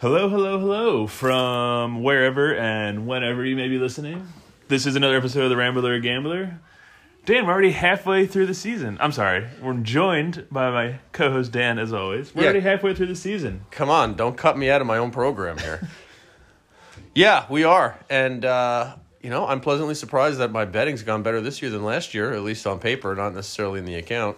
Hello, 0.00 0.28
hello, 0.28 0.58
hello 0.60 1.06
from 1.06 2.02
wherever 2.02 2.54
and 2.54 3.06
whenever 3.06 3.44
you 3.44 3.56
may 3.56 3.68
be 3.68 3.78
listening. 3.78 4.28
This 4.68 4.86
is 4.86 4.94
another 4.96 5.16
episode 5.16 5.44
of 5.44 5.50
the 5.50 5.56
Rambler 5.56 5.98
Gambler. 5.98 6.60
Dan, 7.24 7.46
we're 7.46 7.52
already 7.52 7.72
halfway 7.72 8.26
through 8.26 8.46
the 8.46 8.54
season. 8.54 8.96
I'm 9.00 9.12
sorry, 9.12 9.46
we're 9.60 9.74
joined 9.74 10.46
by 10.50 10.70
my 10.70 10.98
co-host 11.12 11.52
Dan, 11.52 11.78
as 11.78 11.92
always. 11.92 12.34
We're 12.34 12.42
Yeah. 12.42 12.48
already 12.50 12.60
halfway 12.60 12.94
through 12.94 13.06
the 13.06 13.16
season. 13.16 13.62
Come 13.70 13.90
on, 13.90 14.14
don't 14.14 14.36
cut 14.36 14.56
me 14.56 14.70
out 14.70 14.80
of 14.80 14.86
my 14.86 14.98
own 14.98 15.10
program 15.10 15.58
here. 15.58 15.80
yeah, 17.14 17.44
we 17.50 17.64
are. 17.64 17.98
And, 18.08 18.44
uh, 18.44 18.94
you 19.20 19.30
know, 19.30 19.46
I'm 19.48 19.60
pleasantly 19.60 19.94
surprised 19.94 20.38
that 20.38 20.52
my 20.52 20.64
betting's 20.64 21.02
gone 21.02 21.22
better 21.22 21.40
this 21.40 21.60
year 21.60 21.70
than 21.70 21.82
last 21.84 22.14
year, 22.14 22.32
at 22.32 22.42
least 22.42 22.66
on 22.66 22.78
paper, 22.78 23.14
not 23.16 23.34
necessarily 23.34 23.80
in 23.80 23.84
the 23.84 23.96
account. 23.96 24.36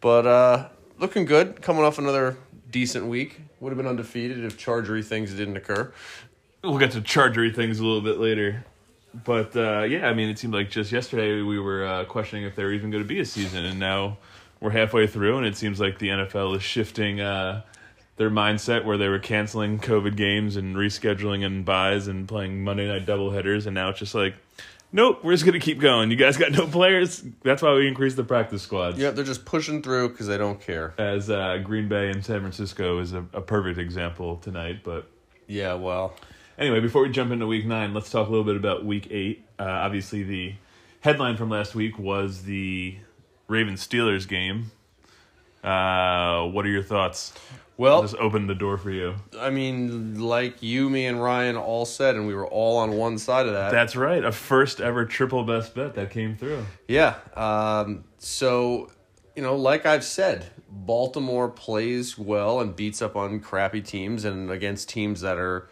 But 0.00 0.26
uh, 0.26 0.68
looking 0.98 1.26
good, 1.26 1.60
coming 1.62 1.84
off 1.84 1.98
another 1.98 2.36
decent 2.72 3.06
week. 3.06 3.40
Would 3.60 3.70
have 3.70 3.76
been 3.76 3.86
undefeated 3.86 4.44
if 4.44 4.58
Chargery 4.58 5.04
things 5.04 5.32
didn't 5.32 5.56
occur. 5.56 5.92
We'll 6.64 6.78
get 6.78 6.92
to 6.92 7.00
chargery 7.00 7.54
things 7.54 7.78
a 7.80 7.84
little 7.84 8.00
bit 8.00 8.18
later. 8.18 8.64
But 9.24 9.54
uh, 9.56 9.82
yeah, 9.82 10.08
I 10.08 10.14
mean, 10.14 10.28
it 10.28 10.38
seemed 10.38 10.54
like 10.54 10.70
just 10.70 10.90
yesterday 10.90 11.42
we 11.42 11.58
were 11.58 11.84
uh, 11.84 12.04
questioning 12.06 12.44
if 12.44 12.56
there 12.56 12.66
were 12.66 12.72
even 12.72 12.90
going 12.90 13.02
to 13.02 13.08
be 13.08 13.20
a 13.20 13.24
season, 13.24 13.64
and 13.64 13.78
now 13.78 14.16
we're 14.60 14.70
halfway 14.70 15.06
through, 15.06 15.38
and 15.38 15.46
it 15.46 15.56
seems 15.56 15.80
like 15.80 15.98
the 15.98 16.08
NFL 16.08 16.56
is 16.56 16.62
shifting 16.62 17.20
uh, 17.20 17.62
their 18.16 18.30
mindset 18.30 18.84
where 18.84 18.96
they 18.96 19.08
were 19.08 19.18
canceling 19.18 19.78
COVID 19.80 20.16
games 20.16 20.56
and 20.56 20.76
rescheduling 20.76 21.44
and 21.44 21.64
byes 21.64 22.06
and 22.06 22.26
playing 22.26 22.64
Monday 22.64 22.88
night 22.88 23.04
doubleheaders, 23.04 23.66
and 23.66 23.74
now 23.74 23.90
it's 23.90 23.98
just 23.98 24.14
like, 24.14 24.34
nope, 24.92 25.24
we're 25.24 25.32
just 25.32 25.44
going 25.44 25.58
to 25.58 25.64
keep 25.64 25.80
going. 25.80 26.10
You 26.10 26.16
guys 26.16 26.36
got 26.36 26.52
no 26.52 26.66
players. 26.66 27.24
That's 27.42 27.62
why 27.62 27.74
we 27.74 27.88
increased 27.88 28.16
the 28.16 28.24
practice 28.24 28.62
squads. 28.62 28.98
Yeah, 28.98 29.10
they're 29.10 29.24
just 29.24 29.44
pushing 29.44 29.82
through 29.82 30.10
because 30.10 30.26
they 30.26 30.38
don't 30.38 30.60
care. 30.60 30.94
As 30.98 31.30
uh, 31.30 31.58
Green 31.64 31.88
Bay 31.88 32.10
and 32.10 32.24
San 32.24 32.40
Francisco 32.40 32.98
is 33.00 33.12
a, 33.12 33.24
a 33.32 33.40
perfect 33.40 33.78
example 33.78 34.36
tonight, 34.36 34.80
but 34.84 35.08
Yeah, 35.46 35.74
well, 35.74 36.14
Anyway, 36.58 36.80
before 36.80 37.02
we 37.02 37.08
jump 37.08 37.32
into 37.32 37.46
week 37.46 37.66
nine, 37.66 37.94
let's 37.94 38.10
talk 38.10 38.28
a 38.28 38.30
little 38.30 38.44
bit 38.44 38.56
about 38.56 38.84
week 38.84 39.08
eight. 39.10 39.44
Uh, 39.58 39.64
obviously, 39.64 40.22
the 40.22 40.54
headline 41.00 41.36
from 41.36 41.48
last 41.48 41.74
week 41.74 41.98
was 41.98 42.42
the 42.42 42.96
Ravens 43.48 43.86
Steelers 43.86 44.28
game. 44.28 44.70
Uh, 45.64 46.46
what 46.48 46.66
are 46.66 46.68
your 46.68 46.82
thoughts? 46.82 47.32
Well, 47.76 48.02
Just 48.02 48.16
open 48.16 48.46
the 48.46 48.54
door 48.54 48.76
for 48.76 48.90
you. 48.90 49.14
I 49.38 49.50
mean, 49.50 50.20
like 50.20 50.62
you, 50.62 50.90
me, 50.90 51.06
and 51.06 51.22
Ryan 51.22 51.56
all 51.56 51.84
said, 51.84 52.16
and 52.16 52.26
we 52.26 52.34
were 52.34 52.46
all 52.46 52.76
on 52.78 52.92
one 52.92 53.18
side 53.18 53.46
of 53.46 53.54
that. 53.54 53.70
That's 53.72 53.96
right, 53.96 54.22
a 54.24 54.32
first 54.32 54.80
ever 54.80 55.04
triple 55.04 55.44
best 55.44 55.74
bet 55.74 55.94
that 55.94 56.10
came 56.10 56.36
through. 56.36 56.64
Yeah. 56.86 57.16
Um, 57.34 58.04
so, 58.18 58.90
you 59.34 59.42
know, 59.42 59.56
like 59.56 59.86
I've 59.86 60.04
said, 60.04 60.46
Baltimore 60.68 61.48
plays 61.48 62.18
well 62.18 62.60
and 62.60 62.76
beats 62.76 63.00
up 63.02 63.16
on 63.16 63.40
crappy 63.40 63.80
teams 63.80 64.24
and 64.24 64.50
against 64.50 64.88
teams 64.88 65.22
that 65.22 65.38
are, 65.38 65.68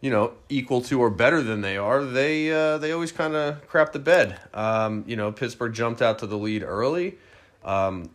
you 0.00 0.10
know, 0.10 0.32
equal 0.48 0.80
to 0.82 1.00
or 1.00 1.10
better 1.10 1.42
than 1.42 1.60
they 1.60 1.76
are. 1.76 2.04
They 2.04 2.52
uh, 2.52 2.78
they 2.78 2.92
always 2.92 3.12
kind 3.12 3.34
of 3.34 3.66
crap 3.66 3.92
the 3.92 3.98
bed. 3.98 4.38
Um, 4.54 5.04
you 5.06 5.16
know, 5.16 5.32
Pittsburgh 5.32 5.74
jumped 5.74 6.02
out 6.02 6.18
to 6.20 6.26
the 6.26 6.38
lead 6.38 6.62
early. 6.62 7.18
Um, 7.64 8.10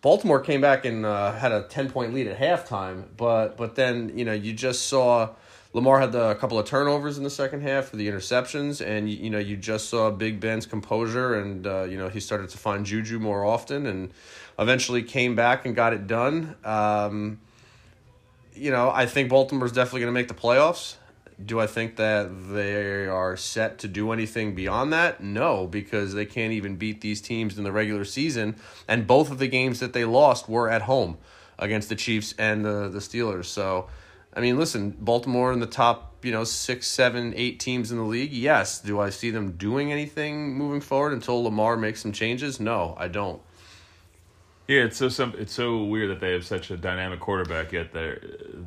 Baltimore 0.00 0.40
came 0.40 0.60
back 0.60 0.84
and 0.84 1.04
uh, 1.04 1.32
had 1.32 1.52
a 1.52 1.62
ten 1.62 1.90
point 1.90 2.14
lead 2.14 2.28
at 2.28 2.38
halftime, 2.38 3.04
but 3.16 3.56
but 3.56 3.74
then 3.74 4.16
you 4.16 4.24
know 4.24 4.32
you 4.32 4.52
just 4.52 4.86
saw 4.86 5.30
Lamar 5.72 6.00
had 6.00 6.12
the, 6.12 6.30
a 6.30 6.34
couple 6.34 6.58
of 6.58 6.66
turnovers 6.66 7.18
in 7.18 7.24
the 7.24 7.30
second 7.30 7.62
half 7.62 7.86
for 7.86 7.96
the 7.96 8.08
interceptions, 8.08 8.84
and 8.84 9.10
you, 9.10 9.16
you 9.16 9.30
know 9.30 9.38
you 9.38 9.56
just 9.56 9.88
saw 9.88 10.10
Big 10.10 10.40
Ben's 10.40 10.66
composure, 10.66 11.34
and 11.34 11.66
uh, 11.66 11.82
you 11.82 11.98
know 11.98 12.08
he 12.08 12.20
started 12.20 12.48
to 12.50 12.58
find 12.58 12.86
Juju 12.86 13.18
more 13.18 13.44
often, 13.44 13.86
and 13.86 14.12
eventually 14.58 15.02
came 15.02 15.34
back 15.34 15.66
and 15.66 15.74
got 15.74 15.92
it 15.92 16.06
done. 16.06 16.54
Um, 16.64 17.40
you 18.54 18.70
know 18.70 18.90
I 18.90 19.06
think 19.06 19.30
Baltimore's 19.30 19.72
definitely 19.72 20.00
going 20.02 20.14
to 20.14 20.18
make 20.20 20.28
the 20.28 20.34
playoffs. 20.34 20.96
Do 21.44 21.60
I 21.60 21.68
think 21.68 21.96
that 21.96 22.52
they 22.52 23.06
are 23.06 23.36
set 23.36 23.78
to 23.78 23.88
do 23.88 24.10
anything 24.10 24.56
beyond 24.56 24.92
that? 24.92 25.22
No, 25.22 25.68
because 25.68 26.12
they 26.12 26.26
can't 26.26 26.52
even 26.52 26.76
beat 26.76 27.00
these 27.00 27.20
teams 27.20 27.56
in 27.56 27.62
the 27.64 27.70
regular 27.70 28.04
season. 28.04 28.56
And 28.88 29.06
both 29.06 29.30
of 29.30 29.38
the 29.38 29.46
games 29.46 29.78
that 29.78 29.92
they 29.92 30.04
lost 30.04 30.48
were 30.48 30.68
at 30.68 30.82
home 30.82 31.18
against 31.56 31.88
the 31.88 31.94
Chiefs 31.94 32.34
and 32.38 32.64
the, 32.64 32.88
the 32.88 32.98
Steelers. 32.98 33.44
So, 33.44 33.88
I 34.34 34.40
mean, 34.40 34.58
listen, 34.58 34.96
Baltimore 34.98 35.52
in 35.52 35.60
the 35.60 35.66
top, 35.66 36.16
you 36.24 36.32
know, 36.32 36.42
six, 36.42 36.88
seven, 36.88 37.32
eight 37.36 37.60
teams 37.60 37.92
in 37.92 37.98
the 37.98 38.04
league. 38.04 38.32
Yes. 38.32 38.80
Do 38.80 38.98
I 38.98 39.10
see 39.10 39.30
them 39.30 39.52
doing 39.52 39.92
anything 39.92 40.54
moving 40.54 40.80
forward 40.80 41.12
until 41.12 41.44
Lamar 41.44 41.76
makes 41.76 42.02
some 42.02 42.12
changes? 42.12 42.58
No, 42.58 42.96
I 42.98 43.06
don't. 43.06 43.40
Yeah, 44.68 44.82
it's 44.82 44.98
so 44.98 45.08
some, 45.08 45.34
it's 45.38 45.52
so 45.52 45.84
weird 45.84 46.10
that 46.10 46.20
they 46.20 46.32
have 46.32 46.44
such 46.44 46.70
a 46.70 46.76
dynamic 46.76 47.20
quarterback. 47.20 47.72
Yet 47.72 47.92
their 47.92 48.20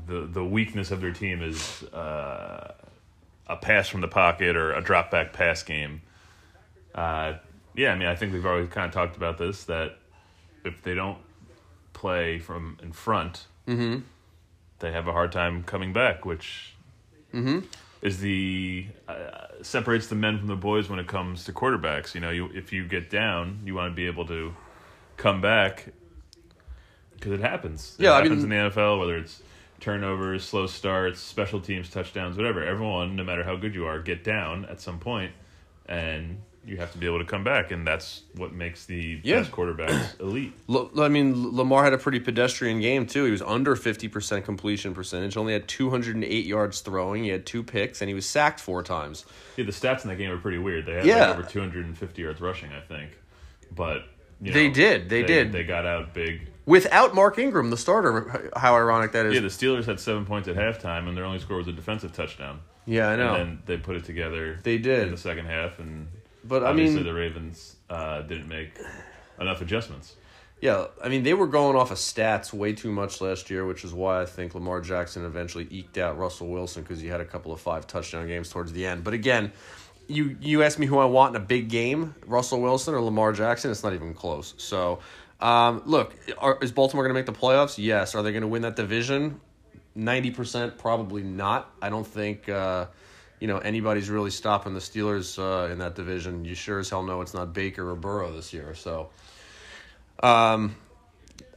the 0.08 0.26
the 0.26 0.44
weakness 0.44 0.90
of 0.90 1.00
their 1.00 1.14
team 1.14 1.44
is 1.44 1.84
uh, 1.94 2.74
a 3.48 3.56
pass 3.56 3.88
from 3.88 4.02
the 4.02 4.08
pocket 4.08 4.56
or 4.56 4.74
a 4.74 4.82
drop 4.82 5.12
back 5.12 5.32
pass 5.32 5.62
game. 5.62 6.02
Uh, 6.96 7.34
yeah, 7.76 7.92
I 7.94 7.96
mean, 7.96 8.08
I 8.08 8.16
think 8.16 8.34
we've 8.34 8.46
always 8.46 8.68
kind 8.70 8.88
of 8.88 8.94
talked 8.94 9.16
about 9.16 9.38
this 9.38 9.64
that 9.66 10.00
if 10.66 10.82
they 10.82 10.96
don't 10.96 11.20
play 11.94 12.40
from 12.40 12.80
in 12.82 12.92
front, 12.94 13.46
they 14.80 14.92
have 14.92 15.08
a 15.08 15.12
hard 15.12 15.32
time 15.32 15.64
coming 15.64 15.94
back, 15.94 16.26
which 16.26 16.74
is 18.02 18.20
the 18.20 18.88
uh, 19.08 19.48
separates 19.62 20.08
the 20.08 20.16
men 20.16 20.40
from 20.40 20.48
the 20.48 20.56
boys 20.56 20.90
when 20.90 20.98
it 20.98 21.08
comes 21.08 21.44
to 21.46 21.54
quarterbacks. 21.54 22.16
You 22.16 22.22
know, 22.22 22.32
you 22.32 22.48
if 22.56 22.74
you 22.74 22.88
get 22.88 23.12
down, 23.12 23.60
you 23.66 23.76
want 23.76 23.92
to 23.92 23.96
be 23.96 24.08
able 24.08 24.26
to 24.26 24.54
come 25.18 25.42
back 25.42 25.88
because 27.16 27.34
it 27.34 27.42
happens. 27.42 27.96
It 28.00 28.04
Yeah, 28.04 28.14
I 28.14 28.16
happens 28.24 28.44
mean- 28.44 28.52
in 28.52 28.64
the 28.66 28.70
NFL, 28.72 29.00
whether 29.00 29.18
it's 29.18 29.42
turnovers, 29.80 30.44
slow 30.44 30.68
starts, 30.68 31.20
special 31.20 31.60
teams, 31.60 31.90
touchdowns, 31.90 32.38
whatever. 32.38 32.64
Everyone, 32.64 33.16
no 33.16 33.24
matter 33.24 33.44
how 33.44 33.56
good 33.56 33.76
you 33.76 33.86
are, 33.86 34.00
get 34.00 34.24
down 34.24 34.66
at 34.66 34.80
some 34.82 35.00
point, 35.00 35.32
and 35.88 36.40
you 36.64 36.78
have 36.78 36.92
to 36.92 37.00
be 37.00 37.08
able 37.08 37.18
to 37.18 37.26
come 37.26 37.44
back, 37.44 37.72
and 37.72 37.88
that's 37.88 38.22
what 38.36 38.54
makes 38.54 38.86
the 38.86 39.20
Yeah. 39.24 39.40
best 39.40 39.52
quarterbacks 39.52 40.20
elite. 40.20 40.54
I 41.00 41.08
mean, 41.08 41.56
Lamar 41.56 41.84
had 41.84 41.94
a 41.94 41.98
pretty 41.98 42.20
pedestrian 42.20 42.80
game 42.82 43.08
too. 43.08 43.26
He 43.26 43.32
was 43.32 43.42
under 43.42 43.76
fifty 43.76 44.08
percent 44.08 44.46
completion 44.46 44.94
percentage. 44.94 45.36
Only 45.36 45.54
had 45.54 45.68
two 45.68 45.90
hundred 45.90 46.14
and 46.16 46.24
eight 46.24 46.46
yards 46.46 46.82
throwing. 46.82 47.24
He 47.24 47.30
had 47.32 47.48
two 47.48 47.64
picks, 47.64 48.02
and 48.02 48.10
he 48.10 48.14
was 48.14 48.28
sacked 48.28 48.60
four 48.60 48.84
times. 48.84 49.26
Yeah, 49.58 49.66
the 49.66 49.72
stats 49.72 50.04
in 50.04 50.10
that 50.10 50.18
game 50.18 50.30
are 50.32 50.38
pretty 50.38 50.60
weird. 50.60 50.86
They 50.86 50.94
had 50.94 51.06
Yeah. 51.06 51.30
like 51.32 51.40
over 51.40 51.50
250 51.50 52.22
yards 52.22 52.40
rushing, 52.40 52.72
I 52.72 52.82
think, 52.82 53.18
but 53.74 54.04
you 54.42 54.52
They 54.54 54.70
did, 54.70 55.10
they 55.10 55.24
did. 55.24 55.52
They 55.52 55.64
got 55.64 55.86
out 55.86 56.14
big. 56.14 56.48
Without 56.66 57.16
Mark 57.16 57.38
Ingram, 57.40 57.70
the 57.70 57.78
starter. 57.78 58.52
How 58.56 58.76
ironic 58.76 59.12
that 59.14 59.26
is. 59.26 59.34
Yeah, 59.34 59.40
the 59.42 59.48
Steelers 59.48 59.86
had 59.86 60.00
seven 60.00 60.26
points 60.26 60.48
at 60.48 60.56
halftime, 60.56 61.08
and 61.08 61.18
their 61.18 61.26
only 61.26 61.40
score 61.40 61.58
was 61.58 61.68
a 61.68 61.72
defensive 61.72 62.14
touchdown. 62.14 62.60
Yeah, 62.86 63.10
I 63.10 63.16
know. 63.16 63.34
And 63.36 63.40
then 63.58 63.64
they 63.66 63.78
put 63.78 63.96
it 63.96 64.06
together. 64.06 64.60
They 64.64 64.78
did. 64.78 65.04
in 65.04 65.12
the 65.12 65.18
second 65.18 65.46
half, 65.48 65.80
and 65.80 66.08
But, 66.44 66.64
I 66.64 66.68
obviously 66.68 66.98
mean- 66.98 67.06
the 67.06 67.14
Ravens 67.14 67.76
uh, 67.90 68.22
didn't 68.22 68.48
make 68.48 68.72
enough 69.40 69.62
adjustments. 69.62 70.16
Yeah, 70.62 70.86
I 71.04 71.10
mean 71.10 71.24
they 71.24 71.34
were 71.34 71.48
going 71.48 71.76
off 71.76 71.90
of 71.90 71.98
stats 71.98 72.54
way 72.54 72.74
too 72.74 72.92
much 72.92 73.20
last 73.20 73.50
year, 73.50 73.66
which 73.66 73.84
is 73.84 73.94
why 73.94 74.22
I 74.22 74.28
think 74.28 74.54
Lamar 74.54 74.80
Jackson 74.80 75.26
eventually 75.26 75.68
eked 75.72 75.98
out 75.98 76.20
Russell 76.20 76.50
Wilson 76.50 76.84
because 76.84 77.02
he 77.02 77.08
had 77.08 77.20
a 77.20 77.26
couple 77.26 77.52
of 77.52 77.60
five 77.60 77.88
touchdown 77.88 78.28
games 78.28 78.50
towards 78.52 78.72
the 78.72 78.86
end. 78.86 79.04
But 79.04 79.16
again, 79.16 79.52
you 80.12 80.38
you 80.42 80.64
asked 80.64 80.80
me 80.80 80.86
who 80.86 81.00
I 81.00 81.06
want 81.06 81.36
in 81.36 81.42
a 81.42 81.46
big 81.46 81.70
game, 81.70 82.16
Russell 82.26 82.62
Wilson 82.62 82.94
or 82.94 83.02
Lamar 83.02 83.34
Jackson. 83.34 83.72
It's 83.72 83.84
not 83.84 83.94
even 83.94 84.14
close. 84.14 84.54
So, 84.58 85.00
um, 85.40 85.82
look, 85.86 86.14
are, 86.38 86.58
is 86.62 86.72
Baltimore 86.72 87.04
going 87.04 87.14
to 87.14 87.20
make 87.20 87.26
the 87.26 87.40
playoffs? 87.40 87.78
Yes. 87.78 88.16
Are 88.16 88.24
they 88.24 88.32
going 88.32 88.42
to 88.42 88.48
win 88.48 88.62
that 88.64 88.76
division? 88.76 89.40
Ninety 89.96 90.32
percent, 90.32 90.78
probably 90.78 91.24
not. 91.24 91.74
I 91.82 91.90
don't 91.90 92.08
think. 92.08 92.50
Uh, 92.50 92.88
you 93.42 93.48
know 93.48 93.58
anybody's 93.58 94.10
really 94.10 94.30
stopping 94.30 94.74
the 94.76 94.80
Steelers 94.80 95.40
uh, 95.40 95.72
in 95.72 95.80
that 95.80 95.96
division. 95.96 96.46
You 96.46 96.56
sure 96.56 96.80
as 96.80 96.90
hell 96.90 97.04
know 97.04 97.22
it's 97.22 97.34
not 97.34 97.54
Baker 97.54 97.90
or 97.90 97.96
Burrow 97.96 98.32
this 98.32 98.54
year. 98.54 98.76
So, 98.76 99.10
um, 100.22 100.76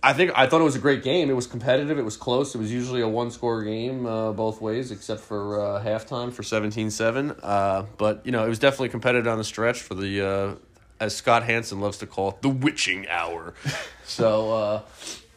I 0.05 0.13
think 0.13 0.33
I 0.35 0.47
thought 0.47 0.61
it 0.61 0.65
was 0.65 0.77
a 0.77 0.81
great 0.81 1.03
game. 1.03 1.31
It 1.31 1.33
was 1.33 1.47
competitive. 1.47 1.99
It 1.99 2.05
was 2.05 2.19
close. 2.19 2.55
It 2.55 2.59
was 2.59 2.71
usually 2.71 3.01
a 3.01 3.09
one 3.09 3.31
score 3.31 3.65
game 3.65 4.05
uh, 4.05 4.33
both 4.33 4.61
ways, 4.61 4.91
except 4.91 5.23
for 5.23 5.59
uh, 5.59 5.83
halftime 5.83 6.31
for 6.31 6.43
17-7. 6.43 7.39
Uh, 7.43 7.85
but 7.97 8.21
you 8.27 8.31
know, 8.31 8.45
it 8.45 8.49
was 8.49 8.59
definitely 8.59 8.91
competitive 8.91 9.27
on 9.27 9.39
the 9.39 9.45
stretch 9.45 9.81
for 9.81 9.95
the 9.95 10.21
uh, 10.21 10.55
as 11.01 11.17
Scott 11.17 11.43
Hanson 11.45 11.81
loves 11.81 11.97
to 11.99 12.07
call 12.07 12.33
it, 12.33 12.43
the 12.43 12.51
witching 12.51 13.09
hour. 13.09 13.55
so 14.05 14.53
uh, 14.53 14.83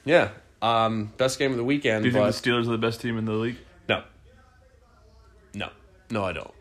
yeah, 0.03 0.31
um, 0.61 1.13
best 1.15 1.39
game 1.39 1.51
of 1.51 1.57
the 1.57 1.63
weekend. 1.63 2.03
Do 2.03 2.09
you 2.09 2.13
but 2.13 2.33
think 2.33 2.43
the 2.43 2.49
Steelers 2.49 2.67
are 2.67 2.71
the 2.71 2.77
best 2.77 2.99
team 2.99 3.17
in 3.17 3.23
the 3.23 3.31
league? 3.31 3.57
no, 3.87 4.03
no, 5.53 5.69
no, 6.09 6.25
I 6.25 6.33
don't. 6.33 6.51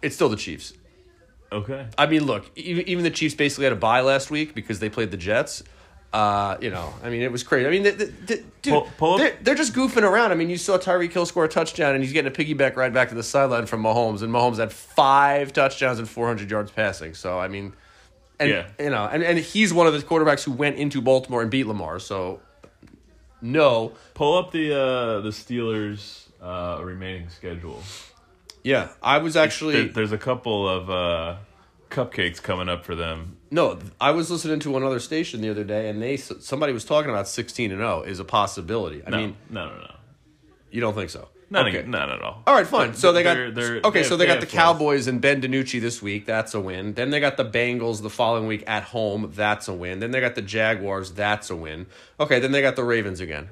It's 0.00 0.14
still 0.14 0.30
the 0.30 0.36
Chiefs. 0.36 0.72
Okay. 1.52 1.86
I 1.98 2.06
mean, 2.06 2.24
look, 2.24 2.50
even 2.56 3.04
the 3.04 3.10
Chiefs 3.10 3.34
basically 3.34 3.64
had 3.64 3.74
a 3.74 3.76
bye 3.76 4.00
last 4.00 4.30
week 4.30 4.54
because 4.54 4.78
they 4.78 4.88
played 4.88 5.10
the 5.10 5.18
Jets. 5.18 5.62
Uh, 6.12 6.58
you 6.60 6.68
know, 6.70 6.92
I 7.02 7.08
mean, 7.08 7.22
it 7.22 7.32
was 7.32 7.42
crazy. 7.42 7.66
I 7.66 7.70
mean, 7.70 7.84
the, 7.84 7.90
the, 7.92 8.04
the, 8.04 8.36
dude, 8.60 8.72
Pull- 8.74 8.88
pull 8.98 9.18
they're, 9.18 9.34
they're 9.40 9.54
just 9.54 9.72
goofing 9.72 10.02
around. 10.02 10.30
I 10.30 10.34
mean, 10.34 10.50
you 10.50 10.58
saw 10.58 10.76
Tyreek 10.76 11.10
Hill 11.12 11.24
score 11.24 11.44
a 11.46 11.48
touchdown, 11.48 11.94
and 11.94 12.04
he's 12.04 12.12
getting 12.12 12.30
a 12.30 12.34
piggyback 12.34 12.76
ride 12.76 12.92
back 12.92 13.08
to 13.08 13.14
the 13.14 13.22
sideline 13.22 13.64
from 13.64 13.82
Mahomes, 13.82 14.20
and 14.20 14.30
Mahomes 14.30 14.58
had 14.58 14.72
five 14.72 15.54
touchdowns 15.54 15.98
and 15.98 16.06
400 16.06 16.50
yards 16.50 16.70
passing. 16.70 17.14
So, 17.14 17.38
I 17.38 17.48
mean, 17.48 17.72
and 18.38 18.50
Yeah. 18.50 18.66
you 18.78 18.90
know, 18.90 19.08
and, 19.10 19.22
and 19.22 19.38
he's 19.38 19.72
one 19.72 19.86
of 19.86 19.94
the 19.94 20.00
quarterbacks 20.00 20.44
who 20.44 20.52
went 20.52 20.76
into 20.76 21.00
Baltimore 21.00 21.40
and 21.40 21.50
beat 21.50 21.66
Lamar. 21.66 21.98
So, 21.98 22.40
no. 23.40 23.92
Pull 24.14 24.36
up 24.38 24.52
the 24.52 24.72
uh, 24.74 25.20
the 25.20 25.30
Steelers' 25.30 26.26
uh, 26.42 26.80
remaining 26.84 27.28
schedule. 27.30 27.82
Yeah, 28.62 28.88
I 29.02 29.18
was 29.18 29.36
actually 29.36 29.84
There, 29.84 29.92
there's 29.92 30.12
a 30.12 30.18
couple 30.18 30.68
of 30.68 30.88
uh, 30.90 31.36
cupcakes 31.92 32.42
coming 32.42 32.68
up 32.68 32.84
for 32.84 32.94
them. 32.94 33.36
no. 33.50 33.78
I 34.00 34.10
was 34.12 34.30
listening 34.30 34.60
to 34.60 34.76
another 34.76 34.98
station 35.00 35.40
the 35.40 35.50
other 35.50 35.64
day, 35.64 35.88
and 35.88 36.02
they 36.02 36.16
somebody 36.16 36.72
was 36.72 36.84
talking 36.84 37.10
about 37.10 37.28
sixteen 37.28 37.70
and 37.70 37.80
zero 37.80 38.02
is 38.02 38.18
a 38.18 38.24
possibility. 38.24 39.02
I 39.06 39.10
No, 39.10 39.16
mean, 39.18 39.36
no, 39.50 39.66
no, 39.68 39.76
no, 39.76 39.94
you 40.70 40.80
don't 40.80 40.94
think 40.94 41.10
so? 41.10 41.28
not, 41.50 41.68
Okay. 41.68 41.86
not 41.86 42.10
at 42.10 42.22
all. 42.22 42.42
All 42.46 42.54
right, 42.54 42.66
fine. 42.66 42.94
So 42.94 43.12
they 43.12 43.22
got 43.22 43.34
They're- 43.34 43.50
they're- 43.50 43.80
okay. 43.84 43.98
they 44.00 44.02
so 44.04 44.10
have- 44.10 44.18
they 44.20 44.26
got 44.26 44.40
the. 44.40 44.46
Cowboys 44.46 45.06
and 45.06 45.20
Ben 45.20 45.42
DiNucci 45.42 45.80
this 45.82 46.00
week. 46.00 46.24
That's 46.24 46.54
a 46.54 46.60
win. 46.60 46.94
Then 46.94 47.10
they 47.10 47.20
got 47.20 47.36
the 47.36 47.44
Bengals 47.44 48.00
the 48.00 48.08
following 48.08 48.46
week 48.46 48.64
at 48.66 48.84
home. 48.84 49.30
That's 49.34 49.68
a 49.68 49.74
win. 49.74 49.98
Then 50.00 50.12
they 50.12 50.20
got 50.20 50.34
the 50.34 50.40
Jaguars. 50.40 51.12
That's 51.12 51.50
a 51.50 51.56
win. 51.56 51.86
Okay. 52.18 52.40
Then 52.40 52.52
they 52.52 52.62
got 52.62 52.74
the 52.76 52.84
Ravens 52.84 53.20
again. 53.20 53.50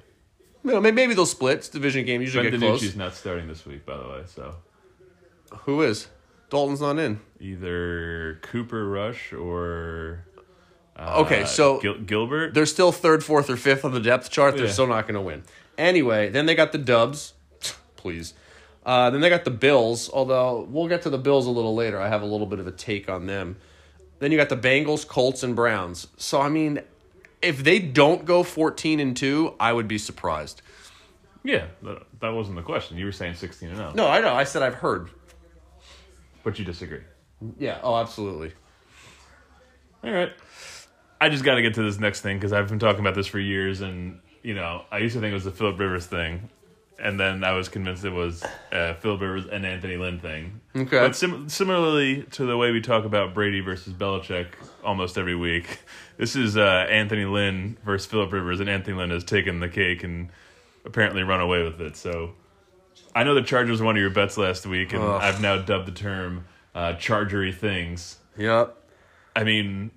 You 0.65 0.73
know, 0.73 0.81
maybe 0.81 1.13
they'll 1.13 1.27
split. 1.27 1.59
It's 1.59 1.69
a 1.69 1.73
division 1.73 2.07
game. 2.07 2.21
Usually 2.23 2.51
Ben 2.51 2.59
get 2.59 2.67
close. 2.67 2.83
DiNucci's 2.83 2.97
not 2.97 3.15
starting 3.15 3.49
this 3.49 3.67
week, 3.67 3.85
by 3.85 3.99
the 3.99 4.09
way. 4.09 4.23
So 4.27 4.55
Who 5.67 5.83
is? 5.83 6.07
Dalton's 6.51 6.81
not 6.81 6.99
in. 6.99 7.21
either 7.41 8.39
Cooper 8.43 8.89
Rush 8.89 9.33
or 9.33 10.25
uh, 10.97 11.23
Okay, 11.23 11.45
so- 11.47 11.81
Gil- 11.81 11.99
Gilbert. 12.01 12.53
They're 12.55 12.67
still 12.67 12.93
third, 12.93 13.25
fourth, 13.25 13.49
or 13.49 13.57
fifth 13.57 13.85
on 13.85 13.93
the 13.93 14.01
depth 14.01 14.31
chart. 14.31 14.57
They're 14.57 14.67
Yeah. 14.67 14.73
still 14.73 14.87
not 14.87 15.03
going 15.07 15.15
to 15.15 15.21
win. 15.21 15.45
Anyway, 15.79 16.29
then 16.29 16.45
they 16.47 16.55
got 16.55 16.73
the 16.73 16.79
Dubs. 16.79 17.33
Please. 17.97 18.35
Uh, 18.85 19.11
then 19.11 19.21
they 19.21 19.29
got 19.31 19.45
the 19.45 19.51
Bills, 19.51 20.11
although 20.13 20.67
we'll 20.69 20.89
get 20.89 21.03
to 21.03 21.11
the 21.11 21.19
Bills 21.19 21.47
a 21.47 21.51
little 21.51 21.75
later. 21.75 22.01
I 22.01 22.09
have 22.09 22.23
a 22.23 22.27
little 22.27 22.47
bit 22.47 22.59
of 22.59 22.67
a 22.67 22.73
take 22.73 23.09
on 23.09 23.27
them. 23.27 23.57
Then 24.19 24.33
you 24.33 24.37
got 24.39 24.49
the 24.51 24.57
Bengals, 24.57 25.07
Colts, 25.07 25.43
and 25.43 25.55
Browns. 25.57 26.09
So, 26.19 26.41
I 26.41 26.49
mean, 26.51 26.81
if 27.41 27.63
they 27.65 27.79
don't 27.79 28.25
go 28.27 28.43
14 28.43 29.01
and 29.01 29.17
2, 29.17 29.55
I 29.61 29.73
would 29.73 29.89
be 29.89 29.97
surprised. 29.99 30.61
Yeah, 31.43 31.67
that, 31.83 32.03
that 32.21 32.31
wasn't 32.35 32.57
the 32.57 32.63
question. 32.63 32.99
You 32.99 33.07
were 33.07 33.13
saying 33.13 33.35
16 33.37 33.69
and 33.69 33.79
0, 33.79 33.93
No, 33.95 34.07
I 34.09 34.21
know. 34.21 34.35
I 34.35 34.45
said 34.45 34.63
I've 34.63 34.75
heard. 34.75 35.09
But 36.43 36.59
you 36.59 36.65
disagree. 36.65 37.03
Yeah, 37.59 37.81
oh, 37.83 37.97
absolutely. 37.97 38.53
All 40.05 40.13
right. 40.13 40.33
I 41.21 41.29
just 41.29 41.45
got 41.45 41.57
to 41.57 41.63
get 41.63 41.75
to 41.75 41.83
this 41.83 41.99
next 41.99 42.23
thing 42.23 42.39
because 42.39 42.53
I've 42.53 42.69
been 42.69 42.79
talking 42.79 43.01
about 43.01 43.15
this 43.15 43.27
for 43.27 43.39
years, 43.39 43.81
and 43.81 44.21
you 44.43 44.55
know, 44.55 44.85
I 44.91 44.99
used 44.99 45.15
to 45.15 45.21
think 45.21 45.31
it 45.31 45.35
was 45.35 45.45
the 45.45 45.51
Philip 45.51 45.79
Rivers 45.79 46.07
thing, 46.07 46.49
and 46.99 47.21
then 47.21 47.45
I 47.45 47.53
was 47.53 47.69
convinced 47.69 48.05
it 48.05 48.11
was 48.11 48.43
uh, 48.73 48.95
Philip 48.95 49.21
Rivers 49.21 49.47
and 49.47 49.67
Anthony 49.67 49.97
Lynn 49.97 50.19
thing. 50.19 50.61
Okay. 50.75 50.99
But 50.99 51.17
sim- 51.17 51.49
similarly 51.51 52.23
to 52.33 52.47
the 52.47 52.57
way 52.57 52.71
we 52.71 52.81
talk 52.81 53.05
about 53.05 53.35
Brady 53.35 53.61
versus 53.61 53.93
Belichick 53.93 54.47
almost 54.83 55.19
every 55.19 55.37
week, 55.37 55.81
this 56.17 56.37
is 56.37 56.57
uh, 56.57 56.87
Anthony 56.89 57.27
Lynn 57.27 57.77
versus 57.85 58.07
Philip 58.07 58.33
Rivers, 58.33 58.61
and 58.61 58.71
Anthony 58.71 58.97
Lynn 58.97 59.11
has 59.11 59.25
taken 59.25 59.61
the 59.61 59.69
cake 59.69 60.03
and 60.03 60.31
apparently 60.87 61.23
run 61.23 61.41
away 61.41 61.63
with 61.63 61.81
it. 61.83 61.97
So 61.97 62.33
I 63.15 63.25
know 63.25 63.35
the 63.35 63.43
Chargers 63.43 63.81
were 63.81 63.87
one 63.87 63.97
of 63.97 64.01
your 64.01 64.11
bets 64.11 64.37
last 64.37 64.67
week, 64.67 64.93
and 64.93 65.03
Ugh. 65.03 65.21
I've 65.23 65.41
now 65.41 65.59
dubbed 65.59 65.87
the 65.87 65.93
term 65.93 66.45
uh, 66.75 66.95
"chargery 66.95 67.55
things." 67.55 68.19
Yep. 68.37 68.77
I 69.35 69.45
mean, 69.45 69.91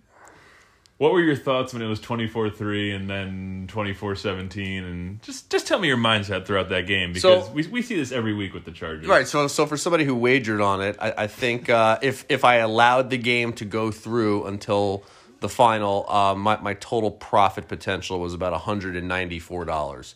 what 0.98 1.12
were 1.12 1.22
your 1.22 1.36
thoughts 1.36 1.74
when 1.74 1.82
it 1.82 1.88
was 1.88 2.00
24-3 2.00 2.96
and 2.96 3.10
then 3.10 3.68
24-17 3.72 4.84
and 4.84 5.22
just 5.22 5.50
just 5.50 5.68
tell 5.68 5.80
me 5.80 5.88
your 5.88 5.98
mindset 5.98 6.46
throughout 6.46 6.70
that 6.70 6.88
game 6.88 7.12
because 7.12 7.46
so, 7.46 7.52
we, 7.52 7.68
we 7.68 7.82
see 7.82 7.96
this 7.96 8.12
every 8.12 8.34
week 8.34 8.54
with 8.54 8.64
the 8.64 8.72
chargers 8.72 9.08
right 9.08 9.28
so 9.28 9.48
so 9.48 9.66
for 9.66 9.76
somebody 9.76 10.06
who 10.06 10.16
wagered 10.16 10.62
on 10.62 10.82
it 10.82 10.96
i, 11.02 11.14
I 11.18 11.28
think 11.28 11.70
uh, 11.70 12.00
if 12.02 12.26
if 12.30 12.46
i 12.46 12.56
allowed 12.56 13.10
the 13.10 13.18
game 13.18 13.54
to 13.54 13.66
go 13.66 13.92
through 13.92 14.46
until 14.46 15.04
the 15.42 15.50
final 15.50 16.10
uh, 16.10 16.36
my, 16.36 16.58
my 16.62 16.74
total 16.76 17.12
profit 17.12 17.68
potential 17.68 18.20
was 18.20 18.34
about 18.34 18.60
$194 18.60 20.14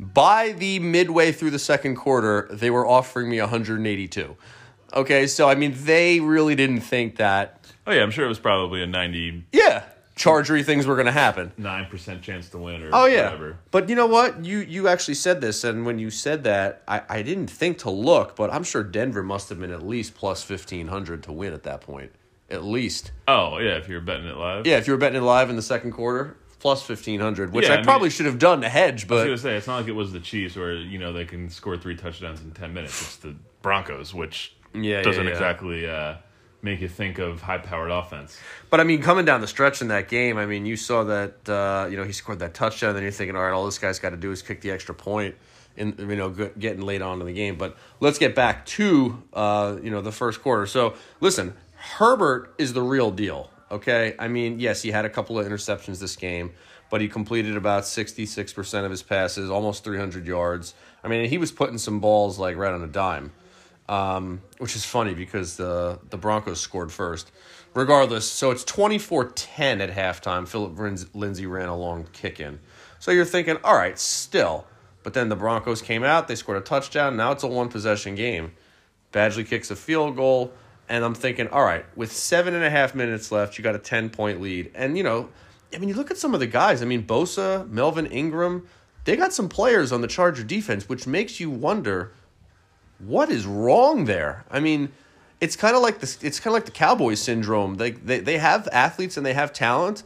by 0.00 0.52
the 0.52 0.78
midway 0.78 1.30
through 1.32 1.50
the 1.50 1.58
second 1.58 1.96
quarter, 1.96 2.48
they 2.50 2.70
were 2.70 2.86
offering 2.86 3.28
me 3.28 3.38
one 3.40 3.50
hundred 3.50 3.78
and 3.78 3.86
eighty 3.86 4.08
two. 4.08 4.36
Okay, 4.94 5.26
so 5.26 5.48
I 5.48 5.54
mean, 5.54 5.74
they 5.76 6.20
really 6.20 6.54
didn't 6.54 6.80
think 6.80 7.16
that. 7.16 7.64
Oh 7.86 7.92
yeah, 7.92 8.02
I'm 8.02 8.10
sure 8.10 8.24
it 8.24 8.28
was 8.28 8.38
probably 8.38 8.82
a 8.82 8.86
99% 8.86 9.42
Yeah, 9.52 9.84
chargery 10.16 10.64
things 10.64 10.86
were 10.86 10.94
going 10.94 11.06
to 11.06 11.12
happen. 11.12 11.52
Nine 11.56 11.86
percent 11.86 12.22
chance 12.22 12.48
to 12.50 12.58
win 12.58 12.82
or 12.82 12.90
Oh 12.92 13.06
yeah, 13.06 13.24
whatever. 13.26 13.58
but 13.70 13.88
you 13.88 13.94
know 13.94 14.06
what? 14.06 14.44
You 14.44 14.58
you 14.58 14.88
actually 14.88 15.14
said 15.14 15.40
this, 15.40 15.64
and 15.64 15.84
when 15.86 15.98
you 15.98 16.10
said 16.10 16.44
that, 16.44 16.82
I, 16.88 17.02
I 17.08 17.22
didn't 17.22 17.48
think 17.50 17.78
to 17.78 17.90
look, 17.90 18.36
but 18.36 18.52
I'm 18.52 18.64
sure 18.64 18.82
Denver 18.82 19.22
must 19.22 19.48
have 19.50 19.60
been 19.60 19.70
at 19.72 19.86
least 19.86 20.14
plus 20.14 20.42
fifteen 20.42 20.88
hundred 20.88 21.22
to 21.24 21.32
win 21.32 21.52
at 21.52 21.62
that 21.64 21.82
point, 21.82 22.12
at 22.50 22.64
least. 22.64 23.12
Oh 23.28 23.58
yeah, 23.58 23.76
if 23.76 23.86
you're 23.88 24.00
betting 24.00 24.26
it 24.26 24.36
live. 24.36 24.66
Yeah, 24.66 24.78
if 24.78 24.86
you 24.86 24.94
were 24.94 24.98
betting 24.98 25.18
it 25.20 25.24
live 25.24 25.50
in 25.50 25.56
the 25.56 25.62
second 25.62 25.92
quarter, 25.92 26.36
plus 26.60 26.82
fifteen 26.82 27.18
hundred, 27.18 27.52
which 27.52 27.64
Yeah, 27.66 27.72
I, 27.72 27.74
I 27.74 27.76
mean- 27.78 27.84
probably 27.86 28.10
should 28.10 28.26
have 28.26 28.38
done 28.38 28.60
to 28.60 28.68
hedge, 28.68 29.08
but. 29.08 29.14
I 29.14 29.16
was 29.16 29.22
but 29.22 29.26
gonna 29.28 29.38
say 29.54 29.56
it's 29.56 29.66
not 29.66 29.76
like 29.78 29.88
it 29.88 29.92
was 29.96 30.12
the 30.12 30.20
Chiefs 30.20 30.54
where 30.56 30.74
you 30.74 30.98
know 30.98 31.12
they 31.12 31.24
can 31.24 31.50
score 31.50 31.76
three 31.76 31.96
touchdowns 31.96 32.40
in 32.40 32.52
ten 32.52 32.72
minutes. 32.72 33.00
It's 33.02 33.16
the 33.16 33.34
Broncos, 33.62 34.14
which 34.14 34.54
Yeah, 34.74 35.02
doesn't 35.02 35.24
yeah, 35.26 35.30
exactly 35.32 35.88
uh, 35.88 36.14
make 36.62 36.80
you 36.80 36.88
think 36.88 37.18
of 37.18 37.40
high-powered 37.42 37.90
offense. 37.90 38.38
but 38.70 38.78
I 38.80 38.84
mean, 38.84 39.02
coming 39.02 39.24
down 39.24 39.40
the 39.40 39.46
stretch 39.48 39.80
in 39.82 39.88
that 39.88 40.08
game, 40.08 40.36
I 40.38 40.46
mean, 40.46 40.66
you 40.66 40.76
saw 40.76 41.04
that 41.04 41.48
uh, 41.48 41.88
you 41.90 41.96
know 41.96 42.04
he 42.04 42.12
scored 42.12 42.38
that 42.38 42.54
touchdown, 42.54 42.94
then 42.94 43.02
you're 43.02 43.12
thinking, 43.12 43.34
all 43.36 43.42
right, 43.42 43.52
all 43.52 43.64
this 43.64 43.78
guy's 43.78 43.98
got 43.98 44.10
to 44.10 44.16
do 44.16 44.30
is 44.30 44.42
kick 44.42 44.60
the 44.60 44.70
extra 44.70 44.94
point. 44.94 45.34
In 45.76 45.94
you 45.98 46.16
know, 46.16 46.30
getting 46.30 46.82
late 46.82 47.00
on 47.00 47.20
in 47.20 47.26
the 47.26 47.32
game, 47.32 47.56
but 47.56 47.76
let's 48.00 48.18
get 48.18 48.34
back 48.34 48.66
to 48.66 49.22
uh, 49.32 49.76
you 49.82 49.90
know 49.90 50.00
the 50.02 50.10
first 50.12 50.42
quarter. 50.42 50.66
So 50.66 50.94
listen, 51.20 51.54
Herbert 51.76 52.54
is 52.58 52.72
the 52.72 52.82
real 52.82 53.10
deal. 53.12 53.50
Okay, 53.70 54.14
I 54.18 54.28
mean, 54.28 54.58
yes, 54.58 54.82
he 54.82 54.90
had 54.90 55.04
a 55.04 55.10
couple 55.10 55.38
of 55.38 55.46
interceptions 55.46 56.00
this 56.00 56.16
game, 56.16 56.52
but 56.90 57.00
he 57.00 57.08
completed 57.08 57.56
about 57.56 57.86
sixty 57.86 58.26
six 58.26 58.52
percent 58.52 58.84
of 58.84 58.90
his 58.90 59.02
passes, 59.02 59.50
almost 59.50 59.84
three 59.84 59.98
hundred 59.98 60.26
yards. 60.26 60.74
I 61.04 61.08
mean, 61.08 61.28
he 61.28 61.38
was 61.38 61.52
putting 61.52 61.78
some 61.78 62.00
balls 62.00 62.38
like 62.38 62.56
right 62.56 62.72
on 62.72 62.82
a 62.82 62.88
dime 62.88 63.32
um, 63.90 64.40
which 64.58 64.76
is 64.76 64.84
funny 64.84 65.14
because 65.14 65.56
the 65.56 65.98
the 66.08 66.16
Broncos 66.16 66.60
scored 66.60 66.92
first. 66.92 67.32
Regardless, 67.72 68.28
so 68.28 68.50
it's 68.50 68.64
24-10 68.64 69.78
at 69.80 69.92
halftime. 69.92 70.48
Phillip 70.48 70.76
Lindsay 71.14 71.46
ran 71.46 71.68
a 71.68 71.76
long 71.76 72.04
kick 72.12 72.40
in. 72.40 72.58
So 72.98 73.12
you're 73.12 73.24
thinking, 73.24 73.58
all 73.62 73.76
right, 73.76 73.96
still. 73.96 74.66
But 75.04 75.14
then 75.14 75.28
the 75.28 75.36
Broncos 75.36 75.80
came 75.80 76.02
out, 76.02 76.26
they 76.26 76.34
scored 76.34 76.58
a 76.58 76.62
touchdown. 76.62 77.16
Now 77.16 77.30
it's 77.30 77.44
a 77.44 77.46
one 77.46 77.68
possession 77.68 78.16
game. 78.16 78.52
Badgley 79.12 79.46
kicks 79.46 79.70
a 79.70 79.76
field 79.76 80.16
goal, 80.16 80.52
and 80.90 81.04
I'm 81.04 81.14
thinking, 81.14 81.46
all 81.48 81.62
right, 81.62 81.86
with 81.96 82.12
seven 82.12 82.52
and 82.52 82.64
a 82.64 82.68
half 82.68 82.96
minutes 82.96 83.30
left, 83.30 83.56
you 83.56 83.62
got 83.64 83.76
a 83.76 83.78
10 83.78 84.10
point 84.10 84.40
lead. 84.40 84.72
And, 84.74 84.98
you 84.98 85.04
know, 85.04 85.28
I 85.72 85.78
mean, 85.78 85.88
you 85.88 85.94
look 85.94 86.10
at 86.10 86.18
some 86.18 86.34
of 86.34 86.40
the 86.40 86.48
guys. 86.48 86.82
I 86.82 86.84
mean, 86.84 87.04
Bosa, 87.04 87.70
Melvin 87.70 88.06
Ingram, 88.06 88.66
they 89.04 89.16
got 89.16 89.32
some 89.32 89.48
players 89.48 89.92
on 89.92 90.00
the 90.00 90.08
Charger 90.08 90.42
defense, 90.42 90.88
which 90.88 91.06
makes 91.06 91.38
you 91.38 91.48
wonder 91.48 92.12
what 92.98 93.30
is 93.30 93.46
wrong 93.46 94.06
there? 94.06 94.44
I 94.50 94.58
mean, 94.58 94.90
it's 95.40 95.54
kind 95.56 95.76
of 95.76 95.80
like 95.80 96.00
this. 96.00 96.22
It's 96.22 96.40
kind 96.40 96.48
of 96.48 96.54
like 96.54 96.66
the 96.66 96.72
Cowboys 96.72 97.20
syndrome. 97.20 97.76
They, 97.76 97.92
they 97.92 98.18
they 98.18 98.36
have 98.36 98.68
athletes 98.72 99.16
and 99.16 99.24
they 99.24 99.32
have 99.32 99.54
talent, 99.54 100.02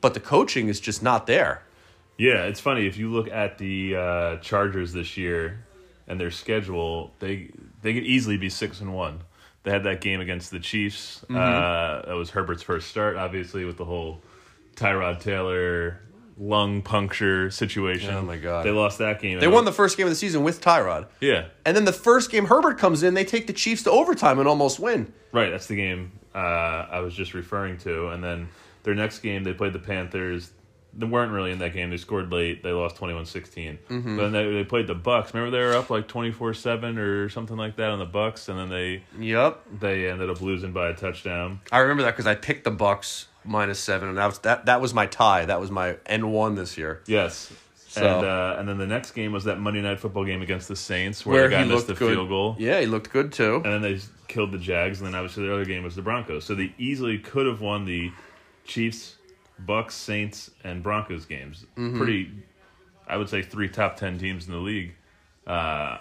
but 0.00 0.14
the 0.14 0.20
coaching 0.20 0.68
is 0.68 0.78
just 0.78 1.02
not 1.02 1.26
there. 1.26 1.62
Yeah, 2.18 2.44
it's 2.44 2.60
funny 2.60 2.86
if 2.86 2.96
you 2.96 3.10
look 3.10 3.28
at 3.28 3.58
the 3.58 3.96
uh, 3.96 4.36
Chargers 4.36 4.92
this 4.92 5.16
year 5.16 5.64
and 6.06 6.20
their 6.20 6.30
schedule, 6.30 7.12
they 7.18 7.50
they 7.82 7.94
could 7.94 8.04
easily 8.04 8.36
be 8.36 8.48
six 8.48 8.80
and 8.80 8.94
one. 8.94 9.22
They 9.66 9.72
had 9.72 9.82
that 9.82 10.00
game 10.00 10.20
against 10.20 10.52
the 10.52 10.60
Chiefs. 10.60 11.24
Mm-hmm. 11.24 11.34
Uh, 11.34 12.06
that 12.06 12.14
was 12.14 12.30
Herbert's 12.30 12.62
first 12.62 12.86
start, 12.88 13.16
obviously, 13.16 13.64
with 13.64 13.76
the 13.76 13.84
whole 13.84 14.22
Tyrod 14.76 15.18
Taylor 15.18 16.00
lung 16.38 16.82
puncture 16.82 17.50
situation. 17.50 18.14
Oh, 18.14 18.22
my 18.22 18.36
God. 18.36 18.64
They 18.64 18.70
lost 18.70 18.98
that 18.98 19.20
game. 19.20 19.40
They 19.40 19.48
won 19.48 19.64
the 19.64 19.72
first 19.72 19.96
game 19.96 20.06
of 20.06 20.10
the 20.12 20.16
season 20.16 20.44
with 20.44 20.60
Tyrod, 20.60 21.08
yeah, 21.20 21.46
and 21.64 21.76
then 21.76 21.84
the 21.84 21.92
first 21.92 22.30
game 22.30 22.46
Herbert 22.46 22.78
comes 22.78 23.02
in, 23.02 23.14
they 23.14 23.24
take 23.24 23.48
the 23.48 23.52
Chiefs 23.52 23.82
to 23.82 23.90
overtime 23.90 24.38
and 24.38 24.46
almost 24.46 24.78
win. 24.78 25.12
right. 25.32 25.50
That's 25.50 25.66
the 25.66 25.74
game 25.74 26.12
uh, 26.32 26.86
I 26.88 27.00
was 27.00 27.12
just 27.12 27.34
referring 27.34 27.78
to. 27.78 28.10
And 28.10 28.22
then 28.22 28.48
their 28.84 28.94
next 28.94 29.18
game, 29.18 29.42
they 29.42 29.52
played 29.52 29.72
the 29.72 29.80
Panthers. 29.80 30.52
They 30.98 31.06
weren't 31.06 31.30
really 31.32 31.50
in 31.52 31.58
that 31.58 31.72
game. 31.74 31.90
They 31.90 31.96
scored 31.98 32.32
late. 32.32 32.62
They 32.62 32.70
lost 32.72 32.96
21-16. 32.96 33.78
Mm-hmm. 33.88 34.16
But 34.16 34.22
then 34.22 34.32
they, 34.32 34.52
they 34.52 34.64
played 34.64 34.86
the 34.86 34.94
Bucks. 34.94 35.34
Remember 35.34 35.56
they 35.56 35.62
were 35.62 35.74
up 35.74 35.90
like 35.90 36.08
24-7 36.08 36.98
or 36.98 37.28
something 37.28 37.56
like 37.56 37.76
that 37.76 37.90
on 37.90 37.98
the 37.98 38.04
Bucks, 38.06 38.48
and 38.48 38.58
then 38.58 38.68
they 38.68 39.02
Yep, 39.18 39.62
they 39.80 40.08
ended 40.10 40.30
up 40.30 40.40
losing 40.40 40.72
by 40.72 40.88
a 40.88 40.94
touchdown. 40.94 41.60
I 41.70 41.78
remember 41.80 42.02
that 42.04 42.12
because 42.12 42.26
I 42.26 42.34
picked 42.34 42.64
the 42.64 42.70
Bucks 42.70 43.26
minus 43.44 43.78
seven, 43.78 44.08
and 44.08 44.18
that 44.18 44.26
was 44.26 44.38
that 44.40 44.66
that 44.66 44.80
was 44.80 44.94
my 44.94 45.06
tie. 45.06 45.44
That 45.44 45.60
was 45.60 45.70
my 45.70 45.96
N 46.06 46.30
one 46.30 46.54
this 46.54 46.78
year. 46.78 47.02
Yes. 47.06 47.52
So- 47.88 48.04
And 48.18 48.26
uh, 48.26 48.56
and 48.58 48.68
then 48.68 48.76
the 48.78 48.86
next 48.86 49.12
game 49.12 49.32
was 49.32 49.44
that 49.44 49.58
Monday 49.58 49.80
night 49.82 50.00
football 50.00 50.24
game 50.24 50.42
against 50.42 50.68
the 50.68 50.76
Saints 50.76 51.24
where, 51.24 51.48
the 51.48 51.56
guy 51.56 51.64
missed 51.64 51.86
the 51.86 51.94
good. 51.94 52.12
field 52.14 52.28
goal. 52.28 52.56
Yeah, 52.58 52.80
he 52.80 52.86
looked 52.86 53.10
good 53.10 53.32
too. 53.32 53.56
And 53.56 53.64
then 53.64 53.82
they 53.82 54.00
killed 54.28 54.52
the 54.52 54.58
Jags, 54.58 55.00
and 55.00 55.06
then 55.06 55.14
obviously 55.14 55.46
the 55.46 55.52
other 55.52 55.64
game 55.64 55.82
was 55.82 55.94
the 55.94 56.02
Broncos. 56.02 56.44
So 56.44 56.54
they 56.54 56.74
easily 56.78 57.18
could 57.18 57.46
have 57.46 57.60
won 57.60 57.84
the 57.86 58.12
Chiefs, 58.64 59.15
Bucks, 59.58 59.94
Saints, 59.94 60.50
and 60.64 60.82
Broncos 60.82 61.24
games. 61.26 61.64
Mm-hmm. 61.76 61.98
Pretty, 61.98 62.30
I 63.06 63.16
would 63.16 63.28
say, 63.28 63.42
three 63.42 63.68
top 63.68 63.96
ten 63.96 64.18
teams 64.18 64.46
in 64.46 64.52
the 64.52 64.58
league 64.58 64.94
uh, 65.46 65.98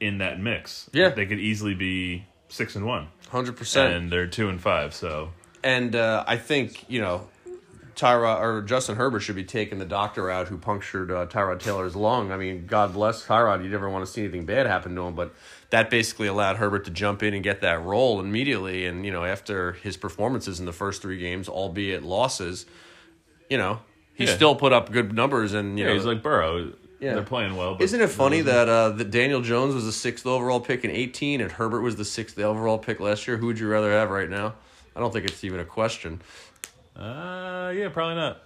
in 0.00 0.18
that 0.18 0.40
mix. 0.40 0.88
Yeah. 0.92 1.10
they 1.10 1.26
could 1.26 1.40
easily 1.40 1.74
be 1.74 2.24
six 2.48 2.76
and 2.76 2.86
one, 2.86 3.08
Hundred 3.28 3.56
percent. 3.56 3.92
and 3.92 4.10
they're 4.12 4.26
two 4.26 4.48
and 4.48 4.60
five. 4.60 4.94
So 4.94 5.30
And 5.62 5.94
uh, 5.94 6.24
I 6.26 6.36
think, 6.38 6.84
you 6.88 7.00
know, 7.00 7.28
Tyrod 7.98 8.40
or 8.40 8.62
Justin 8.62 8.96
Herbert 8.96 9.20
should 9.20 9.34
be 9.36 9.44
taking 9.44 9.78
the 9.78 9.84
doctor 9.84 10.30
out 10.30 10.48
who 10.48 10.56
punctured 10.56 11.10
uh, 11.10 11.26
Tyrod 11.26 11.58
Taylor's 11.60 11.96
lung. 11.96 12.30
I 12.30 12.36
mean, 12.36 12.66
God 12.66 12.92
bless 12.92 13.26
Tyrod. 13.26 13.64
You 13.64 13.68
never 13.70 13.90
want 13.90 14.06
to 14.06 14.10
see 14.10 14.22
anything 14.22 14.46
bad 14.46 14.66
happen 14.66 14.94
to 14.94 15.02
him, 15.02 15.14
but 15.14 15.34
that 15.70 15.90
basically 15.90 16.28
allowed 16.28 16.56
Herbert 16.56 16.84
to 16.84 16.90
jump 16.90 17.22
in 17.22 17.34
and 17.34 17.42
get 17.42 17.60
that 17.60 17.82
role 17.82 18.20
immediately. 18.20 18.86
And 18.86 19.04
you 19.04 19.10
know, 19.10 19.24
after 19.24 19.72
his 19.72 19.96
performances 19.96 20.60
in 20.60 20.66
the 20.66 20.72
first 20.72 21.02
three 21.02 21.18
games, 21.18 21.48
albeit 21.48 22.04
losses, 22.04 22.66
you 23.50 23.58
know, 23.58 23.80
he 24.14 24.24
Yeah. 24.24 24.34
still 24.34 24.54
put 24.54 24.72
up 24.72 24.92
good 24.92 25.12
numbers. 25.12 25.52
And 25.52 25.78
you 25.78 25.84
Yeah, 25.84 25.90
know, 25.90 25.96
he's 25.96 26.06
like 26.06 26.22
Burrow. 26.22 26.72
Yeah. 27.00 27.14
They're 27.14 27.22
playing 27.22 27.56
well. 27.56 27.74
But 27.74 27.84
isn't 27.84 28.00
it 28.00 28.10
funny 28.10 28.40
that 28.40 28.68
uh, 28.68 28.88
that 28.90 29.10
Daniel 29.10 29.40
Jones 29.40 29.74
was 29.74 29.84
the 29.84 29.92
sixth 29.92 30.26
overall 30.26 30.60
pick 30.60 30.84
in 30.84 30.90
eighteen, 30.90 31.40
and 31.40 31.50
Herbert 31.52 31.82
was 31.82 31.96
the 31.96 32.04
sixth 32.04 32.38
overall 32.38 32.78
pick 32.78 32.98
last 33.00 33.26
year? 33.28 33.36
Who 33.36 33.46
would 33.46 33.58
you 33.58 33.68
rather 33.68 33.92
have 33.92 34.10
right 34.10 34.28
now? 34.28 34.54
I 34.96 35.00
don't 35.00 35.12
think 35.12 35.26
it's 35.26 35.44
even 35.44 35.60
a 35.60 35.64
question. 35.64 36.20
Uh, 36.98 37.72
yeah, 37.76 37.88
probably 37.90 38.16
not. 38.16 38.38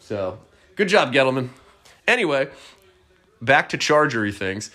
So, 0.00 0.38
good 0.76 0.88
job, 0.88 1.12
Gettleman. 1.12 1.48
Anyway, 2.06 2.48
back 3.40 3.70
to 3.70 3.78
Chargery 3.78 4.34
things. 4.34 4.70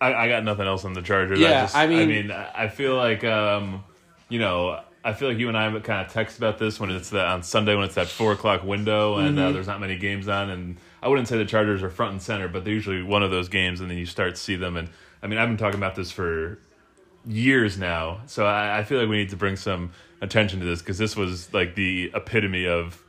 I, 0.00 0.14
I 0.14 0.28
got 0.28 0.44
nothing 0.44 0.66
else 0.66 0.84
on 0.84 0.92
the 0.92 1.02
Chargers. 1.02 1.38
Yeah, 1.40 1.48
I, 1.48 1.62
just, 1.62 1.76
I 1.76 1.82
I 1.84 1.86
mean- 1.86 2.08
mean, 2.08 2.30
I 2.30 2.68
feel 2.68 2.96
like, 2.96 3.24
um, 3.24 3.82
you 4.28 4.38
know, 4.38 4.80
I 5.04 5.12
feel 5.12 5.28
like 5.28 5.38
you 5.38 5.48
and 5.48 5.56
I 5.56 5.70
have 5.70 5.82
kind 5.84 6.04
of 6.06 6.12
text 6.12 6.36
about 6.38 6.58
this 6.58 6.80
when 6.80 6.90
it's 6.90 7.10
that 7.10 7.26
on 7.26 7.42
Sunday 7.42 7.74
when 7.76 7.84
it's 7.84 7.94
that 7.94 8.08
four 8.08 8.32
o'clock 8.32 8.62
window 8.64 9.16
and 9.18 9.36
Mm-hmm. 9.36 9.46
uh, 9.48 9.52
there's 9.52 9.66
not 9.68 9.80
many 9.80 9.96
games 9.96 10.26
on. 10.28 10.50
And 10.50 10.76
I 11.02 11.08
wouldn't 11.08 11.28
say 11.28 11.38
the 11.38 11.44
Chargers 11.44 11.82
are 11.82 11.90
front 11.90 12.12
and 12.12 12.22
center, 12.22 12.48
but 12.48 12.64
they're 12.64 12.74
usually 12.74 13.02
one 13.02 13.22
of 13.22 13.30
those 13.30 13.48
games, 13.48 13.80
and 13.80 13.90
then 13.90 13.98
you 13.98 14.06
start 14.06 14.34
to 14.34 14.40
see 14.40 14.56
them. 14.56 14.76
And 14.76 14.88
I 15.22 15.26
mean, 15.28 15.38
I've 15.38 15.48
been 15.48 15.56
talking 15.56 15.78
about 15.78 15.94
this 15.94 16.10
for 16.10 16.58
years 17.24 17.78
now, 17.78 18.20
so 18.26 18.44
I, 18.46 18.78
I 18.80 18.84
feel 18.84 18.98
like 19.00 19.08
we 19.08 19.16
need 19.16 19.30
to 19.30 19.36
bring 19.36 19.56
some 19.56 19.92
attention 20.20 20.60
to 20.60 20.66
this 20.66 20.80
because 20.80 20.98
this 20.98 21.16
was 21.16 21.52
like 21.52 21.74
the 21.74 22.10
epitome 22.14 22.66
of. 22.66 23.02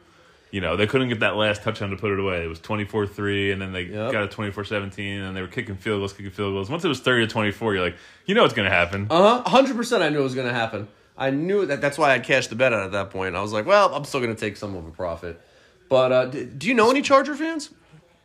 You 0.50 0.62
know, 0.62 0.78
they 0.78 0.88
couldn't 0.88 1.10
get 1.10 1.20
that 1.20 1.36
last 1.36 1.62
touchdown 1.62 1.90
to 1.90 1.98
put 1.98 2.10
it 2.14 2.20
away. 2.22 2.42
It 2.42 2.48
was 2.48 2.62
24 2.62 3.06
3, 3.06 3.52
and 3.52 3.62
then 3.62 3.74
they 3.74 3.82
Yep. 3.82 4.14
got 4.14 4.24
a 4.24 4.28
24 4.30 4.64
17, 4.64 5.20
and 5.20 5.36
they 5.36 5.42
were 5.42 5.48
kicking 5.50 5.76
field 5.76 6.00
goals, 6.00 6.14
kicking 6.14 6.32
field 6.32 6.54
goals. 6.54 6.70
Once 6.70 6.86
it 6.86 6.88
was 6.88 7.02
30 7.02 7.28
to 7.28 7.32
24, 7.34 7.74
you're 7.76 7.84
like, 7.84 7.98
you 8.26 8.34
know 8.34 8.44
what's 8.44 8.54
going 8.54 8.68
to 8.68 8.74
happen. 8.74 9.08
Uh 9.10 9.42
huh. 9.44 9.50
Hundred 9.50 9.76
percent. 9.76 10.04
I 10.04 10.08
knew 10.10 10.22
it 10.22 10.24
was 10.24 10.36
going 10.36 10.48
to 10.48 10.54
happen. 10.54 10.88
I 11.18 11.32
knew 11.32 11.66
that. 11.66 11.82
That's 11.82 11.98
why 11.98 12.14
I 12.14 12.20
cashed 12.20 12.50
the 12.50 12.56
bet 12.56 12.72
out 12.72 12.82
at 12.86 12.94
that 12.94 13.10
point. 13.10 13.36
I 13.36 13.42
was 13.42 13.52
like, 13.52 13.66
well, 13.66 13.94
I'm 13.94 14.06
still 14.06 14.22
going 14.22 14.34
to 14.34 14.40
take 14.40 14.56
some 14.56 14.74
of 14.74 14.88
a 14.88 14.92
profit. 14.92 15.42
But 15.90 16.12
uh, 16.14 16.26
do 16.28 16.66
you 16.70 16.74
know 16.74 16.90
any 16.92 17.02
Charger 17.02 17.36
fans? 17.36 17.70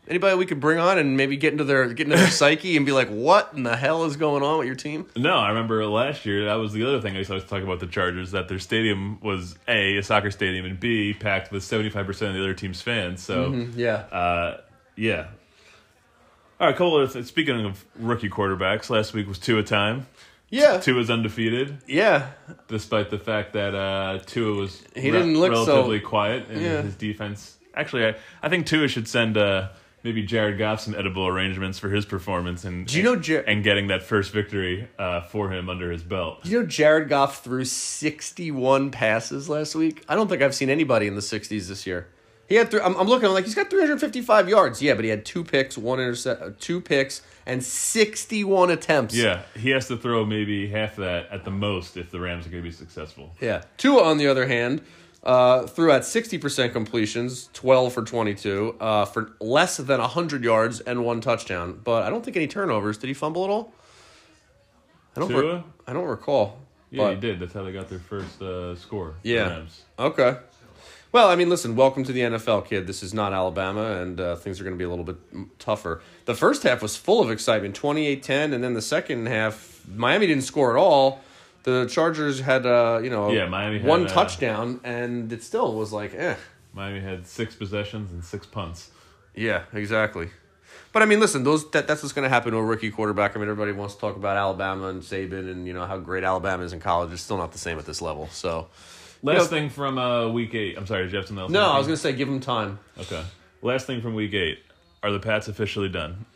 Anybody 0.08 0.36
we 0.36 0.46
could 0.46 0.58
bring 0.58 0.78
on 0.78 0.98
and 0.98 1.16
maybe 1.16 1.36
get 1.36 1.52
into 1.52 1.62
their 1.64 1.86
get 1.94 2.06
into 2.08 2.16
their 2.18 2.26
psyche 2.30 2.76
and 2.76 2.84
be 2.84 2.90
like, 2.92 3.08
what 3.08 3.50
in 3.54 3.62
the 3.62 3.76
hell 3.76 4.04
is 4.04 4.16
going 4.16 4.42
on 4.42 4.58
with 4.58 4.66
your 4.66 4.74
team? 4.74 5.06
No, 5.16 5.36
I 5.36 5.50
remember 5.50 5.86
last 5.86 6.26
year, 6.26 6.46
that 6.46 6.54
was 6.54 6.72
the 6.72 6.84
other 6.84 7.00
thing 7.00 7.14
I 7.14 7.18
used 7.18 7.30
to 7.30 7.40
talk 7.40 7.62
about 7.62 7.78
the 7.78 7.86
Chargers, 7.86 8.32
that 8.32 8.48
their 8.48 8.58
stadium 8.58 9.20
was 9.20 9.54
A, 9.68 9.98
a 9.98 10.02
soccer 10.02 10.32
stadium, 10.32 10.66
and 10.66 10.78
B, 10.80 11.14
packed 11.14 11.52
with 11.52 11.62
75% 11.62 12.08
of 12.08 12.18
the 12.34 12.40
other 12.40 12.52
team's 12.54 12.82
fans. 12.82 13.22
So, 13.22 13.52
Yeah. 13.76 13.94
uh, 14.10 14.60
yeah. 14.96 15.28
All 16.60 16.66
right, 16.68 16.76
couple 16.76 17.00
of 17.00 17.26
speaking 17.26 17.64
of 17.64 17.84
rookie 17.96 18.28
quarterbacks, 18.28 18.90
last 18.90 19.14
week 19.14 19.26
was 19.28 19.38
Tua 19.38 19.62
time. 19.62 20.06
Yeah. 20.48 20.78
Tua's 20.80 21.10
undefeated, 21.10 21.78
Yeah. 21.86 22.30
despite 22.68 23.10
the 23.10 23.18
fact 23.18 23.52
that 23.54 23.74
uh, 23.74 24.18
Tua 24.26 24.54
was 24.54 24.82
He 24.94 25.10
didn't 25.10 25.38
look 25.38 25.54
so- 25.54 25.64
relatively 25.66 26.00
quiet 26.00 26.50
in 26.50 26.60
Yeah. 26.60 26.82
his 26.82 26.94
defense. 26.96 27.56
Actually, 27.74 28.06
I, 28.06 28.14
I 28.42 28.48
think 28.48 28.66
Tua 28.66 28.86
should 28.88 29.08
send 29.08 29.36
uh, 29.38 29.68
maybe 30.02 30.22
Jared 30.22 30.58
Goff 30.58 30.80
some 30.80 30.94
edible 30.94 31.26
arrangements 31.26 31.78
for 31.78 31.90
his 31.90 32.04
performance 32.04 32.64
and 32.64 32.86
Do 32.86 32.96
you 32.96 33.02
know 33.02 33.16
Jar- 33.16 33.44
and 33.46 33.62
getting 33.62 33.88
that 33.88 34.02
first 34.02 34.32
victory 34.32 34.88
uh, 34.98 35.22
for 35.22 35.50
him 35.50 35.68
under 35.68 35.90
his 35.90 36.02
belt. 36.02 36.42
Do 36.44 36.50
You 36.50 36.60
know, 36.60 36.66
Jared 36.66 37.08
Goff 37.08 37.42
threw 37.44 37.64
61 37.64 38.90
passes 38.90 39.48
last 39.48 39.74
week. 39.74 40.04
I 40.08 40.14
don't 40.14 40.28
think 40.28 40.42
I've 40.42 40.54
seen 40.54 40.70
anybody 40.70 41.06
in 41.06 41.14
the 41.14 41.20
60s 41.20 41.68
this 41.68 41.86
year. 41.86 42.08
He 42.48 42.56
had. 42.56 42.70
Th- 42.70 42.82
I'm, 42.82 42.94
I'm 42.96 43.06
looking. 43.06 43.28
I'm 43.28 43.34
like, 43.34 43.44
he's 43.44 43.54
got 43.54 43.70
355 43.70 44.48
yards. 44.48 44.82
Yeah, 44.82 44.92
but 44.94 45.04
he 45.04 45.10
had 45.10 45.24
two 45.24 45.42
picks, 45.42 45.78
one 45.78 46.00
intercept, 46.00 46.42
uh, 46.42 46.50
two 46.60 46.80
picks, 46.82 47.22
and 47.46 47.64
61 47.64 48.70
attempts. 48.70 49.14
Yeah, 49.14 49.42
he 49.56 49.70
has 49.70 49.88
to 49.88 49.96
throw 49.96 50.26
maybe 50.26 50.66
half 50.68 50.96
that 50.96 51.30
at 51.30 51.44
the 51.44 51.50
most 51.50 51.96
if 51.96 52.10
the 52.10 52.20
Rams 52.20 52.46
are 52.46 52.50
going 52.50 52.62
to 52.62 52.68
be 52.68 52.74
successful. 52.74 53.32
Yeah. 53.40 53.62
Tua, 53.78 54.02
on 54.02 54.18
the 54.18 54.26
other 54.26 54.46
hand, 54.48 54.82
uh, 55.22 55.66
threw 55.66 55.92
at 55.92 56.02
60% 56.02 56.72
completions, 56.72 57.48
12 57.52 57.92
for 57.92 58.02
22, 58.02 58.76
uh, 58.80 59.04
for 59.04 59.32
less 59.40 59.76
than 59.76 60.00
100 60.00 60.42
yards 60.42 60.80
and 60.80 61.04
one 61.04 61.20
touchdown. 61.20 61.80
But 61.82 62.02
I 62.02 62.10
don't 62.10 62.24
think 62.24 62.36
any 62.36 62.48
turnovers. 62.48 62.98
Did 62.98 63.06
he 63.08 63.14
fumble 63.14 63.44
at 63.44 63.50
all? 63.50 63.72
I 65.16 65.20
don't. 65.20 65.32
Re- 65.32 65.62
I 65.86 65.92
don't 65.92 66.06
recall. 66.06 66.58
Yeah, 66.90 67.04
but, 67.04 67.14
he 67.14 67.20
did. 67.20 67.40
That's 67.40 67.52
how 67.52 67.62
they 67.62 67.72
got 67.72 67.88
their 67.88 67.98
first 67.98 68.40
uh, 68.40 68.74
score. 68.76 69.14
Yeah. 69.22 69.62
Okay. 69.98 70.36
Well, 71.12 71.28
I 71.28 71.36
mean, 71.36 71.50
listen, 71.50 71.76
welcome 71.76 72.04
to 72.04 72.12
the 72.12 72.20
NFL, 72.20 72.64
kid. 72.64 72.86
This 72.86 73.02
is 73.02 73.12
not 73.12 73.34
Alabama, 73.34 74.00
and 74.00 74.18
uh, 74.18 74.36
things 74.36 74.58
are 74.60 74.64
going 74.64 74.74
to 74.74 74.78
be 74.78 74.84
a 74.84 74.88
little 74.88 75.04
bit 75.04 75.16
tougher. 75.58 76.00
The 76.24 76.34
first 76.34 76.62
half 76.62 76.80
was 76.80 76.96
full 76.96 77.20
of 77.20 77.30
excitement, 77.30 77.74
28 77.74 78.22
10, 78.22 78.52
and 78.54 78.64
then 78.64 78.72
the 78.72 78.80
second 78.80 79.26
half, 79.26 79.82
Miami 79.94 80.26
didn't 80.26 80.44
score 80.44 80.74
at 80.74 80.80
all. 80.80 81.20
The 81.64 81.86
Chargers 81.86 82.40
had, 82.40 82.66
uh, 82.66 83.00
you 83.02 83.10
know, 83.10 83.30
Yeah, 83.30 83.46
Miami 83.46 83.78
had, 83.78 83.86
one 83.88 84.06
uh, 84.06 84.08
touchdown, 84.08 84.80
and 84.84 85.32
it 85.32 85.42
still 85.42 85.74
was 85.74 85.92
like, 85.92 86.12
eh. 86.14 86.34
Miami 86.74 87.00
had 87.00 87.26
six 87.26 87.54
possessions 87.54 88.10
and 88.10 88.24
six 88.24 88.46
punts. 88.46 88.90
Yeah, 89.34 89.62
exactly. 89.72 90.30
But 90.92 91.02
I 91.02 91.06
mean, 91.06 91.20
listen, 91.20 91.44
those 91.44 91.70
that, 91.70 91.86
that's 91.86 92.02
what's 92.02 92.12
going 92.12 92.24
to 92.24 92.28
happen 92.28 92.52
to 92.52 92.58
a 92.58 92.62
rookie 92.64 92.90
quarterback. 92.90 93.34
I 93.36 93.38
mean, 93.40 93.48
everybody 93.48 93.72
wants 93.72 93.94
to 93.94 94.00
talk 94.00 94.16
about 94.16 94.36
Alabama 94.36 94.88
and 94.88 95.02
Saban 95.02 95.50
and 95.50 95.66
you 95.66 95.72
know 95.72 95.86
how 95.86 95.98
great 95.98 96.24
Alabama 96.24 96.62
is 96.64 96.72
in 96.72 96.80
college. 96.80 97.12
It's 97.12 97.22
still 97.22 97.38
not 97.38 97.52
the 97.52 97.58
same 97.58 97.78
at 97.78 97.86
this 97.86 98.02
level. 98.02 98.28
So, 98.30 98.68
Last 99.22 99.34
You 99.34 99.38
know- 99.40 99.46
thing 99.46 99.70
from 99.70 99.98
uh, 99.98 100.28
week 100.28 100.54
eight. 100.54 100.76
I'm 100.76 100.86
sorry, 100.86 101.04
did 101.04 101.12
you 101.12 101.18
have 101.18 101.26
something 101.28 101.42
else? 101.42 101.52
no, 101.52 101.62
I 101.70 101.78
was 101.78 101.86
going 101.86 101.96
to 101.96 102.02
say 102.02 102.12
give 102.12 102.28
them 102.28 102.40
time. 102.40 102.78
Okay. 102.98 103.22
Last 103.62 103.86
thing 103.86 104.02
from 104.02 104.14
week 104.14 104.34
eight. 104.34 104.58
Are 105.02 105.12
the 105.12 105.20
Pats 105.20 105.48
officially 105.48 105.88
done? 105.88 106.26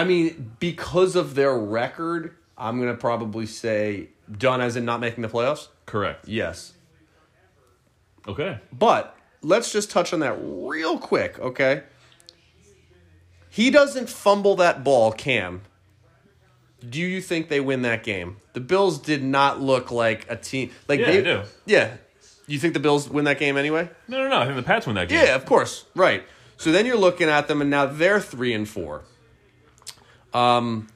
I 0.00 0.04
mean, 0.04 0.56
because 0.60 1.14
of 1.16 1.34
their 1.34 1.56
record, 1.56 2.34
I'm 2.56 2.80
going 2.80 2.90
to 2.90 2.96
probably 2.98 3.46
say 3.46 4.08
done 4.30 4.60
as 4.60 4.76
in 4.76 4.84
not 4.84 5.00
making 5.00 5.22
the 5.22 5.28
playoffs. 5.28 5.68
Correct. 5.86 6.26
Yes, 6.28 6.72
Okay. 8.28 8.58
but 8.72 9.16
let's 9.42 9.72
just 9.72 9.90
touch 9.90 10.12
on 10.12 10.20
that 10.20 10.36
real 10.40 10.98
quick, 10.98 11.38
okay? 11.38 11.82
He 13.48 13.70
doesn't 13.70 14.08
fumble 14.08 14.54
that 14.56 14.84
ball, 14.84 15.10
Cam. 15.12 15.62
Do 16.88 17.00
you 17.00 17.20
think 17.20 17.48
they 17.48 17.60
win 17.60 17.82
that 17.82 18.04
game? 18.04 18.36
The 18.52 18.60
Bills 18.60 18.98
did 18.98 19.22
not 19.22 19.60
look 19.60 19.90
like 19.90 20.26
a 20.30 20.36
team. 20.36 20.70
Like 20.88 21.00
Yeah, 21.00 21.06
they 21.06 21.22
do. 21.22 21.42
Yeah. 21.66 21.96
You 22.46 22.58
think 22.58 22.74
the 22.74 22.80
Bills 22.80 23.08
win 23.08 23.24
that 23.26 23.38
game 23.38 23.56
anyway? 23.56 23.90
No, 24.08 24.18
no, 24.22 24.28
no. 24.28 24.38
I 24.38 24.44
think 24.44 24.56
the 24.56 24.62
Pats 24.62 24.86
win 24.86 24.96
that 24.96 25.08
game. 25.08 25.24
Yeah, 25.24 25.34
of 25.34 25.44
course. 25.44 25.84
Right. 25.94 26.24
So 26.56 26.72
then 26.72 26.86
you're 26.86 26.96
looking 26.96 27.28
at 27.28 27.48
them, 27.48 27.60
and 27.60 27.70
now 27.70 27.86
they're 27.86 28.20
three 28.20 28.52
and 28.54 28.68
four. 28.68 29.02
Um, 30.34 30.88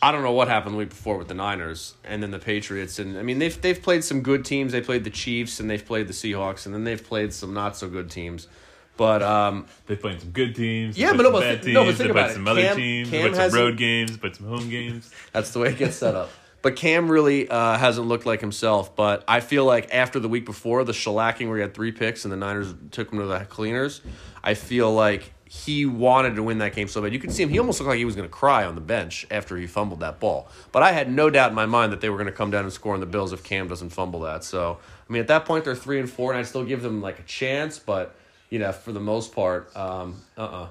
I 0.00 0.10
don't 0.10 0.22
know 0.22 0.32
what 0.32 0.48
happened 0.48 0.74
the 0.74 0.78
week 0.78 0.88
before 0.88 1.16
with 1.16 1.28
the 1.28 1.34
Niners 1.34 1.94
and 2.04 2.22
then 2.22 2.32
the 2.32 2.38
Patriots, 2.38 2.98
and 2.98 3.16
I 3.18 3.22
mean 3.22 3.38
they've 3.38 3.60
they've 3.60 3.80
played 3.80 4.02
some 4.04 4.20
good 4.22 4.44
teams. 4.44 4.72
They 4.72 4.80
played 4.80 5.04
the 5.04 5.10
Chiefs 5.10 5.60
and 5.60 5.70
they've 5.70 5.84
played 5.84 6.08
the 6.08 6.12
Seahawks, 6.12 6.66
and 6.66 6.74
then 6.74 6.84
they've 6.84 7.02
played 7.02 7.32
some 7.32 7.54
not 7.54 7.76
so 7.76 7.88
good 7.88 8.10
teams. 8.10 8.48
But 8.96 9.22
um, 9.22 9.66
They 9.86 9.96
played 9.96 10.20
some 10.20 10.30
good 10.30 10.54
teams. 10.54 10.98
Yeah, 10.98 11.12
but 11.12 11.22
no, 11.22 11.30
some 11.32 11.32
but 11.40 11.62
th- 11.62 11.74
no, 11.74 11.84
but 11.86 11.94
think 11.94 12.10
about 12.10 12.30
it. 12.30 12.34
some 12.34 12.46
other 12.46 12.60
Cam- 12.62 12.76
teams. 12.76 13.10
Cam 13.10 13.32
played 13.32 13.50
some 13.50 13.58
road 13.60 13.76
games. 13.78 14.16
but 14.18 14.36
some 14.36 14.46
home 14.46 14.68
games. 14.68 15.10
That's 15.32 15.50
the 15.52 15.60
way 15.60 15.68
it 15.70 15.78
gets 15.78 15.96
set 15.96 16.14
up. 16.14 16.28
But 16.60 16.76
Cam 16.76 17.10
really 17.10 17.48
uh, 17.48 17.78
hasn't 17.78 18.06
looked 18.06 18.26
like 18.26 18.40
himself. 18.40 18.94
But 18.94 19.24
I 19.26 19.40
feel 19.40 19.64
like 19.64 19.92
after 19.94 20.20
the 20.20 20.28
week 20.28 20.44
before, 20.44 20.84
the 20.84 20.92
shellacking 20.92 21.48
where 21.48 21.56
he 21.56 21.62
had 21.62 21.74
three 21.74 21.90
picks 21.90 22.24
and 22.24 22.30
the 22.32 22.36
Niners 22.36 22.74
took 22.90 23.10
him 23.12 23.18
to 23.18 23.24
the 23.26 23.40
cleaners, 23.46 24.02
I 24.44 24.54
feel 24.54 24.92
like 24.92 25.32
he 25.52 25.84
wanted 25.84 26.34
to 26.34 26.42
win 26.42 26.56
that 26.58 26.74
game 26.74 26.88
so 26.88 27.02
bad. 27.02 27.12
You 27.12 27.18
could 27.18 27.30
see 27.30 27.42
him; 27.42 27.50
he 27.50 27.58
almost 27.58 27.78
looked 27.78 27.90
like 27.90 27.98
he 27.98 28.06
was 28.06 28.16
going 28.16 28.26
to 28.26 28.32
cry 28.32 28.64
on 28.64 28.74
the 28.74 28.80
bench 28.80 29.26
after 29.30 29.54
he 29.58 29.66
fumbled 29.66 30.00
that 30.00 30.18
ball. 30.18 30.48
But 30.72 30.82
I 30.82 30.92
had 30.92 31.12
no 31.12 31.28
doubt 31.28 31.50
in 31.50 31.54
my 31.54 31.66
mind 31.66 31.92
that 31.92 32.00
they 32.00 32.08
were 32.08 32.16
going 32.16 32.26
to 32.26 32.32
come 32.32 32.50
down 32.50 32.64
and 32.64 32.72
score 32.72 32.94
on 32.94 33.00
the 33.00 33.06
Bills 33.06 33.34
if 33.34 33.44
Cam 33.44 33.68
doesn't 33.68 33.90
fumble 33.90 34.20
that. 34.20 34.44
So 34.44 34.78
I 35.06 35.12
mean, 35.12 35.20
at 35.20 35.28
that 35.28 35.44
point, 35.44 35.66
they're 35.66 35.74
three 35.74 36.00
and 36.00 36.08
four, 36.08 36.32
and 36.32 36.40
I 36.40 36.42
still 36.42 36.64
give 36.64 36.80
them 36.80 37.02
like 37.02 37.18
a 37.18 37.22
chance. 37.24 37.78
But 37.78 38.16
you 38.48 38.60
know, 38.60 38.72
for 38.72 38.92
the 38.92 39.00
most 39.00 39.34
part, 39.34 39.76
um, 39.76 40.22
uh, 40.38 40.42
uh-uh, 40.42 40.62
uh, 40.62 40.68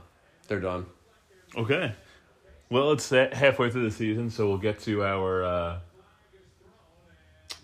they 0.47 0.55
are 0.55 0.59
done. 0.59 0.87
Okay. 1.55 1.93
Well, 2.71 2.91
it's 2.93 3.11
halfway 3.11 3.69
through 3.69 3.83
the 3.83 3.91
season, 3.91 4.31
so 4.31 4.47
we'll 4.47 4.57
get 4.57 4.79
to 4.79 5.03
our 5.03 5.43
uh, 5.43 5.79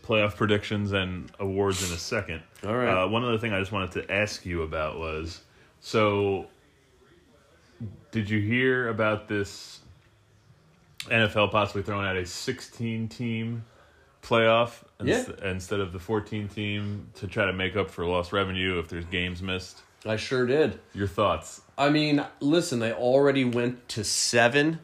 playoff 0.05 0.35
predictions 0.35 0.91
and 0.91 1.31
awards 1.39 1.87
in 1.87 1.95
a 1.95 1.99
second. 1.99 2.43
All 2.63 2.75
right. 2.75 3.05
Uh, 3.05 3.07
one 3.07 3.23
other 3.23 3.39
thing 3.39 3.53
I 3.53 3.59
just 3.59 3.71
wanted 3.71 3.91
to 3.93 4.11
ask 4.11 4.45
you 4.45 4.61
about 4.61 4.99
was 4.99 5.41
so, 5.79 6.45
did 8.11 8.29
you 8.29 8.39
hear 8.39 8.89
about 8.89 9.27
this 9.27 9.79
NFL 11.05 11.51
possibly 11.51 11.83
throwing 11.83 12.05
out 12.05 12.17
a 12.17 12.25
16 12.25 13.07
team 13.07 13.63
playoff 14.21 14.83
ins- 14.99 15.29
instead 15.43 15.79
of 15.79 15.93
the 15.93 15.99
14 15.99 16.47
team 16.47 17.07
to 17.15 17.27
try 17.27 17.45
to 17.45 17.53
make 17.53 17.75
up 17.75 17.89
for 17.89 18.05
lost 18.05 18.33
revenue 18.33 18.79
if 18.79 18.87
there's 18.87 19.05
games 19.05 19.41
missed? 19.41 19.81
I 20.05 20.15
sure 20.15 20.45
did. 20.45 20.79
Your 20.93 21.07
thoughts? 21.07 21.61
I 21.77 21.89
mean, 21.89 22.23
listen, 22.39 22.79
they 22.79 22.93
already 22.93 23.45
went 23.45 23.87
to 23.89 24.03
seven 24.03 24.79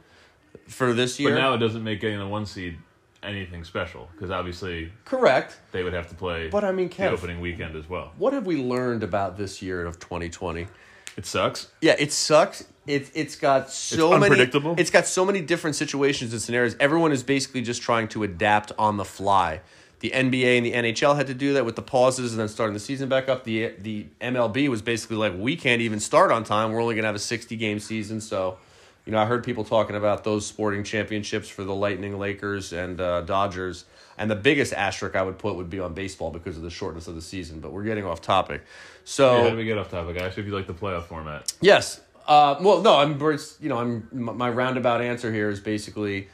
for 0.68 0.94
this 0.94 1.20
year. 1.20 1.32
But 1.32 1.40
now 1.40 1.54
it 1.54 1.60
doesn't 1.60 1.84
make 1.84 2.02
getting 2.02 2.20
the 2.20 2.28
one 2.28 2.46
seed 2.46 2.78
anything 3.22 3.64
special 3.64 4.10
because 4.14 4.32
obviously 4.32 4.92
Correct. 5.06 5.58
they 5.72 5.84
would 5.84 5.94
have 5.94 6.10
to 6.10 6.16
play. 6.16 6.50
But, 6.50 6.64
I 6.64 6.72
mean, 6.72 6.90
the 6.90 6.96
Kev- 6.96 7.12
opening 7.12 7.40
weekend 7.40 7.76
as 7.76 7.88
well. 7.88 8.12
What 8.18 8.34
have 8.34 8.46
we 8.46 8.58
learned 8.58 9.04
about 9.04 9.38
this 9.38 9.62
year 9.62 9.86
of 9.86 10.00
2020? 10.00 10.68
It 11.16 11.26
sucks. 11.26 11.68
Yeah, 11.82 11.96
it 12.00 12.12
sucks. 12.12 12.66
It 12.86 13.12
it's 13.14 13.36
got 13.36 13.72
so 13.72 14.14
It's 14.14 14.30
many. 14.30 14.42
It's 14.78 14.90
got 14.90 15.06
so 15.08 15.26
many 15.26 15.42
different 15.42 15.76
situations 15.76 16.34
and 16.34 16.42
scenarios. 16.42 16.76
Everyone 16.80 17.12
is 17.12 17.24
basically 17.24 17.62
just 17.62 17.82
trying 17.82 18.08
to 18.10 18.24
adapt 18.24 18.72
on 18.78 18.98
the 18.98 19.06
fly. 19.06 19.62
The 20.00 20.12
NBA 20.12 20.58
and 20.58 20.66
the 20.66 20.74
NHL 20.74 21.16
had 21.16 21.28
to 21.28 21.34
do 21.34 21.54
that 21.54 21.64
with 21.64 21.78
the 21.78 21.82
pauses 21.82 22.32
and 22.34 22.40
then 22.42 22.50
starting 22.50 22.74
the 22.74 22.80
season 22.82 23.08
back 23.08 23.30
up. 23.30 23.46
The 23.46 23.74
the 23.80 24.08
MLB 24.20 24.68
was 24.68 24.82
basically 24.82 25.16
like, 25.16 25.34
we 25.34 25.56
can't 25.56 25.82
even 25.82 26.02
start 26.02 26.30
on 26.30 26.44
time. 26.44 26.74
We're 26.74 26.82
only 26.82 26.96
gonna 26.96 27.08
have 27.08 27.16
a 27.16 27.20
sixty 27.20 27.56
game 27.56 27.80
season. 27.80 28.20
So, 28.20 28.58
you 29.06 29.14
know, 29.14 29.20
I 29.20 29.26
heard 29.26 29.46
people 29.46 29.64
talking 29.64 29.96
about 29.96 30.26
those 30.26 30.46
sporting 30.46 30.84
championships 30.84 31.48
for 31.48 31.64
the 31.64 31.74
Lightning, 31.74 32.20
Lakers, 32.20 32.74
and 32.74 33.00
uh, 33.00 33.22
Dodgers. 33.22 33.86
And 34.18 34.30
the 34.30 34.36
biggest 34.36 34.74
asterisk 34.74 35.16
I 35.16 35.24
would 35.24 35.40
put 35.40 35.56
would 35.56 35.70
be 35.70 35.80
on 35.80 35.94
baseball 35.94 36.32
because 36.32 36.58
of 36.58 36.64
the 36.64 36.70
shortness 36.70 37.08
of 37.08 37.16
the 37.16 37.22
season. 37.22 37.62
But 37.62 37.72
we're 37.72 37.84
getting 37.84 38.06
off 38.06 38.22
topic. 38.22 38.62
So 39.06 39.46
Yeah, 39.48 39.56
we 39.56 39.64
get 39.64 39.78
off 39.78 39.90
topic? 39.90 40.18
Actually, 40.18 40.44
if 40.44 40.48
you 40.48 40.54
like 40.54 40.68
the 40.68 40.74
playoff 40.74 41.06
format, 41.06 41.52
Yes. 41.62 42.02
Uh, 42.28 42.56
well, 42.62 42.82
no, 42.82 42.96
I'm. 42.98 43.20
You 43.20 43.70
know, 43.70 43.78
I'm. 43.78 44.08
My 44.12 44.50
roundabout 44.50 45.02
answer 45.02 45.32
here 45.34 45.50
is 45.50 45.60
basically, 45.60 46.30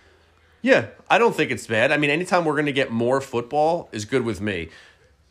yeah. 0.61 0.87
I 1.09 1.17
don't 1.17 1.35
think 1.35 1.51
it's 1.51 1.65
bad. 1.67 1.91
I 1.91 1.97
mean, 1.97 2.09
anytime 2.09 2.45
we're 2.45 2.53
going 2.53 2.65
to 2.67 2.71
get 2.71 2.91
more 2.91 3.21
football 3.21 3.89
is 3.91 4.05
good 4.05 4.23
with 4.23 4.39
me. 4.41 4.69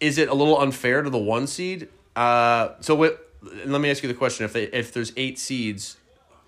Is 0.00 0.18
it 0.18 0.28
a 0.28 0.34
little 0.34 0.58
unfair 0.60 1.02
to 1.02 1.10
the 1.10 1.18
one 1.18 1.46
seed? 1.46 1.88
Uh, 2.16 2.70
so 2.80 2.94
what? 2.94 3.24
Let 3.64 3.80
me 3.80 3.90
ask 3.90 4.02
you 4.02 4.08
the 4.08 4.14
question: 4.14 4.44
If 4.44 4.52
they, 4.52 4.64
if 4.64 4.92
there's 4.92 5.12
eight 5.16 5.38
seeds, 5.38 5.96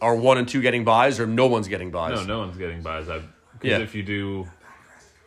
are 0.01 0.17
one 0.17 0.39
and 0.39 0.49
two 0.49 0.61
getting 0.61 0.85
byes, 0.85 1.21
or 1.21 1.27
no 1.27 1.47
one's 1.47 1.69
getting 1.69 1.91
byes? 1.91 2.19
no, 2.21 2.25
no 2.25 2.39
one's 2.41 2.57
getting 2.57 2.83
byes. 2.83 3.09
I 3.09 3.23
because 3.53 3.79
Yeah. 3.79 3.85
if 3.85 3.95
you 3.95 4.03
do, 4.03 4.49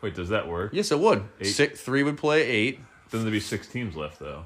wait, 0.02 0.14
does 0.14 0.28
that 0.30 0.48
work? 0.48 0.72
Yes, 0.74 0.90
it 0.90 0.98
would. 0.98 1.22
Eight. 1.40 1.44
Six, 1.46 1.80
three 1.80 2.02
would 2.02 2.18
play 2.18 2.42
eight. 2.46 2.80
Then 3.10 3.20
there'd 3.22 3.32
be 3.32 3.40
six 3.40 3.66
teams 3.68 3.94
left 3.96 4.18
though? 4.18 4.44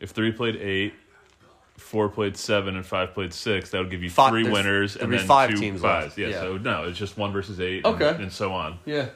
If 0.00 0.10
three 0.10 0.32
played 0.32 0.56
eight, 0.56 0.94
four 1.92 2.08
played 2.08 2.38
seven, 2.38 2.74
and 2.74 2.86
five 2.86 3.12
played 3.12 3.34
six, 3.34 3.68
that 3.70 3.78
would 3.78 3.90
give 3.90 4.02
you 4.02 4.08
Five- 4.08 4.30
three 4.30 4.44
there's- 4.44 4.54
winners 4.54 4.94
there'd 4.94 5.02
and 5.02 5.10
be 5.10 5.18
then 5.18 5.26
five 5.26 5.50
two 5.50 5.56
teams 5.56 5.82
byes. 5.82 6.04
left. 6.04 6.18
Yeah, 6.18 6.28
Yeah. 6.28 6.40
so 6.40 6.56
no, 6.56 6.84
it's 6.84 6.98
just 6.98 7.18
one 7.18 7.32
versus 7.32 7.60
eight. 7.60 7.84
and- 7.84 7.94
Okay. 8.02 8.22
and, 8.22 8.32
so 8.32 8.52
on. 8.54 8.78
Yeah. 8.86 9.10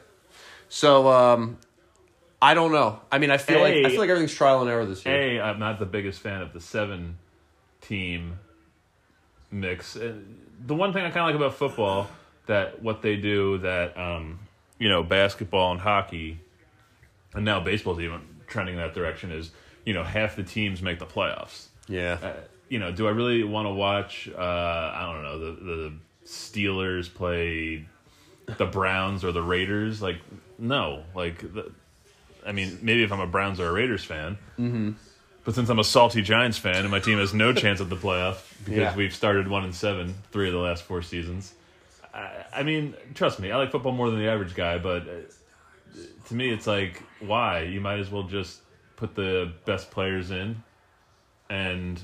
So 0.68 1.08
um, 1.08 1.56
I 2.42 2.52
don't 2.52 2.72
know. 2.72 3.00
I 3.10 3.18
mean, 3.18 3.30
I 3.30 3.38
feel 3.38 3.60
like 3.60 3.72
I 3.74 3.78
A- 3.78 3.88
feel 3.90 3.98
like 4.00 4.10
everything's 4.10 4.34
trial 4.34 4.60
and 4.60 4.68
error 4.70 4.84
this 4.84 5.06
year. 5.06 5.40
A, 5.40 5.40
I'm 5.40 5.58
not 5.58 5.78
the 5.78 5.86
biggest 5.86 6.20
fan 6.20 6.42
of 6.42 6.52
the 6.52 6.60
seven 6.60 7.16
team 7.80 8.38
mix. 9.50 9.96
Uh, 9.96 10.12
The 10.66 10.74
one 10.74 10.92
thing 10.92 11.02
I 11.04 11.10
kind 11.10 11.20
of 11.20 11.26
like 11.26 11.34
about 11.36 11.54
football 11.58 12.10
that 12.46 12.82
what 12.82 13.00
they 13.02 13.16
do 13.16 13.58
that 13.58 13.96
um, 13.98 14.38
you 14.78 14.88
know 14.90 15.02
basketball 15.02 15.72
and 15.72 15.80
hockey, 15.80 16.40
and 17.34 17.44
now 17.44 17.58
baseball's 17.60 18.00
even 18.00 18.20
trending 18.46 18.74
in 18.74 18.80
that 18.82 18.94
direction 18.94 19.32
is 19.32 19.50
you 19.86 19.94
know 19.94 20.02
half 20.04 20.36
the 20.36 20.42
teams 20.42 20.82
make 20.82 20.98
the 20.98 21.06
playoffs. 21.06 21.68
yeah. 21.88 22.18
You 22.68 22.78
know, 22.80 22.90
do 22.90 23.06
I 23.06 23.10
really 23.10 23.44
want 23.44 23.66
to 23.66 23.72
watch? 23.72 24.28
Uh, 24.28 24.40
I 24.40 25.10
don't 25.12 25.22
know 25.22 25.38
the 25.38 25.64
the 25.64 25.92
Steelers 26.24 27.12
play 27.12 27.86
the 28.58 28.66
Browns 28.66 29.24
or 29.24 29.32
the 29.32 29.42
Raiders. 29.42 30.02
Like, 30.02 30.18
no, 30.58 31.04
like 31.14 31.38
the, 31.40 31.70
I 32.44 32.52
mean, 32.52 32.78
maybe 32.82 33.02
if 33.04 33.12
I'm 33.12 33.20
a 33.20 33.26
Browns 33.26 33.60
or 33.60 33.68
a 33.68 33.72
Raiders 33.72 34.04
fan. 34.04 34.38
Mm-hmm. 34.58 34.92
But 35.44 35.54
since 35.54 35.68
I'm 35.68 35.78
a 35.78 35.84
salty 35.84 36.22
Giants 36.22 36.58
fan 36.58 36.76
and 36.78 36.90
my 36.90 36.98
team 36.98 37.18
has 37.18 37.32
no 37.32 37.52
chance 37.52 37.80
at 37.80 37.88
the 37.88 37.94
playoff 37.96 38.42
because 38.64 38.78
Yeah. 38.78 38.96
we've 38.96 39.14
started 39.14 39.46
one 39.46 39.62
and 39.62 39.72
seven 39.74 40.14
three 40.32 40.48
of 40.48 40.52
the 40.52 40.58
last 40.58 40.82
four 40.82 41.02
seasons. 41.02 41.54
I, 42.12 42.30
I 42.52 42.62
mean, 42.64 42.94
trust 43.14 43.38
me, 43.38 43.52
I 43.52 43.56
like 43.56 43.70
football 43.70 43.92
more 43.92 44.10
than 44.10 44.18
the 44.18 44.28
average 44.28 44.56
guy, 44.56 44.78
but 44.78 45.02
uh, 45.02 46.00
to 46.26 46.34
me, 46.34 46.50
it's 46.50 46.66
like, 46.66 47.00
why? 47.20 47.60
You 47.62 47.80
might 47.80 48.00
as 48.00 48.10
well 48.10 48.24
just 48.24 48.60
put 48.96 49.14
the 49.14 49.52
best 49.66 49.92
players 49.92 50.32
in 50.32 50.64
and 51.48 52.00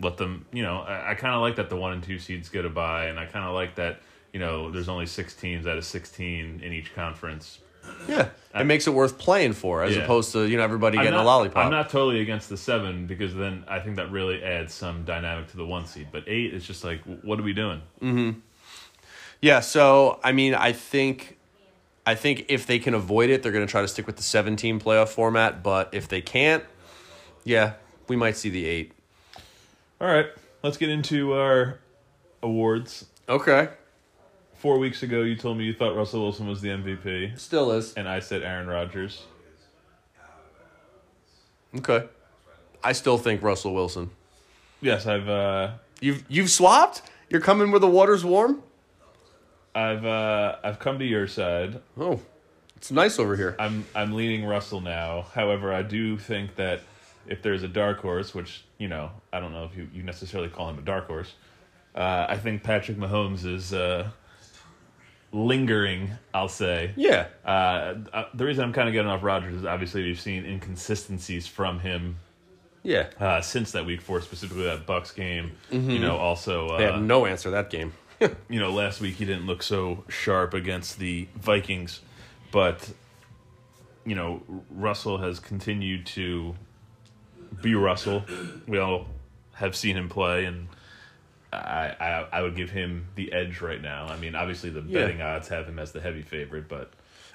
let 0.00 0.16
them. 0.16 0.46
You 0.52 0.62
know, 0.62 0.80
I, 0.80 1.12
I 1.12 1.14
kind 1.14 1.34
of 1.34 1.40
like 1.40 1.56
that 1.56 1.70
the 1.70 1.76
one 1.76 1.92
and 1.92 2.02
two 2.02 2.18
seeds 2.18 2.48
get 2.48 2.64
a 2.64 2.70
bye, 2.70 3.06
and 3.06 3.18
I 3.18 3.26
kind 3.26 3.44
of 3.44 3.54
like 3.54 3.76
that. 3.76 4.00
You 4.32 4.38
know, 4.40 4.70
there's 4.70 4.88
only 4.88 5.06
six 5.06 5.34
teams 5.34 5.66
out 5.66 5.76
of 5.76 5.84
sixteen 5.84 6.60
in 6.62 6.72
each 6.72 6.94
conference. 6.94 7.58
Yeah, 8.06 8.28
it 8.54 8.64
makes 8.64 8.86
it 8.86 8.90
worth 8.92 9.18
playing 9.18 9.54
for, 9.54 9.82
as 9.82 9.96
Yeah. 9.96 10.02
opposed 10.02 10.32
to 10.32 10.46
you 10.46 10.56
know 10.58 10.62
everybody 10.62 10.98
I'm 10.98 11.04
getting 11.04 11.16
not, 11.16 11.24
a 11.24 11.26
lollipop. 11.26 11.64
I'm 11.64 11.72
not 11.72 11.88
totally 11.90 12.20
against 12.20 12.48
the 12.48 12.56
seven 12.56 13.06
because 13.06 13.34
then 13.34 13.64
I 13.66 13.80
think 13.80 13.96
that 13.96 14.10
really 14.12 14.42
adds 14.42 14.72
some 14.74 15.04
dynamic 15.04 15.48
to 15.50 15.56
the 15.56 15.66
one 15.66 15.86
seed. 15.86 16.08
But 16.12 16.24
eight 16.28 16.54
is 16.54 16.64
just 16.64 16.84
like, 16.84 17.02
what 17.22 17.40
are 17.40 17.42
we 17.42 17.52
doing? 17.54 17.82
Mm-hmm. 18.00 18.38
yeah, 19.40 19.60
so 19.60 20.20
I 20.22 20.30
mean, 20.32 20.54
I 20.54 20.72
think, 20.72 21.38
I 22.06 22.14
think 22.14 22.44
if 22.48 22.66
they 22.66 22.78
can 22.78 22.94
avoid 22.94 23.30
it, 23.30 23.42
they're 23.42 23.50
going 23.52 23.66
to 23.66 23.70
try 23.70 23.80
to 23.80 23.88
stick 23.88 24.06
with 24.06 24.16
the 24.16 24.22
seven-team 24.22 24.78
playoff 24.80 25.08
format. 25.08 25.62
But 25.62 25.88
if 25.92 26.06
they 26.06 26.20
can't, 26.20 26.62
yeah, 27.44 27.72
we 28.08 28.14
might 28.14 28.36
see 28.36 28.50
the 28.50 28.66
eight. 28.66 28.92
All 30.00 30.08
right, 30.08 30.26
let's 30.62 30.76
get 30.76 30.88
into 30.88 31.34
our 31.34 31.78
awards. 32.42 33.06
Okay, 33.28 33.68
Four 34.54 34.78
weeks 34.78 35.02
ago, 35.02 35.22
you 35.22 35.36
told 35.36 35.56
me 35.56 35.64
you 35.64 35.72
thought 35.72 35.96
Russell 35.96 36.20
Wilson 36.22 36.46
was 36.46 36.60
the 36.60 36.68
MVP, 36.68 37.38
still 37.38 37.72
is 37.72 37.94
and 37.94 38.08
I 38.08 38.20
said 38.20 38.42
Aaron 38.42 38.66
Rodgers. 38.66 39.24
okay. 41.78 42.06
I 42.82 42.92
still 42.92 43.18
think 43.18 43.42
Russell 43.42 43.74
Wilson. 43.74 44.10
Yes, 44.80 45.06
I've 45.06 45.28
uh, 45.28 45.72
You've 46.00 46.24
you've 46.28 46.50
swapped. 46.50 47.02
You're 47.28 47.40
coming 47.40 47.70
where 47.70 47.80
the 47.80 47.88
water's 47.88 48.24
warm. 48.24 48.62
I've 49.74 50.04
uh, 50.04 50.56
I've 50.64 50.78
come 50.78 50.98
to 50.98 51.04
your 51.04 51.26
side. 51.26 51.80
Oh, 51.98 52.20
it's 52.76 52.90
nice 52.90 53.18
over 53.18 53.36
here. 53.36 53.54
I'm 53.58 53.86
I'm 53.94 54.12
leaning 54.12 54.44
Russell 54.44 54.80
now. 54.80 55.26
However, 55.34 55.72
I 55.72 55.82
do 55.82 56.16
think 56.16 56.56
that 56.56 56.80
if 57.26 57.42
there's 57.42 57.62
a 57.62 57.68
dark 57.68 58.00
horse, 58.00 58.34
which 58.34 58.64
you 58.78 58.88
know 58.88 59.10
I 59.32 59.40
don't 59.40 59.52
know 59.52 59.64
if 59.64 59.76
you, 59.76 59.88
you 59.92 60.02
necessarily 60.02 60.48
call 60.48 60.68
him 60.68 60.78
a 60.78 60.82
dark 60.82 61.06
horse, 61.06 61.34
uh, 61.94 62.26
I 62.28 62.36
think 62.36 62.62
Patrick 62.62 62.96
Mahomes 62.96 63.44
is 63.44 63.72
uh, 63.72 64.10
lingering. 65.32 66.10
I'll 66.34 66.48
say. 66.48 66.92
Yeah, 66.96 67.26
Uh, 67.44 67.94
uh, 68.12 68.24
the 68.34 68.44
reason 68.44 68.64
I'm 68.64 68.72
kind 68.72 68.88
of 68.88 68.92
getting 68.92 69.10
off 69.10 69.22
Rodgers 69.22 69.54
is 69.54 69.64
obviously 69.64 70.04
we've 70.04 70.20
seen 70.20 70.44
inconsistencies 70.44 71.46
from 71.46 71.80
him 71.80 72.16
yeah. 72.82 73.08
uh, 73.18 73.40
since 73.40 73.72
that 73.72 73.86
week 73.86 74.00
four, 74.00 74.20
specifically 74.20 74.64
that 74.64 74.86
Bucks 74.86 75.12
game. 75.12 75.52
You 75.70 75.98
know, 75.98 76.16
also 76.16 76.76
They 76.78 76.86
uh, 76.86 76.92
had 76.94 77.02
no 77.02 77.26
answer 77.26 77.50
that 77.50 77.70
game. 77.70 77.92
you 78.20 78.60
know, 78.60 78.70
last 78.70 79.00
week 79.00 79.16
he 79.16 79.24
didn't 79.24 79.46
look 79.46 79.62
so 79.62 80.04
sharp 80.08 80.54
against 80.54 80.98
the 80.98 81.26
Vikings, 81.36 82.00
but 82.50 82.90
you 84.04 84.14
know, 84.14 84.42
Russell 84.70 85.18
has 85.18 85.40
continued 85.40 86.06
to 86.06 86.54
be 87.62 87.74
Russell. 87.74 88.24
We 88.66 88.78
all 88.78 89.06
have 89.52 89.76
seen 89.76 89.96
him 89.96 90.08
play, 90.08 90.44
and 90.46 90.68
I 91.52 91.94
I, 92.00 92.26
I 92.32 92.42
would 92.42 92.54
give 92.56 92.70
him 92.70 93.06
the 93.14 93.32
edge 93.32 93.60
right 93.60 93.80
now. 93.80 94.06
I 94.06 94.16
mean, 94.16 94.34
obviously 94.34 94.70
the 94.70 94.80
Yeah. 94.82 95.00
betting 95.00 95.22
odds 95.22 95.48
have 95.48 95.66
him 95.66 95.78
as 95.78 95.92
the 95.92 96.00
heavy 96.00 96.22
favorite, 96.22 96.68
but. 96.68 96.92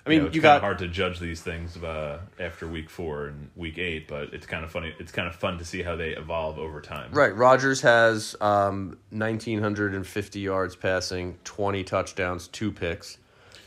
I 0.08 0.12
mean, 0.12 0.20
know, 0.20 0.26
it's 0.28 0.36
you 0.36 0.42
kinda 0.44 0.60
hard 0.60 0.78
to 0.80 0.88
judge 0.88 1.20
these 1.20 1.42
things 1.42 1.76
uh, 1.78 2.20
after 2.40 2.68
week 2.68 2.92
four 2.92 3.26
and 3.26 3.50
week 3.56 3.80
eight, 3.80 4.08
but 4.08 4.36
it's 4.36 4.46
kind 4.46 4.64
of 4.64 4.70
funny. 4.70 4.94
It's 5.00 5.12
kind 5.12 5.28
of 5.28 5.34
fun 5.34 5.58
to 5.58 5.66
see 5.66 5.82
how 5.82 5.96
they 5.96 6.10
evolve 6.12 6.60
over 6.60 6.80
time. 6.80 7.10
Right. 7.12 7.36
Rodgers 7.36 7.82
has 7.82 8.36
um, 8.40 9.00
1,950 9.10 10.40
yards 10.40 10.76
passing, 10.76 11.40
20 11.44 11.84
touchdowns, 11.84 12.48
two 12.50 12.72
picks. 12.72 13.18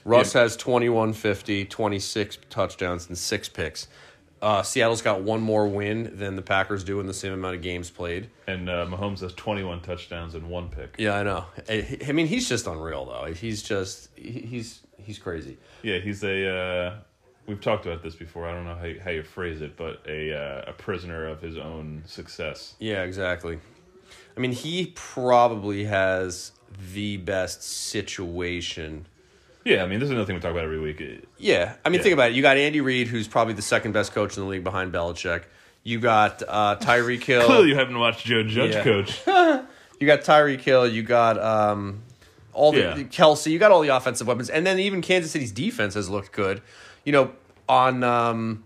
Russ 0.04 0.32
Yeah. 0.36 0.42
has 0.42 0.56
2150, 0.56 1.64
26 1.64 2.38
touchdowns, 2.50 3.08
and 3.08 3.18
six 3.18 3.48
picks. 3.48 3.88
Uh, 4.40 4.62
Seattle's 4.62 5.02
got 5.02 5.22
one 5.22 5.40
more 5.40 5.66
win 5.66 6.16
than 6.16 6.36
the 6.36 6.42
Packers 6.42 6.84
do 6.84 7.00
in 7.00 7.06
the 7.06 7.14
same 7.14 7.32
amount 7.32 7.56
of 7.56 7.62
games 7.62 7.90
played. 7.90 8.30
And 8.46 8.68
uh, 8.68 8.86
Mahomes 8.86 9.20
has 9.20 9.32
21 9.34 9.80
touchdowns 9.82 10.34
and 10.34 10.48
one 10.48 10.68
pick. 10.68 10.94
Yeah, 10.98 11.16
I 11.16 11.22
know. 11.22 11.46
I, 11.68 11.98
I 12.06 12.12
mean, 12.12 12.26
he's 12.26 12.48
just 12.48 12.66
unreal, 12.66 13.06
though. 13.06 13.32
He's 13.32 13.62
just 13.62 14.10
he's 14.16 14.80
he's 14.98 15.18
crazy. 15.18 15.58
Yeah, 15.82 15.98
he's 15.98 16.22
a. 16.22 16.48
Uh, 16.48 16.94
we've 17.46 17.60
talked 17.60 17.86
about 17.86 18.02
this 18.02 18.14
before. 18.14 18.46
I 18.46 18.52
don't 18.52 18.64
know 18.64 18.76
how 18.76 18.84
you, 18.84 19.00
how 19.00 19.10
you 19.10 19.22
phrase 19.22 19.60
it, 19.60 19.76
but 19.76 20.02
a 20.06 20.32
uh, 20.32 20.70
a 20.70 20.72
prisoner 20.72 21.26
of 21.26 21.40
his 21.40 21.56
own 21.56 22.02
success. 22.06 22.74
Yeah, 22.78 23.02
exactly. 23.02 23.58
I 24.36 24.40
mean, 24.40 24.52
he 24.52 24.92
probably 24.94 25.84
has 25.84 26.52
the 26.94 27.16
best 27.16 27.62
situation 27.62 29.06
Yeah, 29.68 29.82
I 29.82 29.86
mean, 29.86 29.98
this 30.00 30.06
is 30.06 30.10
another 30.12 30.24
thing 30.26 30.34
we 30.36 30.40
talk 30.40 30.52
about 30.52 30.64
every 30.64 30.80
week. 30.80 31.00
Yeah, 31.36 31.74
I 31.84 31.88
mean, 31.90 31.98
Yeah. 31.98 32.02
think 32.02 32.12
about 32.14 32.30
it. 32.30 32.36
You 32.36 32.42
got 32.42 32.56
Andy 32.56 32.80
Reid, 32.80 33.08
who's 33.08 33.28
probably 33.28 33.52
the 33.54 33.60
second 33.62 33.92
best 33.92 34.12
coach 34.14 34.36
in 34.36 34.42
the 34.42 34.48
league 34.48 34.64
behind 34.64 34.92
Belichick. 34.92 35.42
You 35.84 36.00
got 36.00 36.42
uh, 36.48 36.76
Tyreek 36.76 37.22
Hill. 37.22 37.44
Clearly, 37.44 37.68
you 37.70 37.74
haven't 37.76 37.98
watched 37.98 38.24
Joe 38.26 38.42
Judge 38.42 38.74
Yeah. 38.74 38.82
coach. 38.82 39.20
You 40.00 40.06
got 40.06 40.20
Tyreek 40.20 40.60
Hill. 40.60 40.86
You 40.86 41.02
got 41.02 41.38
um, 41.42 42.02
all 42.52 42.70
the 42.70 42.78
Yeah. 42.78 42.94
Kelce. 42.94 43.50
You 43.50 43.58
got 43.58 43.72
all 43.72 43.80
the 43.80 43.88
offensive 43.88 44.28
weapons, 44.28 44.48
and 44.48 44.64
then 44.64 44.78
even 44.78 45.02
Kansas 45.02 45.32
City's 45.32 45.50
defense 45.50 45.94
has 45.94 46.08
looked 46.08 46.30
good. 46.30 46.62
You 47.04 47.10
know, 47.10 47.32
on 47.68 48.04
um, 48.04 48.62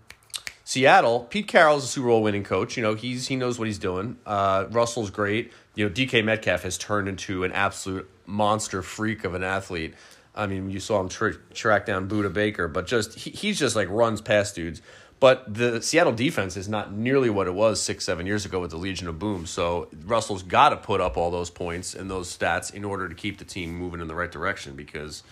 Seattle, 0.63 1.21
Pete 1.31 1.47
Carroll's 1.47 1.83
a 1.85 1.87
Super 1.87 2.07
Bowl 2.09 2.21
winning 2.21 2.43
coach. 2.43 2.77
You 2.77 2.83
know, 2.83 2.93
he's 2.93 3.27
he 3.29 3.35
knows 3.35 3.57
what 3.57 3.67
he's 3.67 3.79
doing. 3.79 4.17
Uh, 4.27 4.65
Russell's 4.69 5.09
great. 5.09 5.51
You 5.73 5.85
know, 5.85 5.91
DK 5.91 6.23
Metcalf 6.23 6.61
has 6.63 6.77
turned 6.77 7.07
into 7.09 7.43
an 7.43 7.51
absolute 7.51 8.07
monster 8.27 8.83
freak 8.83 9.23
of 9.25 9.33
an 9.33 9.43
athlete. 9.43 9.95
I 10.35 10.47
mean, 10.47 10.69
you 10.69 10.79
saw 10.79 10.99
him 10.99 11.09
tra- 11.09 11.37
track 11.53 11.85
down 11.85 12.09
Budda 12.09 12.33
Baker, 12.33 12.67
but 12.67 12.87
just 12.87 13.13
he, 13.13 13.29
he's 13.31 13.59
just 13.59 13.75
like 13.75 13.87
runs 13.89 14.21
past 14.21 14.55
dudes. 14.55 14.81
But 15.19 15.53
the 15.53 15.81
Seattle 15.81 16.11
defense 16.11 16.57
is 16.57 16.67
not 16.67 16.91
nearly 16.91 17.29
what 17.29 17.47
it 17.47 17.53
was 17.53 17.81
six, 17.81 18.03
seven 18.03 18.25
years 18.25 18.45
ago 18.45 18.59
with 18.59 18.71
the 18.71 18.77
Legion 18.77 19.07
of 19.07 19.19
Boom. 19.19 19.45
So 19.45 19.87
Russell's 20.05 20.43
got 20.43 20.69
to 20.69 20.77
put 20.77 20.99
up 20.99 21.15
all 21.15 21.31
those 21.31 21.49
points 21.49 21.95
and 21.95 22.11
those 22.11 22.35
stats 22.35 22.73
in 22.73 22.83
order 22.83 23.07
to 23.07 23.15
keep 23.15 23.37
the 23.37 23.45
team 23.45 23.73
moving 23.73 24.01
in 24.01 24.09
the 24.09 24.15
right 24.15 24.31
direction 24.31 24.75
because 24.75 25.23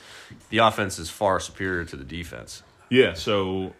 the 0.49 0.59
offense 0.59 0.97
is 0.97 1.09
far 1.09 1.41
superior 1.41 1.83
to 1.83 1.97
the 1.97 2.05
defense. 2.05 2.63
Yeah, 2.87 3.15
so 3.15 3.73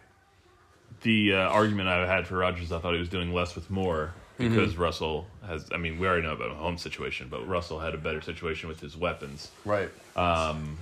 the 1.00 1.32
uh, 1.32 1.38
argument 1.38 1.88
I 1.88 2.06
had 2.06 2.26
for 2.26 2.36
Rodgers, 2.36 2.72
I 2.72 2.78
thought 2.78 2.92
he 2.92 3.00
was 3.00 3.08
doing 3.08 3.32
less 3.32 3.54
with 3.54 3.70
more 3.70 4.12
because 4.36 4.76
Russell 4.76 5.26
has. 5.46 5.66
I 5.72 5.76
mean, 5.76 5.98
we 5.98 6.06
already 6.06 6.26
know 6.26 6.32
about 6.32 6.50
a 6.50 6.54
home 6.54 6.78
situation, 6.78 7.28
but 7.30 7.46
Russell 7.46 7.78
had 7.80 7.94
a 7.94 7.98
better 7.98 8.20
situation 8.20 8.68
with 8.68 8.80
his 8.80 8.96
weapons. 8.96 9.50
Right. 9.64 9.90
Um, 10.16 10.78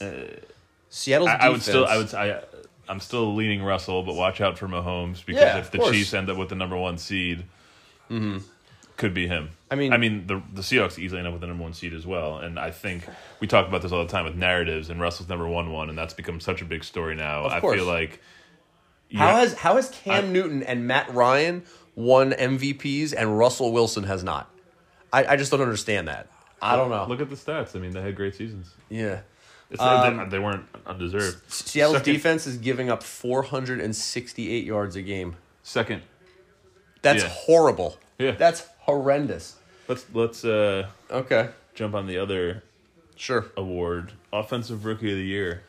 Uh, 0.00 0.12
Seattle's 0.88 1.28
I. 1.30 1.36
I 1.36 1.48
would 1.48 1.62
still, 1.62 1.86
I 1.86 1.96
would, 1.96 2.12
I, 2.14 2.42
I'm 2.88 3.00
still 3.00 3.34
leaning 3.34 3.62
Russell, 3.62 4.02
but 4.02 4.14
watch 4.14 4.40
out 4.40 4.58
for 4.58 4.66
Mahomes 4.66 5.24
because 5.24 5.40
Yeah, 5.42 5.58
if 5.58 5.70
the 5.70 5.78
course. 5.78 5.92
Chiefs 5.92 6.14
end 6.14 6.28
up 6.30 6.36
with 6.36 6.48
the 6.48 6.54
number 6.56 6.76
one 6.76 6.98
seed, 6.98 7.44
mm-hmm. 8.10 8.38
could 8.96 9.14
be 9.14 9.26
him. 9.28 9.50
I 9.70 9.76
mean- 9.76 9.92
I 9.92 9.98
mean, 9.98 10.26
the 10.26 10.42
the 10.52 10.62
Seahawks 10.62 10.98
easily 10.98 11.18
end 11.20 11.28
up 11.28 11.32
with 11.34 11.42
the 11.42 11.46
number 11.46 11.62
one 11.62 11.74
seed 11.74 11.94
as 11.94 12.06
well, 12.06 12.38
and 12.38 12.58
I 12.58 12.70
think 12.72 13.04
we 13.38 13.46
talk 13.46 13.68
about 13.68 13.82
this 13.82 13.92
all 13.92 14.04
the 14.04 14.10
time 14.10 14.24
with 14.24 14.34
narratives, 14.34 14.90
and 14.90 15.00
Russell's 15.00 15.28
number 15.28 15.46
one 15.46 15.70
one, 15.70 15.88
and 15.88 15.96
that's 15.96 16.14
become 16.14 16.40
such 16.40 16.60
a 16.62 16.64
big 16.64 16.82
story 16.82 17.14
now. 17.14 17.46
I 17.46 17.60
feel 17.60 17.84
like 17.84 18.20
How 19.14 19.26
Yeah. 19.28 19.38
has 19.40 19.54
how 19.54 19.76
has 19.76 19.90
Cam 19.90 20.24
I- 20.24 20.28
Newton 20.28 20.62
and 20.64 20.86
Matt 20.88 21.12
Ryan 21.14 21.62
won 21.94 22.32
MVPs 22.32 23.12
and 23.16 23.38
Russell 23.38 23.72
Wilson 23.72 24.04
has 24.04 24.24
not? 24.24 24.50
I, 25.12 25.24
I 25.24 25.36
just 25.36 25.50
don't 25.52 25.60
understand 25.60 26.08
that. 26.08 26.28
I 26.62 26.76
don't 26.76 26.90
know. 26.90 27.06
Look 27.08 27.20
at 27.20 27.30
the 27.30 27.36
stats. 27.36 27.74
I 27.74 27.78
mean, 27.78 27.92
they 27.92 28.00
had 28.02 28.14
great 28.16 28.34
seasons. 28.34 28.70
yeah. 28.88 29.20
It's, 29.70 29.80
Um, 29.80 30.16
they, 30.16 30.24
they 30.30 30.38
weren't 30.38 30.64
undeserved. 30.86 31.38
Seattle's 31.52 31.98
second, 31.98 32.12
defense 32.12 32.46
is 32.46 32.56
giving 32.56 32.90
up 32.90 33.02
468 33.02 34.64
yards 34.64 34.96
a 34.96 35.02
game. 35.02 35.36
Second, 35.62 36.02
That's 37.02 37.22
Yeah. 37.22 37.28
horrible. 37.30 37.98
Yeah. 38.18 38.32
That's 38.32 38.66
horrendous. 38.80 39.56
let's 39.88 40.04
let's 40.12 40.44
uh, 40.44 40.86
Okay. 41.10 41.48
jump 41.74 41.94
on 41.94 42.06
the 42.06 42.18
other 42.18 42.62
Sure. 43.16 43.46
award, 43.56 44.12
offensive 44.32 44.84
rookie 44.84 45.10
of 45.10 45.16
the 45.16 45.24
year. 45.24 45.62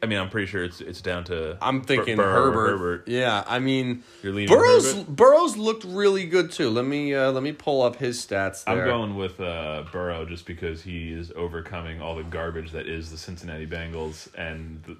I 0.00 0.06
mean, 0.06 0.18
I'm 0.18 0.28
pretty 0.30 0.46
sure 0.46 0.62
it's 0.62 0.80
it's 0.80 1.00
down 1.02 1.24
to. 1.24 1.58
I'm 1.60 1.82
thinking 1.82 2.16
Bur- 2.16 2.30
Herbert. 2.30 2.68
Herbert. 2.70 3.08
Yeah, 3.08 3.42
I 3.46 3.58
mean 3.58 4.04
You're 4.22 4.32
leaning 4.32 4.54
Burrows 4.54 4.92
Herbert? 4.92 5.16
Burrows 5.16 5.56
looked 5.56 5.84
really 5.84 6.24
good 6.26 6.52
too. 6.52 6.70
Let 6.70 6.84
me 6.84 7.14
uh, 7.14 7.32
let 7.32 7.42
me 7.42 7.52
pull 7.52 7.82
up 7.82 7.96
his 7.96 8.24
stats 8.24 8.64
there. 8.64 8.76
I'm 8.80 8.84
going 8.84 9.16
with 9.16 9.40
uh, 9.40 9.84
Burrow 9.90 10.24
just 10.24 10.46
because 10.46 10.82
he 10.82 11.12
is 11.12 11.32
overcoming 11.34 12.00
all 12.00 12.14
the 12.14 12.22
garbage 12.22 12.70
that 12.72 12.86
is 12.86 13.10
the 13.10 13.16
Cincinnati 13.18 13.66
Bengals, 13.66 14.32
and 14.36 14.82
the, 14.84 14.96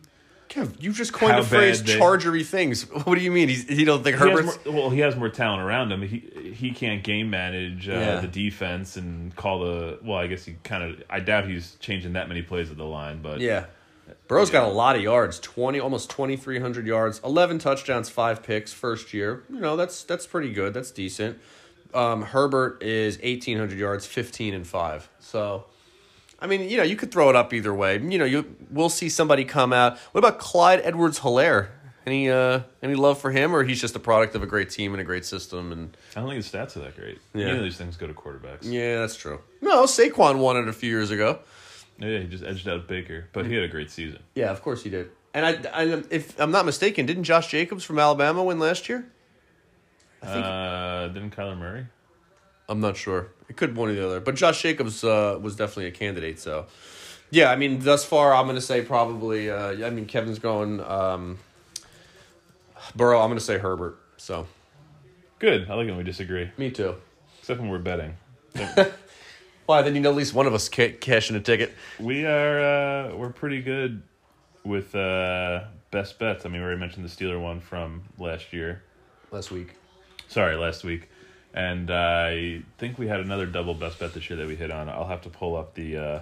Kev, 0.48 0.82
you 0.82 0.92
just 0.92 1.12
coined 1.12 1.32
How 1.32 1.42
the 1.42 1.46
phrase 1.46 1.82
they- 1.84 1.96
chargery 1.98 2.42
things. 2.44 2.82
What 3.04 3.16
do 3.18 3.20
you 3.20 3.30
mean? 3.30 3.48
He's, 3.50 3.68
he 3.68 3.84
don't 3.84 4.02
think 4.02 4.16
he 4.18 4.28
has 4.28 4.38
Herbert's 4.40 4.64
more, 4.64 4.74
well, 4.74 4.90
he 4.90 5.00
has 5.00 5.14
more 5.14 5.28
talent 5.28 5.62
around 5.62 5.92
him. 5.92 6.00
He 6.02 6.52
he 6.56 6.70
can't 6.72 7.04
game 7.04 7.28
manage 7.30 7.88
uh, 7.88 7.92
Yeah. 7.92 8.20
the 8.20 8.26
defense 8.28 8.96
and 8.96 9.37
call 9.37 9.61
the. 9.61 9.98
Well, 10.02 10.18
I 10.18 10.26
guess 10.26 10.44
he 10.44 10.56
kind 10.64 10.82
of. 10.82 11.02
I 11.11 11.20
doubt 11.20 11.46
he's 11.46 11.76
changing 11.80 12.14
that 12.14 12.28
many 12.28 12.42
plays 12.42 12.70
at 12.70 12.78
the 12.78 12.84
line, 12.84 13.20
but 13.22 13.40
Yeah. 13.40 13.66
Burrow's 14.27 14.51
got 14.51 14.64
a 14.68 14.73
lot 14.73 14.97
of 14.97 15.03
yards, 15.03 15.38
20 15.40 15.81
almost 15.81 16.11
2300 16.11 16.87
yards, 16.87 17.21
11 17.25 17.59
touchdowns, 17.59 18.09
5 18.09 18.42
picks 18.42 18.73
first 18.73 19.12
year. 19.14 19.44
You 19.51 19.61
know, 19.61 19.77
that's 19.77 20.03
that's 20.05 20.27
pretty 20.27 20.53
good. 20.53 20.75
That's 20.75 20.90
decent. 20.90 21.38
Um, 21.94 22.23
Herbert 22.23 22.83
is 22.83 23.16
1800 23.18 23.79
yards, 23.79 24.07
15 24.07 24.55
and 24.55 24.66
5. 24.66 25.09
So 25.21 25.64
I 26.40 26.47
mean, 26.47 26.68
you 26.68 26.77
know, 26.77 26.83
you 26.85 26.97
could 26.97 27.11
throw 27.11 27.31
it 27.31 27.37
up 27.37 27.53
either 27.53 27.75
way. 27.75 27.99
You 27.99 28.18
know, 28.18 28.25
you 28.25 28.57
we'll 28.71 28.90
see 28.90 29.09
somebody 29.09 29.44
come 29.44 29.73
out. 29.73 29.99
What 30.12 30.18
about 30.18 30.38
Clyde 30.38 30.81
Edwards-Hilaire? 30.85 31.73
Any 32.07 32.31
uh 32.31 32.61
any 32.83 32.94
love 32.94 33.21
for 33.21 33.31
him 33.31 33.55
or 33.55 33.64
he's 33.64 33.81
just 33.81 33.94
a 33.94 33.99
product 33.99 34.35
of 34.35 34.42
a 34.42 34.47
great 34.47 34.71
team 34.71 34.94
and 34.94 35.01
a 35.01 35.05
great 35.05 35.27
system 35.27 35.73
and 35.73 35.94
I 36.16 36.21
don't 36.21 36.31
think 36.31 36.37
his 36.42 36.51
stats 36.51 36.75
are 36.77 36.81
that 36.81 36.97
great. 36.97 37.18
Yeah. 37.35 37.49
Any 37.49 37.59
of 37.59 37.64
these 37.64 37.77
things 37.77 37.99
go 37.99 38.07
to 38.07 38.14
quarterbacks. 38.14 38.61
yeah, 38.62 39.01
that's 39.01 39.14
true. 39.16 39.40
No, 39.61 39.85
Saquon 39.85 40.38
won 40.38 40.57
it 40.57 40.68
a 40.68 40.73
few 40.73 40.88
years 40.88 41.11
ago. 41.11 41.40
Yeah, 41.98 42.18
he 42.20 42.26
just 42.28 42.44
edged 42.44 42.68
out 42.68 42.87
Baker, 42.87 43.26
but 43.32 43.46
he 43.46 43.54
had 43.54 43.64
a 43.64 43.68
great 43.68 43.90
season. 43.90 44.20
Yeah, 44.34 44.50
of 44.50 44.62
course 44.62 44.82
he 44.84 44.90
did. 44.90 45.11
And 45.34 45.44
I, 45.44 45.70
I 45.72 46.02
if 46.11 46.38
I'm 46.40 46.50
not 46.50 46.64
mistaken, 46.64 47.06
didn't 47.06 47.24
Josh 47.24 47.48
Jacobs 47.50 47.84
from 47.84 47.98
Alabama 47.98 48.42
win 48.44 48.58
last 48.58 48.88
year? 48.88 49.04
I 50.22 50.26
think 50.26 50.44
Uh, 50.44 51.08
didn't 51.08 51.37
Kyler 51.37 51.58
Murray? 51.58 51.87
I'm 52.68 52.80
not 52.80 52.96
sure. 52.96 53.28
It 53.48 53.56
could 53.56 53.74
be 53.74 53.80
one 53.80 53.88
or 53.90 53.94
the 53.94 54.04
other, 54.04 54.20
but 54.20 54.34
Josh 54.34 54.61
Jacobs 54.62 55.02
uh, 55.02 55.38
was 55.40 55.56
definitely 55.56 55.87
a 55.87 55.90
candidate. 55.90 56.38
So, 56.38 56.66
yeah, 57.30 57.50
I 57.50 57.56
mean, 57.56 57.78
thus 57.80 58.04
far, 58.04 58.34
I'm 58.34 58.44
going 58.44 58.56
to 58.56 58.61
say 58.61 58.82
probably. 58.82 59.50
Uh, 59.50 59.87
I 59.87 59.90
mean, 59.90 60.06
Kevin's 60.06 60.38
going 60.38 60.80
um, 60.80 61.38
Burrow. 62.94 63.20
I'm 63.20 63.28
going 63.28 63.38
to 63.38 63.44
say 63.44 63.58
Herbert. 63.58 63.98
So, 64.18 64.46
Good. 65.38 65.70
I 65.70 65.74
like 65.74 65.87
when 65.87 65.96
we 65.96 66.04
disagree, 66.04 66.50
me 66.58 66.70
too. 66.70 66.96
except 67.40 67.61
when 67.61 67.70
we're 67.70 67.78
betting. 67.78 68.16
Why? 69.68 69.83
Then 69.83 69.94
you 69.94 70.00
know 70.00 70.09
at 70.09 70.16
least 70.16 70.33
one 70.33 70.46
of 70.46 70.54
us 70.54 70.66
ca- 70.66 70.96
cashing 70.96 71.37
a 71.37 71.40
ticket. 71.40 71.74
we 72.00 72.24
are 72.24 72.59
uh, 73.11 73.14
we're 73.14 73.28
pretty 73.28 73.61
good 73.61 74.00
with 74.64 74.94
uh, 74.94 75.64
best 75.90 76.18
bets. 76.18 76.46
I 76.46 76.48
mean, 76.48 76.62
we 76.62 76.64
already 76.64 76.81
mentioned 76.81 77.04
the 77.04 77.11
Steeler 77.11 77.38
one 77.38 77.61
from 77.61 78.02
last 78.18 78.54
year. 78.54 78.83
Last 79.31 79.50
week. 79.50 79.74
Sorry, 80.26 80.57
last 80.57 80.85
week. 80.85 81.11
And 81.52 81.90
I 81.90 82.62
think 82.78 82.96
we 82.98 83.09
had 83.09 83.20
another 83.20 83.44
double 83.44 83.74
best 83.74 83.98
bet 83.98 84.14
this 84.14 84.31
year 84.31 84.38
that 84.38 84.46
we 84.48 84.57
hit 84.57 84.70
on. 84.70 84.88
I'll 84.88 85.07
have 85.07 85.20
to 85.22 85.28
pull 85.28 85.54
up 85.54 85.74
the 85.74 85.98
uh, 85.98 86.20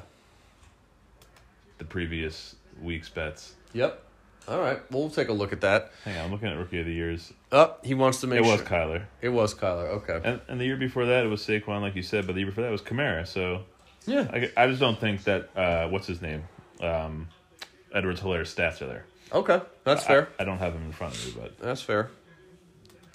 the 1.78 1.84
previous 1.84 2.56
week's 2.82 3.08
bets. 3.10 3.54
Yep. 3.74 4.02
All 4.48 4.60
right. 4.60 4.80
We'll 4.92 5.10
take 5.10 5.28
a 5.28 5.32
look 5.32 5.52
at 5.52 5.60
that. 5.62 5.90
Hang 6.04 6.18
on, 6.18 6.24
I'm 6.26 6.30
looking 6.32 6.48
at 6.48 6.56
rookie 6.56 6.78
of 6.80 6.86
the 6.86 6.92
years. 6.92 7.32
Oh, 7.52 7.74
he 7.82 7.94
wants 7.94 8.20
to 8.20 8.26
make 8.26 8.38
It 8.38 8.42
was 8.42 8.58
sure. 8.60 8.66
Kyler, 8.66 9.02
It 9.20 9.30
was 9.30 9.54
Kyler. 9.54 9.88
Okay. 10.02 10.20
and 10.24 10.40
and 10.48 10.60
the 10.60 10.64
year 10.64 10.76
before 10.76 11.06
that 11.06 11.24
it 11.24 11.28
was 11.28 11.40
Saquon, 11.42 11.80
like 11.80 11.96
you 11.96 12.02
said. 12.02 12.26
But 12.26 12.34
the 12.34 12.40
year 12.42 12.48
before 12.48 12.62
that 12.64 12.70
was 12.70 12.82
Kamara. 12.82 13.26
So 13.26 13.62
Yeah. 14.06 14.28
I, 14.32 14.50
I 14.56 14.66
just 14.68 14.80
don't 14.80 14.98
think 15.00 15.24
that 15.24 15.48
uh, 15.56 15.88
what's 15.88 16.06
his 16.06 16.22
name, 16.22 16.44
um, 16.80 17.28
Edwards 17.92 18.20
Hilaire's 18.20 18.54
stats 18.54 18.80
are 18.82 18.86
there. 18.86 19.04
Okay. 19.32 19.60
That's 19.84 20.04
I- 20.04 20.06
fair. 20.06 20.28
I, 20.38 20.44
don't 20.44 20.58
have 20.58 20.74
him 20.74 20.84
in 20.84 20.92
front 20.92 21.14
of 21.16 21.26
me, 21.26 21.40
but 21.42 21.58
That's 21.58 21.82
fair. 21.82 22.10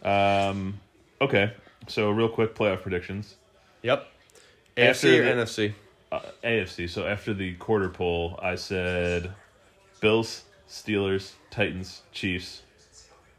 um, 0.04 0.80
okay. 1.22 1.54
So 1.88 2.10
real 2.12 2.30
quick 2.30 2.56
playoff 2.56 2.82
predictions. 2.82 3.36
Yep. 3.84 4.06
After 4.78 5.08
AFC 5.08 5.20
or 5.20 5.24
the- 5.36 5.42
NFC? 5.44 5.74
Uh, 6.12 6.20
AFC. 6.44 6.90
So 6.90 7.08
after 7.08 7.34
the 7.34 7.54
quarter 7.56 7.88
poll, 7.90 8.38
I 8.44 8.56
said 8.56 9.32
Bills, 10.02 10.44
Steelers, 10.72 11.34
Titans, 11.50 12.02
Chiefs, 12.14 12.62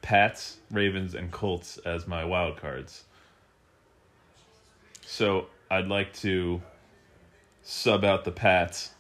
Pats, 0.03 0.59
Ravens, 0.71 1.15
and 1.15 1.31
Colts 1.33 1.79
as 1.79 2.07
my 2.07 2.25
wild 2.27 2.59
cards. 2.59 3.05
So 5.07 5.47
I'd 5.71 5.89
like 5.89 6.13
to 6.19 6.61
sub 7.63 8.05
out 8.05 8.25
the 8.27 8.33
Pats 8.33 8.91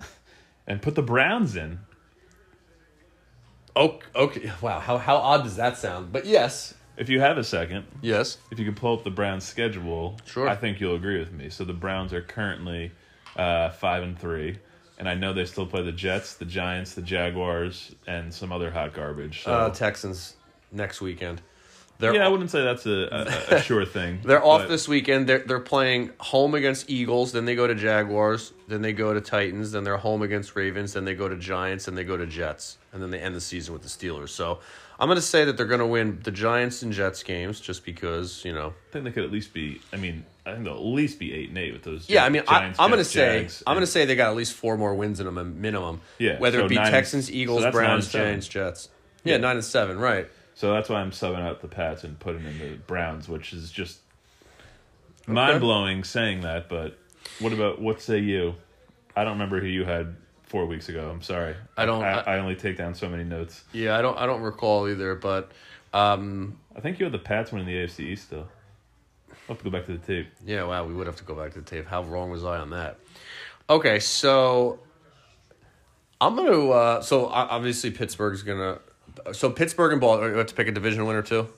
and 0.66 0.82
put 0.82 0.96
the 0.96 1.02
Browns 1.02 1.54
in. 1.54 1.78
Oh, 3.76 4.00
okay. 4.16 4.50
Wow. 4.60 4.80
How 4.80 4.98
how 4.98 5.16
odd 5.18 5.44
does 5.44 5.54
that 5.56 5.76
sound? 5.78 6.12
But 6.12 6.26
yes. 6.26 6.74
If 6.96 7.08
you 7.08 7.20
have 7.20 7.38
a 7.38 7.44
second, 7.44 7.86
Yes. 8.02 8.38
if 8.50 8.58
you 8.58 8.64
can 8.64 8.74
pull 8.74 8.98
up 8.98 9.04
the 9.04 9.10
Browns 9.10 9.44
schedule, 9.44 10.16
Sure. 10.26 10.48
I 10.48 10.56
think 10.56 10.80
you'll 10.80 10.96
agree 10.96 11.20
with 11.20 11.30
me. 11.30 11.48
So 11.48 11.64
the 11.64 11.72
Browns 11.72 12.12
are 12.12 12.22
currently 12.22 12.90
uh, 13.36 13.68
five 13.70 14.02
and 14.02 14.18
three, 14.18 14.58
and 14.98 15.08
I 15.08 15.14
know 15.14 15.32
they 15.32 15.44
still 15.44 15.66
play 15.66 15.82
the 15.82 15.92
Jets, 15.92 16.34
the 16.34 16.44
Giants, 16.44 16.94
the 16.94 17.02
Jaguars, 17.02 17.94
and 18.06 18.32
some 18.32 18.52
other 18.52 18.70
hot 18.70 18.92
garbage. 18.94 19.42
So 19.44 19.52
Uh, 19.52 19.70
Texans 19.70 20.34
next 20.72 21.00
weekend. 21.00 21.40
They're 22.00 22.14
yeah, 22.14 22.24
I 22.24 22.28
wouldn't 22.28 22.50
say 22.52 22.62
that's 22.62 22.86
a, 22.86 23.08
a, 23.50 23.56
a 23.56 23.62
sure 23.68 23.84
thing. 23.84 24.20
they're 24.24 24.44
off 24.44 24.62
but 24.62 24.68
this 24.68 24.86
weekend. 24.86 25.28
They're 25.28 25.40
they're 25.40 25.58
playing 25.58 26.10
home 26.20 26.54
against 26.54 26.88
Eagles, 26.88 27.32
then 27.32 27.44
they 27.44 27.56
go 27.56 27.66
to 27.66 27.74
Jaguars, 27.74 28.52
then 28.68 28.82
they 28.82 28.92
go 28.92 29.12
to 29.12 29.20
Titans, 29.20 29.72
then 29.72 29.82
they're 29.82 29.96
home 29.96 30.22
against 30.22 30.54
Ravens, 30.54 30.92
then 30.92 31.04
they 31.04 31.14
go 31.14 31.28
to 31.28 31.36
Giants, 31.36 31.88
and 31.88 31.98
they 31.98 32.04
go 32.04 32.16
to 32.16 32.26
Jets, 32.26 32.78
and 32.92 33.02
then 33.02 33.10
they 33.10 33.18
end 33.18 33.34
the 33.34 33.40
season 33.40 33.72
with 33.72 33.82
the 33.82 33.88
Steelers. 33.88 34.28
So 34.28 34.60
I'm 35.00 35.08
gonna 35.08 35.20
say 35.20 35.44
that 35.44 35.56
they're 35.56 35.66
gonna 35.66 35.88
win 35.88 36.20
the 36.22 36.30
Giants 36.30 36.82
and 36.82 36.92
Jets 36.92 37.24
games 37.24 37.58
just 37.58 37.84
because 37.84 38.44
you 38.44 38.52
know. 38.52 38.68
I 38.90 38.92
think 38.92 39.04
they 39.04 39.10
could 39.10 39.24
at 39.24 39.32
least 39.32 39.52
be. 39.52 39.80
I 39.92 39.96
mean, 39.96 40.24
I 40.48 40.52
think 40.54 40.64
they'll 40.64 40.74
at 40.74 40.80
least 40.80 41.18
be 41.18 41.32
eight 41.34 41.48
and 41.50 41.58
eight 41.58 41.72
with 41.72 41.82
those. 41.82 42.08
Yeah, 42.08 42.24
I 42.24 42.28
mean, 42.30 42.42
I, 42.48 42.58
Giants, 42.60 42.80
I'm 42.80 42.90
gonna 42.90 43.04
say 43.04 43.40
Jags, 43.42 43.62
I'm 43.66 43.74
gonna 43.76 43.86
say 43.86 44.04
they 44.04 44.16
got 44.16 44.30
at 44.30 44.36
least 44.36 44.54
four 44.54 44.76
more 44.78 44.94
wins 44.94 45.20
in 45.20 45.26
them, 45.26 45.38
a 45.38 45.44
minimum. 45.44 46.00
Yeah, 46.18 46.38
whether 46.38 46.60
so 46.60 46.64
it 46.64 46.68
be 46.68 46.74
nine 46.76 46.90
Texans, 46.90 47.26
so 47.26 47.32
Eagles, 47.34 47.62
that's 47.62 47.74
Browns. 47.74 48.08
Giants, 48.10 48.48
Jets. 48.48 48.88
Yeah, 49.24 49.34
Yeah. 49.34 49.38
nine 49.38 49.56
and 49.56 49.64
seven, 49.64 49.98
right? 49.98 50.28
So 50.54 50.72
that's 50.72 50.88
why 50.88 50.96
I'm 51.00 51.10
subbing 51.12 51.40
out 51.40 51.60
the 51.60 51.68
Pats 51.68 52.02
and 52.04 52.18
putting 52.18 52.44
in 52.44 52.58
the 52.58 52.76
Browns, 52.86 53.28
which 53.28 53.52
is 53.52 53.70
just 53.70 53.98
mind 55.26 55.60
blowing 55.60 56.04
saying 56.04 56.40
that. 56.42 56.68
But 56.68 56.98
what 57.40 57.52
about 57.52 57.80
what 57.80 58.00
say 58.00 58.18
you? 58.18 58.54
I 59.16 59.24
don't 59.24 59.34
remember 59.34 59.60
who 59.60 59.66
you 59.66 59.84
had 59.84 60.16
four 60.44 60.66
weeks 60.66 60.88
ago. 60.88 61.10
I'm 61.10 61.22
sorry. 61.22 61.54
I 61.76 61.84
don't- 61.86 62.02
I, 62.02 62.20
I- 62.20 62.36
I 62.36 62.38
only 62.38 62.54
take 62.56 62.76
down 62.76 62.94
so 62.94 63.08
many 63.08 63.24
notes. 63.24 63.62
Yeah, 63.72 63.98
I 63.98 64.02
don't 64.02 64.16
I 64.18 64.26
don't 64.26 64.40
recall 64.42 64.88
either, 64.88 65.14
but 65.14 65.50
um, 65.92 66.58
I 66.76 66.80
think 66.80 66.98
you 66.98 67.04
had 67.04 67.12
the 67.12 67.18
Pats 67.18 67.50
winning 67.52 67.66
the 67.66 67.74
AFC 67.74 68.00
East 68.00 68.24
still. 68.24 68.48
I'll 69.48 69.54
have 69.54 69.58
to 69.58 69.64
go 69.64 69.70
back 69.70 69.86
to 69.86 69.92
the 69.96 70.06
tape. 70.06 70.28
Yeah, 70.44 70.64
wow, 70.64 70.84
we 70.84 70.92
would 70.94 71.06
have 71.06 71.16
to 71.16 71.24
go 71.24 71.34
back 71.34 71.52
to 71.54 71.60
the 71.60 71.64
tape. 71.64 71.86
How 71.86 72.02
wrong 72.02 72.30
was 72.30 72.44
I 72.44 72.58
on 72.58 72.70
that? 72.70 72.98
Okay, 73.70 73.98
so 73.98 74.78
I'm 76.20 76.36
gonna. 76.36 76.68
Uh, 76.70 77.00
so 77.02 77.26
obviously 77.26 77.90
Pittsburgh's 77.90 78.42
gonna. 78.42 78.80
So 79.32 79.50
Pittsburgh 79.50 79.92
and 79.92 80.00
Baltimore. 80.00 80.30
You 80.30 80.36
have 80.36 80.46
to 80.48 80.54
pick 80.54 80.68
a 80.68 80.72
division 80.72 81.06
winner 81.06 81.22
too. 81.22 81.48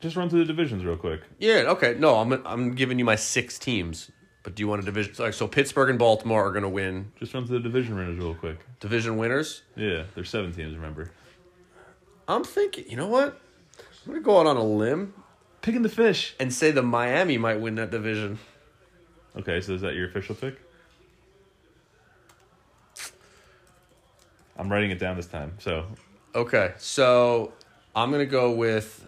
Just 0.00 0.16
run 0.16 0.28
through 0.28 0.40
the 0.40 0.44
divisions 0.46 0.84
real 0.84 0.96
quick. 0.96 1.20
Yeah. 1.38 1.64
Okay. 1.68 1.96
No, 1.98 2.16
I'm 2.16 2.32
I'm 2.46 2.74
giving 2.74 2.98
you 2.98 3.04
my 3.04 3.16
six 3.16 3.58
teams. 3.58 4.10
But 4.42 4.54
do 4.54 4.62
you 4.62 4.68
want 4.68 4.82
a 4.82 4.84
division? 4.84 5.14
Sorry, 5.14 5.32
so 5.32 5.48
Pittsburgh 5.48 5.90
and 5.90 5.98
Baltimore 5.98 6.46
are 6.46 6.52
gonna 6.52 6.68
win 6.68 7.10
Just 7.18 7.34
run 7.34 7.46
through 7.46 7.58
the 7.58 7.62
division 7.64 7.96
winners 7.96 8.16
real 8.18 8.34
quick. 8.34 8.58
division 8.78 9.16
winners. 9.16 9.62
Yeah, 9.74 10.04
there's 10.14 10.30
seven 10.30 10.52
teams. 10.52 10.74
Remember, 10.76 11.10
I'm 12.28 12.44
thinking. 12.44 12.84
You 12.88 12.96
know 12.96 13.08
what? 13.08 13.40
I'm 14.06 14.12
gonna 14.12 14.20
go 14.22 14.38
out 14.38 14.46
on 14.46 14.56
a 14.56 14.62
limb 14.64 15.14
picking 15.66 15.82
the 15.82 15.88
fish. 15.88 16.36
and 16.38 16.54
say 16.54 16.70
the 16.70 16.80
Miami 16.82 17.36
might 17.36 17.60
win 17.60 17.74
that 17.74 17.90
division. 17.90 18.38
Okay, 19.36 19.60
so 19.60 19.72
is 19.74 19.80
that 19.80 19.94
your 19.96 20.08
official 20.08 20.36
pick? 20.36 20.54
I'm 24.56 24.70
writing 24.70 24.92
it 24.92 25.00
down 25.00 25.16
this 25.16 25.26
time. 25.26 25.54
So 25.58 25.86
Okay, 26.36 26.72
so 26.78 27.52
I'm 27.96 28.10
gonna 28.12 28.26
go 28.26 28.52
with. 28.52 29.06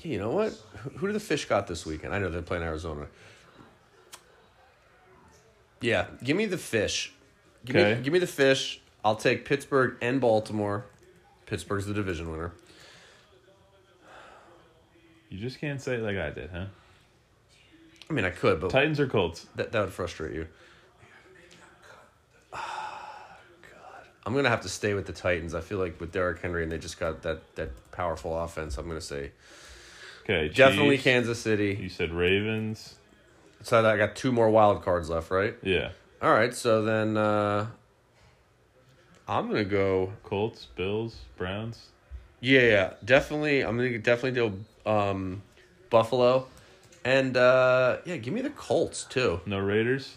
Yeah, 0.00 0.12
you 0.12 0.18
know 0.18 0.30
what? 0.30 0.52
Who, 0.82 0.90
who 0.90 1.06
do 1.06 1.12
the 1.12 1.20
fish 1.20 1.44
got 1.46 1.66
this 1.68 1.86
weekend? 1.86 2.12
I 2.12 2.18
know 2.18 2.28
they're 2.28 2.42
playing 2.42 2.64
Arizona. 2.64 3.06
Yeah, 5.80 6.06
give 6.24 6.36
me 6.36 6.46
the 6.46 6.58
fish. 6.58 7.12
Give 7.64 7.76
Okay. 7.76 7.94
me, 7.94 8.02
give 8.02 8.12
me 8.12 8.18
the 8.18 8.26
fish. 8.26 8.80
I'll 9.04 9.16
take 9.16 9.44
Pittsburgh 9.44 9.96
and 10.02 10.20
Baltimore. 10.20 10.86
Pittsburgh's 11.46 11.86
the 11.86 11.94
division 11.94 12.30
winner. 12.32 12.52
You 15.30 15.38
just 15.38 15.60
can't 15.60 15.80
say 15.80 15.96
it 15.96 16.02
like 16.02 16.16
I 16.16 16.30
did, 16.30 16.50
huh? 16.50 16.66
I 18.08 18.12
mean, 18.12 18.24
I 18.24 18.30
could, 18.30 18.60
but 18.60 18.70
Titans 18.70 19.00
or 19.00 19.06
Colts? 19.08 19.46
that 19.56 19.72
that 19.72 19.80
would 19.80 19.92
frustrate 19.92 20.34
you. 20.34 20.46
God, 22.52 22.60
I'm 24.26 24.34
gonna 24.34 24.48
have 24.48 24.62
to 24.62 24.68
stay 24.68 24.94
with 24.94 25.06
the 25.06 25.12
Titans. 25.12 25.54
I 25.54 25.60
feel 25.60 25.78
like 25.78 26.00
with 26.00 26.12
Derrick 26.12 26.40
Henry 26.40 26.62
and 26.62 26.70
they 26.70 26.78
just 26.78 26.98
got 27.00 27.22
that 27.22 27.54
that 27.56 27.70
powerful 27.92 28.38
offense. 28.38 28.78
I'm 28.78 28.86
gonna 28.88 29.00
say 29.00 29.32
Okay, 30.24 30.48
definitely 30.48 30.96
Chiefs. 30.96 31.04
Kansas 31.04 31.38
City. 31.40 31.78
You 31.80 31.88
said 31.88 32.12
Ravens. 32.12 32.96
So 33.62 33.84
I 33.84 33.96
got 33.96 34.16
two 34.16 34.32
more 34.32 34.50
wild 34.50 34.82
cards 34.84 35.08
left, 35.08 35.30
right? 35.30 35.56
Yeah, 35.62 35.90
All 36.20 36.32
right, 36.32 36.54
so 36.54 36.82
then 36.82 37.16
uh, 37.16 37.66
I'm 39.28 39.46
gonna 39.48 39.64
go. 39.64 40.12
Colts, 40.22 40.66
Bills, 40.76 41.16
Browns. 41.36 41.88
Yeah, 42.40 42.60
yeah, 42.60 42.92
definitely. 43.04 43.62
I'm 43.64 43.76
gonna 43.76 43.98
definitely 43.98 44.32
do 44.32 44.64
um, 44.86 45.42
Buffalo, 45.90 46.46
and 47.04 47.36
uh, 47.36 47.98
yeah, 48.04 48.16
give 48.16 48.32
me 48.32 48.40
the 48.40 48.50
Colts 48.50 49.04
too. 49.04 49.40
No 49.46 49.58
Raiders. 49.58 50.16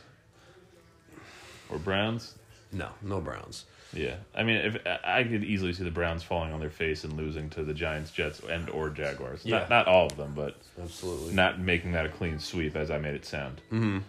Or 1.69 1.77
Browns. 1.77 2.35
No, 2.71 2.89
no 3.01 3.19
Browns. 3.19 3.65
Yeah, 3.91 4.15
I 4.35 4.43
mean, 4.43 4.57
if 4.57 4.77
I 5.03 5.23
could 5.23 5.43
easily 5.43 5.73
see 5.73 5.83
the 5.83 5.89
Browns 5.89 6.21
falling 6.21 6.53
on 6.53 6.59
their 6.59 6.69
face 6.69 7.03
and 7.03 7.13
losing 7.13 7.49
to 7.51 7.63
the 7.63 7.73
Giants, 7.73 8.11
Jets, 8.11 8.39
and 8.47 8.69
or 8.69 8.89
Jaguars. 8.89 9.41
Yeah. 9.43 9.59
Not 9.59 9.69
not 9.69 9.87
all 9.87 10.05
of 10.05 10.15
them, 10.15 10.33
but 10.35 10.57
Absolutely. 10.79 11.33
not 11.33 11.59
making 11.59 11.93
that 11.93 12.05
a 12.05 12.09
clean 12.09 12.39
sweep 12.39 12.75
as 12.75 12.91
I 12.91 12.99
made 12.99 13.15
it 13.15 13.25
sound. 13.25 13.61
Mm-hmm. 13.71 13.99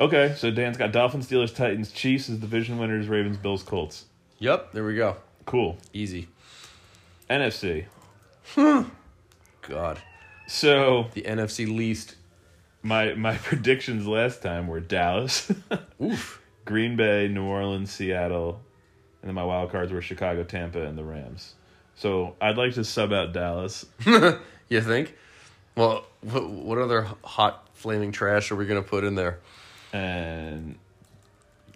Okay, 0.00 0.34
so 0.38 0.50
Dan's 0.50 0.78
got 0.78 0.92
Dolphins, 0.92 1.28
Steelers, 1.28 1.54
Titans, 1.54 1.92
Chiefs 1.92 2.30
as 2.30 2.38
division 2.38 2.78
winners, 2.78 3.06
Ravens, 3.06 3.36
Bills, 3.36 3.62
Colts. 3.62 4.06
Yep, 4.38 4.72
there 4.72 4.84
we 4.84 4.96
go. 4.96 5.16
Cool. 5.44 5.76
Easy. 5.92 6.28
NFC. 7.28 7.84
God, 9.62 9.98
So 10.46 11.06
the 11.14 11.22
NFC 11.22 11.66
least. 11.66 12.16
my 12.82 13.14
my 13.14 13.36
predictions 13.42 14.06
last 14.06 14.42
time 14.42 14.66
were 14.68 14.80
Dallas, 14.80 15.52
Oof. 16.02 16.40
Green 16.64 16.96
Bay, 16.96 17.28
New 17.28 17.44
Orleans, 17.44 17.90
Seattle, 17.92 18.60
and 19.22 19.28
then 19.28 19.34
my 19.34 19.44
wild 19.44 19.70
cards 19.72 19.92
were 19.92 20.00
Chicago, 20.02 20.44
Tampa, 20.44 20.82
and 20.86 20.96
the 20.96 21.04
Rams. 21.04 21.54
So 21.96 22.36
I'd 22.40 22.56
like 22.56 22.74
to 22.74 22.84
sub 22.84 23.12
out 23.12 23.32
Dallas. 23.32 23.84
You 24.68 24.80
think? 24.80 25.16
Well, 25.74 26.04
what, 26.20 26.48
what 26.48 26.78
other 26.78 27.08
hot 27.24 27.68
flaming 27.74 28.12
trash 28.12 28.52
are 28.52 28.56
we 28.56 28.66
gonna 28.66 28.82
put 28.82 29.02
in 29.02 29.16
there? 29.16 29.40
And 29.92 30.76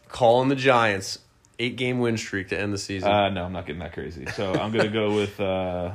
Calling 0.08 0.48
the 0.48 0.54
Giants. 0.54 1.18
Eight 1.58 1.74
game 1.76 1.98
win 1.98 2.16
streak 2.16 2.48
to 2.50 2.58
end 2.58 2.72
the 2.72 2.78
season. 2.78 3.10
uh, 3.10 3.30
no, 3.30 3.44
I'm 3.44 3.52
not 3.52 3.66
getting 3.66 3.80
that 3.80 3.92
crazy. 3.94 4.26
So 4.26 4.52
I'm 4.52 4.70
gonna 4.72 4.88
go 4.90 5.14
with 5.16 5.40
uh, 5.40 5.92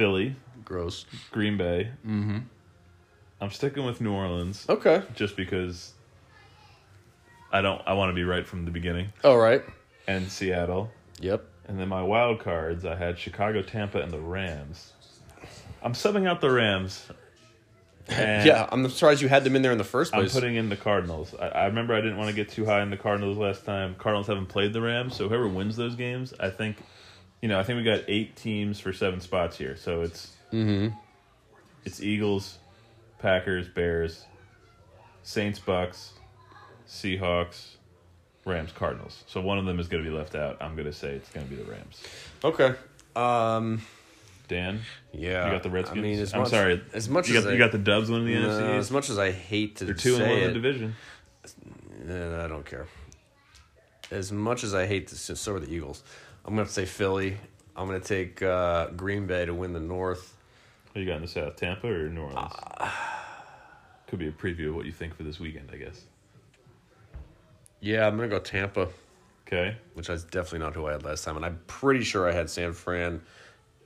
Philly, 0.00 0.34
Gross. 0.64 1.04
Green 1.30 1.58
Bay. 1.58 1.90
Mm-hmm. 2.06 2.38
I'm 3.38 3.50
sticking 3.50 3.84
with 3.84 4.00
New 4.00 4.14
Orleans 4.14 4.64
Okay. 4.66 5.02
just 5.14 5.36
because 5.36 5.92
I 7.52 7.60
don't. 7.60 7.82
I 7.86 7.92
want 7.92 8.08
to 8.08 8.14
be 8.14 8.24
right 8.24 8.46
from 8.46 8.64
the 8.64 8.70
beginning. 8.70 9.12
All 9.22 9.36
right. 9.36 9.62
And 10.08 10.30
Seattle. 10.32 10.90
Yep. 11.20 11.44
And 11.68 11.78
then 11.78 11.88
my 11.88 12.02
wild 12.02 12.40
cards, 12.40 12.86
I 12.86 12.94
had 12.96 13.18
Chicago, 13.18 13.60
Tampa, 13.60 14.00
and 14.00 14.10
the 14.10 14.18
Rams. 14.20 14.94
I'm 15.82 15.92
subbing 15.92 16.26
out 16.26 16.40
the 16.40 16.50
Rams. 16.50 17.06
And 18.08 18.44
yeah, 18.46 18.66
I'm 18.72 18.88
surprised 18.88 19.22
you 19.22 19.28
had 19.28 19.44
them 19.44 19.54
in 19.54 19.62
there 19.62 19.70
in 19.70 19.78
the 19.78 19.84
first 19.84 20.12
I'm 20.14 20.20
place. 20.22 20.32
putting 20.32 20.56
in 20.56 20.68
the 20.68 20.76
Cardinals. 20.76 21.32
I, 21.38 21.48
I 21.48 21.66
remember 21.66 21.94
I 21.94 22.00
didn't 22.00 22.16
want 22.16 22.28
to 22.30 22.34
get 22.34 22.48
too 22.48 22.64
high 22.64 22.82
in 22.82 22.90
the 22.90 22.96
Cardinals 22.96 23.36
last 23.38 23.64
time. 23.64 23.94
Cardinals 23.98 24.26
haven't 24.26 24.46
played 24.46 24.72
the 24.72 24.80
Rams, 24.80 25.14
so 25.14 25.28
whoever 25.28 25.46
wins 25.46 25.76
those 25.76 25.94
games, 25.94 26.34
I 26.40 26.50
think, 26.50 26.78
you 27.42 27.48
know, 27.48 27.58
I 27.58 27.62
think 27.62 27.76
we 27.78 27.82
got 27.84 28.00
eight 28.08 28.36
teams 28.36 28.80
for 28.80 28.92
seven 28.92 29.20
spots 29.20 29.56
here. 29.56 29.76
So 29.76 30.02
it's 30.02 30.32
it's 31.84 32.00
Eagles, 32.02 32.58
Packers, 33.18 33.68
Bears, 33.68 34.24
Saints, 35.22 35.58
Bucks, 35.58 36.12
Seahawks, 36.88 37.76
Rams, 38.44 38.72
Cardinals. 38.72 39.24
So 39.26 39.40
one 39.40 39.58
of 39.58 39.64
them 39.64 39.78
is 39.80 39.88
going 39.88 40.02
to 40.04 40.10
be 40.10 40.14
left 40.16 40.34
out. 40.34 40.58
I'm 40.60 40.74
going 40.74 40.86
to 40.86 40.92
say 40.92 41.10
it's 41.14 41.30
going 41.30 41.46
to 41.46 41.50
be 41.54 41.62
the 41.62 41.70
Rams. 41.70 42.02
okay. 42.44 42.74
Um. 43.16 43.82
Dan, 44.48 44.80
Yeah. 45.12 45.46
you 45.46 45.52
got 45.52 45.62
the 45.62 45.70
Redskins. 45.70 45.98
I 45.98 46.02
mean, 46.02 46.18
as 46.18 46.34
I'm 46.34 46.40
much, 46.40 46.50
sorry. 46.50 46.82
As 46.92 47.08
much 47.08 47.28
you 47.28 47.38
as 47.38 47.44
got 47.44 47.50
I, 47.50 47.52
you 47.52 47.58
got 47.58 47.70
the 47.70 47.78
Dubs 47.78 48.10
winning 48.10 48.34
the 48.34 48.40
no, 48.40 48.48
NFC. 48.48 48.78
as 48.78 48.90
much 48.90 49.08
as 49.08 49.16
I 49.16 49.30
hate 49.30 49.76
to 49.76 49.84
They're 49.84 49.94
two 49.94 50.16
and 50.16 50.24
say 50.24 50.28
one 50.28 50.38
in 50.38 50.46
the 50.48 50.54
division. 50.54 50.96
I 52.44 52.48
don't 52.48 52.66
care. 52.66 52.88
As 54.10 54.32
much 54.32 54.64
as 54.64 54.74
I 54.74 54.86
hate 54.86 55.06
to, 55.08 55.14
so 55.16 55.54
are 55.54 55.60
the 55.60 55.72
Eagles. 55.72 56.02
I'm 56.44 56.54
gonna 56.56 56.68
say 56.68 56.84
Philly. 56.86 57.36
I'm 57.76 57.86
gonna 57.86 58.00
take 58.00 58.42
uh, 58.42 58.88
Green 58.88 59.26
Bay 59.26 59.44
to 59.46 59.54
win 59.54 59.72
the 59.72 59.80
North. 59.80 60.36
What 60.92 61.00
you 61.00 61.06
got 61.06 61.16
in 61.16 61.22
the 61.22 61.28
South? 61.28 61.56
Tampa 61.56 61.86
or 61.86 62.08
New 62.08 62.22
Orleans? 62.22 62.52
Uh, 62.78 62.90
Could 64.08 64.18
be 64.18 64.28
a 64.28 64.32
preview 64.32 64.70
of 64.70 64.74
what 64.76 64.86
you 64.86 64.92
think 64.92 65.14
for 65.16 65.22
this 65.22 65.38
weekend, 65.38 65.70
I 65.72 65.76
guess. 65.76 66.04
Yeah, 67.80 68.06
I'm 68.06 68.16
gonna 68.16 68.28
go 68.28 68.38
Tampa, 68.40 68.88
Okay. 69.46 69.76
which 69.94 70.08
is 70.10 70.24
definitely 70.24 70.60
not 70.60 70.74
who 70.74 70.86
I 70.86 70.92
had 70.92 71.04
last 71.04 71.24
time, 71.24 71.36
and 71.36 71.44
I'm 71.46 71.60
pretty 71.66 72.02
sure 72.04 72.28
I 72.28 72.32
had 72.32 72.50
San 72.50 72.72
Fran 72.72 73.20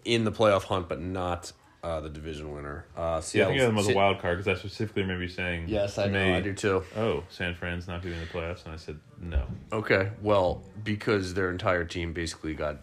in 0.05 0.25
the 0.25 0.33
playoff 0.33 0.65
hunt, 0.65 0.89
but 0.89 1.01
not 1.01 1.53
uh, 1.83 2.01
the 2.01 2.09
division 2.09 2.51
winner. 2.53 2.87
Uh, 2.97 3.21
Yeah, 3.33 3.45
I 3.45 3.47
think 3.49 3.61
I 3.61 3.63
had 3.65 3.69
them 3.71 3.79
as 3.79 3.89
a 3.89 3.95
wild 3.95 4.19
card 4.19 4.39
because 4.39 4.57
I 4.57 4.59
specifically 4.59 5.03
remember 5.03 5.23
you 5.25 5.29
saying. 5.29 5.67
Yes, 5.69 5.99
I 5.99 6.07
to 6.07 6.13
know. 6.13 6.25
me, 6.25 6.33
I 6.35 6.41
do 6.41 6.55
too. 6.55 6.83
Oh, 6.97 7.23
San 7.29 7.55
Fran's 7.55 7.87
not 7.87 8.03
going 8.03 8.15
to 8.15 8.21
be 8.21 8.23
in 8.23 8.27
the 8.27 8.33
playoffs, 8.33 8.65
and 8.65 8.73
I 8.73 8.77
said 8.79 8.99
no. 9.25 9.47
Okay, 9.73 10.11
well, 10.23 10.63
because 10.83 11.35
their 11.35 11.51
entire 11.51 11.85
team 11.85 12.13
basically 12.13 12.55
got 12.55 12.79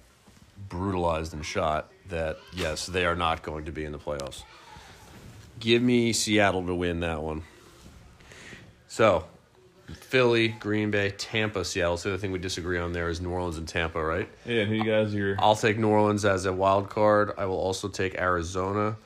brutalized 0.70 1.34
and 1.34 1.46
shot, 1.46 1.92
that 2.10 2.38
yes, 2.54 2.86
they 2.86 3.06
are 3.06 3.16
not 3.16 3.42
going 3.44 3.66
to 3.66 3.72
be 3.72 3.86
in 3.86 3.92
the 3.92 4.00
playoffs. 4.00 4.44
Give 5.60 5.82
me 5.82 6.14
Seattle 6.14 6.66
to 6.66 6.76
win 6.76 7.02
that 7.02 7.22
one. 7.22 7.44
So, 8.88 9.26
Philly, 9.94 10.50
Green 10.50 10.92
Bay, 10.92 11.12
Tampa, 11.12 11.64
Seattle. 11.64 11.98
So 11.98 12.10
the 12.10 12.16
other 12.16 12.22
thing 12.22 12.32
we 12.32 12.40
disagree 12.40 12.78
on 12.78 12.94
there 12.94 13.10
is 13.10 13.22
New 13.22 13.30
Orleans 13.30 13.58
and 13.58 13.68
Tampa, 13.68 14.04
right? 14.04 14.30
Yeah, 14.46 14.62
and 14.62 14.70
who 14.70 14.76
you 14.76 14.84
guys 14.84 15.14
are? 15.16 15.36
I'll 15.40 15.56
take 15.56 15.78
New 15.78 15.90
Orleans 15.90 16.26
as 16.26 16.46
a 16.46 16.54
wild 16.54 16.90
card. 16.90 17.32
I 17.38 17.46
will 17.46 17.60
also 17.60 17.88
take 17.88 18.16
Arizona. 18.16 18.98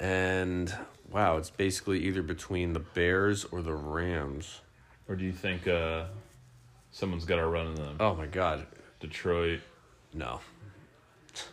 And 0.00 0.72
wow, 1.10 1.36
it's 1.38 1.50
basically 1.50 2.00
either 2.04 2.22
between 2.22 2.72
the 2.72 2.80
Bears 2.80 3.44
or 3.46 3.62
the 3.62 3.74
Rams. 3.74 4.60
Or 5.08 5.16
do 5.16 5.24
you 5.24 5.32
think 5.32 5.66
uh, 5.66 6.04
someone's 6.98 7.24
got 7.24 7.38
a 7.38 7.46
run 7.46 7.68
in 7.68 7.74
them? 7.76 7.96
Oh 8.00 8.14
my 8.14 8.26
god. 8.26 8.66
Detroit. 9.00 9.60
No. 10.12 10.40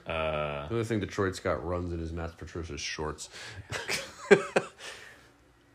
Uh, 0.07 0.67
The 0.67 0.73
only 0.73 0.83
thing 0.85 0.99
Detroit's 0.99 1.39
got 1.39 1.63
runs 1.65 1.93
in 1.93 1.99
is 1.99 2.11
Matt 2.11 2.37
Patricia's 2.37 2.81
shorts. 2.81 3.29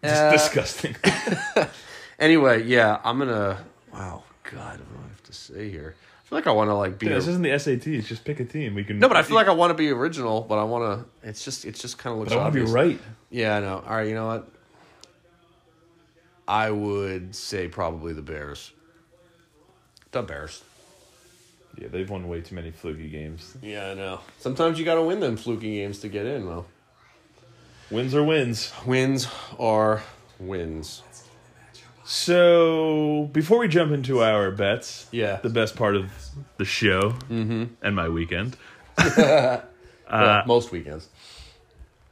just 0.02 0.30
disgusting. 0.33 0.96
Anyway, 2.18 2.62
yeah, 2.64 3.00
I'm 3.02 3.18
gonna. 3.18 3.64
Wow, 3.94 4.24
God, 4.44 4.78
what 4.78 4.88
do 4.90 5.04
I 5.06 5.09
have 5.09 5.22
to 5.22 5.33
say 5.33 5.70
here? 5.70 5.94
I 5.98 6.28
feel 6.28 6.37
like 6.37 6.46
I 6.46 6.52
want 6.52 6.68
to 6.68 6.74
like 6.74 6.98
be. 6.98 7.06
A- 7.06 7.14
this 7.14 7.26
isn't 7.28 7.40
the 7.40 7.48
SATs. 7.48 8.04
Just 8.04 8.26
pick 8.26 8.40
a 8.40 8.44
team. 8.44 8.74
We 8.74 8.85
can. 8.85 8.98
no, 8.98 9.09
but 9.09 9.16
I 9.16 9.22
feel 9.22 9.37
like 9.37 9.48
I 9.48 9.52
want 9.52 9.70
to 9.70 9.74
be 9.74 9.88
original, 9.88 10.42
but 10.42 10.59
I 10.59 10.64
want 10.64 10.85
to. 11.22 11.26
It's 11.26 11.42
just, 11.42 11.64
It's 11.64 11.80
just 11.80 11.96
kind 11.96 12.12
of 12.12 12.18
looks. 12.18 12.28
But 12.35 12.38
I 12.38 12.42
want 12.42 12.54
to 12.54 12.62
be 12.66 12.70
right. 12.70 13.00
Yeah, 13.30 13.56
I 13.56 13.61
know. 13.61 13.83
All 13.88 13.96
right, 13.96 14.06
you 14.06 14.12
know 14.14 14.26
what? 14.26 14.50
I 16.46 16.70
would 16.70 17.35
say 17.35 17.68
probably 17.68 18.12
the 18.12 18.20
Bears. 18.20 18.70
The 20.12 20.23
Bears. 20.23 20.62
Yeah, 21.79 21.88
they've 21.88 22.09
won 22.11 22.29
way 22.29 22.40
too 22.40 22.55
many 22.57 22.70
fluky 22.73 23.09
games. 23.09 23.57
Yeah, 23.62 23.90
I 23.90 23.94
know. 23.94 24.20
Sometimes 24.38 24.79
you 24.79 24.85
got 24.85 24.96
to 24.96 25.03
win 25.03 25.20
them 25.20 25.37
fluky 25.37 25.77
games 25.77 26.01
to 26.01 26.09
get 26.09 26.27
in, 26.27 26.44
though. 26.46 26.66
Wins 27.90 28.14
are 28.14 28.25
wins. 28.25 28.73
Wins 28.85 29.29
are 29.59 30.03
wins. 30.38 31.03
So 32.05 33.29
before 33.33 33.59
we 33.59 33.68
jump 33.68 33.92
into 33.92 34.20
our 34.23 34.51
bets, 34.51 35.07
Yeah. 35.12 35.37
the 35.37 35.49
best 35.49 35.77
part 35.77 35.94
of 35.94 36.11
the 36.57 36.64
show 36.64 37.14
and 37.29 37.70
my 37.94 38.09
weekend, 38.09 38.57
Well, 39.16 39.62
most 40.46 40.73
weekends. 40.73 41.09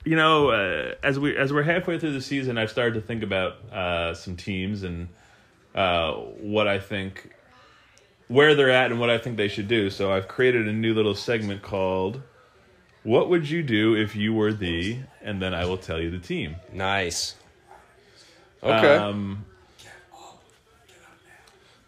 you 0.05 0.15
know, 0.15 0.51
uh, 0.51 0.95
as 1.03 1.19
we 1.19 1.37
as 1.37 1.53
we're 1.53 1.65
halfway 1.65 1.99
through 1.99 2.13
the 2.13 2.21
season, 2.21 2.57
I've 2.59 2.71
started 2.71 2.95
to 2.95 3.01
think 3.01 3.25
about 3.25 3.55
uh, 3.73 4.15
some 4.15 4.37
teams 4.37 4.85
and 4.85 5.09
uh, 5.75 6.13
what 6.13 6.69
I 6.69 6.79
think, 6.79 7.31
where 8.29 8.55
they're 8.55 8.71
at, 8.71 8.91
and 8.91 9.01
what 9.01 9.11
I 9.11 9.19
think 9.19 9.37
they 9.37 9.49
should 9.49 9.69
do. 9.69 9.91
So 9.91 10.13
I've 10.13 10.29
created 10.29 10.69
a 10.69 10.73
new 10.73 10.95
little 10.95 11.15
segment 11.15 11.63
called 11.63 12.23
"What 13.03 13.29
Would 13.29 13.51
You 13.51 13.63
Do 13.63 13.95
If 13.95 14.15
You 14.15 14.33
Were 14.33 14.53
the?" 14.53 14.99
and 15.23 15.43
then 15.43 15.55
I 15.55 15.65
will 15.65 15.79
tell 15.79 16.01
you 16.01 16.11
the 16.11 16.19
team. 16.19 16.57
Nice. 16.73 17.35
Okay. 18.63 18.97
Um, 18.97 19.45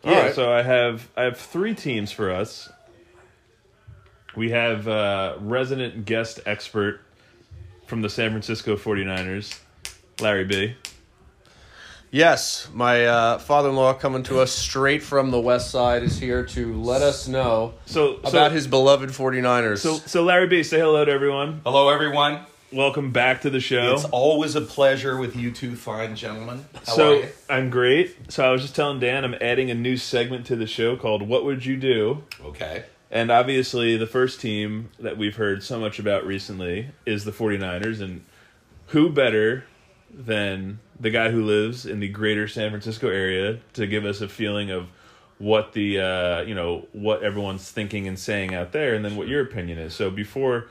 yeah, 0.04 0.22
right. 0.22 0.34
so 0.34 0.52
I 0.52 0.62
have 0.62 1.08
I 1.16 1.24
have 1.24 1.36
three 1.36 1.74
teams 1.74 2.10
for 2.10 2.30
us. 2.30 2.70
We 4.36 4.50
have 4.50 4.86
uh, 4.88 5.36
resident 5.40 6.04
guest 6.04 6.40
expert 6.46 7.00
from 7.86 8.02
the 8.02 8.08
San 8.08 8.30
Francisco 8.30 8.76
49ers, 8.76 9.58
Larry 10.20 10.44
B. 10.44 10.76
Yes, 12.12 12.68
my 12.74 13.06
uh, 13.06 13.38
father-in-law 13.38 13.94
coming 13.94 14.24
to 14.24 14.40
us 14.40 14.50
straight 14.50 15.00
from 15.02 15.30
the 15.30 15.38
west 15.40 15.70
side 15.70 16.02
is 16.02 16.18
here 16.18 16.44
to 16.46 16.74
let 16.74 17.02
us 17.02 17.28
know 17.28 17.74
So 17.86 18.16
about 18.24 18.50
his 18.50 18.66
beloved 18.66 19.10
49ers. 19.10 19.78
so 19.78 19.94
so 19.94 20.24
Larry 20.24 20.48
B, 20.48 20.62
say 20.64 20.80
hello 20.80 21.04
to 21.04 21.12
everyone. 21.12 21.60
Hello, 21.64 21.88
everyone. 21.88 22.40
Welcome 22.72 23.12
back 23.12 23.42
to 23.42 23.50
the 23.50 23.60
show. 23.60 23.94
It's 23.94 24.04
always 24.06 24.56
a 24.56 24.60
pleasure 24.60 25.16
with 25.16 25.36
you 25.36 25.52
two 25.52 25.76
fine 25.76 26.16
gentlemen. 26.16 26.64
How 26.86 26.92
are 26.92 26.96
so 26.96 27.12
you? 27.12 27.28
I'm 27.48 27.70
great. 27.70 28.32
So 28.32 28.44
I 28.44 28.50
was 28.50 28.62
just 28.62 28.74
telling 28.74 28.98
Dan 28.98 29.24
I'm 29.24 29.34
adding 29.40 29.70
a 29.70 29.74
new 29.74 29.96
segment 29.96 30.46
to 30.46 30.56
the 30.56 30.66
show 30.66 30.96
called 30.96 31.22
"What 31.22 31.44
Would 31.44 31.64
You 31.64 31.76
Do." 31.76 32.24
Okay. 32.44 32.84
And 33.12 33.30
obviously, 33.30 33.96
the 33.96 34.06
first 34.06 34.40
team 34.40 34.90
that 35.00 35.16
we've 35.16 35.34
heard 35.34 35.64
so 35.64 35.80
much 35.80 35.98
about 35.98 36.24
recently 36.24 36.90
is 37.06 37.24
the 37.24 37.32
49ers. 37.32 38.00
And 38.00 38.24
who 38.86 39.10
better 39.10 39.64
than 40.12 40.78
the 41.00 41.10
guy 41.10 41.30
who 41.30 41.42
lives 41.44 41.86
in 41.86 41.98
the 41.98 42.08
greater 42.08 42.46
San 42.46 42.70
Francisco 42.70 43.08
area 43.08 43.58
to 43.72 43.86
give 43.86 44.04
us 44.04 44.20
a 44.20 44.28
feeling 44.28 44.70
of 44.70 44.86
what 45.38 45.72
the, 45.72 45.98
uh, 45.98 46.42
you 46.42 46.54
know, 46.54 46.86
what 46.92 47.22
everyone's 47.22 47.70
thinking 47.70 48.06
and 48.06 48.18
saying 48.18 48.54
out 48.54 48.72
there, 48.72 48.94
and 48.94 49.02
then 49.02 49.16
what 49.16 49.26
your 49.26 49.40
opinion 49.42 49.78
is. 49.78 49.94
So 49.94 50.10
before 50.10 50.66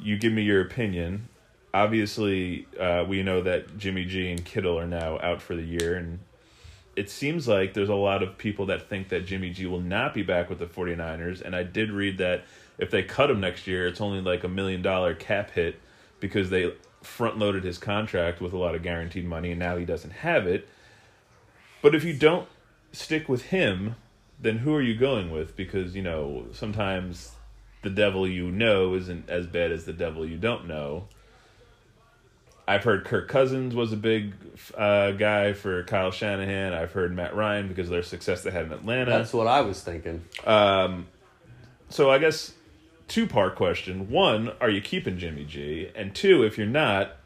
you 0.00 0.18
give 0.18 0.32
me 0.32 0.42
your 0.42 0.60
opinion, 0.60 1.28
obviously, 1.72 2.66
uh, 2.78 3.04
we 3.08 3.22
know 3.22 3.40
that 3.40 3.78
Jimmy 3.78 4.04
G 4.04 4.30
and 4.30 4.44
Kittle 4.44 4.78
are 4.78 4.86
now 4.86 5.18
out 5.20 5.40
for 5.40 5.56
the 5.56 5.62
year. 5.62 5.96
And 5.96 6.18
it 6.96 7.08
seems 7.08 7.48
like 7.48 7.72
there's 7.72 7.88
a 7.88 7.94
lot 7.94 8.22
of 8.22 8.36
people 8.36 8.66
that 8.66 8.88
think 8.88 9.08
that 9.08 9.26
Jimmy 9.26 9.50
G 9.50 9.64
will 9.64 9.80
not 9.80 10.12
be 10.12 10.22
back 10.22 10.50
with 10.50 10.58
the 10.58 10.66
49ers. 10.66 11.40
And 11.40 11.56
I 11.56 11.62
did 11.62 11.90
read 11.90 12.18
that 12.18 12.44
if 12.78 12.90
they 12.90 13.02
cut 13.02 13.30
him 13.30 13.40
next 13.40 13.66
year, 13.66 13.86
it's 13.86 14.00
only 14.00 14.20
like 14.20 14.44
a 14.44 14.48
million 14.48 14.82
dollar 14.82 15.14
cap 15.14 15.52
hit 15.52 15.80
because 16.20 16.50
they 16.50 16.74
front 17.02 17.38
loaded 17.38 17.64
his 17.64 17.78
contract 17.78 18.40
with 18.40 18.52
a 18.52 18.58
lot 18.58 18.74
of 18.74 18.82
guaranteed 18.82 19.26
money 19.26 19.50
and 19.50 19.60
now 19.60 19.76
he 19.76 19.84
doesn't 19.84 20.10
have 20.10 20.46
it. 20.46 20.68
But 21.80 21.94
if 21.94 22.04
you 22.04 22.14
don't 22.14 22.48
stick 22.92 23.28
with 23.28 23.46
him, 23.46 23.96
then 24.40 24.58
who 24.58 24.74
are 24.74 24.82
you 24.82 24.96
going 24.96 25.30
with? 25.30 25.56
Because, 25.56 25.94
you 25.96 26.02
know, 26.02 26.46
sometimes 26.52 27.32
the 27.82 27.90
devil 27.90 28.26
you 28.28 28.50
know 28.50 28.94
isn't 28.94 29.28
as 29.28 29.46
bad 29.46 29.72
as 29.72 29.84
the 29.84 29.92
devil 29.92 30.26
you 30.26 30.38
don't 30.38 30.66
know. 30.66 31.08
I've 32.66 32.84
heard 32.84 33.04
Kirk 33.04 33.28
Cousins 33.28 33.74
was 33.74 33.92
a 33.92 33.96
big 33.96 34.34
uh, 34.76 35.12
guy 35.12 35.52
for 35.52 35.82
Kyle 35.82 36.12
Shanahan. 36.12 36.72
I've 36.72 36.92
heard 36.92 37.14
Matt 37.14 37.34
Ryan 37.34 37.66
because 37.66 37.88
of 37.88 37.90
their 37.90 38.04
success 38.04 38.42
they 38.42 38.52
had 38.52 38.66
in 38.66 38.72
Atlanta. 38.72 39.10
That's 39.10 39.32
what 39.32 39.48
I 39.48 39.62
was 39.62 39.82
thinking. 39.82 40.22
so 41.88 42.10
I 42.10 42.18
guess 42.18 42.54
two 43.12 43.26
part 43.26 43.56
question: 43.56 44.10
one, 44.10 44.52
are 44.60 44.70
you 44.70 44.80
keeping 44.80 45.18
Jimmy 45.18 45.44
G? 45.44 45.90
And 45.94 46.14
two, 46.14 46.44
if 46.44 46.56
you're 46.56 46.66
not, 46.66 47.16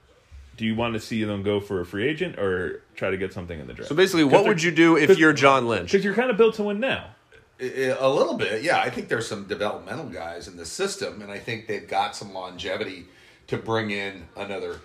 do 0.57 0.64
you 0.64 0.75
want 0.75 0.94
to 0.94 1.01
see 1.01 1.22
them 1.22 1.42
go 1.44 1.61
for 1.61 1.81
a 1.81 1.87
free 1.87 2.09
agent 2.09 2.38
or 2.38 2.83
try 2.96 3.11
to 3.11 3.16
get 3.16 3.33
something 3.33 3.59
in 3.59 3.68
the 3.68 3.72
draft? 3.72 3.88
So 3.88 3.94
basically, 3.94 4.25
what 4.25 4.44
would 4.44 4.62
you 4.62 4.72
do 4.72 4.96
if 4.96 5.16
you're 5.16 5.33
John 5.33 5.68
Lynch? 5.68 5.92
Because 5.92 6.05
you're 6.05 6.14
kind 6.14 6.31
of 6.31 6.37
built 6.37 6.57
to 6.57 6.64
win 6.64 6.81
now. 6.81 7.11
A 7.59 8.09
little 8.09 8.35
bit, 8.35 8.62
yeah. 8.62 8.81
I 8.81 8.90
think 8.90 9.09
there's 9.09 9.27
some 9.27 9.44
developmental 9.44 10.07
guys 10.07 10.46
in 10.46 10.57
the 10.59 10.66
system, 10.66 11.22
and 11.22 11.31
I 11.31 11.38
think 11.38 11.68
they've 11.68 11.88
got 11.88 12.14
some 12.14 12.35
longevity 12.35 13.07
to 13.46 13.57
bring 13.57 13.90
in 13.90 14.27
another 14.37 14.81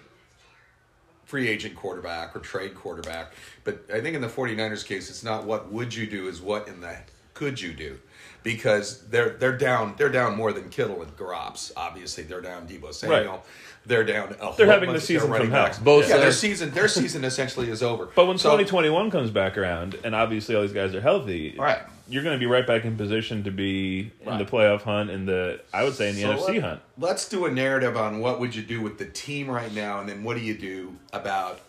free 1.26 1.50
agent 1.50 1.76
quarterback 1.76 2.34
or 2.36 2.40
trade 2.40 2.76
quarterback. 2.76 3.34
But 3.66 3.84
I 3.94 4.00
think 4.02 4.16
in 4.16 4.22
the 4.22 4.30
49ers 4.30 4.86
case, 4.86 5.10
it's 5.10 5.24
not 5.24 5.46
what 5.46 5.72
would 5.72 5.94
you 5.94 6.06
do, 6.06 6.30
is 6.30 6.42
what 6.42 6.68
in 6.68 6.80
the 6.80 6.96
could 7.34 7.60
you 7.60 7.74
do. 7.74 8.00
Because 8.44 9.02
they're 9.08 9.30
they're 9.32 9.58
down 9.58 9.94
they're 9.98 10.10
down 10.10 10.36
more 10.36 10.52
than 10.52 10.70
Kittle 10.70 11.02
and 11.02 11.16
Garops. 11.16 11.72
Obviously, 11.78 12.24
they're 12.24 12.42
down 12.42 12.68
Deebo 12.68 12.94
Samuel. 12.94 13.32
Right. 13.34 13.40
They're 13.86 14.04
down. 14.04 14.36
They're 14.58 14.68
having 14.68 14.94
the 14.94 15.02
season 15.02 15.32
from 15.34 15.50
hell. 15.52 15.70
Both 15.84 16.08
yeah, 16.10 16.18
their 16.18 16.32
season 16.32 16.72
their 16.72 16.88
season 16.88 17.24
essentially 17.24 17.70
is 17.70 17.82
over. 17.84 18.08
But 18.16 18.26
when 18.28 18.38
So- 18.38 18.50
2021 18.52 19.10
comes 19.12 19.32
back 19.32 19.58
around, 19.58 19.98
and 20.04 20.14
obviously 20.16 20.56
all 20.56 20.62
these 20.62 20.72
guys 20.74 20.94
are 20.94 21.02
healthy, 21.02 21.56
Right. 21.58 21.80
you're 22.08 22.22
going 22.24 22.36
to 22.36 22.40
be 22.40 22.46
right 22.46 22.66
back 22.66 22.86
in 22.86 22.96
position 22.96 23.44
to 23.46 23.52
be 23.52 24.12
in 24.26 24.38
the 24.38 24.46
playoff 24.46 24.82
hunt, 24.84 25.10
in 25.10 25.26
the 25.26 25.62
I 25.74 25.84
would 25.84 25.96
say 25.96 26.10
in 26.10 26.16
the 26.16 26.22
So 26.22 26.30
NFC 26.34 26.54
let- 26.54 26.62
hunt. 26.64 26.82
Let's 27.00 27.28
do 27.28 27.46
a 27.46 27.52
narrative 27.52 27.98
on 27.98 28.20
what 28.20 28.40
would 28.40 28.54
you 28.56 28.62
do 28.62 28.82
with 28.82 29.00
the 29.00 29.06
team 29.06 29.50
right 29.50 29.74
now, 29.74 30.00
and 30.00 30.08
then 30.08 30.24
what 30.24 30.38
do 30.38 30.44
you 30.44 30.54
do 30.56 30.96
about 31.12 31.60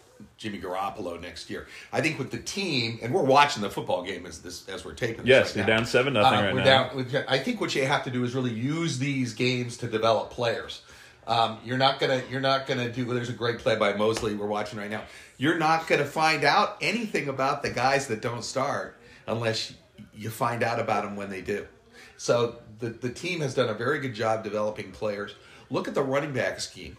Jimmy 0.42 0.58
Garoppolo 0.60 1.20
next 1.20 1.48
year? 1.48 1.68
I 1.92 2.00
think 2.00 2.18
with 2.18 2.30
the 2.30 2.38
team, 2.38 2.98
and 3.00 3.14
we're 3.14 3.22
watching 3.22 3.62
the 3.62 3.70
football 3.70 4.02
game 4.02 4.26
as 4.26 4.40
this 4.40 4.68
as 4.68 4.84
we're 4.84 4.94
taping. 4.94 5.24
This 5.24 5.28
Yes, 5.28 5.46
right 5.48 5.56
you're 5.56 5.66
now. 5.66 5.76
down 5.78 5.84
7-0 5.84 6.22
right 6.22 6.52
we're 6.54 6.64
now. 6.64 6.88
Down, 6.90 7.24
I 7.28 7.38
think 7.38 7.60
what 7.60 7.74
you 7.74 7.86
have 7.86 8.04
to 8.04 8.10
do 8.10 8.24
is 8.24 8.34
really 8.34 8.52
use 8.52 8.98
these 8.98 9.32
games 9.34 9.76
to 9.78 9.86
develop 9.86 10.30
players. 10.30 10.82
Um, 11.26 11.58
you're 11.64 11.78
not 11.78 12.00
gonna 12.00 12.20
you're 12.28 12.40
not 12.40 12.66
gonna 12.66 12.90
do. 12.90 13.04
There's 13.04 13.28
a 13.28 13.32
great 13.32 13.60
play 13.60 13.76
by 13.76 13.92
Mosley 13.92 14.34
we're 14.34 14.46
watching 14.46 14.78
right 14.80 14.90
now. 14.90 15.02
You're 15.38 15.58
not 15.58 15.86
gonna 15.86 16.04
find 16.04 16.42
out 16.42 16.76
anything 16.80 17.28
about 17.28 17.62
the 17.62 17.70
guys 17.70 18.08
that 18.08 18.20
don't 18.20 18.44
start 18.44 18.98
unless 19.28 19.72
you 20.12 20.30
find 20.30 20.64
out 20.64 20.80
about 20.80 21.04
them 21.04 21.14
when 21.14 21.30
they 21.30 21.40
do. 21.40 21.66
So 22.16 22.56
the 22.80 22.88
the 22.88 23.10
team 23.10 23.40
has 23.40 23.54
done 23.54 23.68
a 23.68 23.74
very 23.74 24.00
good 24.00 24.14
job 24.14 24.42
developing 24.42 24.90
players. 24.90 25.36
Look 25.70 25.86
at 25.86 25.94
the 25.94 26.02
running 26.02 26.32
back 26.32 26.58
scheme 26.60 26.96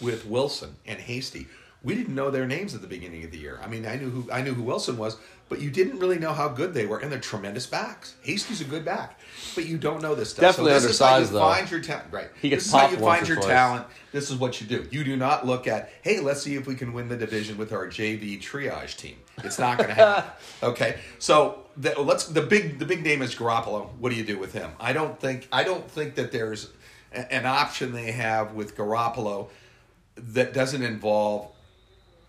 with 0.00 0.24
Wilson 0.24 0.76
and 0.86 1.00
Hasty. 1.00 1.48
We 1.84 1.94
didn't 1.94 2.14
know 2.14 2.30
their 2.30 2.46
names 2.46 2.74
at 2.74 2.80
the 2.80 2.86
beginning 2.86 3.24
of 3.24 3.30
the 3.30 3.38
year. 3.38 3.60
I 3.62 3.68
mean, 3.68 3.84
I 3.86 3.96
knew 3.96 4.08
who 4.10 4.30
I 4.32 4.40
knew 4.42 4.54
who 4.54 4.62
Wilson 4.62 4.96
was, 4.96 5.18
but 5.50 5.60
you 5.60 5.70
didn't 5.70 5.98
really 5.98 6.18
know 6.18 6.32
how 6.32 6.48
good 6.48 6.72
they 6.72 6.86
were, 6.86 6.98
and 6.98 7.12
they're 7.12 7.20
tremendous 7.20 7.66
backs. 7.66 8.14
Hasty's 8.22 8.62
a 8.62 8.64
good 8.64 8.84
back, 8.84 9.20
but 9.54 9.66
you 9.66 9.76
don't 9.76 10.00
know 10.00 10.14
this 10.14 10.30
stuff. 10.30 10.42
Definitely 10.42 10.72
so 10.72 10.80
this 10.80 10.90
is 10.92 10.98
how 10.98 11.18
you 11.18 11.26
though. 11.26 11.40
find 11.40 11.70
your 11.70 11.80
talent. 11.80 12.06
Right. 12.10 12.28
He 12.40 12.48
gets 12.48 12.64
this 12.64 12.74
is 12.74 12.80
how 12.80 12.88
you 12.88 12.96
find 12.96 13.28
your 13.28 13.36
twice. 13.36 13.48
talent. 13.48 13.86
This 14.12 14.30
is 14.30 14.36
what 14.36 14.60
you 14.60 14.66
do. 14.66 14.86
You 14.90 15.04
do 15.04 15.16
not 15.16 15.44
look 15.46 15.66
at, 15.66 15.92
hey, 16.02 16.20
let's 16.20 16.40
see 16.42 16.54
if 16.54 16.66
we 16.66 16.74
can 16.74 16.92
win 16.92 17.08
the 17.08 17.16
division 17.16 17.58
with 17.58 17.72
our 17.72 17.86
JV 17.86 18.40
triage 18.40 18.96
team. 18.96 19.16
It's 19.42 19.58
not 19.58 19.76
going 19.76 19.88
to 19.88 19.94
happen. 19.94 20.30
okay. 20.62 20.98
So 21.18 21.64
the, 21.76 22.00
let's 22.00 22.26
the 22.26 22.40
big 22.42 22.78
the 22.78 22.86
big 22.86 23.02
name 23.02 23.20
is 23.20 23.34
Garoppolo. 23.34 23.90
What 23.98 24.10
do 24.10 24.16
you 24.16 24.24
do 24.24 24.38
with 24.38 24.52
him? 24.52 24.70
I 24.80 24.92
don't 24.92 25.20
think 25.20 25.48
I 25.52 25.64
don't 25.64 25.90
think 25.90 26.14
that 26.14 26.32
there's 26.32 26.70
a- 27.12 27.32
an 27.32 27.44
option 27.44 27.92
they 27.92 28.12
have 28.12 28.54
with 28.54 28.76
Garoppolo 28.76 29.48
that 30.16 30.54
doesn't 30.54 30.82
involve 30.82 31.50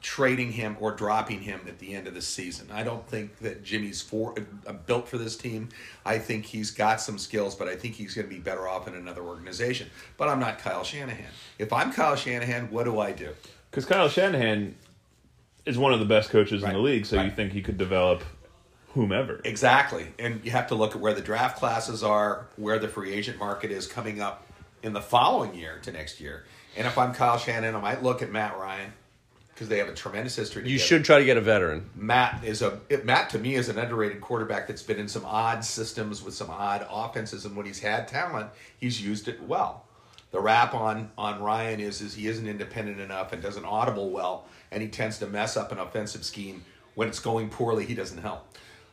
trading 0.05 0.51
him 0.51 0.77
or 0.79 0.91
dropping 0.91 1.41
him 1.41 1.59
at 1.67 1.79
the 1.79 1.95
end 1.95 2.05
of 2.05 2.13
the 2.13 2.21
season. 2.21 2.69
I 2.71 2.83
don't 2.83 3.07
think 3.07 3.39
that 3.39 3.63
Jimmy's 3.63 4.03
for 4.03 4.35
uh, 4.67 4.73
built 4.73 5.09
for 5.09 5.17
this 5.17 5.35
team. 5.35 5.69
I 6.05 6.19
think 6.19 6.45
he's 6.45 6.69
got 6.69 7.01
some 7.01 7.17
skills, 7.17 7.55
but 7.55 7.67
I 7.67 7.75
think 7.75 7.95
he's 7.95 8.13
going 8.13 8.27
to 8.27 8.33
be 8.33 8.39
better 8.39 8.67
off 8.67 8.87
in 8.87 8.93
another 8.93 9.23
organization. 9.23 9.89
But 10.15 10.27
I'm 10.27 10.39
not 10.39 10.59
Kyle 10.59 10.83
Shanahan. 10.83 11.31
If 11.57 11.73
I'm 11.73 11.91
Kyle 11.91 12.15
Shanahan, 12.15 12.69
what 12.69 12.83
do 12.83 12.99
I 12.99 13.13
do? 13.13 13.29
Because 13.71 13.85
Kyle 13.85 14.07
Shanahan 14.07 14.75
is 15.65 15.75
one 15.75 15.91
of 15.91 15.99
the 15.99 16.05
best 16.05 16.29
coaches 16.29 16.61
in 16.61 16.71
the 16.71 16.77
league, 16.77 17.07
so 17.07 17.19
you 17.23 17.31
think 17.31 17.51
he 17.51 17.63
could 17.63 17.79
develop 17.79 18.23
whomever. 18.89 19.41
Exactly. 19.43 20.05
And 20.19 20.45
you 20.45 20.51
have 20.51 20.67
to 20.67 20.75
look 20.75 20.93
at 20.93 21.01
where 21.01 21.15
the 21.15 21.21
draft 21.21 21.57
classes 21.57 22.03
are, 22.03 22.45
where 22.57 22.77
the 22.77 22.87
free 22.87 23.11
agent 23.11 23.39
market 23.39 23.71
is 23.71 23.87
coming 23.87 24.21
up 24.21 24.45
in 24.83 24.93
the 24.93 25.01
following 25.01 25.55
year 25.55 25.79
to 25.81 25.91
next 25.91 26.21
year. 26.21 26.45
And 26.77 26.85
if 26.85 26.95
I'm 26.95 27.11
Kyle 27.15 27.39
Shanahan, 27.39 27.73
I 27.73 27.79
might 27.79 28.03
look 28.03 28.21
at 28.21 28.31
Matt 28.31 28.55
Ryan 28.59 28.93
because 29.55 29.69
they 29.69 29.77
have 29.77 29.87
a 29.87 29.93
tremendous 29.93 30.35
history. 30.35 30.67
You 30.69 30.77
should 30.77 31.05
try 31.05 31.17
to 31.17 31.23
get 31.25 31.37
a 31.37 31.41
veteran. 31.41 31.89
Matt 31.95 32.43
is 32.43 32.61
a 32.61 32.79
it- 32.89 33.05
Matt 33.05 33.29
to 33.31 33.39
me 33.39 33.55
is 33.55 33.69
an 33.69 33.79
underrated 33.79 34.19
quarterback 34.19 34.67
that's 34.67 34.83
been 34.83 34.99
in 34.99 35.07
some 35.07 35.23
odd 35.25 35.63
systems 35.63 36.21
with 36.21 36.33
some 36.33 36.49
odd 36.49 36.85
offenses, 36.91 37.45
and 37.45 37.55
when 37.55 37.65
he's 37.65 37.79
had 37.79 38.07
talent, 38.09 38.49
he's 38.77 39.01
used 39.01 39.29
it 39.29 39.41
well. 39.41 39.85
The 40.31 40.41
rap 40.41 40.73
on 40.73 41.09
on 41.17 41.41
Ryan 41.41 41.79
is 41.79 42.01
is 42.01 42.15
he 42.15 42.27
isn't 42.27 42.47
independent 42.47 42.99
enough 42.99 43.31
and 43.31 43.41
doesn't 43.41 43.63
audible 43.65 44.09
well, 44.09 44.45
and 44.71 44.83
he 44.83 44.89
tends 44.89 45.19
to 45.19 45.27
mess 45.27 45.55
up 45.55 45.71
an 45.71 45.79
offensive 45.79 46.25
scheme 46.25 46.65
when 46.95 47.07
it's 47.07 47.19
going 47.19 47.49
poorly. 47.49 47.85
He 47.85 47.95
doesn't 47.95 48.21
help. 48.21 48.45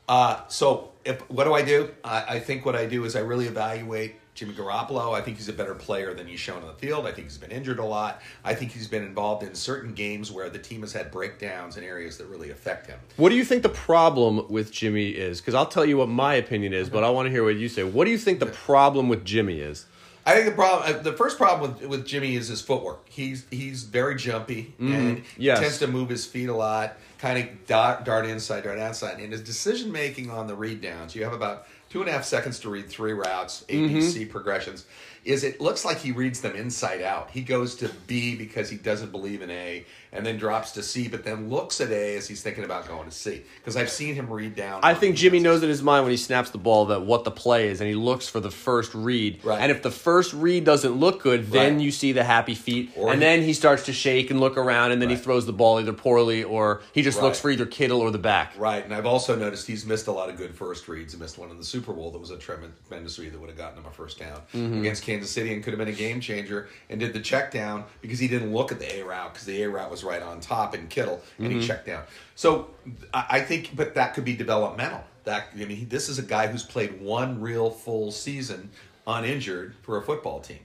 Uh, 0.09 0.47
so 0.47 0.93
if 1.05 1.29
what 1.29 1.45
do 1.45 1.55
I 1.55 1.63
do? 1.63 1.91
I, 2.05 2.37
I 2.37 2.41
think 2.41 2.65
what 2.65 2.77
I 2.77 2.87
do 2.87 3.05
is 3.05 3.17
I 3.17 3.21
really 3.21 3.47
evaluate 3.47 4.15
Jimmy 4.35 4.55
Garoppolo, 4.55 5.13
I 5.15 5.21
think 5.21 5.37
he's 5.37 5.51
a 5.51 5.53
better 5.53 5.75
player 5.75 6.15
than 6.15 6.27
he's 6.27 6.41
shown 6.41 6.63
on 6.63 6.69
the 6.69 6.75
field. 6.75 7.07
I 7.07 7.13
think 7.13 7.27
he's 7.27 7.37
been 7.37 7.51
injured 7.51 7.79
a 7.79 7.85
lot. 7.85 8.23
I 8.45 8.55
think 8.55 8.73
he's 8.73 8.89
been 8.89 9.03
involved 9.03 9.43
in 9.43 9.55
certain 9.55 9.93
games 9.93 10.33
where 10.33 10.49
the 10.49 10.59
team 10.59 10.81
has 10.81 10.93
had 10.95 11.11
breakdowns 11.11 11.77
in 11.77 11.85
areas 11.85 12.17
that 12.17 12.27
really 12.27 12.51
affect 12.51 12.87
him. 12.87 12.99
What 13.19 13.29
do 13.29 13.35
you 13.35 13.45
think 13.45 13.63
the 13.63 13.69
problem 13.69 14.49
with 14.51 14.73
Jimmy 14.73 15.11
is? 15.11 15.41
Because 15.41 15.55
I'll 15.55 15.67
tell 15.67 15.85
you 15.85 15.99
what 15.99 16.09
my 16.09 16.35
opinion 16.35 16.73
is, 16.73 16.89
but 16.89 17.05
I 17.05 17.11
want 17.11 17.27
to 17.27 17.31
hear 17.31 17.45
what 17.45 17.57
you 17.57 17.69
say. 17.69 17.85
What 17.85 18.07
do 18.07 18.11
you 18.11 18.19
think 18.19 18.41
the 18.41 18.47
problem 18.47 19.11
with 19.11 19.23
Jimmy 19.25 19.61
is? 19.61 19.85
I 20.25 20.35
think 20.35 20.47
the 20.47 20.53
problem, 20.53 20.95
uh, 20.95 21.03
the 21.03 21.13
first 21.13 21.37
problem 21.37 21.75
with, 21.75 21.83
with 21.87 22.07
Jimmy 22.07 22.37
is 22.37 22.47
his 22.47 22.63
footwork. 22.63 23.09
He's 23.09 23.45
he's 23.51 23.83
very 23.83 24.15
jumpy 24.15 24.73
and 24.79 25.25
Yes. 25.37 25.59
tends 25.59 25.79
to 25.81 25.89
move 25.89 26.09
his 26.09 26.25
feet 26.25 26.49
a 26.49 26.55
lot, 26.55 26.97
kind 27.19 27.41
of 27.41 27.67
dart, 27.67 28.05
dart 28.05 28.25
inside, 28.27 28.63
dart 28.63 28.79
outside. 28.79 29.19
And 29.19 29.33
his 29.33 29.41
decision 29.43 29.91
making 29.91 30.31
on 30.31 30.47
the 30.47 30.55
read 30.55 30.81
downs, 30.81 31.17
you 31.17 31.25
have 31.25 31.33
about 31.33 31.67
two 31.93 32.01
and 32.01 32.09
a 32.09 32.13
half 32.13 32.25
seconds 32.25 32.59
to 32.61 32.71
read 32.71 32.89
three 32.89 33.13
routes, 33.13 33.67
ABC 33.69 33.91
mm-hmm. 33.91 34.31
progressions. 34.31 34.87
Is 35.27 35.45
it 35.45 35.61
looks 35.61 35.85
like 35.85 35.99
he 35.99 36.11
reads 36.11 36.41
them 36.41 36.57
inside 36.57 37.03
out. 37.03 37.31
He 37.31 37.43
goes 37.43 37.77
to 37.77 37.91
B 38.07 38.35
because 38.35 38.71
he 38.71 38.79
doesn't 38.79 39.13
believe 39.13 39.43
in 39.43 39.51
A, 39.51 39.85
and 40.13 40.25
then 40.27 40.37
drops 40.37 40.73
to 40.73 40.83
C, 40.83 41.09
but 41.09 41.25
then 41.25 41.49
looks 41.49 41.81
at 41.81 41.91
A 41.91 42.17
as 42.17 42.29
he's 42.29 42.43
thinking 42.43 42.65
about 42.65 42.87
going 42.87 43.05
to 43.09 43.11
C. 43.15 43.43
Because 43.57 43.77
I've 43.77 43.91
seen 43.91 44.15
him 44.15 44.31
read 44.31 44.55
down. 44.55 44.81
I 44.83 44.95
think 44.95 45.17
Jimmy 45.17 45.39
knows 45.41 45.63
in 45.63 45.69
his 45.69 45.83
mind 45.83 46.05
when 46.05 46.11
he 46.11 46.17
snaps 46.17 46.51
the 46.51 46.59
ball 46.59 46.87
that 46.87 47.03
what 47.07 47.25
the 47.25 47.31
play 47.31 47.69
is, 47.69 47.81
and 47.81 47.89
he 47.89 47.95
looks 47.95 48.29
for 48.29 48.41
the 48.41 48.51
first 48.51 48.95
read. 48.95 49.45
Right. 49.45 49.61
And 49.61 49.73
if 49.73 49.83
the 49.83 49.91
first 49.91 50.33
read 50.35 50.65
doesn't 50.65 50.93
look 50.93 51.23
good, 51.23 51.51
then 51.51 51.75
Right. 51.77 51.83
you 51.85 51.91
see 51.91 52.13
the 52.13 52.25
happy 52.25 52.55
feet, 52.55 52.91
Or 52.97 53.13
and 53.13 53.21
he- 53.23 53.27
then 53.27 53.43
he 53.43 53.53
starts 53.53 53.85
to 53.85 53.93
shake 53.93 54.31
and 54.31 54.39
look 54.41 54.57
around, 54.57 54.93
and 54.93 55.01
then 55.01 55.09
he 55.09 55.17
throws 55.17 55.47
the 55.47 55.53
ball 55.53 55.81
either 55.81 55.93
poorly 55.93 56.45
or 56.45 56.83
he 56.93 57.03
just 57.03 57.23
looks 57.23 57.41
for 57.41 57.51
either 57.51 57.65
Kittle 57.67 58.01
or 58.01 58.11
the 58.11 58.19
back. 58.19 58.53
Right, 58.59 58.85
and 58.85 58.95
I've 58.95 59.07
also 59.07 59.35
noticed 59.37 59.67
he's 59.67 59.87
missed 59.87 60.07
a 60.09 60.13
lot 60.13 60.29
of 60.29 60.37
good 60.37 60.55
first 60.55 60.89
reads. 60.89 61.15
He 61.15 61.19
missed 61.19 61.39
one 61.39 61.51
in 61.51 61.57
the 61.59 61.65
Super 61.65 61.93
Bowl 61.93 62.11
that 62.11 62.19
was 62.19 62.31
a 62.31 62.37
tremendous 62.37 62.73
tremendous 62.87 63.19
read 63.19 63.33
that 63.33 63.41
would 63.41 63.49
have 63.49 63.57
gotten 63.59 63.79
him 63.79 63.87
a 63.87 63.91
first 63.91 64.19
down 64.19 64.41
Mm-hmm. 64.55 64.81
against 64.81 65.03
Kansas 65.03 65.31
City 65.31 65.53
and 65.55 65.63
could 65.65 65.73
have 65.73 65.79
been 65.79 65.89
a 65.89 65.93
game 65.97 66.21
changer. 66.21 66.69
And 66.91 67.01
did 67.01 67.13
the 67.15 67.21
check 67.21 67.51
down 67.51 67.85
because 68.03 68.19
he 68.19 68.29
didn't 68.29 68.53
look 68.53 68.71
at 68.71 68.79
the 68.79 68.99
A 68.99 69.05
route 69.05 69.33
because 69.33 69.47
the 69.47 69.63
A 69.63 69.69
route 69.71 69.91
was 69.91 70.02
right 70.03 70.23
on 70.23 70.41
top 70.41 70.75
and 70.75 70.89
Kittle, 70.91 71.21
and 71.39 71.49
Mm-hmm. 71.49 71.61
he 71.61 71.67
checked 71.67 71.87
down. 71.87 72.05
So 72.35 72.69
I 73.13 73.41
think, 73.41 73.75
but 73.77 73.95
that 73.95 74.15
could 74.15 74.25
be 74.25 74.35
developmental. 74.35 75.03
That 75.25 75.49
I 75.55 75.65
mean, 75.65 75.89
this 75.89 76.09
is 76.09 76.19
a 76.19 76.23
guy 76.23 76.47
who's 76.49 76.63
played 76.65 77.01
one 77.01 77.41
real 77.41 77.71
full 77.71 78.11
season 78.11 78.71
uninjured 79.07 79.75
for 79.83 79.99
a 79.99 80.03
football 80.03 80.41
team. 80.41 80.59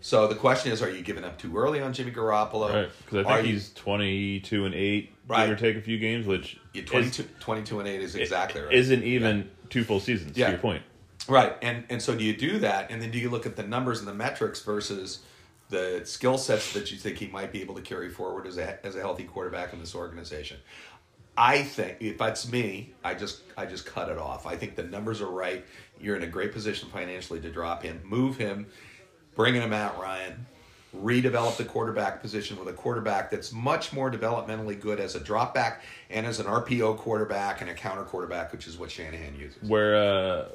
So 0.00 0.26
the 0.28 0.34
question 0.34 0.70
is, 0.70 0.82
are 0.82 0.90
you 0.90 1.02
giving 1.02 1.24
up 1.24 1.38
too 1.38 1.56
early 1.56 1.80
on 1.80 1.92
Jimmy 1.94 2.10
Garoppolo? 2.12 2.72
Right, 2.72 2.90
because 3.04 3.26
I 3.26 3.30
Are 3.30 3.36
think 3.36 3.48
you- 3.48 3.54
he's 3.54 3.72
twenty-two 3.72 4.66
and 4.66 4.74
eight, 4.74 5.12
Right. 5.26 5.46
give 5.48 5.56
or 5.56 5.60
take 5.60 5.76
a 5.76 5.80
few 5.80 5.98
games, 5.98 6.26
which 6.26 6.58
Yeah, 6.74 6.82
is- 6.82 6.90
22, 6.90 7.22
22 7.40 7.78
and 7.80 7.88
8 7.88 8.00
is 8.02 8.14
exactly 8.14 8.60
right. 8.60 8.72
isn't 8.74 9.02
even 9.02 9.50
two 9.70 9.82
full 9.82 10.00
seasons. 10.00 10.36
Yeah. 10.36 10.46
To 10.46 10.52
your 10.52 10.60
point, 10.60 10.82
Right, 11.26 11.56
and 11.62 11.84
and 11.88 12.02
so 12.02 12.14
do 12.14 12.22
you 12.22 12.36
do 12.36 12.58
that, 12.58 12.90
and 12.90 13.00
then 13.00 13.10
do 13.10 13.18
you 13.18 13.30
look 13.30 13.46
at 13.46 13.56
the 13.56 13.62
numbers 13.62 13.98
and 13.98 14.06
the 14.06 14.12
metrics 14.14 14.60
versus 14.62 15.20
the 15.74 16.06
skill 16.06 16.38
sets 16.38 16.72
that 16.72 16.90
you 16.90 16.96
think 16.96 17.18
he 17.18 17.26
might 17.26 17.52
be 17.52 17.60
able 17.60 17.74
to 17.74 17.82
carry 17.82 18.08
forward 18.08 18.46
as 18.46 18.58
a 18.58 18.84
as 18.86 18.96
a 18.96 19.00
healthy 19.00 19.24
quarterback 19.24 19.72
in 19.72 19.80
this 19.80 19.94
organization? 19.94 20.58
I 21.36 21.62
think 21.62 21.96
if 22.00 22.16
that's 22.16 22.50
me, 22.50 22.92
I 23.02 23.14
just 23.14 23.42
I 23.56 23.66
just 23.66 23.84
cut 23.84 24.08
it 24.08 24.18
off. 24.18 24.46
I 24.46 24.56
think 24.56 24.76
the 24.76 24.84
numbers 24.84 25.20
are 25.20 25.30
right. 25.30 25.64
You're 26.00 26.16
in 26.16 26.22
a 26.22 26.28
great 26.28 26.52
position 26.52 26.88
financially 26.90 27.40
to 27.40 27.50
drop 27.50 27.82
him, 27.82 28.00
move 28.04 28.36
him, 28.36 28.66
bringing 29.34 29.62
him 29.62 29.72
out, 29.72 30.00
Ryan. 30.00 30.46
Redevelop 30.96 31.56
the 31.56 31.64
quarterback 31.64 32.22
position 32.22 32.56
with 32.56 32.68
a 32.68 32.72
quarterback 32.72 33.28
that's 33.28 33.52
much 33.52 33.92
more 33.92 34.12
developmentally 34.12 34.80
good 34.80 35.00
as 35.00 35.16
a 35.16 35.20
drop 35.20 35.52
back 35.52 35.82
and 36.08 36.24
as 36.24 36.38
an 36.38 36.46
RPO 36.46 36.98
quarterback 36.98 37.60
and 37.60 37.68
a 37.68 37.74
counter 37.74 38.04
quarterback, 38.04 38.52
which 38.52 38.68
is 38.68 38.78
what 38.78 38.92
Shanahan 38.92 39.34
uses. 39.36 39.60
where 39.68 39.96
uh, 39.96 40.48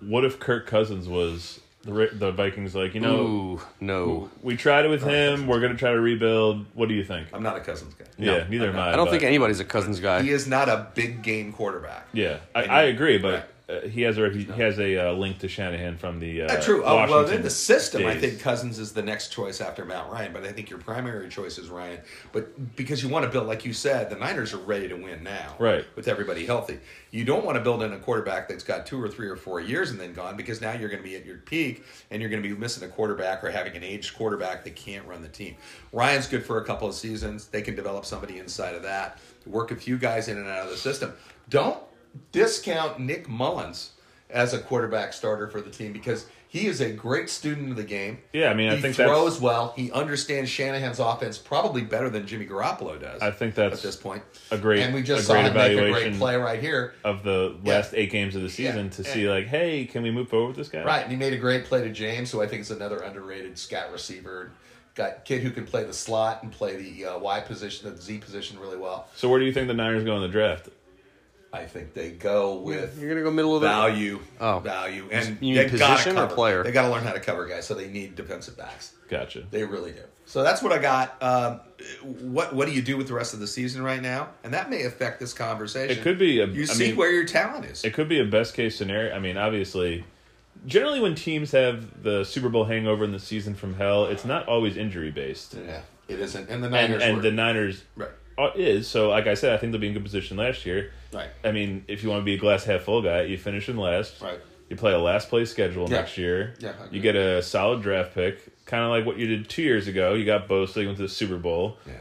what 0.00 0.26
if 0.26 0.38
Kirk 0.38 0.66
Cousins 0.66 1.08
was 1.08 1.60
the 1.86 2.10
the 2.12 2.32
Vikings? 2.32 2.74
Like 2.74 2.94
you 2.94 3.00
know, 3.00 3.16
Ooh, 3.26 3.60
no. 3.80 4.30
we 4.42 4.56
tried 4.56 4.84
it 4.84 4.88
with 4.88 5.02
him. 5.02 5.46
We're 5.46 5.60
gonna 5.60 5.76
try 5.76 5.92
to 5.92 6.00
rebuild. 6.00 6.66
What 6.74 6.88
do 6.88 6.94
you 6.94 7.04
think? 7.04 7.28
I'm 7.32 7.42
not 7.42 7.56
a 7.56 7.60
Cousins 7.60 7.94
guy. 7.94 8.04
yeah, 8.18 8.44
neither 8.48 8.68
am 8.68 8.76
I. 8.78 8.92
I 8.92 8.96
don't 8.96 9.06
but- 9.06 9.12
think 9.12 9.22
anybody's 9.22 9.60
a 9.60 9.64
Cousins 9.64 10.00
guy. 10.00 10.22
He 10.22 10.30
is 10.30 10.46
not 10.46 10.68
a 10.68 10.88
big 10.94 11.22
game 11.22 11.52
quarterback. 11.52 12.06
Yeah, 12.12 12.38
I, 12.54 12.64
I 12.64 12.82
agree, 12.82 13.18
but 13.18 13.32
Right. 13.34 13.44
Uh, 13.68 13.80
he 13.80 14.02
has 14.02 14.16
a 14.16 14.30
he 14.30 14.44
has 14.44 14.78
a 14.78 15.10
uh, 15.10 15.12
link 15.12 15.40
to 15.40 15.48
Shanahan 15.48 15.96
from 15.96 16.20
the 16.20 16.42
uh, 16.42 16.60
true. 16.60 16.84
Oh, 16.84 17.04
well, 17.08 17.28
in 17.28 17.42
the 17.42 17.50
system, 17.50 18.06
I 18.06 18.16
think 18.16 18.38
Cousins 18.38 18.78
is 18.78 18.92
the 18.92 19.02
next 19.02 19.32
choice 19.32 19.60
after 19.60 19.84
Matt 19.84 20.08
Ryan, 20.08 20.32
but 20.32 20.44
I 20.44 20.52
think 20.52 20.70
your 20.70 20.78
primary 20.78 21.28
choice 21.28 21.58
is 21.58 21.68
Ryan. 21.68 21.98
But 22.32 22.76
because 22.76 23.02
you 23.02 23.08
want 23.08 23.24
to 23.24 23.30
build, 23.30 23.48
like 23.48 23.64
you 23.64 23.72
said, 23.72 24.08
the 24.08 24.14
Niners 24.14 24.54
are 24.54 24.58
ready 24.58 24.86
to 24.88 24.94
win 24.94 25.24
now, 25.24 25.56
Right. 25.58 25.84
With 25.96 26.06
everybody 26.06 26.46
healthy, 26.46 26.78
you 27.10 27.24
don't 27.24 27.44
want 27.44 27.56
to 27.56 27.60
build 27.60 27.82
in 27.82 27.92
a 27.92 27.98
quarterback 27.98 28.48
that's 28.48 28.62
got 28.62 28.86
two 28.86 29.02
or 29.02 29.08
three 29.08 29.26
or 29.26 29.36
four 29.36 29.60
years 29.60 29.90
and 29.90 29.98
then 29.98 30.12
gone 30.12 30.36
because 30.36 30.60
now 30.60 30.72
you're 30.72 30.88
going 30.88 31.02
to 31.02 31.08
be 31.08 31.16
at 31.16 31.26
your 31.26 31.38
peak 31.38 31.84
and 32.12 32.22
you're 32.22 32.30
going 32.30 32.42
to 32.42 32.48
be 32.48 32.54
missing 32.54 32.88
a 32.88 32.92
quarterback 32.92 33.42
or 33.42 33.50
having 33.50 33.74
an 33.74 33.82
aged 33.82 34.14
quarterback 34.16 34.62
that 34.62 34.76
can't 34.76 35.04
run 35.08 35.22
the 35.22 35.28
team. 35.28 35.56
Ryan's 35.92 36.28
good 36.28 36.46
for 36.46 36.58
a 36.60 36.64
couple 36.64 36.86
of 36.86 36.94
seasons. 36.94 37.48
They 37.48 37.62
can 37.62 37.74
develop 37.74 38.04
somebody 38.04 38.38
inside 38.38 38.76
of 38.76 38.84
that, 38.84 39.18
work 39.44 39.72
a 39.72 39.76
few 39.76 39.98
guys 39.98 40.28
in 40.28 40.38
and 40.38 40.46
out 40.46 40.64
of 40.64 40.70
the 40.70 40.76
system. 40.76 41.12
Don't 41.48 41.78
discount 42.32 42.98
Nick 43.00 43.28
Mullens 43.28 43.90
as 44.30 44.52
a 44.54 44.58
quarterback 44.58 45.12
starter 45.12 45.48
for 45.48 45.60
the 45.60 45.70
team 45.70 45.92
because 45.92 46.26
he 46.48 46.66
is 46.66 46.80
a 46.80 46.90
great 46.90 47.28
student 47.28 47.70
of 47.70 47.76
the 47.76 47.84
game. 47.84 48.18
Yeah, 48.32 48.50
I 48.50 48.54
mean, 48.54 48.68
I 48.70 48.76
he 48.76 48.82
think 48.82 48.96
throws 48.96 49.34
that's- 49.34 49.40
well. 49.40 49.72
He 49.76 49.90
understands 49.92 50.48
Shanahan's 50.50 50.98
offense 51.00 51.38
probably 51.38 51.82
better 51.82 52.08
than 52.08 52.26
Jimmy 52.26 52.46
Garoppolo 52.46 53.00
does. 53.00 53.20
I 53.20 53.30
think 53.30 53.54
that's 53.54 53.76
at 53.76 53.82
this 53.82 53.96
point 53.96 54.22
a 54.50 54.56
great- 54.58 54.80
And 54.82 54.94
we 54.94 55.02
just 55.02 55.26
saw 55.26 55.34
him 55.34 55.52
make 55.54 55.76
a 55.78 55.90
great 55.90 56.14
play 56.16 56.36
right 56.36 56.60
here. 56.60 56.94
of 57.04 57.22
the 57.24 57.56
Yeah. 57.62 57.74
last 57.74 57.94
eight 57.94 58.10
games 58.10 58.34
of 58.36 58.42
the 58.42 58.48
season 58.48 58.86
Yeah. 58.86 58.90
to 58.92 59.04
see 59.04 59.28
like, 59.28 59.46
hey, 59.48 59.84
can 59.84 60.02
we 60.02 60.10
move 60.10 60.28
forward 60.28 60.48
with 60.48 60.56
this 60.56 60.68
guy? 60.68 60.82
Right, 60.84 61.02
and 61.02 61.10
he 61.10 61.16
made 61.18 61.32
a 61.32 61.38
great 61.38 61.64
play 61.66 61.82
to 61.82 61.90
James, 61.90 62.30
who 62.30 62.40
I 62.42 62.46
think 62.46 62.62
is 62.62 62.70
another 62.70 62.98
underrated 62.98 63.58
scat 63.58 63.90
receiver. 63.92 64.50
Got 64.94 65.24
kid 65.26 65.42
who 65.42 65.50
can 65.50 65.66
play 65.66 65.84
the 65.84 65.92
slot 65.92 66.42
and 66.42 66.50
play 66.50 66.76
the 66.76 67.04
uh, 67.04 67.18
Y 67.18 67.40
position, 67.40 67.92
the 67.94 68.00
Z 68.00 68.16
position 68.18 68.58
really 68.58 68.78
well. 68.78 69.08
So 69.14 69.28
where 69.28 69.38
do 69.38 69.44
you 69.44 69.52
think 69.52 69.68
the 69.68 69.74
Niners 69.74 70.04
go 70.04 70.16
in 70.16 70.22
the 70.22 70.28
draft? 70.28 70.68
I 71.52 71.64
think 71.64 71.94
they 71.94 72.10
go 72.10 72.56
with 72.56 72.98
You're 73.00 73.08
gonna 73.08 73.22
go 73.22 73.30
middle 73.30 73.54
of 73.54 73.62
the 73.62 73.68
value, 73.68 74.20
Oh. 74.40 74.58
value, 74.58 75.08
and 75.10 75.28
You 75.28 75.36
mean 75.40 75.54
they 75.54 75.64
gotta 75.78 75.94
position 75.94 76.12
or 76.18 76.22
cover. 76.22 76.34
player? 76.34 76.62
They 76.62 76.72
got 76.72 76.82
to 76.82 76.90
learn 76.90 77.04
how 77.04 77.12
to 77.12 77.20
cover 77.20 77.46
guys, 77.46 77.66
so 77.66 77.74
they 77.74 77.88
need 77.88 78.14
defensive 78.14 78.56
backs. 78.58 78.92
Gotcha. 79.08 79.44
They 79.50 79.64
really 79.64 79.92
do. 79.92 80.00
So 80.26 80.42
that's 80.42 80.60
what 80.60 80.72
I 80.72 80.78
got. 80.78 81.22
Um, 81.22 81.60
what 82.20 82.52
What 82.54 82.66
do 82.66 82.74
you 82.74 82.82
do 82.82 82.96
with 82.96 83.06
the 83.06 83.14
rest 83.14 83.32
of 83.32 83.40
the 83.40 83.46
season 83.46 83.82
right 83.82 84.02
now? 84.02 84.30
And 84.44 84.52
that 84.52 84.68
may 84.68 84.82
affect 84.82 85.20
this 85.20 85.32
conversation. 85.32 85.96
It 85.96 86.02
could 86.02 86.18
be 86.18 86.40
a- 86.40 86.46
you 86.46 86.62
I 86.62 86.66
see 86.66 86.86
mean- 86.88 86.96
where 86.96 87.12
your 87.12 87.24
talent 87.24 87.64
is. 87.64 87.84
It 87.84 87.94
could 87.94 88.08
be 88.08 88.18
a 88.20 88.24
best 88.24 88.52
case 88.54 88.76
scenario. 88.76 89.14
I 89.14 89.18
mean, 89.20 89.36
obviously, 89.36 90.04
generally 90.66 91.00
when 91.00 91.14
teams 91.14 91.52
have 91.52 92.02
the 92.02 92.24
Super 92.24 92.48
Bowl 92.48 92.64
hangover 92.64 93.04
in 93.04 93.12
the 93.12 93.20
season 93.20 93.54
from 93.54 93.74
hell, 93.74 94.06
it's 94.06 94.24
not 94.24 94.46
always 94.48 94.76
injury 94.76 95.12
based. 95.12 95.54
yeah, 95.54 95.82
it 96.08 96.18
isn't. 96.20 96.50
And 96.50 96.62
the 96.62 96.66
And 96.66 96.74
Niners 96.74 97.02
and 97.02 97.16
were- 97.16 97.22
the 97.22 97.30
Niners 97.32 97.84
right, 97.96 98.10
Uh, 98.38 98.50
is 98.54 98.86
so. 98.88 99.08
Like 99.08 99.26
I 99.26 99.34
said, 99.34 99.52
I 99.54 99.56
think 99.56 99.72
they'll 99.72 99.80
be 99.80 99.86
in 99.88 99.94
good 99.94 100.04
position 100.04 100.36
last 100.36 100.66
year. 100.66 100.92
right, 101.12 101.28
I 101.44 101.52
mean, 101.52 101.84
if 101.88 102.02
you 102.02 102.10
want 102.10 102.20
to 102.20 102.24
be 102.24 102.34
a 102.34 102.38
glass 102.38 102.64
half 102.64 102.82
full 102.82 103.00
guy, 103.02 103.22
you 103.22 103.38
finish 103.38 103.68
in 103.68 103.76
last. 103.76 104.20
right. 104.20 104.38
You 104.68 104.74
play 104.76 104.92
a 104.92 104.98
last 104.98 105.28
place 105.28 105.50
schedule 105.50 105.88
Yeah. 105.88 105.96
next 105.98 106.18
year. 106.18 106.54
Yeah, 106.58 106.72
you 106.90 107.00
get 107.00 107.14
a 107.14 107.40
solid 107.40 107.82
draft 107.82 108.14
pick, 108.14 108.64
kind 108.66 108.82
of 108.82 108.90
like 108.90 109.06
what 109.06 109.16
you 109.16 109.26
did 109.28 109.48
two 109.48 109.62
years 109.62 109.86
ago. 109.86 110.14
You 110.14 110.24
got 110.24 110.48
Bosa, 110.48 110.80
you 110.80 110.86
went 110.86 110.96
to 110.98 111.04
the 111.04 111.08
Super 111.08 111.36
Bowl. 111.36 111.78
Yeah. 111.86 111.92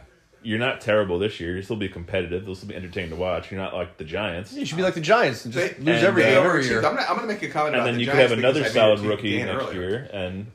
You're 0.42 0.60
not 0.60 0.82
terrible 0.82 1.18
this 1.20 1.40
year. 1.40 1.54
You'll 1.56 1.64
still 1.64 1.76
be 1.76 1.90
competitive. 1.90 2.44
They'll 2.46 2.54
still 2.56 2.70
be 2.70 2.76
entertaining 2.76 3.12
to 3.12 3.16
watch. 3.16 3.52
You're 3.52 3.62
not 3.62 3.74
like 3.76 3.98
the 3.98 4.04
Giants. 4.04 4.54
You 4.54 4.66
should 4.66 4.78
be 4.78 4.84
like 4.84 4.94
the 4.96 5.02
Giants 5.02 5.46
and 5.46 5.54
just 5.54 5.78
They- 5.78 5.84
lose 5.84 5.98
and 6.00 6.08
every 6.08 6.24
uh, 6.24 6.26
they 6.26 6.36
every 6.38 6.66
year. 6.66 6.78
I'm 6.78 6.96
gonna, 6.96 7.02
I'm 7.08 7.16
gonna 7.16 7.28
make 7.28 7.42
a 7.44 7.50
comment 7.50 7.76
And 7.76 7.82
about 7.82 7.86
then 7.86 7.94
the 7.96 8.00
you 8.02 8.08
could 8.08 8.16
have 8.20 8.32
another 8.32 8.64
solid 8.66 9.00
rookie 9.02 9.38
next 9.44 9.64
earlier. 9.64 9.82
year, 9.82 10.10
and 10.12 10.46
Yeah. 10.46 10.52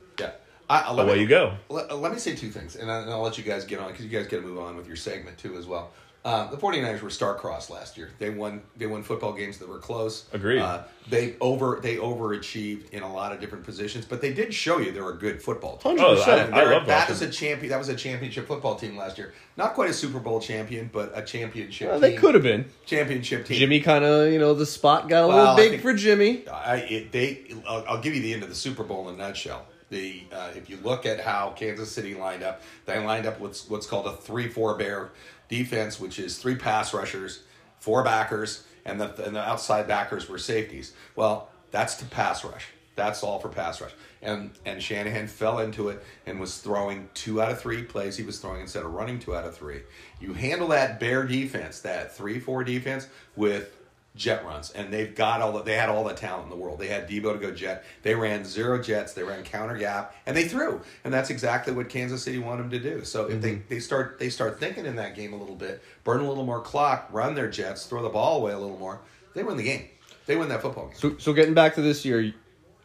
I, 0.70 0.80
I, 0.82 1.02
away 1.02 1.14
me- 1.16 1.20
you 1.22 1.26
go. 1.28 1.54
Let, 1.68 1.96
let 1.98 2.12
me 2.12 2.18
say 2.18 2.34
two 2.34 2.50
things, 2.50 2.76
and, 2.76 2.90
I, 2.90 3.02
and 3.02 3.10
I'll 3.10 3.22
let 3.22 3.36
you 3.38 3.44
guys 3.44 3.64
get 3.64 3.80
on 3.80 3.88
because 3.90 4.04
you 4.04 4.10
guys 4.10 4.26
got 4.28 4.38
to 4.38 4.42
move 4.42 4.58
on 4.58 4.76
with 4.76 4.86
your 4.86 4.96
segment 4.96 5.36
too 5.38 5.56
as 5.56 5.66
well. 5.66 5.90
Uh, 6.22 6.50
the 6.50 6.56
49ers 6.58 7.00
were 7.00 7.08
star-crossed 7.08 7.70
last 7.70 7.96
year. 7.96 8.10
They 8.18 8.28
won. 8.28 8.60
They 8.76 8.86
won 8.86 9.02
football 9.02 9.32
games 9.32 9.56
that 9.56 9.66
were 9.70 9.78
close. 9.78 10.26
Agreed. 10.34 10.60
Uh, 10.60 10.82
they 11.08 11.34
over 11.40 11.80
they 11.82 11.96
overachieved 11.96 12.90
in 12.90 13.02
a 13.02 13.10
lot 13.10 13.32
of 13.32 13.40
different 13.40 13.64
positions, 13.64 14.04
but 14.04 14.20
they 14.20 14.32
did 14.34 14.52
show 14.52 14.76
you 14.78 14.92
they're 14.92 15.08
a 15.08 15.16
good 15.16 15.42
football 15.42 15.78
team. 15.78 15.96
Hundred 15.96 16.04
Oh, 16.12 16.16
percent. 16.16 16.52
I 16.52 16.60
They're- 16.64 16.72
love 16.74 16.86
that 16.88 17.08
is 17.08 17.22
a 17.22 17.30
champion. 17.30 17.70
That 17.70 17.78
was 17.78 17.88
a 17.88 17.96
championship 17.96 18.46
football 18.46 18.76
team 18.76 18.98
last 18.98 19.16
year. 19.16 19.32
Not 19.56 19.72
quite 19.72 19.88
a 19.90 19.94
Super 19.94 20.18
Bowl 20.20 20.40
champion, 20.40 20.90
but 20.92 21.10
a 21.14 21.22
championship. 21.22 21.88
Well, 21.88 22.00
they 22.00 22.14
could 22.16 22.34
have 22.34 22.42
been. 22.42 22.66
championship 22.86 23.46
team. 23.46 23.58
Jimmy 23.58 23.80
kind 23.80 24.04
of, 24.04 24.30
you 24.30 24.38
know, 24.38 24.52
the 24.52 24.66
spot 24.66 25.08
got 25.08 25.24
a 25.24 25.28
Well, 25.28 25.36
little 25.38 25.54
I 25.54 25.56
big 25.70 25.80
for 25.80 25.94
Jimmy. 25.94 26.46
I 26.48 26.76
it, 26.76 27.12
they 27.12 27.46
I'll, 27.66 27.84
I'll 27.88 28.00
give 28.02 28.14
you 28.14 28.20
the 28.20 28.34
end 28.34 28.42
of 28.42 28.50
the 28.50 28.54
Super 28.54 28.84
Bowl 28.84 29.08
in 29.08 29.14
a 29.14 29.18
nutshell. 29.18 29.64
The 29.91 30.22
uh, 30.32 30.51
if 30.57 30.70
you 30.70 30.78
look 30.82 31.05
at 31.05 31.20
how 31.20 31.51
Kansas 31.51 31.91
City 31.91 32.14
lined 32.14 32.43
up, 32.43 32.62
they 32.86 32.99
lined 32.99 33.26
up 33.26 33.41
with 33.41 33.61
what's 33.68 33.86
called 33.86 34.07
a 34.07 34.12
three-four 34.12 34.76
bear 34.76 35.11
defense, 35.49 36.01
which 36.01 36.18
is 36.18 36.38
three 36.38 36.55
pass 36.55 36.95
rushers, 36.95 37.43
four 37.80 38.03
backers, 38.05 38.64
and 38.84 39.01
the 39.01 39.24
and 39.24 39.34
the 39.34 39.41
outside 39.41 39.88
backers 39.88 40.28
were 40.28 40.38
safeties. 40.38 40.93
Well, 41.16 41.51
that's 41.70 41.97
to 41.97 42.05
pass 42.05 42.45
rush. 42.45 42.66
That's 42.95 43.22
all 43.22 43.38
for 43.41 43.49
pass 43.49 43.80
rush. 43.80 43.93
And 44.22 44.51
and 44.64 44.82
Shanahan 44.82 45.26
fell 45.26 45.59
into 45.59 45.88
it 45.88 46.05
and 46.26 46.38
was 46.38 46.59
throwing 46.59 47.09
two 47.14 47.43
out 47.43 47.51
of 47.51 47.61
three 47.61 47.82
plays 47.82 48.16
he 48.16 48.22
was 48.22 48.38
throwing 48.38 48.61
instead 48.61 48.84
of 48.84 48.93
running 48.93 49.18
two 49.18 49.34
out 49.34 49.45
of 49.45 49.57
three. 49.57 49.82
You 50.20 50.34
handle 50.34 50.68
that 50.68 51.01
bear 51.01 51.24
defense, 51.24 51.80
that 51.80 52.14
three 52.14 52.38
four 52.38 52.62
defense 52.62 53.09
with 53.34 53.76
jet 54.20 54.44
runs, 54.44 54.70
and 54.70 54.92
they've 54.92 55.14
got 55.14 55.40
all 55.40 55.52
the, 55.52 55.62
they 55.62 55.74
had 55.74 55.88
all 55.88 56.04
the 56.04 56.12
talent 56.12 56.44
in 56.44 56.50
the 56.50 56.56
world. 56.56 56.78
They 56.78 56.88
had 56.88 57.08
Deebo 57.08 57.32
to 57.32 57.38
go 57.38 57.50
jet. 57.50 57.84
They 58.02 58.14
ran 58.14 58.44
zero 58.44 58.80
jets. 58.80 59.14
They 59.14 59.22
ran 59.22 59.42
counter 59.42 59.76
gap, 59.76 60.14
and 60.26 60.36
they 60.36 60.46
threw. 60.46 60.82
And 61.02 61.12
that's 61.12 61.30
exactly 61.30 61.72
what 61.72 61.88
Kansas 61.88 62.22
City 62.22 62.38
wanted 62.38 62.64
them 62.64 62.70
to 62.70 62.78
do. 62.78 63.04
So 63.04 63.26
if 63.26 63.40
they, 63.40 63.54
mm-hmm. 63.54 63.68
they 63.68 63.80
start 63.80 64.18
they 64.18 64.28
start 64.28 64.60
thinking 64.60 64.84
in 64.84 64.96
that 64.96 65.16
game 65.16 65.32
a 65.32 65.36
little 65.36 65.56
bit, 65.56 65.82
burn 66.04 66.20
a 66.20 66.28
little 66.28 66.44
more 66.44 66.60
clock, 66.60 67.08
run 67.10 67.34
their 67.34 67.50
jets, 67.50 67.86
throw 67.86 68.02
the 68.02 68.10
ball 68.10 68.36
away 68.36 68.52
a 68.52 68.58
little 68.58 68.78
more, 68.78 69.00
they 69.34 69.42
win 69.42 69.56
the 69.56 69.64
game. 69.64 69.88
They 70.26 70.36
win 70.36 70.50
that 70.50 70.62
football 70.62 70.88
game. 70.88 70.96
So, 70.96 71.16
so 71.18 71.32
getting 71.32 71.54
back 71.54 71.74
to 71.76 71.82
this 71.82 72.04
year, 72.04 72.32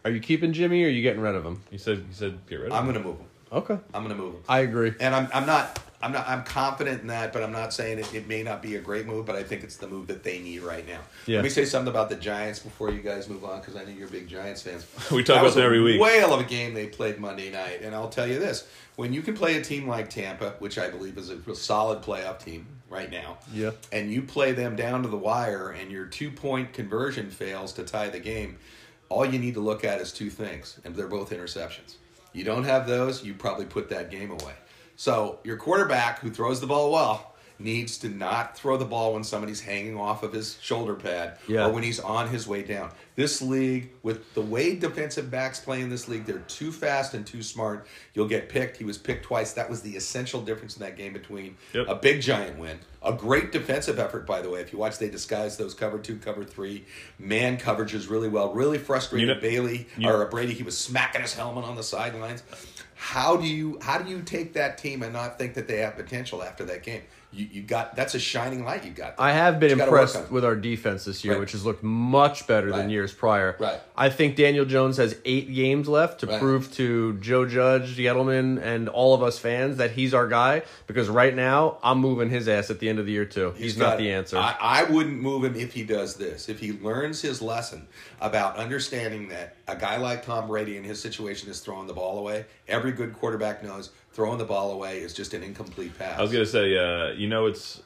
are 0.06 0.10
you 0.10 0.20
keeping 0.20 0.54
Jimmy 0.54 0.84
or 0.84 0.88
are 0.88 0.90
you 0.90 1.02
getting 1.02 1.22
rid 1.22 1.36
of 1.36 1.46
him? 1.46 1.62
You 1.70 1.78
said 1.78 1.98
you 1.98 2.14
said 2.14 2.40
get 2.48 2.56
rid 2.56 2.68
of 2.68 2.72
him. 2.72 2.78
I'm 2.78 2.86
going 2.86 2.98
to 2.98 3.04
move 3.04 3.20
him. 3.20 3.28
Okay. 3.52 3.78
I'm 3.94 4.04
going 4.04 4.16
to 4.16 4.22
move 4.22 4.36
him. 4.36 4.42
I 4.48 4.60
agree. 4.60 4.94
And 5.00 5.14
I'm, 5.14 5.28
I'm 5.34 5.46
not 5.46 5.80
I'm 6.06 6.12
not 6.12 6.28
I'm 6.28 6.44
confident 6.44 7.02
in 7.02 7.08
that, 7.08 7.34
but 7.34 7.42
I'm 7.44 7.52
not 7.52 7.74
saying 7.74 8.00
it, 8.00 8.14
it 8.14 8.28
may 8.28 8.44
not 8.44 8.62
be 8.62 8.76
a 8.76 8.80
great 8.80 9.06
move, 9.08 9.26
but 9.26 9.36
I 9.36 9.44
think 9.44 9.64
it's 9.64 9.78
the 9.78 9.88
move 9.88 10.08
that 10.08 10.24
they 10.24 10.40
need 10.40 10.62
right 10.62 10.88
now. 10.88 11.00
Yeah. 11.26 11.38
Let 11.38 11.44
me 11.46 11.50
say 11.50 11.66
something 11.66 11.90
about 11.90 12.10
the 12.10 12.16
Giants 12.16 12.60
before 12.60 12.92
you 12.92 13.02
guys 13.02 13.28
move 13.28 13.44
on, 13.44 13.60
because 13.60 13.76
I 13.76 13.84
know 13.84 13.90
you're 13.92 14.08
big 14.08 14.28
Giants 14.28 14.62
fans. 14.62 14.86
We 15.12 15.24
talk 15.24 15.38
That 15.38 15.42
about 15.46 15.54
them 15.56 15.64
a 15.64 15.66
every 15.66 15.82
week. 15.82 16.00
Whale 16.00 16.34
of 16.34 16.40
a 16.42 16.44
game 16.44 16.74
they 16.74 16.88
played 16.88 17.20
Monday 17.20 17.52
night, 17.52 17.82
and 17.82 17.96
I'll 17.96 18.10
tell 18.10 18.28
you 18.28 18.38
this: 18.40 18.68
when 18.96 19.14
you 19.14 19.22
can 19.24 19.34
play 19.36 19.58
a 19.58 19.62
team 19.64 19.88
like 19.88 20.10
Tampa, 20.10 20.56
which 20.60 20.78
I 20.78 20.90
believe 20.90 21.18
is 21.18 21.30
a 21.32 21.56
solid 21.56 22.02
playoff 22.04 22.38
team 22.44 22.68
right 22.90 23.10
now, 23.12 23.40
Yeah. 23.52 23.72
and 23.92 24.12
you 24.12 24.22
play 24.22 24.52
them 24.52 24.76
down 24.76 25.02
to 25.04 25.10
the 25.10 25.18
wire, 25.18 25.72
and 25.72 25.92
your 25.92 26.06
two 26.06 26.30
point 26.30 26.72
conversion 26.72 27.30
fails 27.32 27.74
to 27.74 27.84
tie 27.84 28.10
the 28.10 28.20
game, 28.20 28.58
all 29.10 29.26
you 29.26 29.40
need 29.40 29.56
to 29.56 29.60
look 29.60 29.84
at 29.84 30.00
is 30.02 30.12
two 30.14 30.30
things, 30.30 30.80
and 30.86 30.96
they're 30.96 31.08
both 31.08 31.32
interceptions. 31.32 31.96
You 32.32 32.44
don't 32.44 32.66
have 32.66 32.86
those, 32.86 33.24
you 33.24 33.34
probably 33.34 33.66
put 33.66 33.90
that 33.90 34.12
game 34.12 34.30
away. 34.30 34.54
So 34.96 35.40
your 35.44 35.58
quarterback 35.58 36.20
who 36.20 36.30
throws 36.30 36.62
the 36.62 36.68
ball 36.68 36.92
well 36.92 37.32
needs 37.58 37.98
to 38.00 38.10
not 38.10 38.58
throw 38.58 38.76
the 38.76 38.84
ball 38.84 39.14
when 39.14 39.24
somebody's 39.24 39.62
hanging 39.62 39.96
off 39.98 40.24
of 40.24 40.34
his 40.34 40.58
shoulder 40.62 40.94
pad 40.94 41.38
Yeah. 41.48 41.66
or 41.68 41.72
when 41.72 41.84
he's 41.84 42.02
on 42.02 42.28
his 42.28 42.46
way 42.46 42.64
down. 42.64 42.92
This 43.16 43.42
league, 43.42 43.92
with 44.04 44.34
the 44.34 44.42
way 44.42 44.76
defensive 44.76 45.32
backs 45.32 45.62
play 45.62 45.80
in 45.80 45.90
this 45.90 46.10
league, 46.10 46.26
they're 46.26 46.40
too 46.50 46.70
fast 46.74 47.14
and 47.14 47.26
too 47.26 47.42
smart. 47.42 47.88
You'll 48.14 48.28
get 48.28 48.50
picked. 48.50 48.76
He 48.76 48.84
was 48.84 48.98
picked 48.98 49.24
twice. 49.24 49.54
That 49.54 49.70
was 49.70 49.82
the 49.82 49.96
essential 49.96 50.42
difference 50.42 50.76
in 50.76 50.82
that 50.82 50.98
game 50.98 51.14
between 51.14 51.56
Yep. 51.72 51.86
a 51.88 51.96
big 51.96 52.20
giant 52.22 52.60
win, 52.60 52.78
a 53.02 53.14
great 53.14 53.54
defensive 53.54 54.00
effort, 54.00 54.26
by 54.28 54.42
the 54.42 54.50
way. 54.50 54.60
If 54.60 54.74
you 54.74 54.80
watch, 54.80 54.98
they 55.00 55.08
disguise 55.10 55.56
those 55.56 55.74
cover 55.74 55.98
two, 55.98 56.18
cover 56.18 56.44
three, 56.44 56.84
man 57.18 57.56
coverages 57.58 58.10
really 58.10 58.28
well. 58.28 58.52
Really 58.54 58.80
frustrated 58.80 59.30
You 59.30 59.34
know- 59.34 59.40
Bailey 59.40 59.88
you- 59.98 60.10
or 60.10 60.26
Brady. 60.26 60.54
He 60.54 60.64
was 60.64 60.78
smacking 60.78 61.22
his 61.22 61.34
helmet 61.36 61.64
on 61.64 61.78
the 61.78 61.84
sidelines. 61.84 62.44
How 63.06 63.38
do 63.38 63.46
you 63.48 63.78
how 63.84 64.00
do 64.00 64.10
you 64.10 64.24
take 64.24 64.54
that 64.54 64.80
team 64.80 65.04
and 65.04 65.14
not 65.14 65.38
think 65.38 65.54
that 65.54 65.68
they 65.68 65.78
have 65.78 65.96
potential 65.96 66.42
after 66.42 66.66
that 66.66 66.82
game? 66.82 67.04
You 67.36 67.48
you 67.52 67.62
got 67.64 67.96
that's 67.96 68.16
a 68.16 68.20
shining 68.20 68.64
light 68.64 68.86
you 68.86 68.92
got. 68.92 69.18
there. 69.18 69.26
I 69.26 69.32
have 69.32 69.60
been 69.60 69.72
You 69.72 69.76
gotta 69.76 69.92
work 69.92 70.08
impressed 70.10 70.32
with 70.32 70.46
our 70.46 70.56
defense 70.56 71.04
this 71.06 71.24
year, 71.26 71.34
Right. 71.34 71.40
which 71.42 71.52
has 71.52 71.66
looked 71.66 71.84
much 71.84 72.48
better 72.48 72.72
than 72.72 72.90
years 72.90 73.14
prior. 73.14 73.56
Right. 73.60 73.80
I 73.98 74.10
think 74.10 74.36
Daniel 74.36 74.66
Jones 74.66 74.98
has 74.98 75.16
eight 75.26 75.54
games 75.54 75.88
left 75.90 76.22
to 76.22 76.28
Right. 76.28 76.40
prove 76.40 76.72
to 76.76 77.14
Joe 77.20 77.46
Judge, 77.46 77.98
Gettleman, 77.98 78.62
and 78.64 78.88
all 78.90 79.14
of 79.14 79.22
us 79.22 79.38
fans 79.38 79.78
that 79.78 79.92
he's 79.92 80.14
our 80.14 80.28
guy. 80.28 80.64
Because 80.88 81.10
right 81.10 81.36
now, 81.36 81.78
I'm 81.84 82.00
moving 82.00 82.30
his 82.30 82.48
ass 82.48 82.70
at 82.70 82.80
the 82.80 82.88
end 82.90 83.00
of 83.00 83.06
the 83.06 83.12
year 83.12 83.26
too. 83.26 83.54
He's, 83.58 83.78
not 83.78 83.92
got- 83.92 83.98
the 84.00 84.12
answer. 84.12 84.38
I, 84.38 84.56
I 84.60 84.84
wouldn't 84.84 85.22
move 85.22 85.44
him 85.44 85.56
if 85.56 85.74
he 85.74 85.84
does 85.84 86.16
this. 86.16 86.48
If 86.50 86.60
he 86.60 86.72
learns 86.74 87.22
his 87.22 87.42
lesson 87.42 87.88
about 88.22 88.58
understanding 88.58 89.28
that 89.30 89.56
a 89.68 89.76
guy 89.76 89.98
like 89.98 90.26
Tom 90.26 90.48
Brady 90.48 90.78
in 90.78 90.84
his 90.84 91.02
situation 91.02 91.50
is 91.50 91.60
throwing 91.60 91.88
the 91.88 91.94
ball 91.94 92.18
away. 92.20 92.46
Every 92.68 92.92
good 92.92 93.14
quarterback 93.14 93.64
knows 93.64 93.90
throwing 94.16 94.38
the 94.38 94.46
ball 94.46 94.72
away 94.72 95.00
is 95.00 95.14
just 95.14 95.34
an 95.34 95.44
incomplete 95.44 95.98
pass. 96.00 96.18
I 96.18 96.22
was 96.22 96.32
gonna 96.32 96.46
say, 96.46 96.78
uh, 96.78 97.12
you 97.12 97.28
know, 97.28 97.46
it's 97.48 97.82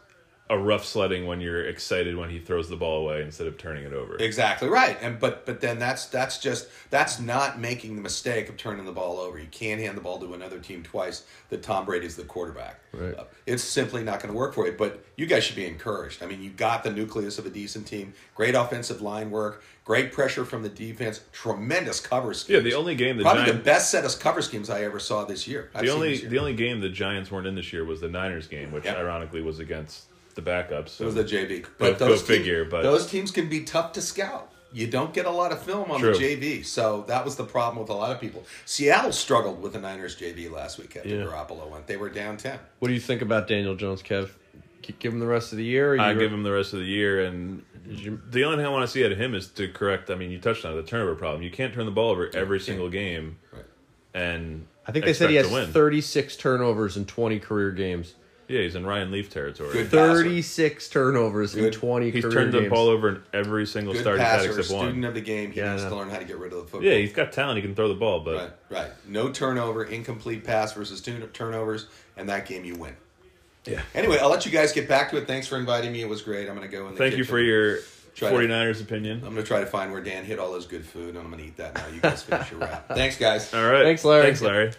a 0.51 0.57
rough 0.57 0.83
sledding 0.83 1.27
when 1.27 1.39
you're 1.39 1.67
excited 1.67 2.17
when 2.17 2.27
he 2.27 2.39
throws 2.39 2.69
the 2.69 2.75
ball 2.75 3.07
away 3.07 3.21
instead 3.21 3.45
of 3.45 3.55
turning 3.59 3.83
it 3.83 3.93
over. 3.93 4.15
Exactly 4.17 4.67
right, 4.67 4.97
and 4.99 5.19
but 5.19 5.45
but 5.45 5.61
then 5.61 5.77
that's 5.77 6.07
that's 6.07 6.39
just 6.39 6.67
that's 6.89 7.19
not 7.19 7.59
making 7.59 7.95
the 7.95 8.01
mistake 8.01 8.49
of 8.49 8.57
turning 8.57 8.85
the 8.85 8.91
ball 8.91 9.19
over. 9.19 9.37
You 9.37 9.47
can't 9.51 9.79
hand 9.79 9.95
the 9.95 10.01
ball 10.01 10.19
to 10.19 10.33
another 10.33 10.59
team 10.59 10.81
twice 10.81 11.23
that 11.49 11.61
Tom 11.61 11.85
Brady's 11.85 12.15
the 12.15 12.23
quarterback. 12.23 12.79
Right. 12.93 13.15
Uh, 13.15 13.25
It's 13.45 13.63
simply 13.63 14.03
not 14.03 14.21
going 14.21 14.33
to 14.33 14.37
work 14.37 14.55
for 14.55 14.65
you. 14.65 14.71
But 14.73 15.03
you 15.17 15.27
guys 15.27 15.43
should 15.43 15.55
be 15.55 15.67
encouraged. 15.67 16.23
I 16.23 16.25
mean, 16.25 16.41
you 16.41 16.49
got 16.49 16.83
the 16.83 16.91
nucleus 16.91 17.37
of 17.37 17.45
a 17.45 17.51
decent 17.51 17.85
team, 17.85 18.13
great 18.33 18.55
offensive 18.55 19.01
line 19.01 19.29
work, 19.29 19.63
great 19.89 20.11
pressure 20.11 20.45
from 20.45 20.61
the 20.61 20.69
defense, 20.69 21.21
tremendous 21.31 21.99
cover 21.99 22.31
schemes. 22.31 22.57
Yeah, 22.57 22.59
the 22.69 22.75
only 22.77 22.93
game 22.93 23.17
the 23.17 23.23
probably 23.23 23.51
the 23.51 23.57
best 23.57 23.89
set 23.89 24.05
of 24.05 24.19
cover 24.19 24.39
schemes 24.43 24.69
I 24.69 24.83
ever 24.83 24.99
saw 24.99 25.25
this 25.25 25.47
year. 25.47 25.71
I've 25.73 25.83
The 25.83 25.89
only 25.89 26.15
year. 26.15 26.29
the 26.29 26.37
only 26.37 26.53
game 26.53 26.79
the 26.79 26.89
Giants 26.89 27.31
weren't 27.31 27.47
in 27.47 27.55
this 27.55 27.73
year 27.73 27.83
was 27.83 27.99
the 27.99 28.07
Niners 28.07 28.45
game, 28.47 28.71
which 28.71 28.85
Yep. 28.85 28.97
ironically 28.99 29.41
was 29.41 29.57
against 29.57 30.03
the 30.35 30.43
backups. 30.43 30.89
So 30.89 31.05
It 31.05 31.07
was 31.07 31.15
the 31.15 31.23
JV. 31.23 31.61
Go- 31.61 31.69
But 31.79 31.97
go 31.97 32.07
those 32.09 32.21
figure, 32.21 32.61
teams, 32.65 32.71
but- 32.71 32.83
those 32.83 33.07
teams 33.07 33.31
can 33.31 33.49
be 33.49 33.61
tough 33.63 33.93
to 33.93 34.01
scout. 34.01 34.51
You 34.71 34.85
don't 34.85 35.11
get 35.11 35.25
a 35.25 35.31
lot 35.31 35.51
of 35.51 35.59
film 35.63 35.89
on 35.89 35.99
True. 35.99 36.13
the 36.13 36.19
JV, 36.19 36.61
so 36.61 37.03
that 37.07 37.25
was 37.25 37.35
the 37.35 37.43
problem 37.45 37.81
with 37.81 37.89
a 37.89 37.95
lot 37.95 38.11
of 38.11 38.21
people. 38.21 38.45
Seattle 38.65 39.11
struggled 39.11 39.59
with 39.59 39.73
the 39.73 39.79
Niners 39.79 40.15
JV 40.15 40.49
last 40.49 40.77
week 40.77 40.97
after 40.97 41.09
Yeah. 41.09 41.23
Garoppolo 41.23 41.67
went. 41.67 41.87
They 41.87 41.97
were 41.97 42.09
down 42.09 42.37
ten. 42.37 42.59
what 42.77 42.89
do 42.89 42.93
you 42.93 42.99
think 42.99 43.23
about 43.23 43.47
Daniel 43.47 43.73
Jones, 43.73 44.03
Kev? 44.03 44.29
Give 44.99 45.13
him 45.13 45.19
the 45.19 45.27
rest 45.27 45.51
of 45.51 45.57
the 45.57 45.63
year. 45.63 45.93
Or 45.95 45.99
I 45.99 46.13
give 46.13 46.31
him 46.33 46.41
the 46.43 46.51
rest 46.51 46.73
of 46.73 46.79
the 46.79 46.85
year, 46.85 47.23
and 47.25 47.63
the 47.89 48.43
only 48.43 48.57
thing 48.57 48.65
I 48.65 48.69
want 48.69 48.83
to 48.83 48.87
see 48.91 49.03
out 49.05 49.11
of 49.11 49.17
him 49.17 49.33
is 49.35 49.47
to 49.49 49.67
correct. 49.67 50.09
I 50.09 50.15
mean, 50.15 50.31
you 50.31 50.39
touched 50.39 50.63
on 50.65 50.73
it, 50.73 50.75
the 50.75 50.83
turnover 50.83 51.15
problem. 51.15 51.41
You 51.41 51.51
can't 51.51 51.73
turn 51.73 51.85
the 51.85 51.91
ball 51.91 52.11
over 52.11 52.29
every 52.35 52.59
single 52.59 52.89
game, 52.89 53.37
Right. 53.51 53.63
and 54.13 54.67
I 54.87 54.91
think 54.91 55.05
they 55.05 55.13
said 55.13 55.29
he 55.29 55.35
has 55.37 55.47
to 55.47 55.53
win. 55.53 55.71
36 55.71 56.35
turnovers 56.37 56.97
in 56.97 57.05
20 57.05 57.39
career 57.39 57.71
games. 57.71 58.15
Yeah, 58.47 58.61
he's 58.61 58.73
in 58.73 58.83
Ryan 58.83 59.11
Leaf 59.11 59.29
territory. 59.29 59.71
Good. 59.73 59.91
passer. 59.91 60.23
36 60.23 60.89
turnovers 60.89 61.53
in 61.53 61.65
Good. 61.65 61.73
20 61.73 62.09
He's 62.09 62.23
career 62.23 62.33
turned 62.33 62.51
games. 62.51 62.63
the 62.63 62.69
ball 62.71 62.87
over 62.87 63.09
in 63.09 63.21
every 63.31 63.67
single 63.67 63.93
Good 63.93 64.01
start 64.01 64.17
he's 64.19 64.27
had 64.27 64.45
except 64.45 64.65
student 64.65 64.95
one. 64.95 65.03
of 65.03 65.13
the 65.13 65.21
game. 65.21 65.51
He 65.51 65.59
Yeah, 65.59 65.69
I 65.69 65.75
needs 65.75 65.83
to 65.83 65.95
learn 65.95 66.09
how 66.09 66.17
to 66.17 66.25
get 66.25 66.39
rid 66.39 66.51
of 66.53 66.57
the 66.61 66.65
football. 66.65 66.83
Yeah, 66.83 66.95
he's 66.97 67.13
got 67.13 67.31
talent. 67.31 67.57
He 67.57 67.61
can 67.61 67.75
throw 67.75 67.87
the 67.87 67.93
ball, 67.93 68.21
but 68.21 68.35
right, 68.35 68.51
right. 68.71 68.91
No 69.07 69.29
turnover, 69.29 69.83
incomplete 69.83 70.43
pass 70.43 70.73
versus 70.73 70.99
two 70.99 71.19
turnovers, 71.31 71.85
and 72.17 72.27
that 72.29 72.47
game 72.47 72.65
you 72.65 72.73
win. 72.75 72.95
Yeah. 73.65 73.81
Anyway, 73.93 74.17
I'll 74.17 74.29
let 74.29 74.45
you 74.45 74.51
guys 74.51 74.71
get 74.73 74.87
back 74.87 75.11
to 75.11 75.17
it. 75.17 75.27
Thanks 75.27 75.47
for 75.47 75.57
inviting 75.57 75.91
me. 75.91 76.01
It 76.01 76.09
was 76.09 76.21
great. 76.21 76.47
I'm 76.49 76.55
going 76.55 76.69
to 76.69 76.75
go 76.75 76.87
in 76.87 76.93
the 76.93 76.97
thank 76.97 77.17
you 77.17 77.23
for 77.23 77.39
your 77.39 77.79
Try 78.15 78.29
to- 78.31 78.35
49ers 78.35 78.81
opinion. 78.81 79.17
I'm 79.17 79.33
going 79.33 79.35
to 79.37 79.43
try 79.43 79.59
to 79.59 79.65
find 79.65 79.91
where 79.91 80.01
Dan 80.01 80.23
hid 80.25 80.39
all 80.39 80.55
his 80.55 80.65
good 80.65 80.85
food, 80.85 81.09
and 81.09 81.17
I'm 81.19 81.27
going 81.27 81.39
to 81.39 81.45
eat 81.47 81.57
that 81.57 81.75
now. 81.75 81.87
You 81.87 81.99
guys 82.01 82.23
finish 82.23 82.51
your 82.51 82.61
wrap. 82.61 82.87
Thanks, 82.95 83.17
guys. 83.17 83.53
All 83.53 83.63
right. 83.69 83.83
Thanks, 83.83 84.03
Larry. 84.05 84.23
Thanks, 84.23 84.41
Larry. 84.41 84.71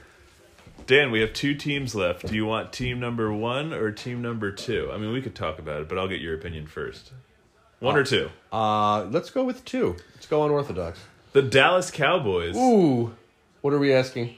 Dan, 0.87 1.11
we 1.13 1.21
have 1.21 1.33
two 1.33 1.55
teams 1.55 1.95
left. 1.95 2.27
Do 2.27 2.35
you 2.35 2.47
want 2.47 2.73
team 2.73 2.99
number 2.99 3.33
one 3.33 3.73
or 3.73 3.93
team 3.93 4.23
number 4.23 4.51
two? 4.51 4.91
I 4.93 4.97
mean, 4.99 5.13
we 5.13 5.23
could 5.23 5.35
talk 5.37 5.59
about 5.59 5.83
it, 5.83 5.89
but 5.89 5.99
I'll 5.99 6.09
get 6.09 6.21
your 6.21 6.35
opinion 6.35 6.67
first. 6.67 7.13
One 7.79 7.97
or 7.97 8.03
two? 8.05 8.29
Uh, 8.53 9.05
let's 9.05 9.31
go 9.31 9.45
with 9.45 9.65
two. 9.65 9.97
Let's 10.15 10.27
go 10.27 10.45
unorthodox. 10.45 10.99
The 11.33 11.43
Dallas 11.43 11.91
Cowboys. 11.91 12.57
Ooh, 12.57 13.15
what 13.61 13.73
are 13.73 13.79
we 13.79 13.93
asking? 13.93 14.35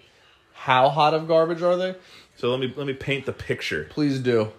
How 0.52 0.90
hot 0.90 1.14
of 1.14 1.26
garbage 1.26 1.62
are 1.62 1.76
they? 1.76 1.94
So 2.42 2.50
let 2.50 2.58
me 2.58 2.74
let 2.76 2.88
me 2.88 2.92
paint 2.92 3.24
the 3.24 3.32
picture. 3.32 3.86
Please 3.88 4.18
do. 4.18 4.50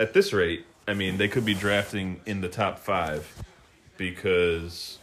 At 0.00 0.14
this 0.14 0.32
rate, 0.32 0.64
I 0.88 0.94
mean, 0.94 1.18
they 1.18 1.28
could 1.28 1.44
be 1.44 1.52
drafting 1.52 2.22
in 2.24 2.40
the 2.40 2.48
top 2.48 2.78
five 2.78 3.44
because 3.98 4.96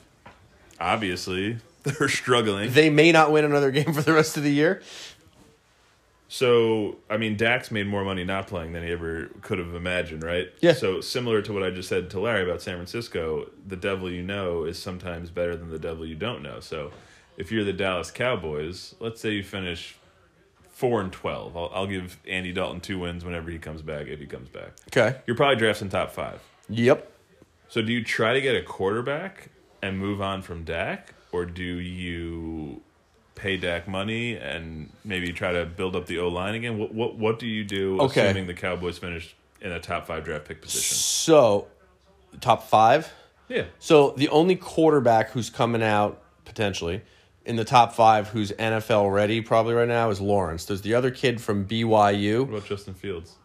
obviously 0.80 1.58
they're 1.84 2.10
struggling. 2.10 2.74
They 2.74 2.89
may 2.89 3.12
not 3.12 3.32
win 3.32 3.46
another 3.46 3.70
game 3.70 3.94
for 3.94 4.02
the 4.02 4.12
rest 4.12 4.38
of 4.38 4.44
the 4.44 4.52
year. 4.52 4.82
So, 6.30 6.96
I 7.12 7.18
mean, 7.18 7.38
Dak's 7.38 7.70
made 7.70 7.86
more 7.86 8.04
money 8.04 8.24
not 8.24 8.48
playing 8.48 8.74
than 8.74 8.82
he 8.82 8.91
ever 8.91 9.30
could 9.44 9.60
have 9.60 9.76
imagined, 9.76 10.24
right? 10.24 10.52
Yeah. 10.62 10.74
So, 10.74 11.00
similar 11.00 11.44
to 11.44 11.54
what 11.54 11.62
I 11.62 11.70
just 11.70 11.89
said 11.89 12.10
to 12.10 12.20
Larry 12.20 12.44
about 12.44 12.64
San 12.64 12.78
Francisco, 12.78 13.52
the 13.68 13.78
devil 13.78 14.10
you 14.10 14.24
know 14.24 14.64
is 14.64 14.82
sometimes 14.82 15.30
better 15.30 15.56
than 15.56 15.70
the 15.70 15.78
devil 15.78 16.08
you 16.08 16.16
don't 16.16 16.41
know. 16.41 16.60
So, 16.60 16.91
if 17.38 17.52
you're 17.52 17.64
the 17.64 17.72
Dallas 17.72 18.10
Cowboys, 18.10 18.96
let's 19.00 19.22
say 19.22 19.34
you 19.34 19.44
finish 19.44 19.96
4 20.74 21.01
and 21.01 21.11
12. 21.11 21.55
I'll, 21.55 21.71
I'll 21.74 21.88
give 21.88 22.17
Andy 22.28 22.51
Dalton 22.51 22.82
two 22.82 22.99
wins 22.99 23.24
whenever 23.24 23.49
he 23.49 23.57
comes 23.59 23.82
back, 23.82 24.07
if 24.07 24.19
he 24.19 24.26
comes 24.26 24.49
back. 24.49 24.71
Okay. 24.89 25.17
You're 25.26 25.36
probably 25.36 25.55
drafting 25.55 25.89
top 25.89 26.11
five. 26.11 26.41
Yep. 26.69 27.09
So, 27.69 27.82
do 27.82 27.91
you 27.93 28.03
try 28.03 28.34
to 28.34 28.41
get 28.41 28.55
a 28.55 28.61
quarterback 28.61 29.49
and 29.82 29.97
move 29.97 30.21
on 30.21 30.41
from 30.41 30.63
Dak, 30.63 31.13
or 31.32 31.45
do 31.45 31.63
you 31.63 32.82
pay 33.36 33.57
Dak 33.57 33.88
money 33.88 34.36
and 34.36 34.91
maybe 35.03 35.34
try 35.34 35.51
to 35.53 35.65
build 35.65 35.95
up 35.95 36.05
the 36.05 36.19
O 36.19 36.28
line 36.28 36.53
again? 36.55 36.78
What 36.78 36.93
what 36.93 37.15
what 37.17 37.39
do 37.39 37.47
you 37.47 37.63
do, 37.63 37.99
Okay. 38.01 38.26
assuming 38.28 38.47
the 38.47 38.53
Cowboys 38.53 38.97
finish 38.99 39.36
in 39.61 39.71
a 39.71 39.80
top 39.80 40.05
five 40.07 40.24
draft 40.24 40.45
pick 40.45 40.61
position? 40.61 40.95
So, 40.95 41.67
top 42.41 42.69
five. 42.69 43.11
Yeah, 43.49 43.65
So 43.78 44.11
the 44.17 44.30
only 44.30 44.55
quarterback 44.55 45.32
who's 45.32 45.49
coming 45.49 45.84
out 45.84 46.21
potentially 46.45 47.01
in 47.46 47.56
the 47.58 47.66
top 47.66 47.94
five 47.94 48.30
who's 48.30 48.52
NFL 48.54 49.14
ready 49.14 49.41
probably 49.41 49.74
right 49.74 49.88
now 49.88 50.10
is 50.10 50.22
Lawrence. 50.22 50.66
There's 50.66 50.82
the 50.82 50.94
other 50.96 51.12
kid 51.12 51.41
from 51.41 51.66
BYU. 51.66 52.41
what 52.41 52.50
about 52.58 52.66
Justin 52.70 52.94
Fields? 52.94 53.36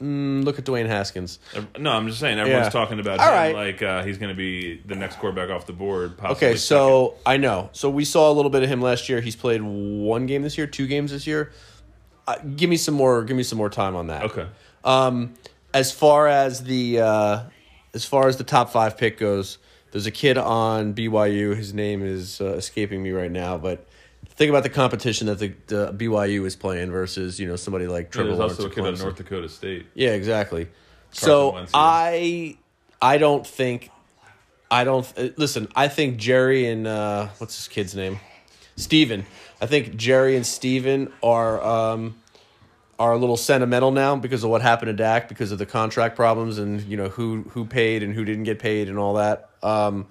Mm, 0.00 0.44
look 0.44 0.58
at 0.58 0.64
Dwayne 0.64 0.86
Haskins. 0.86 1.38
No, 1.78 1.92
I'm 1.92 2.08
just 2.08 2.18
saying 2.18 2.38
everyone's 2.38 2.66
Yeah. 2.66 2.70
talking 2.70 2.98
about 2.98 3.20
All 3.20 3.28
him 3.28 3.32
right. 3.32 3.54
like 3.54 3.80
uh, 3.82 4.02
he's 4.02 4.18
going 4.18 4.30
to 4.30 4.34
be 4.34 4.80
the 4.84 4.96
next 4.96 5.18
quarterback 5.20 5.50
off 5.50 5.66
the 5.66 5.72
board. 5.72 6.18
Possibly 6.18 6.48
Okay, 6.48 6.56
so 6.58 7.14
I 7.24 7.36
know. 7.36 7.70
So 7.72 7.88
we 7.88 8.04
saw 8.04 8.30
a 8.30 8.34
little 8.34 8.50
bit 8.50 8.64
of 8.64 8.68
him 8.68 8.82
last 8.82 9.08
year. 9.08 9.20
He's 9.20 9.36
played 9.36 9.62
one 9.62 10.26
game 10.26 10.42
this 10.42 10.58
year, 10.58 10.66
two 10.66 10.88
games 10.88 11.12
this 11.12 11.26
year. 11.28 11.52
Uh, 12.26 12.36
give 12.56 12.68
me 12.68 12.76
some 12.76 12.94
more. 12.94 13.22
Give 13.22 13.36
me 13.36 13.44
some 13.44 13.56
more 13.58 13.70
time 13.70 13.94
on 13.94 14.08
that. 14.08 14.24
okay. 14.24 14.46
Um, 14.82 15.34
as 15.72 15.92
far 15.92 16.26
as 16.26 16.64
the 16.64 17.00
uh, 17.00 17.40
as 17.94 18.04
far 18.04 18.26
as 18.26 18.36
the 18.36 18.44
top 18.44 18.70
five 18.70 18.98
pick 18.98 19.16
goes, 19.18 19.58
there's 19.94 20.06
a 20.06 20.10
kid 20.10 20.36
on 20.36 20.92
BYU. 20.92 21.56
His 21.56 21.72
name 21.72 22.04
is 22.04 22.40
uh, 22.40 22.54
escaping 22.54 23.00
me 23.00 23.12
right 23.12 23.30
now, 23.30 23.56
but 23.56 23.86
think 24.30 24.50
about 24.50 24.64
the 24.64 24.68
competition 24.68 25.28
that 25.28 25.38
the, 25.38 25.54
the 25.68 25.92
BYU 25.92 26.44
is 26.46 26.56
playing 26.56 26.90
versus 26.90 27.38
you 27.38 27.46
know 27.46 27.54
somebody 27.54 27.86
like 27.86 28.10
Trevor 28.10 28.30
There's 28.30 28.38
Lawrence 28.40 28.58
also 28.58 28.70
a 28.72 28.74
kid 28.74 28.84
on 28.84 28.98
North 28.98 29.14
Dakota 29.14 29.48
State. 29.48 29.86
Yeah, 29.94 30.10
exactly. 30.10 30.66
so 31.12 31.52
Wentz, 31.52 31.70
yeah. 31.72 31.78
I 31.80 32.56
I 33.00 33.18
don't 33.18 33.46
think 33.46 33.90
I 34.68 34.82
don't 34.82 35.06
uh, 35.16 35.28
listen. 35.36 35.68
I 35.76 35.86
think 35.86 36.16
Jerry 36.18 36.66
and 36.66 36.88
uh, 36.88 37.28
what's 37.38 37.56
his 37.56 37.68
kid's 37.68 37.94
name, 37.94 38.18
Steven. 38.74 39.24
I 39.60 39.66
think 39.66 39.94
Jerry 39.94 40.34
and 40.34 40.44
Steven 40.44 41.12
are 41.22 41.62
um, 41.62 42.20
are 42.98 43.12
a 43.12 43.18
little 43.18 43.36
sentimental 43.36 43.90
now 43.90 44.16
because 44.16 44.44
of 44.44 44.50
what 44.50 44.62
happened 44.62 44.88
to 44.88 44.92
Dak 44.92 45.28
because 45.28 45.52
of 45.52 45.58
the 45.58 45.66
contract 45.66 46.16
problems 46.16 46.58
and 46.58 46.80
you 46.82 46.96
know 46.96 47.08
who 47.08 47.42
who 47.50 47.64
paid 47.64 48.02
and 48.02 48.14
who 48.14 48.24
didn't 48.24 48.44
get 48.44 48.58
paid 48.58 48.88
and 48.88 48.98
all 48.98 49.14
that. 49.14 49.50
Um, 49.62 50.06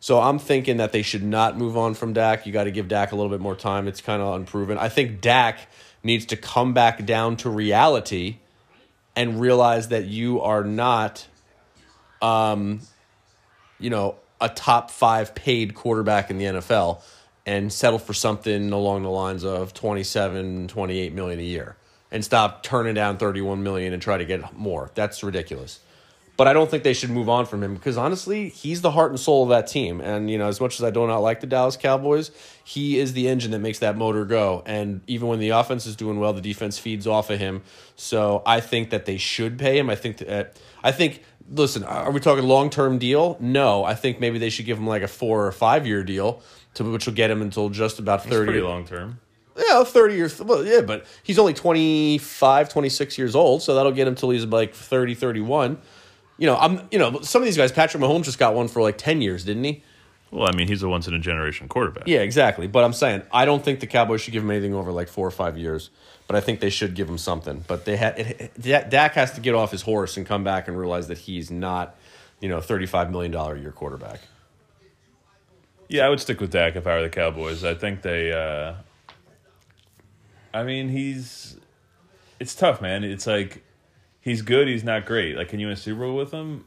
so 0.00 0.18
I'm 0.18 0.38
thinking 0.38 0.78
that 0.78 0.92
they 0.92 1.02
should 1.02 1.22
not 1.22 1.58
move 1.58 1.76
on 1.76 1.94
from 1.94 2.14
Dak. 2.14 2.46
You 2.46 2.52
got 2.52 2.64
to 2.64 2.70
give 2.70 2.88
Dak 2.88 3.12
a 3.12 3.16
little 3.16 3.30
bit 3.30 3.40
more 3.40 3.54
time. 3.54 3.86
It's 3.86 4.00
kind 4.00 4.22
of 4.22 4.34
unproven. 4.34 4.78
I 4.78 4.88
think 4.88 5.20
Dak 5.20 5.58
needs 6.02 6.24
to 6.26 6.36
come 6.36 6.72
back 6.72 7.04
down 7.04 7.36
to 7.38 7.50
reality 7.50 8.38
and 9.14 9.38
realize 9.38 9.88
that 9.88 10.06
you 10.06 10.40
are 10.40 10.64
not, 10.64 11.26
um, 12.22 12.80
you 13.78 13.90
know, 13.90 14.16
a 14.40 14.48
top 14.48 14.90
five 14.90 15.34
paid 15.34 15.74
quarterback 15.74 16.30
in 16.30 16.38
the 16.38 16.46
NFL 16.46 17.02
and 17.44 17.70
settle 17.70 17.98
for 17.98 18.14
something 18.14 18.72
along 18.72 19.02
the 19.02 19.10
lines 19.10 19.44
of 19.44 19.74
27, 19.74 20.68
28 20.68 21.12
million 21.12 21.38
a 21.38 21.42
year 21.42 21.76
and 22.10 22.24
stop 22.24 22.62
turning 22.62 22.94
down 22.94 23.16
31 23.18 23.62
million 23.62 23.92
and 23.92 24.02
try 24.02 24.18
to 24.18 24.24
get 24.24 24.56
more. 24.56 24.90
That's 24.94 25.22
ridiculous. 25.22 25.80
But 26.40 26.48
I 26.48 26.54
don't 26.54 26.70
think 26.70 26.84
they 26.84 26.94
should 26.94 27.10
move 27.10 27.28
on 27.28 27.44
from 27.44 27.62
him 27.62 27.74
because 27.74 27.98
honestly, 27.98 28.48
he's 28.48 28.80
the 28.80 28.92
heart 28.92 29.10
and 29.10 29.20
soul 29.20 29.42
of 29.42 29.50
that 29.50 29.66
team. 29.66 30.00
And 30.00 30.30
you 30.30 30.38
know, 30.38 30.48
as 30.48 30.58
much 30.58 30.80
as 30.80 30.84
I 30.84 30.90
do 30.90 31.06
not 31.06 31.18
like 31.18 31.40
the 31.40 31.46
Dallas 31.46 31.76
Cowboys, 31.76 32.30
he 32.64 32.98
is 32.98 33.12
the 33.12 33.28
engine 33.28 33.50
that 33.50 33.58
makes 33.58 33.80
that 33.80 33.94
motor 33.94 34.24
go. 34.24 34.62
And 34.64 35.02
even 35.06 35.28
when 35.28 35.38
the 35.38 35.50
offense 35.50 35.84
is 35.84 35.96
doing 35.96 36.18
well, 36.18 36.32
the 36.32 36.40
defense 36.40 36.78
feeds 36.78 37.06
off 37.06 37.28
of 37.28 37.38
him. 37.38 37.60
So 37.94 38.42
I 38.46 38.60
think 38.60 38.88
that 38.88 39.04
they 39.04 39.18
should 39.18 39.58
pay 39.58 39.78
him. 39.78 39.90
I 39.90 39.96
think 39.96 40.16
that 40.18 40.28
uh, 40.30 40.44
I 40.82 40.92
think. 40.92 41.24
Listen, 41.52 41.82
are 41.82 42.12
we 42.12 42.20
talking 42.20 42.44
long 42.44 42.70
term 42.70 42.96
deal? 42.96 43.36
No, 43.40 43.84
I 43.84 43.94
think 43.94 44.18
maybe 44.18 44.38
they 44.38 44.50
should 44.50 44.66
give 44.66 44.78
him 44.78 44.86
like 44.86 45.02
a 45.02 45.08
four 45.08 45.44
or 45.44 45.52
five 45.52 45.86
year 45.86 46.04
deal, 46.04 46.42
to 46.74 46.84
which 46.84 47.04
will 47.04 47.12
get 47.12 47.30
him 47.30 47.42
until 47.42 47.68
just 47.68 47.98
about 47.98 48.24
thirty. 48.24 48.52
pretty 48.52 48.60
long 48.62 48.86
term. 48.86 49.18
Yeah, 49.68 49.84
30 49.84 50.14
years. 50.14 50.40
Well, 50.40 50.64
yeah, 50.64 50.80
but 50.80 51.06
he's 51.22 51.38
only 51.38 51.54
25, 51.54 52.68
26 52.68 53.18
years 53.18 53.34
old, 53.34 53.62
so 53.62 53.74
that'll 53.74 53.92
get 53.92 54.06
him 54.08 54.14
till 54.14 54.30
he's 54.30 54.44
like 54.46 54.74
30, 54.74 55.14
31. 55.14 55.78
You 56.38 56.46
know, 56.46 56.56
I'm 56.56 56.88
you 56.90 56.98
know, 56.98 57.20
some 57.20 57.42
of 57.42 57.46
these 57.46 57.56
guys 57.56 57.70
Patrick 57.70 58.02
Mahomes 58.02 58.24
just 58.24 58.38
got 58.38 58.54
one 58.54 58.68
for 58.68 58.80
like 58.80 58.96
10 58.96 59.20
years, 59.20 59.44
didn't 59.44 59.64
he? 59.64 59.82
Well, 60.30 60.48
I 60.48 60.56
mean, 60.56 60.68
he's 60.68 60.82
a 60.82 60.88
once 60.88 61.08
in 61.08 61.14
a 61.14 61.18
generation 61.18 61.68
quarterback. 61.68 62.04
Yeah, 62.06 62.20
exactly. 62.20 62.66
But 62.66 62.84
I'm 62.84 62.92
saying 62.92 63.22
I 63.32 63.44
don't 63.44 63.64
think 63.64 63.80
the 63.80 63.86
Cowboys 63.86 64.20
should 64.22 64.32
give 64.32 64.42
him 64.42 64.50
anything 64.50 64.74
over 64.74 64.92
like 64.92 65.08
4 65.08 65.26
or 65.26 65.30
5 65.30 65.58
years, 65.58 65.90
but 66.26 66.36
I 66.36 66.40
think 66.40 66.60
they 66.60 66.70
should 66.70 66.94
give 66.94 67.08
him 67.08 67.18
something. 67.18 67.64
But 67.66 67.84
they 67.84 67.96
had 67.96 68.18
it, 68.18 68.52
it, 68.64 68.90
Dak 68.90 69.14
has 69.14 69.32
to 69.32 69.40
get 69.40 69.54
off 69.54 69.72
his 69.72 69.82
horse 69.82 70.16
and 70.16 70.24
come 70.24 70.44
back 70.44 70.68
and 70.68 70.78
realize 70.78 71.08
that 71.08 71.18
he's 71.18 71.50
not, 71.50 71.96
you 72.40 72.48
know, 72.48 72.60
35 72.60 73.10
million 73.10 73.32
dollar 73.32 73.56
a 73.56 73.60
year 73.60 73.72
quarterback. 73.72 74.20
Yeah, 75.88 76.06
I 76.06 76.08
would 76.08 76.20
stick 76.20 76.40
with 76.40 76.52
Dak 76.52 76.76
if 76.76 76.86
I 76.86 76.94
were 76.94 77.02
the 77.02 77.10
Cowboys. 77.10 77.64
I 77.64 77.74
think 77.74 78.02
they. 78.02 78.32
Uh, 78.32 78.74
I 80.52 80.62
mean, 80.64 80.88
he's. 80.88 81.56
It's 82.38 82.54
tough, 82.54 82.80
man. 82.80 83.04
It's 83.04 83.26
like 83.26 83.62
he's 84.20 84.42
good. 84.42 84.66
He's 84.68 84.84
not 84.84 85.06
great. 85.06 85.36
Like, 85.36 85.48
can 85.48 85.60
you 85.60 85.66
win 85.66 85.74
a 85.74 85.76
Super 85.76 86.00
Bowl 86.00 86.16
with 86.16 86.30
him? 86.32 86.64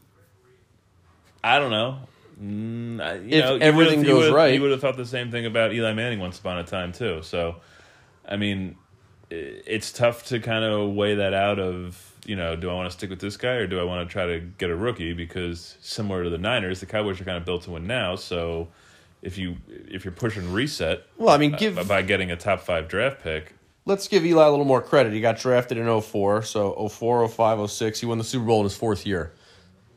I 1.42 1.58
don't 1.58 1.70
know. 1.70 1.98
Mm, 2.42 3.00
I- 3.02 3.14
you 3.16 3.38
If 3.38 3.44
know, 3.44 3.56
everything 3.56 4.00
you 4.00 4.06
goes 4.06 4.16
would've- 4.24 4.34
right. 4.34 4.54
you 4.54 4.60
would 4.62 4.70
have 4.70 4.80
thought 4.80 4.96
the 4.96 5.04
same 5.06 5.30
thing 5.30 5.46
about 5.46 5.72
Eli 5.72 5.92
Manning 5.92 6.18
once 6.20 6.38
upon 6.38 6.58
a 6.58 6.64
time 6.64 6.92
too. 6.92 7.20
So, 7.22 7.56
I 8.28 8.36
mean, 8.36 8.76
it's 9.30 9.92
tough 9.92 10.24
to 10.26 10.40
kind 10.40 10.64
of 10.64 10.90
weigh 10.94 11.16
that 11.16 11.34
out. 11.34 11.58
Of 11.58 12.12
you 12.26 12.36
know, 12.36 12.56
do 12.56 12.70
I 12.70 12.74
want 12.74 12.90
to 12.90 12.96
stick 12.96 13.10
with 13.10 13.20
this 13.20 13.36
guy 13.36 13.54
or 13.54 13.66
do 13.66 13.78
I 13.78 13.82
want 13.84 14.08
to 14.08 14.10
try 14.12 14.26
to 14.26 14.40
get 14.40 14.70
a 14.70 14.74
rookie? 14.76 15.12
Because 15.12 15.76
similar 15.80 16.24
to 16.24 16.30
the 16.30 16.38
Niners, 16.38 16.80
the 16.80 16.86
Cowboys 16.86 17.20
are 17.20 17.24
kind 17.24 17.36
of 17.36 17.44
built 17.44 17.62
to 17.64 17.72
win 17.72 17.86
now. 17.86 18.16
So, 18.16 18.68
if 19.22 19.36
you 19.38 19.56
if 19.68 20.04
you're 20.04 20.12
pushing 20.12 20.52
reset, 20.52 21.04
Well, 21.18 21.34
I 21.34 21.38
mean, 21.38 21.54
uh, 21.54 21.58
give 21.58 21.86
by 21.88 22.02
getting 22.02 22.30
a 22.30 22.36
top 22.36 22.60
five 22.60 22.88
draft 22.88 23.22
pick, 23.22 23.54
let's 23.86 24.08
give 24.08 24.24
Eli 24.24 24.46
a 24.46 24.50
little 24.50 24.64
more 24.64 24.80
credit. 24.82 25.12
He 25.12 25.20
got 25.20 25.38
drafted 25.38 25.78
in 25.78 26.00
04, 26.00 26.42
so 26.42 26.88
04, 26.88 27.28
05, 27.28 27.70
06. 27.70 28.00
He 28.00 28.06
won 28.06 28.18
the 28.18 28.24
Super 28.24 28.44
Bowl 28.46 28.58
in 28.60 28.64
his 28.64 28.76
fourth 28.76 29.06
year. 29.06 29.32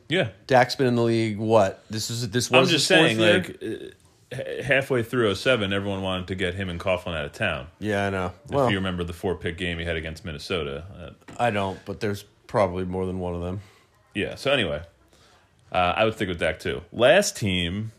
yeah. 0.10 0.30
Dak's 0.48 0.76
been 0.76 0.88
in 0.88 0.96
the 0.96 1.04
league. 1.04 1.38
What 1.38 1.84
this 1.90 2.10
is? 2.10 2.30
This 2.30 2.50
was 2.52 2.68
I'm 2.68 2.72
just 2.72 2.88
saying, 2.88 3.20
year? 3.20 3.34
like 3.40 3.64
uh, 4.32 4.64
halfway 4.64 5.04
through 5.04 5.34
07, 5.34 5.72
everyone 5.72 6.02
wanted 6.02 6.28
to 6.28 6.36
get 6.36 6.54
him 6.54 6.70
and 6.70 6.80
Coughlin 6.80 7.16
out 7.18 7.26
of 7.26 7.34
town. 7.34 7.68
yeah, 7.80 8.08
I 8.08 8.10
know. 8.10 8.34
if 8.46 8.52
Well, 8.52 8.70
you 8.70 8.78
remember 8.78 9.04
the 9.04 9.14
four 9.14 9.36
pick 9.36 9.58
game 9.58 9.80
he 9.80 9.86
had 9.86 9.96
against 9.96 10.26
Minnesota. 10.26 10.86
Uh, 11.00 11.34
I 11.38 11.50
don't, 11.52 11.80
but 11.86 12.00
there's 12.00 12.24
probably 12.48 12.86
more 12.86 13.06
than 13.06 13.20
one 13.20 13.36
of 13.36 13.42
them. 13.42 13.62
yeah. 14.14 14.36
So 14.36 14.52
anyway, 14.52 14.82
uh, 15.72 15.94
I 15.96 16.04
would 16.06 16.16
think 16.16 16.30
with 16.30 16.40
Dak 16.40 16.60
too. 16.60 16.82
Last 16.92 17.38
team 17.38 17.92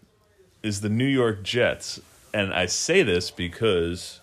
is 0.62 0.80
the 0.80 0.88
New 0.88 1.06
York 1.06 1.42
Jets, 1.42 2.00
and 2.34 2.52
I 2.52 2.66
say 2.66 3.02
this 3.02 3.30
because 3.30 4.20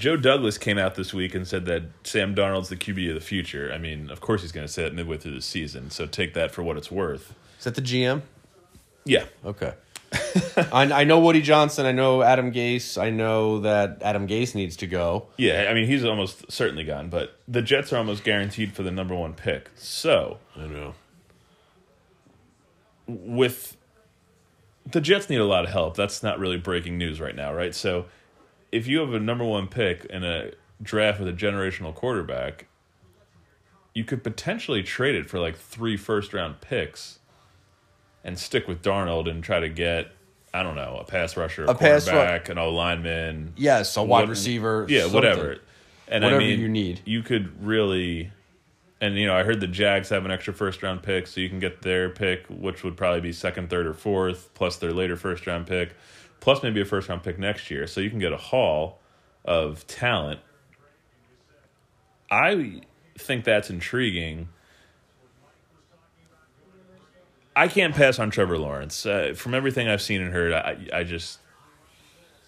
Joe 0.00 0.16
Douglas 0.16 0.56
came 0.56 0.78
out 0.78 0.94
this 0.94 1.12
week 1.12 1.34
and 1.34 1.46
said 1.46 1.66
that 1.66 1.82
Sam 2.04 2.34
Darnold's 2.34 2.70
the 2.70 2.76
QB 2.76 3.10
of 3.10 3.14
the 3.14 3.20
future. 3.20 3.70
I 3.70 3.76
mean, 3.76 4.10
of 4.10 4.22
course 4.22 4.40
he's 4.40 4.50
going 4.50 4.66
to 4.66 4.72
say 4.72 4.86
it 4.86 4.94
midway 4.94 5.18
through 5.18 5.34
the 5.34 5.42
season, 5.42 5.90
so 5.90 6.06
take 6.06 6.32
that 6.32 6.50
for 6.52 6.62
what 6.62 6.78
it's 6.78 6.90
worth. 6.90 7.34
Is 7.58 7.64
that 7.64 7.74
the 7.74 7.82
GM? 7.82 8.22
Yeah. 9.04 9.26
Okay. 9.44 9.74
I, 10.72 10.90
I 10.90 11.04
know 11.04 11.20
Woody 11.20 11.42
Johnson. 11.42 11.84
I 11.84 11.92
know 11.92 12.22
Adam 12.22 12.50
Gase. 12.50 13.00
I 13.00 13.10
know 13.10 13.60
that 13.60 13.98
Adam 14.02 14.26
Gase 14.26 14.54
needs 14.54 14.74
to 14.78 14.86
go. 14.86 15.26
Yeah, 15.36 15.66
I 15.70 15.74
mean 15.74 15.86
he's 15.86 16.02
almost 16.04 16.50
certainly 16.50 16.82
gone, 16.84 17.10
but 17.10 17.38
the 17.46 17.60
Jets 17.60 17.92
are 17.92 17.98
almost 17.98 18.24
guaranteed 18.24 18.72
for 18.72 18.82
the 18.82 18.90
number 18.90 19.14
one 19.14 19.34
pick. 19.34 19.68
So 19.76 20.38
I 20.56 20.66
know. 20.66 20.94
with 23.06 23.76
the 24.90 25.02
Jets 25.02 25.28
need 25.28 25.40
a 25.40 25.44
lot 25.44 25.64
of 25.64 25.70
help. 25.70 25.94
That's 25.94 26.22
not 26.22 26.38
really 26.38 26.56
breaking 26.56 26.96
news 26.96 27.20
right 27.20 27.36
now, 27.36 27.52
right? 27.52 27.74
So 27.74 28.06
if 28.72 28.86
you 28.86 29.00
have 29.00 29.12
a 29.14 29.20
number 29.20 29.44
one 29.44 29.66
pick 29.68 30.04
in 30.06 30.24
a 30.24 30.50
draft 30.82 31.18
with 31.20 31.28
a 31.28 31.32
generational 31.32 31.94
quarterback, 31.94 32.66
you 33.94 34.04
could 34.04 34.22
potentially 34.22 34.82
trade 34.82 35.14
it 35.14 35.28
for 35.28 35.38
like 35.38 35.56
three 35.56 35.96
first 35.96 36.32
round 36.32 36.60
picks 36.60 37.18
and 38.24 38.38
stick 38.38 38.68
with 38.68 38.82
Darnold 38.82 39.28
and 39.28 39.42
try 39.42 39.60
to 39.60 39.68
get 39.68 40.12
I 40.52 40.62
don't 40.64 40.74
know 40.74 40.98
a 41.00 41.04
pass 41.04 41.36
rusher, 41.36 41.64
a, 41.64 41.70
A 41.70 41.74
pass 41.74 42.06
ru- 42.06 42.12
quarterback, 42.14 42.48
an 42.48 42.58
O 42.58 42.70
lineman, 42.70 43.52
Yes, 43.56 43.96
a 43.96 44.02
wide 44.02 44.22
what- 44.22 44.28
receiver. 44.28 44.86
yeah, 44.88 45.02
something. 45.02 45.14
whatever. 45.14 45.56
And 46.08 46.24
Whatever 46.24 46.42
I 46.42 46.44
mean, 46.44 46.60
you 46.60 46.68
need. 46.68 47.00
you 47.04 47.22
could 47.22 47.64
really. 47.64 48.32
And 49.00 49.16
you 49.16 49.26
know, 49.28 49.34
I 49.34 49.44
heard 49.44 49.60
the 49.60 49.68
Jags 49.68 50.08
have 50.10 50.24
an 50.24 50.30
extra 50.32 50.52
first 50.52 50.82
round 50.82 51.02
pick, 51.04 51.26
so 51.28 51.40
you 51.40 51.48
can 51.48 51.60
get 51.60 51.82
their 51.82 52.10
pick, 52.10 52.44
which 52.48 52.82
would 52.82 52.96
probably 52.96 53.20
be 53.20 53.32
second, 53.32 53.70
third, 53.70 53.86
or 53.86 53.94
fourth, 53.94 54.50
plus 54.54 54.76
their 54.76 54.92
later 54.92 55.16
first 55.16 55.46
round 55.46 55.66
pick, 55.68 55.94
plus 56.40 56.62
maybe 56.62 56.80
a 56.80 56.84
first 56.84 57.08
round 57.08 57.22
pick 57.22 57.38
next 57.38 57.70
year. 57.70 57.86
So 57.86 58.00
you 58.00 58.10
can 58.10 58.18
get 58.18 58.32
a 58.32 58.36
haul 58.36 58.98
of 59.44 59.86
talent. 59.86 60.40
I 62.30 62.82
think 63.18 63.44
that's 63.44 63.70
intriguing. 63.70 64.48
I 67.54 67.68
can't 67.68 67.94
pass 67.94 68.18
on 68.18 68.30
Trevor 68.30 68.58
Lawrence. 68.58 69.04
Uh, 69.04 69.34
from 69.36 69.54
everything 69.54 69.88
I've 69.88 70.02
seen 70.02 70.22
and 70.22 70.32
heard, 70.32 70.52
I, 70.52 70.78
I 70.92 71.04
just, 71.04 71.40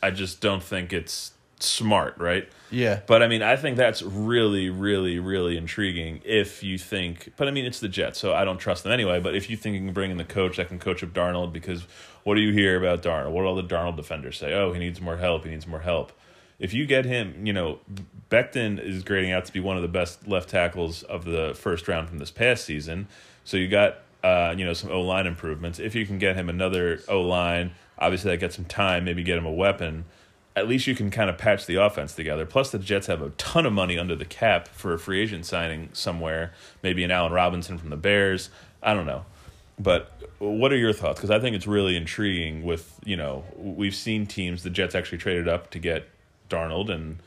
I 0.02 0.10
just 0.10 0.40
don't 0.40 0.62
think 0.62 0.92
it's 0.92 1.32
smart, 1.64 2.18
right? 2.18 2.48
Yeah. 2.70 3.00
But 3.06 3.22
I 3.22 3.28
mean, 3.28 3.42
I 3.42 3.56
think 3.56 3.76
that's 3.76 4.02
really, 4.02 4.70
really, 4.70 5.18
really 5.18 5.56
intriguing 5.56 6.22
if 6.24 6.62
you 6.62 6.78
think. 6.78 7.32
But 7.36 7.48
I 7.48 7.50
mean, 7.50 7.64
it's 7.64 7.80
the 7.80 7.88
Jets, 7.88 8.18
so 8.18 8.34
I 8.34 8.44
don't 8.44 8.58
trust 8.58 8.82
them 8.82 8.92
anyway. 8.92 9.20
But 9.20 9.34
if 9.34 9.50
you 9.50 9.56
think 9.56 9.74
you 9.74 9.80
can 9.80 9.92
bring 9.92 10.10
in 10.10 10.16
the 10.16 10.24
coach 10.24 10.56
that 10.56 10.68
can 10.68 10.78
coach 10.78 11.02
up 11.02 11.10
Darnold, 11.10 11.52
because 11.52 11.86
what 12.24 12.34
do 12.34 12.40
you 12.40 12.52
hear 12.52 12.78
about 12.78 13.02
Darnold? 13.02 13.32
What 13.32 13.42
do 13.42 13.46
all 13.46 13.54
the 13.54 13.62
Darnold 13.62 13.96
defenders 13.96 14.38
say? 14.38 14.52
Oh, 14.52 14.72
he 14.72 14.78
needs 14.78 15.00
more 15.00 15.18
help. 15.18 15.44
He 15.44 15.50
needs 15.50 15.66
more 15.66 15.80
help. 15.80 16.12
If 16.58 16.72
you 16.72 16.86
get 16.86 17.04
him, 17.04 17.44
you 17.46 17.52
know, 17.52 17.80
Becton 18.30 18.82
is 18.82 19.02
grading 19.02 19.32
out 19.32 19.44
to 19.46 19.52
be 19.52 19.60
one 19.60 19.76
of 19.76 19.82
the 19.82 19.88
best 19.88 20.26
left 20.28 20.48
tackles 20.48 21.02
of 21.02 21.24
the 21.24 21.54
first 21.54 21.88
round 21.88 22.08
from 22.08 22.18
this 22.18 22.30
past 22.30 22.64
season. 22.64 23.08
So 23.44 23.56
you 23.56 23.68
got, 23.68 23.98
uh, 24.22 24.54
you 24.56 24.64
know, 24.64 24.72
some 24.72 24.90
O 24.90 25.00
line 25.00 25.26
improvements. 25.26 25.78
If 25.78 25.94
you 25.94 26.06
can 26.06 26.18
get 26.18 26.36
him 26.36 26.48
another 26.48 27.00
O 27.08 27.20
line, 27.20 27.72
obviously 27.98 28.30
that 28.30 28.38
gets 28.38 28.54
some 28.56 28.64
time. 28.64 29.04
Maybe 29.04 29.22
get 29.22 29.36
him 29.36 29.44
a 29.44 29.52
weapon 29.52 30.04
at 30.54 30.68
least 30.68 30.86
you 30.86 30.94
can 30.94 31.10
kind 31.10 31.30
of 31.30 31.38
patch 31.38 31.66
the 31.66 31.76
offense 31.76 32.14
together. 32.14 32.44
Plus, 32.44 32.70
the 32.70 32.78
Jets 32.78 33.06
have 33.06 33.22
a 33.22 33.30
ton 33.30 33.64
of 33.66 33.72
money 33.72 33.98
under 33.98 34.14
the 34.14 34.24
cap 34.24 34.68
for 34.68 34.92
a 34.92 34.98
free 34.98 35.20
agent 35.22 35.46
signing 35.46 35.88
somewhere. 35.92 36.52
Maybe 36.82 37.02
an 37.04 37.10
Allen 37.10 37.32
Robinson 37.32 37.78
from 37.78 37.90
the 37.90 37.96
Bears. 37.96 38.50
I 38.82 38.92
don't 38.94 39.06
know. 39.06 39.24
But 39.78 40.12
what 40.38 40.72
are 40.72 40.76
your 40.76 40.92
thoughts? 40.92 41.18
Because 41.18 41.30
I 41.30 41.40
think 41.40 41.56
it's 41.56 41.66
really 41.66 41.96
intriguing. 41.96 42.62
With 42.62 42.98
you 43.04 43.16
know, 43.16 43.44
we've 43.56 43.94
seen 43.94 44.26
teams. 44.26 44.62
The 44.62 44.70
Jets 44.70 44.94
actually 44.94 45.18
traded 45.18 45.48
up 45.48 45.70
to 45.70 45.78
get 45.78 46.08
Darnold, 46.50 46.90
and 46.90 47.18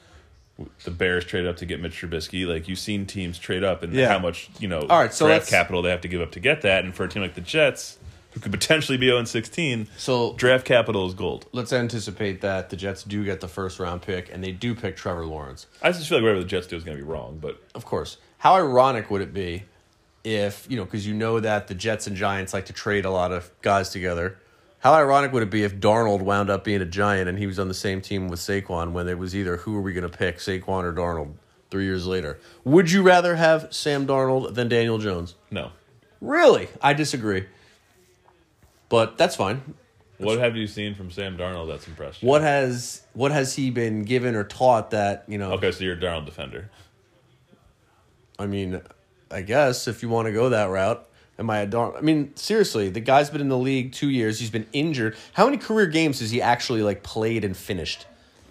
the 0.84 0.91
Bears 0.91 1.26
traded 1.26 1.49
up 1.49 1.57
to 1.57 1.65
get 1.65 1.82
Mitch 1.82 1.99
Trubisky. 1.99 2.47
Like 2.47 2.67
you've 2.67 2.80
seen 2.80 3.05
teams 3.07 3.39
trade 3.39 3.63
up 3.63 3.82
and 3.84 3.91
Yeah. 3.93 4.09
how 4.09 4.19
much 4.19 4.49
you 4.59 4.67
know 4.67 4.82
All 4.82 4.99
right, 4.99 5.13
so 5.13 5.26
draft 5.26 5.49
capital 5.49 5.82
they 5.82 5.89
have 5.89 6.01
to 6.01 6.07
give 6.07 6.21
up 6.21 6.32
to 6.34 6.39
get 6.39 6.61
that. 6.61 6.86
And 6.86 6.93
for 6.93 7.03
a 7.05 7.09
team 7.09 7.23
like 7.23 7.34
the 7.36 7.41
Jets, 7.41 7.97
who 8.36 8.41
could 8.41 8.51
potentially 8.51 8.97
be 8.97 9.07
0 9.07 9.23
16, 9.23 9.88
So 9.97 10.33
draft 10.33 10.65
capital 10.65 11.07
is 11.07 11.13
gold. 11.15 11.47
let's 11.53 11.73
anticipate 11.73 12.41
that 12.41 12.69
the 12.69 12.75
Jets 12.75 13.03
do 13.03 13.23
get 13.25 13.39
the 13.39 13.47
first 13.47 13.79
round 13.79 14.01
pick 14.03 14.31
and 14.31 14.43
they 14.43 14.51
do 14.51 14.75
pick 14.75 14.95
Trevor 14.97 15.25
Lawrence. 15.25 15.65
I 15.81 15.91
just 15.91 16.07
feel 16.07 16.17
like 16.19 16.23
whatever 16.23 16.41
the 16.41 16.45
Jets 16.45 16.67
do 16.67 16.75
is 16.75 16.83
going 16.83 16.97
to 16.97 17.03
be 17.03 17.09
wrong. 17.09 17.39
But 17.41 17.59
Of 17.73 17.86
course. 17.86 18.17
How 18.38 18.55
ironic 18.55 19.09
would 19.09 19.21
it 19.21 19.33
be 19.33 19.63
if, 20.25 20.67
you 20.69 20.75
know, 20.75 20.83
because 20.83 21.07
you 21.07 21.13
know 21.13 21.39
that 21.39 21.67
the 21.67 21.75
Jets 21.75 22.07
and 22.07 22.15
Giants 22.15 22.53
like 22.53 22.65
to 22.65 22.73
trade 22.73 23.05
a 23.05 23.11
lot 23.11 23.31
of 23.31 23.49
guys 23.61 23.89
together. 23.89 24.38
How 24.79 24.93
ironic 24.93 25.31
would 25.31 25.41
it 25.43 25.49
be 25.49 25.63
if 25.63 25.77
Darnold 25.77 26.21
wound 26.21 26.49
up 26.49 26.63
being 26.63 26.81
a 26.81 26.86
Giant 26.86 27.29
and 27.29 27.38
he 27.39 27.47
was 27.47 27.57
on 27.57 27.69
the 27.69 27.73
same 27.73 28.01
team 28.01 28.27
with 28.27 28.39
Saquon 28.39 28.91
when 28.91 29.07
it 29.07 29.17
was 29.17 29.36
either 29.36 29.57
who 29.57 29.75
are 29.77 29.81
we 29.81 29.93
going 29.93 30.07
to 30.09 30.15
pick, 30.15 30.38
Saquon 30.39 30.83
or 30.83 30.93
Darnold, 30.93 31.33
three 31.71 31.86
years 31.86 32.05
later? 32.05 32.38
Would 32.65 32.91
you 32.91 33.01
rather 33.01 33.36
have 33.36 33.67
Sam 33.73 34.05
Darnold 34.05 34.53
than 34.55 34.67
Daniel 34.67 34.97
Jones? 34.97 35.36
no. 35.49 35.71
Really? 36.21 36.69
I 36.81 36.93
disagree. 36.93 37.45
But 38.89 39.17
that's 39.17 39.36
fine. 39.36 39.73
What 40.17 40.39
have 40.39 40.55
you 40.55 40.65
seen 40.67 40.95
from 40.95 41.11
Sam 41.11 41.38
Darnold 41.38 41.67
that's 41.67 41.88
impressed 41.88 42.21
you? 42.23 42.29
What 42.29 42.41
has 42.41 43.01
what 43.13 43.31
has 43.31 43.55
he 43.55 43.69
been 43.69 44.03
given 44.03 44.36
or 44.36 44.43
taught 44.45 44.91
that, 44.91 45.25
you 45.27 45.38
know, 45.38 45.51
Okay, 45.53 45.71
so 45.71 45.83
you're 45.83 45.95
a 45.95 45.99
Darnold 45.99 46.25
defender. 46.25 46.69
I 48.39 48.45
mean, 48.47 48.81
I 49.31 49.41
guess 49.41 49.88
if 49.88 50.01
you 50.03 50.09
want 50.09 50.27
to 50.27 50.31
go 50.33 50.49
that 50.49 50.69
route, 50.69 51.07
am 51.39 51.49
I 51.49 51.59
a 51.59 51.65
darn? 51.65 51.93
I 51.97 52.01
mean, 52.01 52.36
seriously, 52.36 52.89
the 52.89 52.99
guy's 52.99 53.29
been 53.29 53.41
in 53.41 53.49
the 53.49 53.57
league 53.57 53.91
two 53.93 54.09
years. 54.09 54.39
He's 54.39 54.49
been 54.49 54.67
injured. 54.73 55.15
How 55.33 55.45
many 55.45 55.57
career 55.57 55.88
games 55.88 56.19
has 56.19 56.31
he 56.31 56.41
actually 56.41 56.81
like 56.81 57.03
played 57.03 57.43
and 57.43 57.55
finished? 57.55 58.05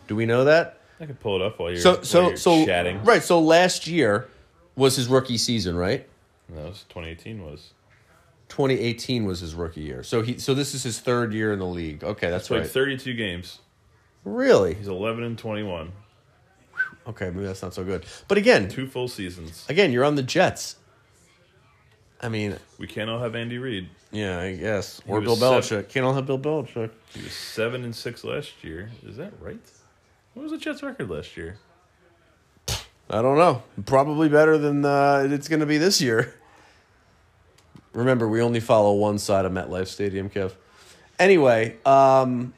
Do 0.07 0.17
we 0.17 0.27
know 0.27 0.45
that? 0.45 0.81
I 1.01 1.07
could 1.07 1.21
pull 1.21 1.37
it 1.37 1.43
up 1.43 1.59
while 1.59 1.71
you're, 1.71 1.81
So 1.81 2.03
so 2.03 2.29
you're 2.29 2.37
so 2.37 2.65
chatting. 2.65 3.03
right. 3.05 3.23
So 3.23 3.41
last 3.41 3.87
year 3.87 4.29
was 4.77 4.97
his 4.97 5.09
rookie 5.09 5.39
season, 5.39 5.77
right? 5.77 6.07
No, 6.55 6.61
it 6.63 6.69
was 6.69 6.85
2018 6.91 7.43
was. 7.43 7.71
2018 8.49 9.25
was 9.25 9.41
his 9.41 9.55
rookie 9.55 9.81
year. 9.81 10.03
So 10.03 10.23
he 10.23 10.39
so 10.39 10.55
this 10.55 10.75
is 10.75 10.83
his 10.83 11.01
third 11.01 11.33
year 11.33 11.53
in 11.53 11.59
the 11.59 11.67
league. 11.67 12.05
Okay, 12.05 12.31
that's 12.31 12.51
right. 12.51 12.67
32 12.67 13.15
games. 13.15 13.59
Really? 14.25 14.75
He's 14.75 14.89
11 14.89 15.23
and 15.25 15.39
21. 15.39 15.93
Okay, 17.07 17.27
maybe 17.31 17.45
that's 17.45 17.63
not 17.63 17.75
so 17.75 17.85
good. 17.85 18.05
But 18.29 18.39
again, 18.39 18.69
Two 18.69 18.87
full 18.87 19.09
seasons. 19.09 19.67
again, 19.69 19.93
you're 19.93 20.05
on 20.05 20.15
the 20.15 20.23
Jets. 20.23 20.77
I 22.23 22.31
mean, 22.31 22.57
We 22.79 22.87
can't 22.87 23.11
all 23.11 23.19
have 23.19 23.35
Andy 23.35 23.59
Reid. 23.59 23.89
yeah, 24.11 24.39
I 24.41 24.57
guess. 24.57 25.03
Or 25.07 25.21
Bill 25.21 25.37
Belichick. 25.37 25.65
seven- 25.65 25.85
Can't 25.91 26.07
all 26.07 26.15
have 26.15 26.25
Bill 26.25 26.39
Belichick. 26.39 26.91
He 27.13 27.23
was 27.23 27.33
7 27.33 27.85
and 27.85 27.95
6 27.95 28.25
last 28.25 28.53
year. 28.65 28.91
Is 29.07 29.19
that 29.19 29.33
right? 29.43 29.59
What 30.33 30.45
was 30.45 30.53
the 30.53 30.59
Jets' 30.59 30.83
record 30.83 31.11
last 31.11 31.37
year? 31.37 31.59
I 33.11 33.21
don't 33.21 33.37
know. 33.37 33.63
Probably 33.85 34.31
better 34.31 34.57
than 34.57 34.85
uh, 34.87 35.29
it's 35.31 35.49
going 35.49 35.61
to 35.61 35.67
be 35.67 35.77
this 35.77 36.01
year. 36.01 36.35
Remember, 37.95 38.29
we 38.29 38.43
only 38.43 38.61
follow 38.61 38.93
one 38.95 39.19
side 39.19 39.45
of 39.45 39.53
MetLife 39.53 39.87
Stadium, 39.87 40.29
Kev. 40.29 40.53
Anyway, 41.19 41.77
um, 41.87 42.53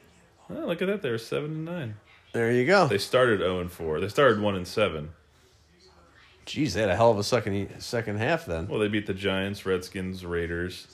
Oh, 0.49 0.65
look 0.65 0.81
at 0.81 0.87
that. 0.87 1.01
They 1.01 1.09
were 1.11 1.17
7 1.17 1.45
and 1.51 1.65
9. 1.65 1.95
there 2.33 2.51
you 2.51 2.65
go. 2.65 2.87
They 2.87 2.97
started 2.97 3.39
0 3.39 3.59
and 3.59 3.71
4. 3.71 3.99
They 3.99 4.07
started 4.07 4.39
1 4.41 4.55
and 4.55 4.67
7. 4.67 5.09
Jeez, 6.45 6.73
they 6.73 6.81
had 6.81 6.89
a 6.89 6.95
hell 6.95 7.11
of 7.11 7.19
a 7.19 7.23
second 7.23 7.69
second 7.79 8.17
half 8.19 8.45
then. 8.45 8.67
Well, 8.69 8.79
they 8.79 8.87
beat 8.87 9.05
the 9.05 9.13
Giants, 9.13 9.65
Redskins, 9.65 10.25
Raiders, 10.25 10.87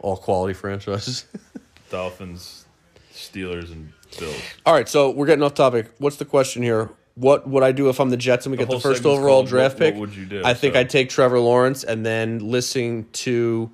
All 0.00 0.16
quality 0.16 0.54
franchises. 0.54 1.26
Dolphins, 1.90 2.64
Steelers, 3.12 3.70
and 3.70 3.92
Bills. 4.18 4.34
All 4.66 4.74
right, 4.74 4.88
so 4.88 5.10
we're 5.10 5.26
getting 5.26 5.44
off 5.44 5.54
topic. 5.54 5.92
What's 5.98 6.16
the 6.16 6.24
question 6.24 6.64
here? 6.64 6.90
What 7.16 7.48
would 7.48 7.62
I 7.62 7.70
do 7.72 7.88
if 7.88 8.00
I'm 8.00 8.10
the 8.10 8.16
Jets 8.16 8.44
and 8.46 8.50
we 8.50 8.56
get 8.56 8.68
the 8.68 8.80
first 8.80 9.06
overall 9.06 9.36
called, 9.42 9.46
draft 9.48 9.78
pick? 9.78 9.94
what 9.94 10.00
would 10.00 10.16
you 10.16 10.24
do? 10.24 10.42
I 10.44 10.54
think 10.54 10.74
So- 10.74 10.80
I'd 10.80 10.90
take 10.90 11.10
Trevor 11.10 11.38
Lawrence 11.38 11.84
and 11.84 12.04
then 12.04 12.38
listen 12.40 13.06
to, 13.12 13.70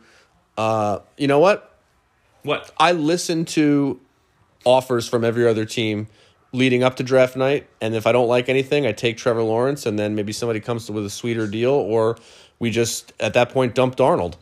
uh, 0.58 0.98
you 1.16 1.26
know 1.26 1.38
what? 1.38 1.66
What? 2.42 2.70
I 2.78 2.92
listen 2.92 3.44
to 3.46 3.98
offers 4.64 5.08
from 5.08 5.24
every 5.24 5.46
other 5.46 5.64
team 5.64 6.06
leading 6.52 6.82
up 6.82 6.96
to 6.96 7.02
draft 7.02 7.36
night, 7.36 7.66
and 7.80 7.94
if 7.94 8.06
I 8.06 8.12
don't 8.12 8.28
like 8.28 8.48
anything, 8.48 8.84
I 8.86 8.92
take 8.92 9.16
Trevor 9.16 9.42
Lawrence, 9.42 9.86
and 9.86 9.98
then 9.98 10.14
maybe 10.14 10.32
somebody 10.32 10.58
comes 10.60 10.90
with 10.90 11.06
a 11.06 11.10
sweeter 11.10 11.46
deal, 11.46 11.72
or 11.72 12.18
we 12.58 12.70
just 12.70 13.12
at 13.20 13.34
that 13.34 13.50
point 13.50 13.74
dump 13.74 13.96
Darnold. 13.96 14.34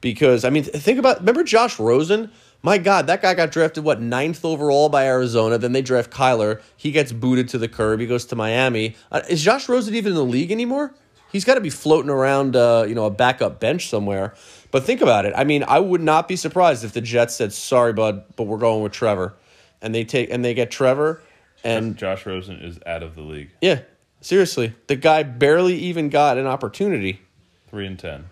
Because 0.00 0.44
I 0.44 0.50
mean, 0.50 0.62
think 0.64 0.98
about 0.98 1.20
remember 1.20 1.42
Josh 1.44 1.78
Rosen. 1.78 2.30
My 2.62 2.78
God, 2.78 3.06
that 3.06 3.22
guy 3.22 3.34
got 3.34 3.52
drafted 3.52 3.84
what 3.84 4.00
ninth 4.00 4.44
overall 4.44 4.88
by 4.88 5.06
Arizona. 5.06 5.58
Then 5.58 5.72
they 5.72 5.82
draft 5.82 6.10
Kyler. 6.10 6.60
He 6.76 6.90
gets 6.90 7.12
booted 7.12 7.48
to 7.50 7.58
the 7.58 7.68
curb. 7.68 8.00
He 8.00 8.06
goes 8.06 8.24
to 8.26 8.36
Miami. 8.36 8.96
Uh, 9.12 9.22
is 9.28 9.42
Josh 9.42 9.68
Rosen 9.68 9.94
even 9.94 10.12
in 10.12 10.16
the 10.16 10.24
league 10.24 10.50
anymore? 10.50 10.92
He's 11.30 11.44
got 11.44 11.54
to 11.54 11.60
be 11.60 11.70
floating 11.70 12.10
around, 12.10 12.56
uh, 12.56 12.86
you 12.88 12.94
know, 12.94 13.04
a 13.04 13.10
backup 13.10 13.60
bench 13.60 13.88
somewhere. 13.88 14.34
But 14.70 14.84
think 14.84 15.00
about 15.00 15.26
it. 15.26 15.32
I 15.36 15.44
mean, 15.44 15.64
I 15.66 15.78
would 15.78 16.00
not 16.00 16.28
be 16.28 16.36
surprised 16.36 16.84
if 16.84 16.92
the 16.92 17.00
Jets 17.00 17.34
said, 17.34 17.52
"Sorry, 17.52 17.92
bud, 17.92 18.24
but 18.36 18.44
we're 18.44 18.58
going 18.58 18.82
with 18.82 18.92
Trevor," 18.92 19.34
and 19.80 19.94
they 19.94 20.04
take 20.04 20.30
and 20.30 20.44
they 20.44 20.54
get 20.54 20.70
Trevor, 20.70 21.20
and 21.62 21.96
Josh 21.96 22.26
Rosen 22.26 22.56
is 22.60 22.78
out 22.86 23.02
of 23.02 23.14
the 23.14 23.22
league. 23.22 23.50
yeah, 23.60 23.80
seriously, 24.20 24.74
the 24.86 24.96
guy 24.96 25.22
barely 25.22 25.76
even 25.76 26.08
got 26.08 26.38
an 26.38 26.46
opportunity. 26.46 27.20
3 27.68 27.86
and 27.86 27.98
10. 27.98 28.24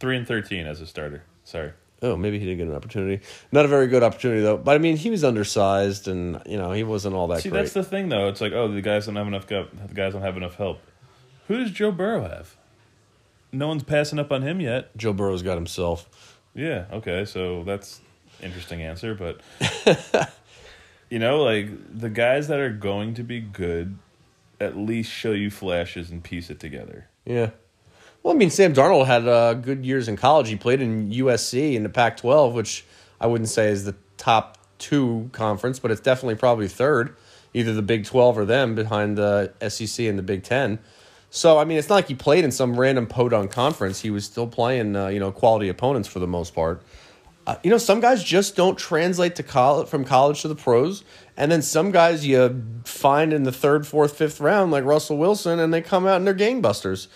3 0.00 0.16
and 0.16 0.26
13 0.26 0.66
as 0.66 0.80
a 0.80 0.86
starter. 0.86 1.22
Sorry. 1.44 1.72
Oh, 2.02 2.16
maybe 2.16 2.38
he 2.38 2.46
didn't 2.46 2.58
get 2.58 2.68
an 2.68 2.74
opportunity. 2.74 3.22
Not 3.52 3.66
a 3.66 3.68
very 3.68 3.86
good 3.86 4.02
opportunity 4.02 4.40
though. 4.40 4.56
But 4.56 4.74
I 4.74 4.78
mean, 4.78 4.96
he 4.96 5.10
was 5.10 5.22
undersized, 5.22 6.08
and 6.08 6.40
you 6.46 6.56
know, 6.56 6.72
he 6.72 6.82
wasn't 6.82 7.14
all 7.14 7.26
that 7.28 7.42
See, 7.42 7.50
great. 7.50 7.60
that's 7.60 7.72
the 7.74 7.84
thing, 7.84 8.08
though. 8.08 8.28
It's 8.28 8.40
like, 8.40 8.52
oh, 8.52 8.68
the 8.68 8.80
guys 8.80 9.06
don't 9.06 9.16
have 9.16 9.26
enough. 9.26 9.46
The 9.46 9.66
guys 9.92 10.14
don't 10.14 10.22
have 10.22 10.36
enough 10.36 10.54
help. 10.56 10.80
Who 11.48 11.58
does 11.58 11.70
Joe 11.70 11.92
Burrow 11.92 12.22
have? 12.28 12.56
No 13.52 13.68
one's 13.68 13.82
passing 13.82 14.18
up 14.18 14.30
on 14.32 14.42
him 14.42 14.60
yet. 14.60 14.96
Joe 14.96 15.12
Burrow's 15.12 15.42
got 15.42 15.56
himself. 15.56 16.38
Yeah. 16.54 16.86
Okay. 16.92 17.24
So 17.24 17.64
that's 17.64 18.00
interesting 18.42 18.80
answer, 18.82 19.14
but 19.14 19.40
you 21.10 21.18
know, 21.18 21.42
like 21.42 21.68
the 21.98 22.08
guys 22.10 22.48
that 22.48 22.60
are 22.60 22.70
going 22.70 23.14
to 23.14 23.22
be 23.22 23.40
good, 23.40 23.98
at 24.60 24.76
least 24.76 25.10
show 25.10 25.32
you 25.32 25.50
flashes 25.50 26.10
and 26.10 26.22
piece 26.22 26.48
it 26.50 26.60
together. 26.60 27.08
Yeah. 27.24 27.50
Well, 28.22 28.34
I 28.34 28.36
mean, 28.36 28.50
Sam 28.50 28.74
Darnold 28.74 29.06
had 29.06 29.26
uh, 29.26 29.54
good 29.54 29.84
years 29.84 30.06
in 30.06 30.16
college. 30.16 30.48
He 30.48 30.56
played 30.56 30.82
in 30.82 31.10
USC 31.10 31.74
in 31.74 31.82
the 31.82 31.88
Pac-12, 31.88 32.52
which 32.52 32.84
I 33.18 33.26
wouldn't 33.26 33.48
say 33.48 33.68
is 33.68 33.84
the 33.84 33.94
top 34.18 34.58
two 34.78 35.30
conference, 35.32 35.78
but 35.78 35.90
it's 35.90 36.02
definitely 36.02 36.34
probably 36.34 36.68
third, 36.68 37.16
either 37.54 37.72
the 37.72 37.82
Big 37.82 38.04
12 38.04 38.38
or 38.38 38.44
them 38.44 38.74
behind 38.74 39.16
the 39.16 39.52
SEC 39.66 40.04
and 40.04 40.18
the 40.18 40.22
Big 40.22 40.42
10. 40.42 40.78
So, 41.30 41.58
I 41.58 41.64
mean, 41.64 41.78
it's 41.78 41.88
not 41.88 41.94
like 41.94 42.08
he 42.08 42.14
played 42.14 42.44
in 42.44 42.50
some 42.50 42.78
random 42.78 43.06
podunk 43.06 43.52
conference. 43.52 44.00
He 44.00 44.10
was 44.10 44.24
still 44.24 44.48
playing, 44.48 44.96
uh, 44.96 45.08
you 45.08 45.20
know, 45.20 45.32
quality 45.32 45.68
opponents 45.68 46.08
for 46.08 46.18
the 46.18 46.26
most 46.26 46.54
part. 46.54 46.82
Uh, 47.46 47.56
you 47.62 47.70
know, 47.70 47.78
some 47.78 48.00
guys 48.00 48.22
just 48.22 48.54
don't 48.54 48.76
translate 48.78 49.36
to 49.36 49.42
college 49.42 49.88
from 49.88 50.04
college 50.04 50.42
to 50.42 50.48
the 50.48 50.54
pros, 50.54 51.04
and 51.36 51.50
then 51.50 51.62
some 51.62 51.90
guys 51.90 52.26
you 52.26 52.62
find 52.84 53.32
in 53.32 53.44
the 53.44 53.52
third, 53.52 53.86
fourth, 53.86 54.16
fifth 54.16 54.40
round, 54.40 54.70
like 54.70 54.84
Russell 54.84 55.16
Wilson, 55.16 55.58
and 55.58 55.72
they 55.72 55.80
come 55.80 56.06
out 56.06 56.16
and 56.16 56.26
they're 56.26 56.34
gangbusters. 56.34 57.06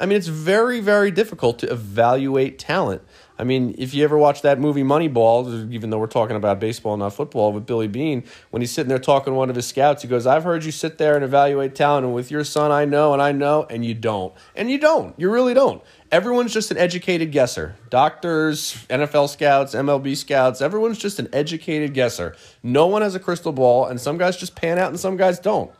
I 0.00 0.06
mean, 0.06 0.16
it's 0.16 0.28
very, 0.28 0.80
very 0.80 1.10
difficult 1.10 1.58
to 1.58 1.70
evaluate 1.70 2.58
talent. 2.58 3.02
I 3.38 3.44
mean, 3.44 3.74
if 3.78 3.92
you 3.92 4.02
ever 4.02 4.16
watch 4.16 4.40
that 4.42 4.58
movie 4.58 4.82
Moneyball, 4.82 5.70
even 5.72 5.90
though 5.90 5.98
we're 5.98 6.06
talking 6.06 6.36
about 6.36 6.58
baseball, 6.58 6.96
not 6.96 7.14
football, 7.14 7.52
with 7.52 7.66
Billy 7.66 7.86
Beane, 7.86 8.24
when 8.50 8.62
he's 8.62 8.70
sitting 8.70 8.88
there 8.88 8.98
talking 8.98 9.32
to 9.32 9.36
one 9.36 9.50
of 9.50 9.56
his 9.56 9.66
scouts, 9.66 10.02
he 10.02 10.08
goes, 10.08 10.26
I've 10.26 10.44
heard 10.44 10.64
you 10.64 10.72
sit 10.72 10.96
there 10.96 11.14
and 11.16 11.24
evaluate 11.24 11.74
talent, 11.74 12.06
and 12.06 12.14
with 12.14 12.30
your 12.30 12.44
son, 12.44 12.70
I 12.70 12.86
know, 12.86 13.12
and 13.12 13.20
I 13.20 13.32
know, 13.32 13.66
and 13.68 13.84
you 13.84 13.94
don't. 13.94 14.34
And 14.56 14.70
you 14.70 14.78
don't. 14.78 15.18
You 15.18 15.30
really 15.30 15.52
don't. 15.52 15.82
Everyone's 16.10 16.52
just 16.52 16.70
an 16.70 16.78
educated 16.78 17.30
guesser. 17.30 17.76
Doctors, 17.88 18.86
NFL 18.88 19.28
scouts, 19.28 19.74
MLB 19.74 20.16
scouts, 20.16 20.62
everyone's 20.62 20.98
just 20.98 21.18
an 21.18 21.28
educated 21.32 21.92
guesser. 21.94 22.36
No 22.62 22.86
one 22.86 23.02
has 23.02 23.14
a 23.14 23.20
crystal 23.20 23.52
ball, 23.52 23.86
and 23.86 24.00
some 24.00 24.16
guys 24.16 24.36
just 24.36 24.54
pan 24.54 24.78
out 24.78 24.88
and 24.88 24.98
some 24.98 25.16
guys 25.16 25.38
don't. 25.38 25.70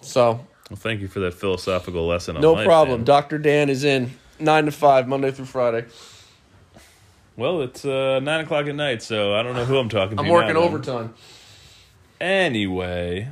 So, 0.00 0.46
Well, 0.70 0.76
thank 0.76 1.00
you 1.00 1.08
for 1.08 1.20
that 1.20 1.34
philosophical 1.34 2.06
lesson. 2.06 2.36
On 2.36 2.42
no 2.42 2.52
life, 2.54 2.66
problem. 2.66 3.00
Dan. 3.00 3.04
Dr. 3.04 3.38
Dan 3.38 3.68
is 3.70 3.84
in 3.84 4.10
9 4.40 4.64
to 4.66 4.72
5, 4.72 5.08
Monday 5.08 5.30
through 5.30 5.44
Friday. 5.44 5.84
Well, 7.36 7.60
it's 7.60 7.84
uh, 7.84 8.18
nine 8.20 8.40
o'clock 8.44 8.66
at 8.66 8.74
night, 8.74 9.02
so 9.02 9.34
I 9.34 9.42
don't 9.42 9.54
know 9.54 9.66
who 9.66 9.76
I'm 9.76 9.90
talking 9.90 10.16
to. 10.16 10.22
I'm 10.22 10.28
working 10.30 10.54
now, 10.54 10.60
overtime. 10.60 11.12
Anyway, 12.18 13.28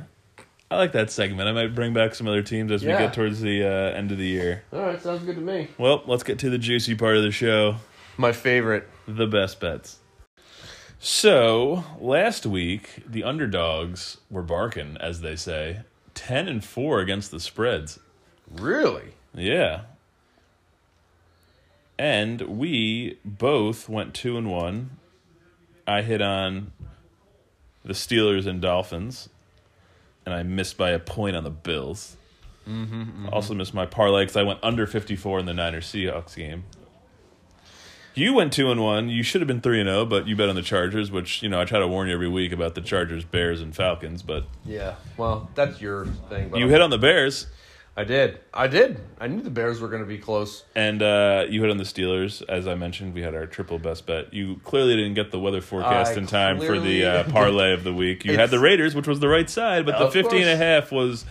I 0.69 0.77
like 0.77 0.91
that 0.91 1.09
segment. 1.09 1.49
I 1.49 1.53
might 1.53 1.73
bring 1.73 1.91
back 1.93 2.13
some 2.13 2.27
other 2.27 2.43
teams 2.43 2.71
as 2.71 2.83
Yeah. 2.83 2.97
we 2.99 3.03
get 3.03 3.13
towards 3.15 3.41
the 3.41 3.63
uh, 3.63 3.67
end 3.97 4.11
of 4.11 4.19
the 4.19 4.27
year. 4.27 4.63
All 4.71 4.79
right, 4.81 5.01
sounds 5.01 5.23
good 5.23 5.35
to 5.35 5.41
me. 5.41 5.69
Well, 5.79 6.03
let's 6.05 6.21
get 6.21 6.37
to 6.39 6.51
the 6.51 6.59
juicy 6.59 6.93
part 6.93 7.17
of 7.17 7.23
the 7.23 7.31
show 7.31 7.77
My 8.17 8.31
favorite. 8.31 8.87
the 9.07 9.25
best 9.25 9.59
bets. 9.59 9.97
So, 10.99 11.83
last 11.99 12.45
week, 12.45 13.03
the 13.07 13.23
underdogs 13.23 14.17
were 14.29 14.41
barking, 14.43 14.97
as 14.99 15.21
they 15.21 15.35
say, 15.35 15.79
10 16.15 16.47
and 16.47 16.63
4 16.63 16.99
against 16.99 17.31
the 17.31 17.39
spreads. 17.39 17.99
Really? 18.51 19.13
Yeah. 19.33 19.81
And 21.97 22.41
we 22.41 23.19
both 23.23 23.87
went 23.87 24.13
2 24.13 24.37
and 24.37 24.49
1. 24.49 24.89
I 25.87 26.01
hit 26.01 26.21
on 26.21 26.71
the 27.83 27.93
Steelers 27.93 28.47
and 28.47 28.61
Dolphins, 28.61 29.29
and 30.25 30.33
I 30.33 30.43
missed 30.43 30.77
by 30.77 30.89
a 30.89 30.99
point 30.99 31.35
on 31.35 31.43
the 31.43 31.51
Bills. 31.51 32.17
Mm-hmm, 32.67 33.29
Also 33.31 33.53
missed 33.53 33.75
my 33.75 33.85
parlay 33.85 34.23
because 34.23 34.35
I 34.37 34.41
went 34.43 34.59
under 34.63 34.87
54 34.87 35.39
in 35.39 35.45
the 35.45 35.53
Niners 35.53 35.85
Seahawks 35.85 36.35
game. 36.35 36.63
You 38.15 38.33
went 38.33 38.53
two 38.53 38.71
and 38.71 38.81
one. 38.81 39.09
You 39.09 39.23
should 39.23 39.41
have 39.41 39.47
been 39.47 39.61
three 39.61 39.79
and 39.79 39.87
zero, 39.87 40.05
but 40.05 40.27
you 40.27 40.35
bet 40.35 40.49
on 40.49 40.55
the 40.55 40.61
Chargers, 40.61 41.11
which 41.11 41.43
you 41.43 41.49
know 41.49 41.61
I 41.61 41.65
try 41.65 41.79
to 41.79 41.87
warn 41.87 42.07
you 42.07 42.13
every 42.13 42.29
week 42.29 42.51
about 42.51 42.73
the 42.75 42.81
Chargers, 42.81 43.25
Bears, 43.25 43.61
and 43.61 43.75
Falcons. 43.75 44.23
But 44.23 44.45
Yeah. 44.65 44.95
Well, 45.17 45.49
that's 45.53 45.81
your 45.81 46.05
thing. 46.29 46.55
You 46.55 46.69
hit 46.69 46.81
on 46.81 46.89
the 46.89 46.97
Bears, 46.97 47.47
I 47.97 48.03
did. 48.03 48.39
I 48.53 48.67
did. 48.67 48.99
I 49.21 49.27
knew 49.27 49.41
the 49.41 49.49
Bears 49.49 49.79
were 49.79 49.87
going 49.87 50.01
to 50.01 50.07
be 50.07 50.17
close. 50.17 50.63
and 50.75 51.01
uh, 51.01 51.45
you 51.47 51.61
hit 51.61 51.69
on 51.69 51.77
the 51.77 51.85
Steelers. 51.85 52.43
As 52.49 52.67
I 52.67 52.75
mentioned, 52.75 53.13
we 53.13 53.21
had 53.21 53.33
our 53.33 53.45
triple 53.45 53.79
best 53.79 54.05
bet. 54.05 54.33
You 54.33 54.59
clearly 54.65 54.97
didn't 54.97 55.13
get 55.13 55.31
the 55.31 55.39
weather 55.39 55.61
forecast 55.61 56.13
I 56.13 56.15
in 56.15 56.27
time 56.27 56.59
for 56.59 56.77
the 56.77 57.05
uh, 57.05 57.23
parlay 57.31 57.73
of 57.77 57.85
the 57.85 57.93
week. 57.93 58.25
You 58.25 58.37
had 58.37 58.49
the 58.49 58.59
Raiders, 58.59 58.95
which 58.95 59.07
was 59.07 59.21
the 59.21 59.29
right 59.29 59.49
side, 59.49 59.85
but 59.85 59.97
the 59.97 60.07
Of 60.07 60.13
50 60.13 60.41
and 60.41 60.49
a 60.49 60.57
half 60.57 60.91
was 60.91 61.25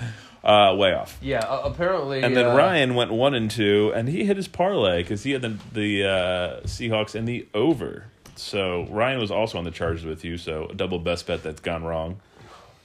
uh, 0.45 0.75
way 0.77 0.93
off. 0.93 1.19
Yeah. 1.23 1.41
Uh, 1.41 1.63
apparently. 1.65 2.23
And 2.23 2.37
then 2.37 2.47
uh, 2.47 2.57
Ryan 2.57 2.95
went 2.95 3.13
one 3.13 3.35
and 3.35 3.51
two, 3.51 3.93
and 3.95 4.09
he 4.09 4.25
hit 4.25 4.37
his 4.37 4.49
parlay 4.49 5.03
because 5.03 5.23
he 5.23 5.33
had 5.33 5.43
the 5.43 5.57
the 5.73 6.05
uh, 6.05 6.61
Seahawks 6.63 7.15
in 7.15 7.25
the 7.25 7.47
over. 7.55 8.07
So 8.37 8.87
Ryan 8.91 9.21
was 9.21 9.31
also 9.31 9.59
on 9.59 9.65
the 9.65 9.71
Chargers 9.71 10.05
with 10.05 10.25
you. 10.25 10.37
So 10.37 10.67
a 10.67 10.75
double 10.75 10.99
best 10.99 11.27
bet 11.27 11.43
that's 11.43 11.61
gone 11.61 11.85
wrong. 11.85 12.21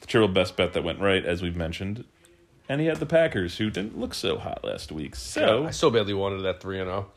The 0.02 0.08
triple 0.08 0.30
best 0.30 0.56
bet 0.56 0.74
that 0.74 0.84
went 0.84 1.00
right, 1.00 1.26
as 1.26 1.42
we've 1.42 1.56
mentioned, 1.56 2.06
and 2.70 2.80
he 2.80 2.88
had 2.88 2.98
the 2.98 3.06
Packers, 3.06 3.58
who 3.58 3.70
didn't 3.70 4.00
look 4.00 4.14
so 4.14 4.38
hot 4.38 4.64
last 4.64 4.92
week. 4.92 5.16
So 5.16 5.66
I 5.66 5.72
so 5.72 5.90
badly 5.90 6.14
wanted 6.14 6.42
that 6.44 6.62
three 6.62 6.80
and 6.80 6.88
zero. 6.88 7.08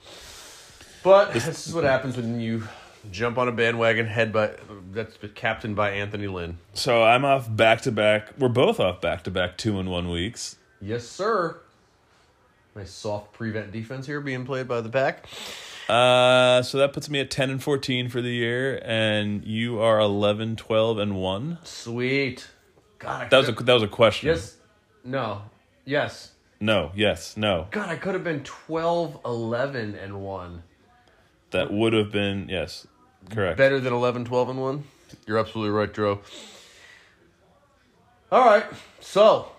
But 1.05 1.33
this 1.35 1.67
is 1.69 1.75
what 1.75 1.85
happens 1.85 2.17
when 2.17 2.41
you 2.41 2.67
jump 3.11 3.37
on 3.39 3.49
a 3.49 3.53
bandwagon 3.53 4.07
head 4.07 4.33
by 4.33 4.53
that's 4.93 5.17
captained 5.35 5.75
by 5.77 5.91
Anthony 5.91 6.29
Lynn. 6.29 6.59
so 6.75 7.03
I'm 7.03 7.25
off 7.25 7.55
back 7.55 7.81
to 7.83 7.93
back. 7.93 8.39
We're 8.39 8.49
both 8.49 8.79
off 8.81 9.01
back 9.01 9.25
to 9.25 9.31
back 9.31 9.57
two 9.59 9.79
and 9.79 9.91
one 9.91 10.11
weeks. 10.11 10.57
Yes, 10.81 11.07
sir. 11.07 11.59
Nice 12.75 12.91
soft 12.91 13.33
prevent 13.33 13.71
defense 13.73 14.07
here 14.07 14.21
being 14.21 14.45
played 14.47 14.67
by 14.69 14.81
the 14.81 14.89
pack. 14.89 15.27
Uh, 15.89 16.63
so 16.63 16.79
that 16.79 16.93
puts 16.93 17.11
me 17.11 17.21
at 17.21 17.31
ten 17.31 17.51
and 17.51 17.63
fourteen 17.63 18.09
for 18.09 18.23
the 18.23 18.31
year, 18.31 18.81
and 18.85 19.45
you 19.45 19.81
are 19.81 19.99
11, 20.01 20.57
12, 20.57 20.99
and 20.99 21.17
one. 21.17 21.59
Sweet. 21.65 22.49
God, 22.99 23.25
I 23.27 23.29
That 23.29 23.37
was 23.39 23.49
a 23.49 23.53
that 23.53 23.75
was 23.75 23.83
a 23.83 23.89
question. 23.89 24.29
yes. 24.29 24.57
No. 25.05 25.43
Yes. 25.85 26.31
No. 26.61 26.93
Yes. 26.95 27.37
No. 27.37 27.67
God, 27.73 27.89
I 27.91 27.97
could 27.97 28.15
have 28.15 28.23
been 28.23 28.45
12, 28.45 29.21
11, 29.25 29.97
and 29.97 30.23
1. 30.23 30.63
That 31.51 31.73
would 31.73 31.93
have 31.93 32.13
been 32.13 32.47
yes, 32.49 32.87
correct. 33.31 33.59
Better 33.59 33.81
than 33.81 33.93
11, 33.93 34.25
12, 34.25 34.49
and 34.51 34.61
1? 34.61 34.85
You're 35.27 35.39
absolutely 35.39 35.71
right, 35.71 35.93
Dro. 35.93 36.21
All 38.31 38.45
right. 38.45 38.65
So, 39.01 39.53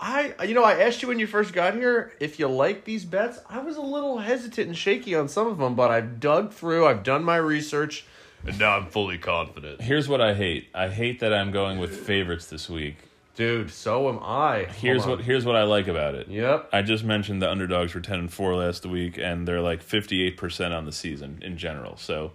I 0.00 0.34
you 0.44 0.54
know, 0.54 0.64
I 0.64 0.80
asked 0.80 1.02
you 1.02 1.08
when 1.08 1.18
you 1.18 1.26
first 1.26 1.52
got 1.52 1.74
here 1.74 2.12
if 2.20 2.38
you 2.38 2.48
like 2.48 2.84
these 2.84 3.04
bets. 3.04 3.38
I 3.48 3.60
was 3.60 3.76
a 3.76 3.82
little 3.82 4.18
hesitant 4.18 4.68
and 4.68 4.76
shaky 4.76 5.14
on 5.14 5.28
some 5.28 5.46
of 5.46 5.58
them, 5.58 5.74
but 5.74 5.90
I've 5.90 6.20
dug 6.20 6.52
through, 6.52 6.86
I've 6.86 7.02
done 7.02 7.22
my 7.22 7.36
research, 7.36 8.04
and 8.44 8.58
now 8.58 8.76
I'm 8.76 8.86
fully 8.86 9.18
confident. 9.18 9.80
Here's 9.80 10.08
what 10.08 10.20
I 10.20 10.34
hate. 10.34 10.68
I 10.74 10.88
hate 10.88 11.20
that 11.20 11.32
I'm 11.32 11.52
going 11.52 11.78
with 11.78 11.96
favorites 11.96 12.46
this 12.46 12.68
week. 12.68 12.96
Dude, 13.36 13.70
so 13.70 14.08
am 14.08 14.18
I. 14.20 14.64
Here's 14.64 15.06
what 15.06 15.20
here's 15.20 15.44
what 15.44 15.54
I 15.54 15.62
like 15.62 15.86
about 15.86 16.16
it. 16.16 16.26
Yep. 16.26 16.70
I 16.72 16.82
just 16.82 17.04
mentioned 17.04 17.40
the 17.40 17.48
underdogs 17.48 17.94
were 17.94 18.00
10 18.00 18.18
and 18.18 18.32
4 18.32 18.56
last 18.56 18.84
week 18.84 19.16
and 19.16 19.46
they're 19.46 19.60
like 19.60 19.80
58% 19.80 20.76
on 20.76 20.86
the 20.86 20.92
season 20.92 21.38
in 21.40 21.56
general. 21.56 21.96
So 21.98 22.32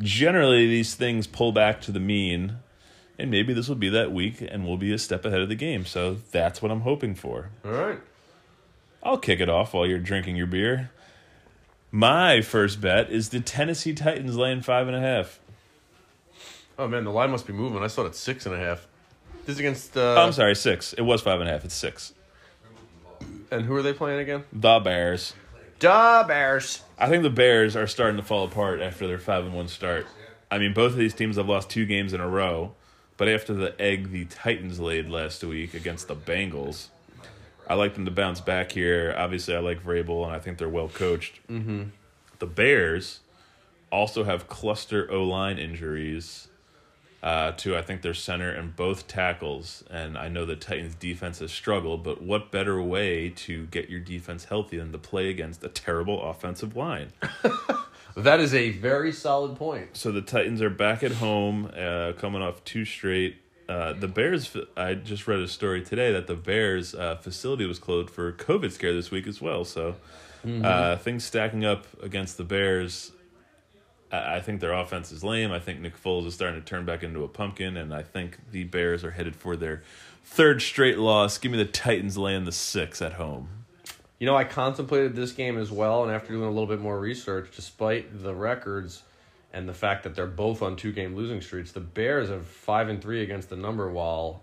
generally 0.00 0.66
these 0.66 0.94
things 0.94 1.26
pull 1.26 1.52
back 1.52 1.80
to 1.82 1.92
the 1.92 2.00
mean 2.00 2.56
and 3.18 3.30
maybe 3.30 3.52
this 3.52 3.68
will 3.68 3.74
be 3.76 3.88
that 3.88 4.12
week 4.12 4.40
and 4.40 4.64
we'll 4.66 4.76
be 4.76 4.92
a 4.92 4.98
step 4.98 5.24
ahead 5.24 5.40
of 5.40 5.48
the 5.48 5.54
game. 5.56 5.84
So 5.84 6.18
that's 6.30 6.62
what 6.62 6.70
I'm 6.70 6.82
hoping 6.82 7.14
for. 7.14 7.50
All 7.64 7.72
right. 7.72 7.98
I'll 9.02 9.18
kick 9.18 9.40
it 9.40 9.48
off 9.48 9.74
while 9.74 9.86
you're 9.86 9.98
drinking 9.98 10.36
your 10.36 10.46
beer. 10.46 10.90
My 11.90 12.42
first 12.42 12.80
bet 12.80 13.10
is 13.10 13.30
the 13.30 13.40
Tennessee 13.40 13.94
Titans 13.94 14.36
laying 14.36 14.60
five 14.60 14.86
and 14.88 14.96
a 14.96 15.00
half. 15.00 15.40
Oh 16.78 16.86
man, 16.86 17.04
the 17.04 17.10
line 17.10 17.30
must 17.30 17.46
be 17.46 17.52
moving. 17.52 17.82
I 17.82 17.86
saw 17.88 18.02
it 18.02 18.08
at 18.08 18.14
six 18.14 18.46
and 18.46 18.54
a 18.54 18.58
half. 18.58 18.86
This 19.46 19.54
is 19.54 19.60
against. 19.60 19.96
Uh, 19.96 20.14
Oh, 20.18 20.22
I'm 20.26 20.32
sorry, 20.32 20.54
six. 20.54 20.92
It 20.92 21.00
was 21.02 21.22
five 21.22 21.40
and 21.40 21.48
a 21.48 21.52
half. 21.52 21.64
It's 21.64 21.74
six. 21.74 22.12
And 23.50 23.62
who 23.64 23.74
are 23.74 23.82
they 23.82 23.92
playing 23.94 24.20
again? 24.20 24.44
The 24.52 24.78
Bears. 24.78 25.32
Da 25.78 26.24
Bears. 26.24 26.82
I 26.98 27.08
think 27.08 27.22
the 27.22 27.30
Bears 27.30 27.76
are 27.76 27.86
starting 27.86 28.16
to 28.16 28.22
fall 28.22 28.44
apart 28.44 28.80
after 28.80 29.06
their 29.06 29.18
five 29.18 29.44
and 29.44 29.54
one 29.54 29.68
start. 29.68 30.06
I 30.50 30.58
mean, 30.58 30.74
both 30.74 30.92
of 30.92 30.98
these 30.98 31.14
teams 31.14 31.36
have 31.36 31.48
lost 31.48 31.70
two 31.70 31.86
games 31.86 32.12
in 32.12 32.20
a 32.20 32.28
row, 32.28 32.74
but 33.16 33.28
after 33.28 33.54
the 33.54 33.80
egg 33.80 34.10
the 34.10 34.24
Titans 34.24 34.80
laid 34.80 35.08
last 35.08 35.44
week 35.44 35.74
against 35.74 36.08
the 36.08 36.16
Bengals, 36.16 36.88
I 37.68 37.74
like 37.74 37.94
them 37.94 38.06
to 38.06 38.10
bounce 38.10 38.40
back 38.40 38.72
here. 38.72 39.14
Obviously, 39.16 39.54
I 39.54 39.60
like 39.60 39.84
Vrabel, 39.84 40.24
and 40.24 40.34
I 40.34 40.38
think 40.38 40.58
they're 40.58 40.68
well 40.68 40.88
coached. 40.88 41.38
Mm-hmm. 41.48 41.84
The 42.38 42.46
Bears 42.46 43.20
also 43.92 44.24
have 44.24 44.48
cluster 44.48 45.10
O 45.12 45.22
line 45.22 45.58
injuries 45.58 46.47
uh, 47.22 47.52
to 47.52 47.76
I 47.76 47.82
think 47.82 48.02
their 48.02 48.14
center 48.14 48.50
and 48.50 48.74
both 48.74 49.08
tackles. 49.08 49.84
And 49.90 50.16
I 50.16 50.28
know 50.28 50.44
the 50.44 50.56
Titans 50.56 50.94
defense 50.94 51.40
has 51.40 51.52
struggled, 51.52 52.04
but 52.04 52.22
what 52.22 52.50
better 52.50 52.80
way 52.82 53.30
to 53.30 53.66
get 53.66 53.90
your 53.90 54.00
defense 54.00 54.44
healthy 54.44 54.78
than 54.78 54.92
to 54.92 54.98
play 54.98 55.28
against 55.30 55.64
a 55.64 55.68
terrible 55.68 56.22
offensive 56.22 56.76
line? 56.76 57.12
That 58.18 58.40
is 58.40 58.52
a 58.52 58.70
very 58.70 59.12
solid 59.12 59.56
point. 59.56 59.96
So 59.96 60.10
the 60.10 60.22
Titans 60.22 60.60
are 60.60 60.70
back 60.70 61.04
at 61.04 61.12
home, 61.12 61.70
uh, 61.76 62.14
coming 62.18 62.42
off 62.42 62.64
two 62.64 62.84
straight. 62.84 63.36
Uh, 63.68 63.92
the 63.92 64.08
Bears. 64.08 64.56
I 64.76 64.94
just 64.94 65.28
read 65.28 65.38
a 65.38 65.46
story 65.46 65.82
today 65.82 66.10
that 66.12 66.26
the 66.26 66.34
Bears 66.34 66.96
uh, 66.96 67.16
facility 67.16 67.64
was 67.64 67.78
closed 67.78 68.10
for 68.10 68.32
COVID 68.32 68.72
scare 68.72 68.92
this 68.92 69.12
week 69.12 69.28
as 69.28 69.40
well. 69.40 69.64
So 69.64 69.94
uh, 70.64 70.96
things 70.96 71.22
stacking 71.24 71.64
up 71.64 71.86
against 72.02 72.38
the 72.38 72.44
Bears. 72.44 73.12
I 74.10 74.40
think 74.40 74.60
their 74.60 74.72
offense 74.72 75.12
is 75.12 75.22
lame. 75.22 75.52
I 75.52 75.60
think 75.60 75.80
Nick 75.80 76.02
Foles 76.02 76.26
is 76.26 76.34
starting 76.34 76.60
to 76.60 76.64
turn 76.64 76.84
back 76.84 77.02
into 77.02 77.24
a 77.24 77.28
pumpkin, 77.28 77.76
and 77.76 77.92
I 77.92 78.02
think 78.02 78.38
the 78.50 78.64
Bears 78.64 79.04
are 79.04 79.10
headed 79.10 79.36
for 79.36 79.56
their 79.56 79.82
third 80.24 80.62
straight 80.62 80.98
loss. 80.98 81.36
Give 81.38 81.52
me 81.52 81.58
the 81.58 81.66
Titans 81.66 82.16
laying 82.16 82.44
the 82.44 82.52
six 82.52 83.02
at 83.02 83.14
home. 83.14 83.48
You 84.18 84.26
know, 84.26 84.36
I 84.36 84.44
contemplated 84.44 85.14
this 85.14 85.32
game 85.32 85.58
as 85.58 85.70
well, 85.70 86.02
and 86.02 86.10
after 86.12 86.32
doing 86.32 86.48
a 86.48 86.50
little 86.50 86.66
bit 86.66 86.80
more 86.80 86.98
research, 86.98 87.50
despite 87.54 88.22
the 88.22 88.34
records 88.34 89.02
and 89.52 89.68
the 89.68 89.74
fact 89.74 90.04
that 90.04 90.14
they're 90.14 90.26
both 90.26 90.62
on 90.62 90.76
two 90.76 90.92
game 90.92 91.14
losing 91.14 91.40
streaks, 91.40 91.72
the 91.72 91.80
Bears 91.80 92.30
are 92.30 92.40
five 92.40 92.88
and 92.88 93.00
three 93.02 93.22
against 93.22 93.50
the 93.50 93.56
number, 93.56 93.90
while 93.90 94.42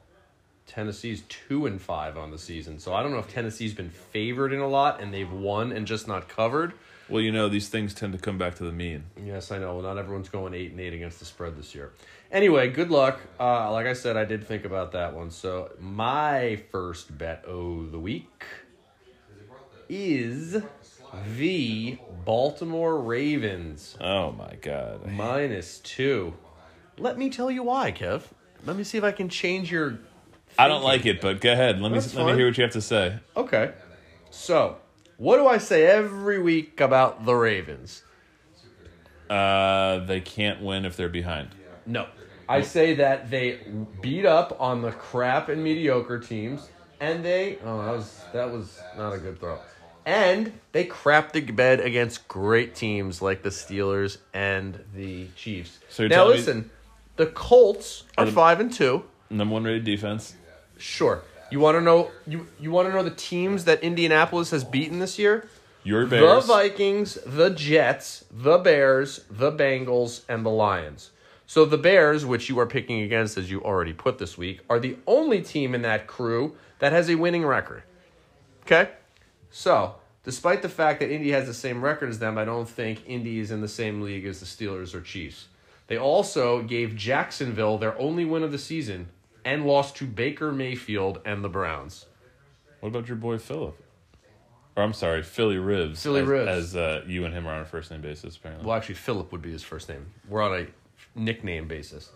Tennessee's 0.67 1.23
two 1.27 1.65
and 1.65 1.81
five 1.81 2.17
on 2.17 2.31
the 2.31 2.37
season. 2.37 2.79
So 2.79 2.93
I 2.93 3.03
don't 3.03 3.11
know 3.11 3.19
if 3.19 3.27
Tennessee's 3.27 3.73
been 3.73 3.89
favored 3.89 4.53
in 4.53 4.59
a 4.59 4.67
lot 4.67 5.01
and 5.01 5.13
they've 5.13 5.31
won 5.31 5.71
and 5.71 5.85
just 5.85 6.07
not 6.07 6.27
covered. 6.27 6.73
Well, 7.07 7.21
you 7.21 7.31
know 7.31 7.49
these 7.49 7.69
things 7.69 7.93
tend 7.93 8.13
to 8.13 8.19
come 8.19 8.37
back 8.37 8.55
to 8.55 8.63
the 8.63 8.71
mean. 8.71 9.03
Yes, 9.23 9.51
I 9.51 9.59
know. 9.59 9.75
Well, 9.75 9.83
not 9.83 9.97
everyone's 9.99 10.29
going 10.29 10.53
eight 10.55 10.71
and 10.71 10.79
eight 10.79 10.93
against 10.93 11.19
the 11.19 11.25
spread 11.25 11.55
this 11.55 11.75
year. 11.75 11.93
Anyway, 12.31 12.69
good 12.69 12.89
luck. 12.89 13.19
Uh, 13.39 13.71
like 13.71 13.85
I 13.85 13.93
said, 13.93 14.17
I 14.17 14.25
did 14.25 14.45
think 14.47 14.65
about 14.65 14.93
that 14.93 15.13
one. 15.13 15.29
So 15.29 15.71
my 15.79 16.61
first 16.71 17.15
bet 17.15 17.45
of 17.45 17.91
the 17.91 17.99
week 17.99 18.43
is 19.87 20.57
the 21.29 21.97
Baltimore 22.25 22.99
Ravens 22.99 23.95
Oh 24.01 24.31
my 24.31 24.55
god. 24.61 25.05
minus 25.05 25.79
two. 25.79 26.33
Let 26.97 27.17
me 27.17 27.29
tell 27.29 27.51
you 27.51 27.63
why, 27.63 27.91
Kev. 27.91 28.23
Let 28.65 28.75
me 28.75 28.83
see 28.83 28.97
if 28.97 29.03
I 29.03 29.11
can 29.11 29.29
change 29.29 29.71
your. 29.71 29.99
I 30.57 30.67
don't 30.67 30.83
like 30.83 31.05
it, 31.05 31.21
but 31.21 31.41
go 31.41 31.51
ahead. 31.51 31.79
Let 31.81 31.91
me 31.91 31.99
let 31.99 32.25
me 32.25 32.33
hear 32.33 32.47
what 32.47 32.57
you 32.57 32.63
have 32.63 32.73
to 32.73 32.81
say. 32.81 33.19
Okay. 33.37 33.73
So, 34.31 34.77
what 35.17 35.37
do 35.37 35.47
I 35.47 35.57
say 35.57 35.85
every 35.85 36.39
week 36.39 36.79
about 36.81 37.25
the 37.25 37.33
Ravens? 37.33 38.03
Uh, 39.29 39.99
they 40.05 40.21
can't 40.21 40.61
win 40.61 40.85
if 40.85 40.95
they're 40.97 41.09
behind. 41.09 41.49
No. 41.85 42.07
I 42.47 42.61
say 42.61 42.93
that 42.95 43.31
they 43.31 43.59
beat 44.01 44.25
up 44.25 44.55
on 44.61 44.81
the 44.83 44.91
crap 44.91 45.49
and 45.49 45.63
mediocre 45.63 46.19
teams, 46.19 46.69
and 46.99 47.25
they 47.25 47.57
oh 47.63 47.83
that 47.83 47.91
was 47.91 48.21
that 48.33 48.51
was 48.51 48.79
not 48.95 49.13
a 49.13 49.17
good 49.17 49.39
throw, 49.39 49.57
and 50.05 50.53
they 50.71 50.83
crap 50.83 51.31
the 51.31 51.41
bed 51.41 51.79
against 51.79 52.27
great 52.27 52.75
teams 52.75 53.19
like 53.19 53.41
the 53.41 53.49
Steelers 53.49 54.17
and 54.31 54.79
the 54.93 55.27
Chiefs. 55.35 55.79
So 55.89 56.03
you're 56.03 56.09
now 56.11 56.15
telling 56.17 56.31
me- 56.33 56.37
listen, 56.37 56.69
the 57.15 57.25
Colts 57.25 58.03
are 58.15 58.25
the- 58.25 58.31
five 58.31 58.59
and 58.59 58.71
two. 58.71 59.03
Number 59.31 59.53
one 59.53 59.63
rated 59.63 59.85
defense. 59.85 60.35
Sure. 60.77 61.23
You 61.51 61.59
want 61.59 61.77
to 61.77 61.81
know 61.81 62.11
you 62.27 62.47
you 62.59 62.71
want 62.71 62.87
to 62.87 62.93
know 62.93 63.03
the 63.03 63.11
teams 63.11 63.65
that 63.65 63.83
Indianapolis 63.83 64.51
has 64.51 64.63
beaten 64.63 64.99
this 64.99 65.19
year? 65.19 65.47
Your 65.83 66.07
Bears. 66.07 66.47
The 66.47 66.53
Vikings, 66.53 67.17
the 67.25 67.51
Jets, 67.51 68.25
the 68.31 68.57
Bears, 68.57 69.23
the 69.29 69.51
Bengals, 69.51 70.21
and 70.27 70.43
the 70.43 70.49
Lions. 70.49 71.11
So 71.45 71.63
the 71.63 71.77
Bears, 71.77 72.25
which 72.25 72.49
you 72.49 72.59
are 72.59 72.65
picking 72.65 73.01
against 73.01 73.37
as 73.37 73.51
you 73.51 73.61
already 73.61 73.93
put 73.93 74.17
this 74.17 74.35
week, 74.35 74.61
are 74.67 74.79
the 74.79 74.97
only 75.05 75.43
team 75.43 75.75
in 75.75 75.83
that 75.83 76.07
crew 76.07 76.55
that 76.79 76.91
has 76.91 77.07
a 77.07 77.15
winning 77.15 77.45
record. 77.45 77.83
Okay? 78.63 78.89
So, 79.51 79.95
despite 80.23 80.63
the 80.63 80.69
fact 80.69 80.99
that 81.01 81.11
Indy 81.11 81.29
has 81.31 81.45
the 81.45 81.53
same 81.53 81.83
record 81.83 82.09
as 82.09 82.17
them, 82.17 82.39
I 82.39 82.45
don't 82.45 82.67
think 82.67 83.03
Indy 83.05 83.37
is 83.37 83.51
in 83.51 83.61
the 83.61 83.67
same 83.67 84.01
league 84.01 84.25
as 84.25 84.39
the 84.39 84.47
Steelers 84.47 84.95
or 84.95 85.01
Chiefs. 85.01 85.47
They 85.85 85.97
also 85.97 86.63
gave 86.63 86.95
Jacksonville 86.95 87.77
their 87.77 87.97
only 87.99 88.25
win 88.25 88.41
of 88.41 88.51
the 88.51 88.57
season 88.57 89.09
and 89.45 89.65
lost 89.65 89.95
to 89.97 90.05
Baker 90.05 90.51
Mayfield 90.51 91.21
and 91.23 91.43
the 91.43 91.49
Browns. 91.49 92.07
What 92.81 92.89
about 92.89 93.07
your 93.07 93.17
boy 93.17 93.37
Philip? 93.37 93.79
Or 94.75 94.83
I'm 94.83 94.93
sorry, 94.93 95.23
Philly 95.23 95.57
Ribs. 95.57 96.03
Philly 96.03 96.21
as, 96.21 96.27
Ribs. 96.27 96.49
As 96.49 96.75
uh, 96.75 97.03
you 97.07 97.23
and 97.23 97.33
him 97.33 97.47
are 97.47 97.53
on 97.53 97.61
a 97.61 97.65
first 97.65 97.91
name 97.91 98.01
basis, 98.01 98.35
apparently. 98.35 98.67
Well, 98.67 98.75
actually, 98.75 98.95
Philip 98.95 99.31
would 99.31 99.41
be 99.41 99.51
his 99.51 99.63
first 99.63 99.87
name. 99.87 100.07
We're 100.27 100.41
on 100.41 100.59
a 100.59 100.67
nickname 101.17 101.67
basis. 101.67 102.09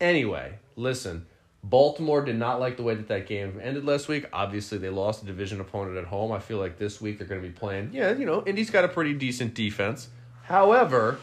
Anyway, 0.00 0.58
listen. 0.76 1.26
Baltimore 1.62 2.22
did 2.22 2.36
not 2.36 2.60
like 2.60 2.76
the 2.76 2.82
way 2.82 2.94
that 2.94 3.08
that 3.08 3.26
game 3.26 3.58
ended 3.62 3.86
last 3.86 4.06
week. 4.06 4.26
Obviously, 4.34 4.76
they 4.76 4.90
lost 4.90 5.22
a 5.22 5.26
division 5.26 5.62
opponent 5.62 5.96
at 5.96 6.04
home. 6.04 6.30
I 6.30 6.40
feel 6.40 6.58
like 6.58 6.76
this 6.76 7.00
week 7.00 7.16
they're 7.16 7.26
going 7.26 7.40
to 7.40 7.48
be 7.48 7.54
playing. 7.54 7.90
Yeah, 7.94 8.12
you 8.12 8.26
know, 8.26 8.44
Indy's 8.44 8.68
got 8.68 8.84
a 8.84 8.88
pretty 8.88 9.14
decent 9.14 9.54
defense. 9.54 10.08
However, 10.42 11.18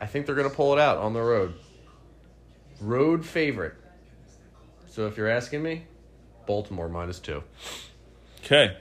I 0.00 0.06
think 0.06 0.26
they're 0.26 0.34
going 0.34 0.50
to 0.50 0.56
pull 0.56 0.72
it 0.72 0.80
out 0.80 0.98
on 0.98 1.12
the 1.12 1.22
road. 1.22 1.54
Road 2.80 3.24
favorite. 3.24 3.74
So 4.90 5.06
if 5.06 5.16
you're 5.16 5.28
asking 5.28 5.62
me, 5.62 5.84
Baltimore 6.46 6.88
minus 6.88 7.18
two. 7.20 7.42
Okay. 8.44 8.76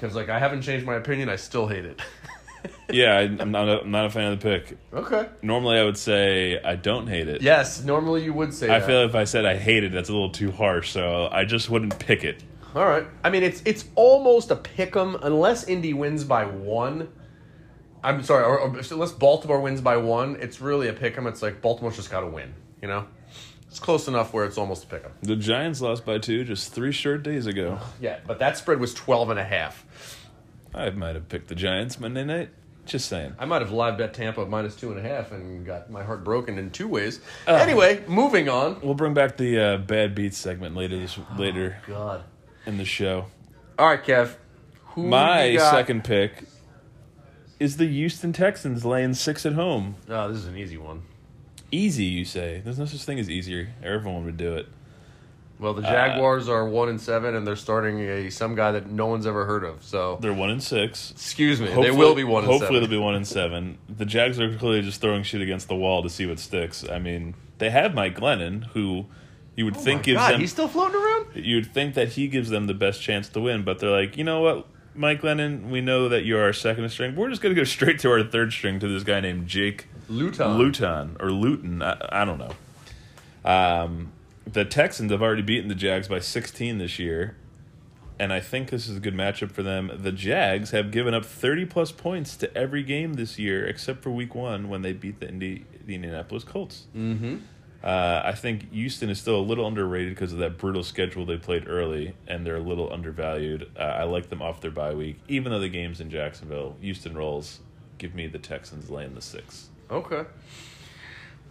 Because 0.00 0.16
like 0.16 0.28
I 0.28 0.38
haven't 0.38 0.62
changed 0.62 0.86
my 0.86 0.94
opinion, 0.96 1.28
I 1.28 1.36
still 1.36 1.68
hate 1.68 1.84
it. 1.84 2.00
Yeah, 2.90 3.16
I, 3.18 3.20
I'm 3.20 3.52
not. 3.52 3.68
A, 3.68 3.82
I'm 3.82 3.90
not 3.90 4.06
a 4.06 4.10
fan 4.10 4.32
of 4.32 4.40
the 4.40 4.42
pick. 4.42 4.76
okay. 4.92 5.28
Normally, 5.42 5.78
I 5.78 5.84
would 5.84 5.96
say 5.96 6.58
I 6.60 6.74
don't 6.74 7.06
hate 7.06 7.28
it. 7.28 7.40
Yes, 7.42 7.84
normally 7.84 8.24
you 8.24 8.32
would 8.32 8.52
say 8.52 8.68
I 8.68 8.78
that. 8.80 8.86
feel 8.86 9.02
if 9.04 9.14
I 9.14 9.24
said 9.24 9.44
I 9.44 9.56
hate 9.58 9.84
it, 9.84 9.92
that's 9.92 10.08
a 10.08 10.12
little 10.12 10.30
too 10.30 10.50
harsh. 10.50 10.90
So 10.90 11.28
I 11.30 11.44
just 11.44 11.68
wouldn't 11.70 11.98
pick 11.98 12.24
it. 12.24 12.42
All 12.74 12.86
right. 12.86 13.06
I 13.22 13.28
mean, 13.30 13.42
it's 13.42 13.62
it's 13.66 13.84
almost 13.94 14.50
a 14.50 14.56
pick 14.56 14.96
'em 14.96 15.16
unless 15.22 15.68
Indy 15.68 15.92
wins 15.92 16.24
by 16.24 16.46
one. 16.46 17.08
I'm 18.02 18.22
sorry, 18.22 18.42
or, 18.44 18.58
or 18.58 18.68
unless 18.90 19.12
Baltimore 19.12 19.60
wins 19.60 19.80
by 19.82 19.98
one, 19.98 20.36
it's 20.40 20.60
really 20.60 20.88
a 20.88 20.92
pick 20.94 21.16
'em. 21.16 21.26
It's 21.26 21.42
like 21.42 21.60
Baltimore's 21.60 21.96
just 21.96 22.10
got 22.10 22.20
to 22.20 22.26
win. 22.26 22.54
You 22.82 22.88
know, 22.88 23.06
it's 23.68 23.78
close 23.80 24.08
enough 24.08 24.32
where 24.32 24.44
it's 24.44 24.58
almost 24.58 24.84
a 24.84 24.86
pick 24.86 25.04
'em. 25.04 25.12
The 25.22 25.36
Giants 25.36 25.80
lost 25.80 26.04
by 26.04 26.18
two 26.18 26.44
just 26.44 26.72
three 26.72 26.92
short 26.92 27.22
days 27.22 27.46
ago. 27.46 27.78
Yeah, 28.00 28.18
but 28.26 28.38
that 28.38 28.56
spread 28.56 28.80
was 28.80 28.94
12 28.94 29.30
and 29.30 29.38
a 29.38 29.44
half. 29.44 29.84
I 30.74 30.90
might 30.90 31.14
have 31.14 31.28
picked 31.28 31.48
the 31.48 31.54
Giants 31.54 31.98
Monday 32.00 32.24
night. 32.24 32.50
Just 32.86 33.08
saying. 33.10 33.34
I 33.38 33.44
might 33.44 33.60
have 33.60 33.70
live 33.70 33.98
bet 33.98 34.14
Tampa 34.14 34.46
minus 34.46 34.74
two 34.74 34.90
and 34.90 34.98
a 34.98 35.02
half 35.02 35.30
and 35.30 35.66
got 35.66 35.90
my 35.90 36.02
heart 36.02 36.24
broken 36.24 36.56
in 36.58 36.70
two 36.70 36.88
ways. 36.88 37.20
anyway, 37.46 38.02
moving 38.08 38.48
on. 38.48 38.80
We'll 38.80 38.94
bring 38.94 39.12
back 39.12 39.36
the 39.36 39.58
uh, 39.60 39.76
bad 39.76 40.14
beats 40.14 40.38
segment 40.38 40.74
later 40.74 40.98
this 40.98 41.18
later 41.36 41.76
God. 41.86 42.24
in 42.64 42.78
the 42.78 42.86
show. 42.86 43.26
All 43.78 43.86
right, 43.86 44.02
Kev. 44.02 44.36
Who 44.94 45.06
My 45.06 45.56
second 45.58 46.02
pick 46.04 46.44
is 47.60 47.76
the 47.76 47.86
Houston 47.86 48.32
Texans 48.32 48.86
laying 48.86 49.12
six 49.12 49.44
at 49.44 49.52
home. 49.52 49.96
Oh, 50.08 50.28
this 50.28 50.38
is 50.38 50.46
an 50.46 50.56
easy 50.56 50.78
one. 50.78 51.02
Easy, 51.70 52.04
you 52.04 52.24
say? 52.24 52.60
There's 52.64 52.78
no 52.78 52.86
such 52.86 53.02
thing 53.02 53.18
as 53.18 53.28
easier. 53.28 53.68
Everyone 53.82 54.24
would 54.24 54.36
do 54.36 54.54
it. 54.54 54.66
Well, 55.58 55.74
the 55.74 55.82
uh, 55.86 55.90
Jaguars 55.90 56.48
are 56.48 56.64
one 56.66 56.88
and 56.88 57.00
seven, 57.00 57.34
and 57.34 57.44
they're 57.46 57.56
starting 57.56 57.98
a 58.00 58.30
some 58.30 58.54
guy 58.54 58.72
that 58.72 58.88
no 58.88 59.06
one's 59.06 59.26
ever 59.26 59.44
heard 59.44 59.64
of. 59.64 59.82
So, 59.82 60.16
They're 60.20 60.32
one 60.32 60.50
and 60.50 60.62
six. 60.62 61.10
excuse 61.10 61.60
me, 61.60 61.66
they 61.66 61.90
will 61.90 62.14
be 62.14 62.22
one 62.24 62.44
and 62.44 62.52
Hopefully, 62.52 62.78
they'll 62.78 62.88
be 62.88 62.96
one 62.96 63.16
and 63.16 63.26
seven. 63.26 63.76
The 63.88 64.04
Jags 64.06 64.38
are 64.38 64.56
clearly 64.56 64.82
just 64.82 65.00
throwing 65.00 65.24
shit 65.24 65.40
against 65.40 65.66
the 65.68 65.74
wall 65.74 66.02
to 66.04 66.08
see 66.10 66.26
what 66.26 66.38
sticks. 66.38 66.88
I 66.88 67.00
mean, 67.00 67.34
they 67.58 67.70
have 67.70 67.92
Mike 67.92 68.16
Glennon, 68.16 68.66
who 68.68 69.06
you 69.56 69.64
would 69.64 69.76
Oh 69.76 69.80
think 69.80 70.04
gives 70.04 70.18
God, 70.18 70.34
them. 70.34 70.40
he's 70.40 70.52
still 70.52 70.68
floating 70.68 70.94
around. 70.94 71.26
You'd 71.34 71.66
think 71.74 71.94
that 71.94 72.10
he 72.10 72.28
gives 72.28 72.50
them 72.50 72.68
the 72.68 72.74
best 72.74 73.02
chance 73.02 73.28
to 73.30 73.40
win, 73.40 73.64
but 73.64 73.80
they're 73.80 73.90
like, 73.90 74.16
you 74.16 74.22
know 74.22 74.40
what, 74.40 74.68
Mike 74.94 75.22
Glennon, 75.22 75.70
we 75.70 75.80
know 75.80 76.08
that 76.08 76.24
you're 76.24 76.40
our 76.40 76.52
second 76.52 76.88
string. 76.90 77.16
We're 77.16 77.30
just 77.30 77.42
going 77.42 77.52
to 77.52 77.60
go 77.60 77.64
straight 77.76 77.98
to 78.00 78.10
our 78.12 78.22
third 78.22 78.52
string 78.52 78.78
to 78.78 78.86
this 78.86 79.02
guy 79.02 79.18
named 79.20 79.48
Jake 79.48 79.88
Luton. 80.08 80.56
Luton 80.58 81.16
or 81.20 81.30
Luton. 81.30 81.82
I, 81.82 81.96
I 82.10 82.24
don't 82.24 82.38
know. 82.38 82.54
Um, 83.44 84.12
the 84.50 84.64
Texans 84.64 85.10
have 85.12 85.22
already 85.22 85.42
beaten 85.42 85.68
the 85.68 85.74
Jags 85.74 86.08
by 86.08 86.20
16 86.20 86.78
this 86.78 86.98
year, 86.98 87.36
and 88.18 88.32
I 88.32 88.40
think 88.40 88.70
this 88.70 88.88
is 88.88 88.96
a 88.96 89.00
good 89.00 89.14
matchup 89.14 89.52
for 89.52 89.62
them. 89.62 89.90
The 89.94 90.12
Jags 90.12 90.70
have 90.70 90.90
given 90.90 91.14
up 91.14 91.24
30 91.24 91.66
plus 91.66 91.92
points 91.92 92.36
to 92.38 92.56
every 92.56 92.82
game 92.82 93.14
this 93.14 93.38
year, 93.38 93.66
except 93.66 94.02
for 94.02 94.10
Week 94.10 94.34
One 94.34 94.68
when 94.68 94.82
they 94.82 94.92
beat 94.92 95.20
the, 95.20 95.28
Indi- 95.28 95.64
the 95.84 95.94
Indianapolis 95.94 96.44
Colts. 96.44 96.86
Mm-hmm. 96.96 97.36
Uh, 97.82 98.22
I 98.24 98.32
think 98.32 98.72
Houston 98.72 99.08
is 99.08 99.20
still 99.20 99.36
a 99.36 99.42
little 99.42 99.66
underrated 99.66 100.14
because 100.14 100.32
of 100.32 100.40
that 100.40 100.58
brutal 100.58 100.82
schedule 100.82 101.24
they 101.24 101.36
played 101.36 101.68
early, 101.68 102.14
and 102.26 102.44
they're 102.44 102.56
a 102.56 102.60
little 102.60 102.92
undervalued. 102.92 103.70
Uh, 103.78 103.82
I 103.82 104.02
like 104.04 104.30
them 104.30 104.42
off 104.42 104.60
their 104.60 104.72
bye 104.72 104.94
week, 104.94 105.20
even 105.28 105.52
though 105.52 105.60
the 105.60 105.68
game's 105.68 106.00
in 106.00 106.10
Jacksonville. 106.10 106.76
Houston 106.80 107.16
rolls. 107.16 107.60
Give 107.98 108.14
me 108.14 108.26
the 108.26 108.38
Texans 108.38 108.90
laying 108.90 109.14
the 109.14 109.20
six. 109.22 109.68
Okay. 109.90 110.24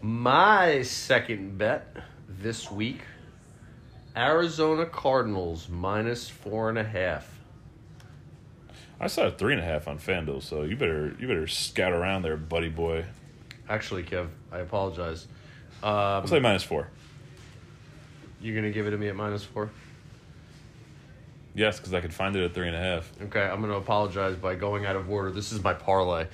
My 0.01 0.83
second 0.83 1.57
bet 1.57 1.95
this 2.29 2.69
week: 2.69 3.01
Arizona 4.15 4.85
Cardinals 4.85 5.67
minus 5.69 6.29
four 6.29 6.69
and 6.69 6.77
a 6.77 6.83
half. 6.83 7.27
I 8.99 9.07
saw 9.07 9.27
a 9.27 9.31
three 9.31 9.53
and 9.53 9.61
a 9.61 9.65
half 9.65 9.88
on 9.88 9.99
FanDuel, 9.99 10.41
so 10.43 10.63
you 10.63 10.75
better 10.75 11.15
you 11.19 11.27
better 11.27 11.47
scout 11.47 11.93
around 11.93 12.23
there, 12.23 12.38
buddy 12.38 12.69
boy. 12.69 13.05
Actually, 13.69 14.03
Kev, 14.03 14.27
I 14.51 14.59
apologize. 14.59 15.27
Um, 15.83 15.91
I'll 15.91 16.27
say 16.27 16.39
minus 16.39 16.63
four. 16.63 16.88
you're 18.41 18.55
gonna 18.55 18.71
give 18.71 18.88
it 18.88 18.91
to 18.91 18.97
me 18.97 19.07
at 19.07 19.15
minus 19.15 19.43
four. 19.43 19.69
Yes, 21.53 21.77
because 21.77 21.93
I 21.93 22.01
could 22.01 22.13
find 22.13 22.35
it 22.35 22.43
at 22.43 22.53
three 22.53 22.67
and 22.67 22.75
a 22.75 22.79
half. 22.79 23.11
Okay, 23.23 23.41
I'm 23.41 23.61
gonna 23.61 23.77
apologize 23.77 24.35
by 24.35 24.53
going 24.53 24.85
out 24.85 24.95
of 24.95 25.09
order. 25.09 25.31
This 25.31 25.51
is 25.51 25.63
my 25.63 25.73
parlay. 25.73 26.27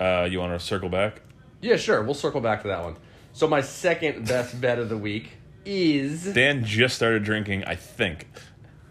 Uh, 0.00 0.26
you 0.30 0.38
want 0.40 0.58
to 0.58 0.64
circle 0.64 0.88
back? 0.88 1.20
Yeah, 1.60 1.76
sure. 1.76 2.02
We'll 2.02 2.14
circle 2.14 2.40
back 2.40 2.62
to 2.62 2.68
that 2.68 2.82
one. 2.82 2.96
So 3.32 3.48
my 3.48 3.60
second 3.60 4.26
best 4.26 4.60
bet 4.60 4.78
of 4.78 4.88
the 4.88 4.98
week 4.98 5.32
is 5.64 6.24
Dan 6.34 6.64
just 6.64 6.96
started 6.96 7.24
drinking, 7.24 7.64
I 7.64 7.74
think. 7.74 8.28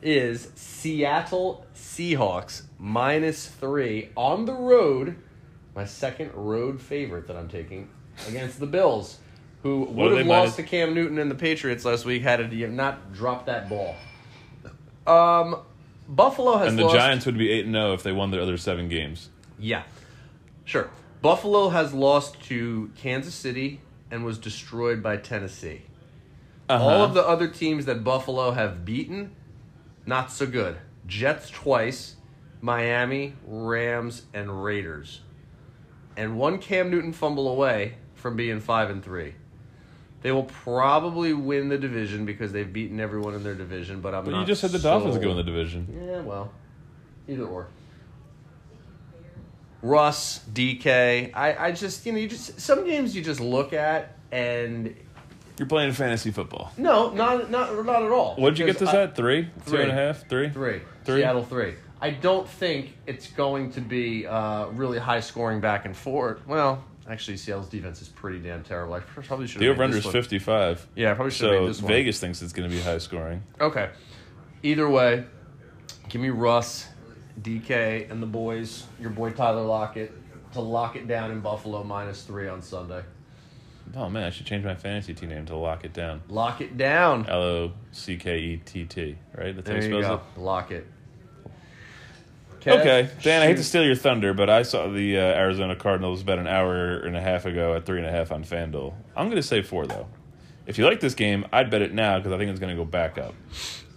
is 0.01 0.51
Seattle 0.55 1.65
Seahawks 1.75 2.63
minus 2.79 3.47
three 3.47 4.09
on 4.17 4.45
the 4.45 4.53
road. 4.53 5.15
My 5.75 5.85
second 5.85 6.31
road 6.33 6.81
favorite 6.81 7.27
that 7.27 7.35
I'm 7.35 7.47
taking 7.49 7.89
against 8.27 8.59
the 8.59 8.67
Bills, 8.67 9.19
who 9.63 9.85
would 9.85 10.17
have 10.17 10.25
minus- 10.27 10.47
lost 10.49 10.55
to 10.57 10.63
Cam 10.63 10.93
Newton 10.93 11.17
and 11.19 11.29
the 11.31 11.35
Patriots 11.35 11.85
last 11.85 12.05
week 12.05 12.21
had 12.23 12.51
he 12.51 12.65
not 12.67 13.13
dropped 13.13 13.45
that 13.47 13.69
ball. 13.69 13.95
Um, 15.05 15.57
Buffalo 16.07 16.57
has 16.57 16.69
And 16.69 16.79
the 16.79 16.83
lost. 16.83 16.95
Giants 16.95 17.25
would 17.25 17.37
be 17.37 17.49
eight 17.51 17.65
and 17.65 17.73
zero 17.73 17.93
if 17.93 18.03
they 18.03 18.11
won 18.11 18.31
their 18.31 18.41
other 18.41 18.57
seven 18.57 18.87
games. 18.89 19.29
Yeah, 19.59 19.83
sure. 20.65 20.89
Buffalo 21.21 21.69
has 21.69 21.93
lost 21.93 22.41
to 22.43 22.91
Kansas 22.97 23.33
City 23.33 23.79
and 24.11 24.25
was 24.25 24.37
destroyed 24.37 25.01
by 25.01 25.17
Tennessee. 25.17 25.83
Uh-huh. 26.69 26.83
All 26.83 27.03
of 27.03 27.13
the 27.13 27.25
other 27.25 27.47
teams 27.47 27.85
that 27.85 28.03
Buffalo 28.03 28.51
have 28.51 28.85
beaten, 28.85 29.35
not 30.05 30.31
so 30.31 30.45
good. 30.45 30.77
Jets 31.07 31.49
twice, 31.49 32.15
Miami, 32.61 33.33
Rams, 33.45 34.23
and 34.33 34.63
Raiders. 34.63 35.21
And 36.15 36.37
one 36.37 36.59
Cam 36.59 36.89
Newton 36.89 37.13
fumble 37.13 37.47
away 37.47 37.95
from 38.15 38.35
being 38.35 38.59
5 38.59 38.89
and 38.89 39.03
3. 39.03 39.33
They 40.21 40.31
will 40.31 40.43
probably 40.43 41.33
win 41.33 41.67
the 41.67 41.77
division 41.77 42.25
because 42.25 42.53
they've 42.53 42.71
beaten 42.71 43.01
everyone 43.01 43.33
in 43.33 43.43
their 43.43 43.55
division, 43.55 43.99
but 43.99 44.15
I'm 44.15 44.23
But 44.23 44.31
not 44.31 44.39
you 44.41 44.45
just 44.45 44.61
said 44.61 44.71
the 44.71 44.79
Dolphins 44.79 45.17
go 45.17 45.31
in 45.31 45.37
the 45.37 45.43
division. 45.43 46.05
Yeah, 46.07 46.21
well, 46.21 46.53
either 47.27 47.43
or. 47.43 47.67
Russ, 49.83 50.39
DK, 50.53 51.31
I, 51.35 51.67
I 51.67 51.71
just, 51.73 52.05
you 52.05 52.13
know, 52.13 52.17
you 52.17 52.29
just, 52.29 52.59
some 52.59 52.85
games 52.85 53.13
you 53.15 53.21
just 53.21 53.41
look 53.41 53.73
at 53.73 54.15
and, 54.31 54.95
You're 55.59 55.67
playing 55.67 55.91
fantasy 55.91 56.31
football. 56.31 56.71
no, 56.77 57.11
not, 57.11 57.51
not, 57.51 57.85
not 57.85 58.01
at 58.01 58.09
all. 58.11 58.35
What'd 58.37 58.57
you 58.57 58.65
get 58.65 58.79
this 58.79 58.89
I- 58.89 59.03
at? 59.03 59.15
Three? 59.15 59.49
Two 59.67 59.75
and 59.77 59.91
a 59.91 59.93
half? 59.93 60.27
Three? 60.29 60.49
Three. 60.49 60.81
Three? 61.03 61.21
Seattle 61.21 61.43
three. 61.43 61.73
I 62.01 62.11
don't 62.11 62.47
think 62.47 62.97
it's 63.07 63.27
going 63.27 63.71
to 63.73 63.81
be 63.81 64.25
uh, 64.25 64.67
really 64.67 64.99
high 64.99 65.19
scoring 65.19 65.59
back 65.61 65.85
and 65.85 65.95
forth. 65.95 66.45
Well, 66.47 66.83
actually, 67.09 67.37
Seattle's 67.37 67.69
defense 67.69 68.01
is 68.01 68.07
pretty 68.09 68.39
damn 68.39 68.63
terrible. 68.63 68.93
I 68.93 68.99
probably 69.01 69.47
should 69.47 69.61
The 69.61 69.67
over 69.69 69.83
under 69.83 69.97
is 69.97 70.05
55. 70.05 70.87
Yeah, 70.95 71.11
I 71.11 71.13
probably 71.13 71.31
should 71.31 71.49
have 71.49 71.55
So 71.57 71.61
made 71.61 71.69
this 71.69 71.81
one. 71.81 71.87
Vegas 71.91 72.19
thinks 72.19 72.41
it's 72.41 72.51
going 72.53 72.69
to 72.69 72.75
be 72.75 72.81
high 72.81 72.97
scoring. 72.97 73.43
Okay. 73.59 73.89
Either 74.63 74.89
way, 74.89 75.25
give 76.09 76.21
me 76.21 76.29
Russ, 76.29 76.87
DK, 77.41 78.09
and 78.11 78.21
the 78.21 78.27
boys, 78.27 78.85
your 78.99 79.09
boy 79.09 79.31
Tyler 79.31 79.63
Lockett, 79.63 80.13
to 80.53 80.61
lock 80.61 80.95
it 80.95 81.07
down 81.07 81.31
in 81.31 81.39
Buffalo 81.39 81.83
minus 81.83 82.23
three 82.23 82.47
on 82.47 82.61
Sunday. 82.61 83.03
Oh 83.95 84.09
man, 84.09 84.23
I 84.23 84.29
should 84.29 84.45
change 84.45 84.63
my 84.63 84.75
fantasy 84.75 85.13
team 85.13 85.29
name 85.29 85.45
to 85.47 85.55
Lock 85.55 85.83
It 85.83 85.93
Down. 85.93 86.21
Lock 86.29 86.61
it 86.61 86.77
down. 86.77 87.27
L 87.27 87.43
O 87.43 87.71
C 87.91 88.17
K 88.17 88.39
E 88.39 88.57
T 88.57 88.85
T. 88.85 89.17
Right? 89.35 89.55
That's 89.55 89.67
how 89.67 89.73
There 89.75 89.83
you 89.89 89.97
you 89.97 90.01
go. 90.01 90.21
Lock 90.37 90.71
it. 90.71 90.87
it. 92.65 92.69
Okay, 92.69 93.09
Dan. 93.21 93.41
I 93.41 93.47
hate 93.47 93.57
to 93.57 93.63
steal 93.63 93.83
your 93.83 93.95
thunder, 93.95 94.33
but 94.33 94.49
I 94.49 94.63
saw 94.63 94.87
the 94.87 95.17
uh, 95.17 95.21
Arizona 95.21 95.75
Cardinals 95.75 96.21
about 96.21 96.39
an 96.39 96.47
hour 96.47 96.97
and 96.99 97.15
a 97.15 97.21
half 97.21 97.45
ago 97.45 97.75
at 97.75 97.85
three 97.85 97.97
and 97.97 98.07
a 98.07 98.11
half 98.11 98.31
on 98.31 98.43
FanDuel. 98.43 98.93
I'm 99.15 99.27
going 99.27 99.35
to 99.35 99.43
say 99.43 99.61
four 99.61 99.85
though. 99.85 100.07
If 100.65 100.77
you 100.77 100.85
like 100.85 101.01
this 101.01 101.13
game, 101.13 101.45
I'd 101.51 101.69
bet 101.69 101.81
it 101.81 101.93
now 101.93 102.17
because 102.17 102.31
I 102.31 102.37
think 102.37 102.49
it's 102.49 102.59
going 102.59 102.75
to 102.75 102.81
go 102.81 102.85
back 102.85 103.17
up. 103.17 103.35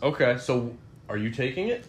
Okay, 0.02 0.36
so 0.38 0.74
are 1.08 1.16
you 1.16 1.30
taking 1.30 1.68
it? 1.68 1.86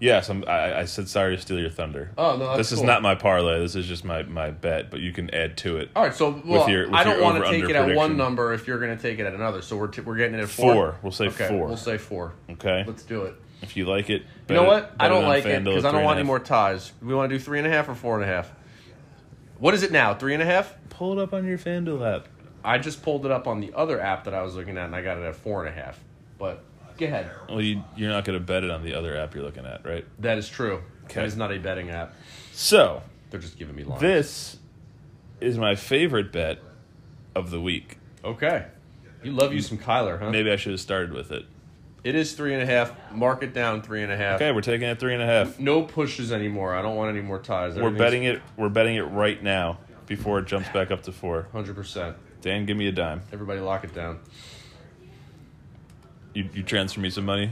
Yes, 0.00 0.28
I'm, 0.28 0.44
I, 0.46 0.80
I 0.80 0.84
said 0.84 1.08
sorry 1.08 1.34
to 1.34 1.42
steal 1.42 1.58
your 1.58 1.70
thunder. 1.70 2.12
Oh, 2.16 2.36
no, 2.36 2.46
that's 2.46 2.58
this 2.58 2.72
is 2.72 2.78
cool. 2.78 2.86
not 2.86 3.02
my 3.02 3.16
parlay. 3.16 3.58
This 3.58 3.74
is 3.74 3.86
just 3.86 4.04
my, 4.04 4.22
my 4.22 4.50
bet, 4.50 4.90
but 4.92 5.00
you 5.00 5.12
can 5.12 5.32
add 5.34 5.56
to 5.58 5.78
it. 5.78 5.90
All 5.96 6.04
right, 6.04 6.14
so 6.14 6.40
well, 6.44 6.70
your- 6.70 6.86
with 6.86 6.94
I 6.94 7.02
don't 7.02 7.20
want 7.20 7.44
to 7.44 7.50
take 7.50 7.64
it 7.68 7.74
at 7.74 7.96
one 7.96 8.16
number 8.16 8.52
if 8.54 8.66
you're 8.68 8.78
going 8.78 8.96
to 8.96 9.02
take 9.02 9.18
it 9.18 9.26
at 9.26 9.34
another. 9.34 9.60
So 9.60 9.76
we're 9.76 9.88
t- 9.88 10.00
we're 10.02 10.16
getting 10.16 10.34
it 10.38 10.42
at 10.42 10.48
four. 10.48 10.72
Four. 10.74 10.96
We'll 11.02 11.10
say 11.12 11.26
okay, 11.26 11.48
four. 11.48 11.66
We'll 11.66 11.76
say 11.76 11.98
four. 11.98 12.32
Okay, 12.50 12.84
Let's 12.86 13.02
do 13.02 13.22
it. 13.22 13.34
if 13.62 13.76
you 13.76 13.86
like 13.86 14.08
it, 14.08 14.22
You 14.48 14.54
know 14.54 14.62
what? 14.64 14.84
it- 14.84 14.90
I 15.00 15.08
don't 15.08 15.24
on 15.24 15.28
like 15.30 15.44
it 15.44 15.64
because 15.64 15.84
I 15.84 15.90
don't 15.90 16.04
want 16.04 16.18
any 16.18 16.26
more 16.26 16.38
ties. 16.38 16.92
We 17.02 17.12
want 17.14 17.30
to 17.30 17.36
do 17.36 17.42
three 17.42 17.58
and 17.58 17.66
a 17.66 17.70
half 17.70 17.88
or 17.88 17.94
four 17.96 18.14
and 18.14 18.22
a 18.24 18.32
half. 18.32 18.52
What 19.58 19.74
is 19.74 19.82
it 19.82 19.90
now? 19.90 20.14
Three 20.14 20.34
and 20.34 20.42
a 20.42 20.46
half? 20.46 20.74
Pull 20.90 21.18
it 21.18 21.22
up 21.22 21.34
on 21.34 21.44
your 21.44 21.58
FanDuel 21.58 22.16
app. 22.16 22.28
I 22.64 22.78
just 22.78 23.02
pulled 23.02 23.24
it 23.24 23.32
up 23.32 23.48
on 23.48 23.58
the 23.60 23.72
other 23.74 24.00
app 24.00 24.24
that 24.24 24.34
I 24.34 24.42
was 24.42 24.54
looking 24.54 24.78
at, 24.78 24.84
and 24.86 24.94
I 24.94 25.02
got 25.02 25.18
it 25.18 25.24
at 25.24 25.34
four 25.34 25.64
and 25.66 25.76
a 25.76 25.80
half. 25.80 25.98
But 26.38 26.62
go 26.98 27.06
ahead. 27.06 27.30
Well, 27.48 27.60
you, 27.60 27.82
you're 27.96 28.10
not 28.10 28.24
going 28.24 28.38
to 28.38 28.44
bet 28.44 28.64
it 28.64 28.70
on 28.70 28.82
the 28.82 28.94
other 28.94 29.16
app 29.16 29.34
you're 29.34 29.44
looking 29.44 29.64
at, 29.66 29.84
right? 29.86 30.04
That 30.20 30.38
is 30.38 30.48
true. 30.48 30.82
Okay. 31.04 31.14
That 31.20 31.24
is 31.26 31.36
not 31.36 31.52
a 31.52 31.58
betting 31.58 31.90
app. 31.90 32.14
So 32.52 33.02
They're 33.30 33.40
just 33.40 33.58
giving 33.58 33.74
me 33.74 33.84
lines. 33.84 34.00
this 34.00 34.58
is 35.40 35.56
my 35.56 35.74
favorite 35.74 36.32
bet 36.32 36.58
of 37.34 37.50
the 37.50 37.60
week. 37.60 37.98
Okay. 38.24 38.66
You 39.22 39.32
love 39.32 39.52
you 39.52 39.60
some 39.62 39.78
Kyler, 39.78 40.18
huh? 40.18 40.30
Maybe 40.30 40.50
I 40.50 40.56
should 40.56 40.72
have 40.72 40.80
started 40.80 41.12
with 41.12 41.32
it. 41.32 41.46
It 42.04 42.14
is 42.14 42.32
three 42.32 42.54
and 42.54 42.62
a 42.62 42.66
half. 42.66 42.92
Mark 43.12 43.42
it 43.42 43.52
down 43.52 43.82
three 43.82 44.02
and 44.02 44.12
a 44.12 44.16
half. 44.16 44.36
Okay, 44.36 44.52
we're 44.52 44.60
taking 44.60 44.88
it 44.88 45.00
three 45.00 45.14
and 45.14 45.22
a 45.22 45.26
half. 45.26 45.58
No 45.58 45.82
pushes 45.82 46.32
anymore. 46.32 46.74
I 46.74 46.82
don't 46.82 46.96
want 46.96 47.10
any 47.10 47.20
more 47.20 47.38
ties. 47.40 47.74
We're 47.74 47.90
betting 47.90 48.24
it. 48.24 48.40
We're 48.56 48.68
betting 48.68 48.94
it 48.96 49.02
right 49.02 49.42
now 49.42 49.78
before 50.06 50.38
it 50.38 50.46
jumps 50.46 50.68
back 50.70 50.90
up 50.90 51.02
to 51.02 51.12
four. 51.12 51.48
Hundred 51.52 51.74
percent. 51.74 52.16
Dan, 52.40 52.66
give 52.66 52.76
me 52.76 52.86
a 52.86 52.92
dime. 52.92 53.22
Everybody, 53.32 53.60
lock 53.60 53.82
it 53.84 53.94
down. 53.94 54.20
You 56.34 56.48
you 56.54 56.62
transfer 56.62 57.00
me 57.00 57.10
some 57.10 57.24
money. 57.24 57.50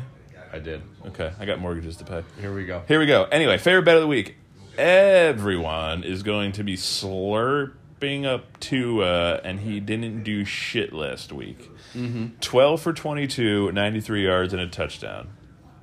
I 0.52 0.58
did. 0.58 0.82
Okay, 1.06 1.32
I 1.38 1.44
got 1.44 1.58
mortgages 1.58 1.96
to 1.98 2.04
pay. 2.04 2.22
Here 2.40 2.54
we 2.54 2.64
go. 2.64 2.82
Here 2.88 2.98
we 2.98 3.06
go. 3.06 3.24
Anyway, 3.24 3.58
favorite 3.58 3.84
bet 3.84 3.96
of 3.96 4.02
the 4.02 4.08
week. 4.08 4.36
Everyone 4.78 6.04
is 6.04 6.22
going 6.22 6.52
to 6.52 6.64
be 6.64 6.76
slurping 6.76 8.24
up 8.24 8.58
Tua, 8.60 9.36
and 9.36 9.60
he 9.60 9.80
didn't 9.80 10.22
do 10.22 10.44
shit 10.44 10.92
last 10.92 11.32
week. 11.32 11.70
Mm-hmm. 11.94 12.38
12 12.40 12.80
for 12.80 12.92
22, 12.92 13.72
93 13.72 14.24
yards, 14.24 14.52
and 14.52 14.62
a 14.62 14.68
touchdown. 14.68 15.28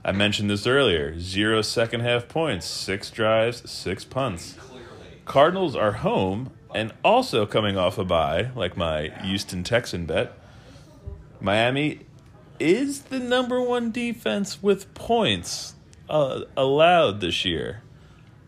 I 0.06 0.12
mentioned 0.12 0.50
this 0.50 0.68
earlier. 0.68 1.20
Zero 1.20 1.62
second 1.62 2.02
half 2.02 2.28
points, 2.28 2.66
six 2.66 3.10
drives, 3.10 3.70
six 3.70 4.04
punts. 4.04 4.58
Cardinals 5.26 5.76
are 5.76 5.94
home 5.94 6.52
and 6.76 6.92
also 7.04 7.46
coming 7.46 7.78
off 7.78 7.98
a 7.98 8.04
bye, 8.04 8.50
like 8.56 8.76
my 8.76 9.10
Houston 9.24 9.64
Texan 9.64 10.06
bet. 10.06 10.38
Miami 11.40 12.02
is 12.60 13.04
the 13.04 13.20
number 13.20 13.62
one 13.62 13.92
defense 13.92 14.62
with 14.62 14.94
points 14.94 15.76
uh, 16.10 16.42
allowed 16.56 17.22
this 17.22 17.46
year. 17.46 17.82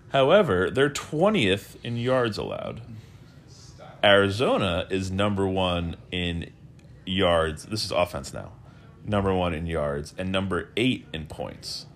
However, 0.10 0.70
they're 0.70 0.90
20th 0.90 1.76
in 1.84 1.98
yards 1.98 2.38
allowed. 2.38 2.82
Arizona 4.04 4.86
is 4.90 5.12
number 5.12 5.48
one 5.48 5.96
in 6.12 6.52
yards. 7.06 7.66
This 7.66 7.84
is 7.84 7.92
offense 7.92 8.34
now. 8.34 8.52
Number 9.04 9.34
one 9.34 9.54
in 9.54 9.66
yards 9.66 10.14
and 10.18 10.32
number 10.32 10.70
eight 10.78 11.08
in 11.12 11.26
points. 11.26 11.88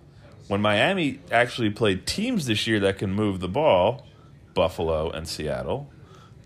When 0.48 0.60
Miami 0.60 1.20
actually 1.30 1.70
played 1.70 2.06
teams 2.06 2.46
this 2.46 2.66
year 2.66 2.80
that 2.80 2.98
can 2.98 3.12
move 3.12 3.38
the 3.38 3.48
ball, 3.48 4.06
Buffalo 4.54 5.08
and 5.08 5.28
Seattle, 5.28 5.90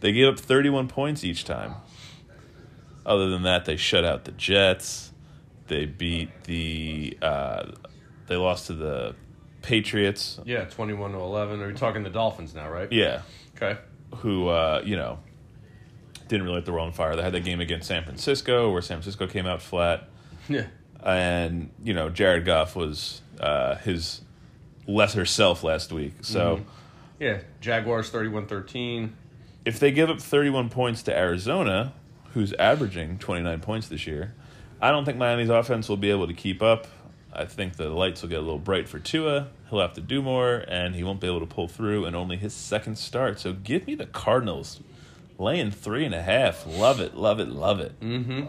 they 0.01 0.13
gave 0.13 0.35
up 0.35 0.39
31 0.39 0.89
points 0.89 1.25
each 1.25 1.45
time. 1.45 1.77
Other 3.07 3.31
than 3.31 3.43
that, 3.45 3.65
they 3.65 3.77
shut 3.77 4.05
out 4.05 4.27
the 4.27 4.33
Jets. 4.33 5.13
They 5.67 5.87
beat 5.87 6.45
the. 6.45 7.17
Uh, 7.23 7.73
they 8.27 8.37
lost 8.37 8.67
to 8.69 8.75
the 8.75 9.15
Patriots. 9.63 10.39
Yeah, 10.45 10.65
twenty-one 10.65 11.13
to 11.13 11.19
eleven. 11.19 11.61
Are 11.63 11.69
we 11.69 11.75
talking 11.75 12.03
the 12.03 12.11
Dolphins 12.11 12.55
now, 12.55 12.69
right? 12.69 12.91
Yeah, 12.93 13.23
Okay. 13.57 13.79
who 14.17 14.49
uh, 14.49 14.83
you 14.85 14.97
know 14.97 15.19
didn't 16.29 16.43
really 16.45 16.57
light 16.57 16.65
the 16.67 16.73
world 16.73 16.87
on 16.89 16.93
fire. 16.93 17.17
They 17.17 17.23
had 17.23 17.33
that 17.35 17.45
game 17.45 17.61
against 17.61 17.89
San 17.89 18.05
Francisco 18.05 18.71
where 18.73 18.83
San 18.83 18.97
Francisco 18.99 19.27
came 19.27 19.47
out 19.47 19.61
flat, 19.63 20.09
Yeah. 20.49 20.67
and 21.03 21.71
you 21.83 21.95
know 21.95 22.09
Jared 22.11 22.45
Goff 22.45 22.77
was 22.77 23.21
uh, 23.41 23.77
his 23.77 24.21
lesser 24.87 25.25
self 25.25 25.63
last 25.65 25.93
week. 25.93 26.13
So 26.23 26.61
Yeah. 27.19 27.39
Jaguars 27.61 28.11
31-13. 28.11 29.11
if 29.65 29.79
they 29.81 29.91
give 29.93 30.11
up 30.11 30.21
31 30.21 30.69
points 30.69 31.03
to 31.05 31.17
Arizona, 31.17 31.95
who's 32.35 32.53
averaging 32.55 33.19
29 33.19 33.61
points 33.61 33.89
this 33.89 34.07
year, 34.07 34.35
I 34.85 34.91
don't 34.91 35.05
think 35.05 35.17
Miami's 35.17 35.49
offense 35.49 35.89
will 35.89 35.97
be 35.97 36.11
able 36.11 36.27
to 36.27 36.35
keep 36.35 36.63
up. 36.63 36.87
I 37.33 37.47
think 37.47 37.77
the 37.77 37.89
lights 37.89 38.21
will 38.23 38.29
get 38.29 38.39
a 38.39 38.43
little 38.43 38.59
bright 38.59 38.89
for 38.89 38.99
Tua. 38.99 39.49
He'll 39.71 39.81
have 39.81 39.95
to 39.95 40.01
do 40.01 40.21
more, 40.21 40.63
and 40.69 40.95
he 40.95 41.03
won't 41.03 41.21
be 41.21 41.27
able 41.27 41.41
to 41.41 41.47
pull 41.47 41.69
through 41.69 42.05
in 42.05 42.15
only 42.15 42.37
his 42.37 42.53
second 42.53 42.97
start. 42.99 43.41
So 43.41 43.53
give 43.55 43.87
me 43.87 43.95
the 43.95 44.07
Cardinals 44.07 44.81
laying 45.39 45.71
three 45.71 46.05
and 46.05 46.15
a 46.15 46.23
half. 46.23 46.67
Love 46.67 47.01
it, 47.01 47.17
love 47.17 47.41
it, 47.41 47.49
love 47.49 47.81
it. 47.81 47.99
Mm-hmm. 48.01 48.45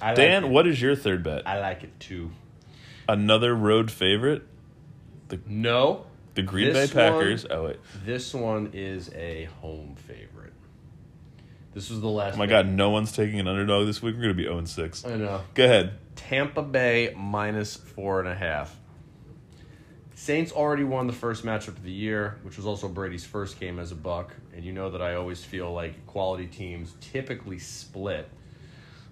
I 0.00 0.08
like 0.08 0.16
Dan, 0.16 0.44
it. 0.44 0.48
what 0.50 0.66
is 0.66 0.80
your 0.80 0.94
third 0.94 1.22
bet? 1.24 1.46
I 1.48 1.58
like 1.60 1.82
it 1.84 1.98
too. 1.98 2.30
Another 3.08 3.54
road 3.54 3.90
favorite, 3.90 4.42
No. 5.46 6.04
the 6.34 6.42
Green 6.42 6.72
This 6.72 6.90
Bay 6.90 6.94
Packers. 7.10 7.46
Oh 7.50 7.64
wait, 7.64 7.80
This 8.04 8.34
one 8.34 8.70
is 8.72 9.10
a 9.14 9.48
home 9.60 9.96
favorite. 9.96 10.51
This 11.74 11.90
was 11.90 12.00
the 12.00 12.08
last 12.08 12.34
oh 12.34 12.38
my. 12.38 12.46
God, 12.46 12.68
no 12.68 12.90
one's 12.90 13.12
taking 13.12 13.40
an 13.40 13.48
underdog 13.48 13.86
this 13.86 14.02
week. 14.02 14.14
We're 14.16 14.22
gonna 14.22 14.34
be 14.34 14.44
0 14.44 14.64
6. 14.64 15.04
I 15.06 15.16
know. 15.16 15.40
Go 15.54 15.64
ahead. 15.64 15.98
Tampa 16.16 16.62
Bay 16.62 17.14
minus 17.16 17.76
four 17.76 18.20
and 18.20 18.28
a 18.28 18.34
half. 18.34 18.76
Saints 20.14 20.52
already 20.52 20.84
won 20.84 21.08
the 21.08 21.12
first 21.12 21.44
matchup 21.44 21.68
of 21.68 21.82
the 21.82 21.90
year, 21.90 22.38
which 22.42 22.56
was 22.56 22.66
also 22.66 22.88
Brady's 22.88 23.24
first 23.24 23.58
game 23.58 23.78
as 23.80 23.90
a 23.90 23.96
Buck. 23.96 24.32
And 24.54 24.64
you 24.64 24.72
know 24.72 24.90
that 24.90 25.02
I 25.02 25.14
always 25.14 25.42
feel 25.42 25.72
like 25.72 26.06
quality 26.06 26.46
teams 26.46 26.94
typically 27.00 27.58
split. 27.58 28.28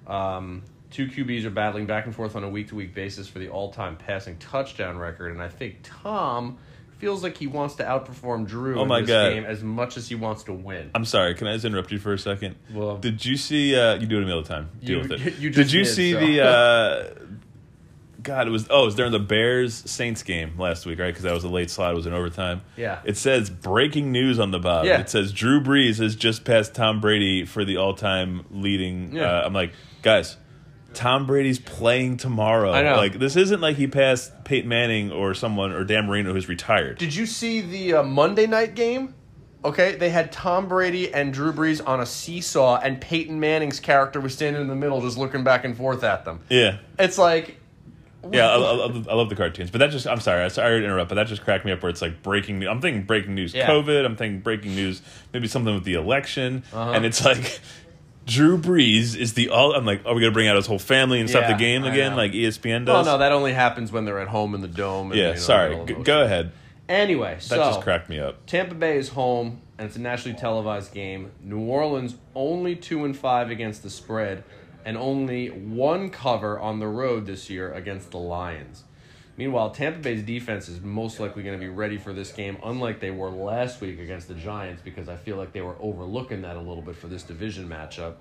Um, 0.06 0.62
two 0.90 1.08
QBs 1.08 1.44
are 1.46 1.50
battling 1.50 1.86
back 1.86 2.06
and 2.06 2.14
forth 2.14 2.36
on 2.36 2.44
a 2.44 2.48
week 2.48 2.68
to 2.68 2.76
week 2.76 2.94
basis 2.94 3.26
for 3.26 3.38
the 3.38 3.48
all 3.48 3.72
time 3.72 3.96
passing 3.96 4.36
touchdown 4.38 4.98
record. 4.98 5.32
And 5.32 5.42
I 5.42 5.48
think 5.48 5.78
Tom 5.82 6.58
feels 7.00 7.22
like 7.22 7.36
he 7.36 7.46
wants 7.46 7.74
to 7.76 7.82
outperform 7.84 8.46
Drew 8.46 8.78
Oh 8.78 8.82
in 8.82 8.88
my 8.88 9.00
this 9.00 9.08
God. 9.08 9.30
game 9.30 9.44
as 9.44 9.62
much 9.62 9.96
as 9.96 10.08
he 10.08 10.14
wants 10.14 10.44
to 10.44 10.52
win. 10.52 10.90
I'm 10.94 11.04
sorry. 11.04 11.34
Can 11.34 11.46
I 11.46 11.54
just 11.54 11.64
interrupt 11.64 11.90
you 11.90 11.98
for 11.98 12.12
a 12.12 12.18
second? 12.18 12.56
Well- 12.72 12.98
did 12.98 13.24
you 13.24 13.36
see? 13.36 13.74
Uh, 13.74 13.94
you 13.94 14.06
do 14.06 14.18
it 14.18 14.20
to 14.20 14.26
me 14.26 14.32
all 14.32 14.42
the 14.42 14.48
time. 14.48 14.68
Deal 14.84 15.02
You- 15.02 15.08
with 15.08 15.12
it. 15.12 15.20
you 15.38 15.50
did 15.50 15.72
you 15.72 15.84
did, 15.84 15.92
see 15.94 16.12
so. 16.12 16.20
the? 16.20 16.40
Uh, 17.20 17.24
God, 18.22 18.46
it 18.46 18.50
was. 18.50 18.66
Oh, 18.68 18.82
it 18.82 18.84
was 18.84 18.94
during 18.96 19.12
the 19.12 19.18
Bears 19.18 19.72
Saints 19.90 20.22
game 20.22 20.58
last 20.58 20.84
week, 20.84 20.98
right? 20.98 21.06
Because 21.06 21.22
that 21.22 21.32
was 21.32 21.44
a 21.44 21.48
late 21.48 21.70
slot. 21.70 21.92
It 21.92 21.94
was 21.94 22.06
in 22.06 22.12
overtime. 22.12 22.60
Yeah. 22.76 23.00
It 23.04 23.16
says 23.16 23.48
breaking 23.48 24.12
news 24.12 24.38
on 24.38 24.50
the 24.50 24.58
bottom. 24.58 24.86
Yeah. 24.88 25.00
It 25.00 25.08
says 25.08 25.32
Drew 25.32 25.62
Brees 25.62 25.98
has 26.02 26.16
just 26.16 26.44
passed 26.44 26.74
Tom 26.74 27.00
Brady 27.00 27.46
for 27.46 27.64
the 27.64 27.78
all-time 27.78 28.44
leading. 28.50 29.16
Yeah. 29.16 29.22
Uh, 29.38 29.46
I'm 29.46 29.54
like, 29.54 29.72
guys. 30.02 30.36
Tom 30.94 31.26
Brady's 31.26 31.58
playing 31.58 32.16
tomorrow. 32.16 32.72
I 32.72 32.82
know. 32.82 32.96
Like 32.96 33.18
this 33.18 33.36
isn't 33.36 33.60
like 33.60 33.76
he 33.76 33.86
passed 33.86 34.44
Peyton 34.44 34.68
Manning 34.68 35.12
or 35.12 35.34
someone 35.34 35.72
or 35.72 35.84
Dan 35.84 36.06
Marino 36.06 36.32
who's 36.32 36.48
retired. 36.48 36.98
Did 36.98 37.14
you 37.14 37.26
see 37.26 37.60
the 37.60 37.94
uh, 37.94 38.02
Monday 38.02 38.46
night 38.46 38.74
game? 38.74 39.14
Okay, 39.64 39.96
they 39.96 40.08
had 40.08 40.32
Tom 40.32 40.68
Brady 40.68 41.12
and 41.12 41.34
Drew 41.34 41.52
Brees 41.52 41.86
on 41.86 42.00
a 42.00 42.06
seesaw, 42.06 42.78
and 42.82 42.98
Peyton 42.98 43.38
Manning's 43.40 43.78
character 43.78 44.18
was 44.18 44.32
standing 44.34 44.62
in 44.62 44.68
the 44.68 44.74
middle, 44.74 45.02
just 45.02 45.18
looking 45.18 45.44
back 45.44 45.64
and 45.66 45.76
forth 45.76 46.02
at 46.02 46.24
them. 46.24 46.40
yeah. 46.48 46.78
It's 46.98 47.18
like, 47.18 47.58
Yeah, 48.32 48.48
I, 48.48 48.54
I, 48.56 48.86
I 48.86 49.14
love 49.14 49.28
the 49.28 49.36
cartoons, 49.36 49.70
but 49.70 49.78
that 49.80 49.90
just—I'm 49.90 50.20
sorry, 50.20 50.42
I'm 50.44 50.48
sorry 50.50 50.80
to 50.80 50.84
interrupt, 50.86 51.10
but 51.10 51.16
that 51.16 51.26
just 51.26 51.42
cracked 51.42 51.66
me 51.66 51.72
up. 51.72 51.82
Where 51.82 51.90
it's 51.90 52.00
like 52.00 52.22
breaking 52.22 52.58
news. 52.58 52.68
I'm 52.70 52.80
thinking 52.80 53.02
breaking 53.02 53.34
news, 53.34 53.52
Yeah. 53.52 53.68
COVID. 53.68 54.02
I'm 54.06 54.16
thinking 54.16 54.40
breaking 54.40 54.74
news, 54.74 55.02
maybe 55.34 55.46
something 55.46 55.74
with 55.74 55.84
the 55.84 55.92
election, 55.94 56.62
Uh-huh. 56.72 56.92
and 56.92 57.04
it's 57.04 57.22
like 57.22 57.60
Drew 58.26 58.58
Brees 58.58 59.16
is 59.16 59.34
the 59.34 59.48
all. 59.48 59.74
I'm 59.74 59.84
like, 59.84 60.02
are 60.06 60.14
we 60.14 60.20
gonna 60.20 60.32
bring 60.32 60.48
out 60.48 60.56
his 60.56 60.66
whole 60.66 60.78
family 60.78 61.20
and 61.20 61.28
stuff? 61.28 61.42
Yeah, 61.42 61.52
The 61.52 61.58
game 61.58 61.84
I 61.84 61.90
again, 61.92 62.10
know. 62.12 62.16
like 62.18 62.32
ESPN 62.32 62.86
well, 62.86 63.04
no, 63.04 63.18
that 63.18 63.32
only 63.32 63.52
happens 63.52 63.90
when 63.90 64.04
they're 64.04 64.20
at 64.20 64.28
home 64.28 64.54
in 64.54 64.60
the 64.60 64.68
dome. 64.68 65.10
And, 65.10 65.18
yeah, 65.20 65.28
you 65.28 65.32
know, 65.34 65.38
sorry. 65.40 65.84
G- 65.86 65.94
go 65.94 66.22
ahead. 66.22 66.52
Anyway, 66.88 67.36
so 67.40 67.56
That 67.56 67.64
so 67.64 67.70
just 67.70 67.80
cracked 67.82 68.08
me 68.08 68.18
up. 68.18 68.44
Tampa 68.46 68.74
Bay 68.74 68.96
is 68.96 69.10
home, 69.10 69.60
and 69.78 69.86
it's 69.86 69.96
a 69.96 70.00
nationally 70.00 70.36
televised 70.38 70.92
game. 70.92 71.30
New 71.40 71.60
Orleans 71.60 72.16
only 72.34 72.74
two 72.76 73.04
and 73.04 73.16
five 73.16 73.50
against 73.50 73.82
the 73.82 73.90
spread, 73.90 74.44
and 74.84 74.96
only 74.96 75.48
one 75.48 76.10
cover 76.10 76.58
on 76.58 76.78
the 76.80 76.88
road 76.88 77.26
this 77.26 77.48
year 77.50 77.72
against 77.72 78.10
the 78.10 78.18
Lions. 78.18 78.84
Meanwhile, 79.40 79.70
Tampa 79.70 80.00
Bay's 80.00 80.22
defense 80.22 80.68
is 80.68 80.82
most 80.82 81.18
likely 81.18 81.42
going 81.42 81.58
to 81.58 81.64
be 81.64 81.70
ready 81.70 81.96
for 81.96 82.12
this 82.12 82.30
game, 82.30 82.58
unlike 82.62 83.00
they 83.00 83.10
were 83.10 83.30
last 83.30 83.80
week 83.80 83.98
against 83.98 84.28
the 84.28 84.34
Giants, 84.34 84.82
because 84.84 85.08
I 85.08 85.16
feel 85.16 85.38
like 85.38 85.54
they 85.54 85.62
were 85.62 85.76
overlooking 85.80 86.42
that 86.42 86.56
a 86.56 86.58
little 86.58 86.82
bit 86.82 86.94
for 86.94 87.06
this 87.06 87.22
division 87.22 87.66
matchup. 87.66 88.16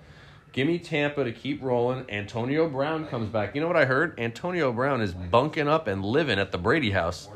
Give 0.54 0.66
me 0.66 0.80
Tampa 0.80 1.26
to 1.26 1.34
keep 1.34 1.62
rolling. 1.62 2.06
Antonio 2.08 2.70
Brown 2.70 3.06
comes 3.06 3.28
back. 3.28 3.54
You 3.54 3.60
know 3.60 3.68
what 3.68 3.76
I 3.76 3.84
heard? 3.84 4.18
Antonio 4.18 4.72
Brown 4.72 5.02
is 5.02 5.12
bunking 5.12 5.68
up 5.68 5.88
and 5.88 6.06
living 6.06 6.40
at 6.40 6.54
the 6.54 6.58
Brady 6.58 6.92
house. 6.92 7.28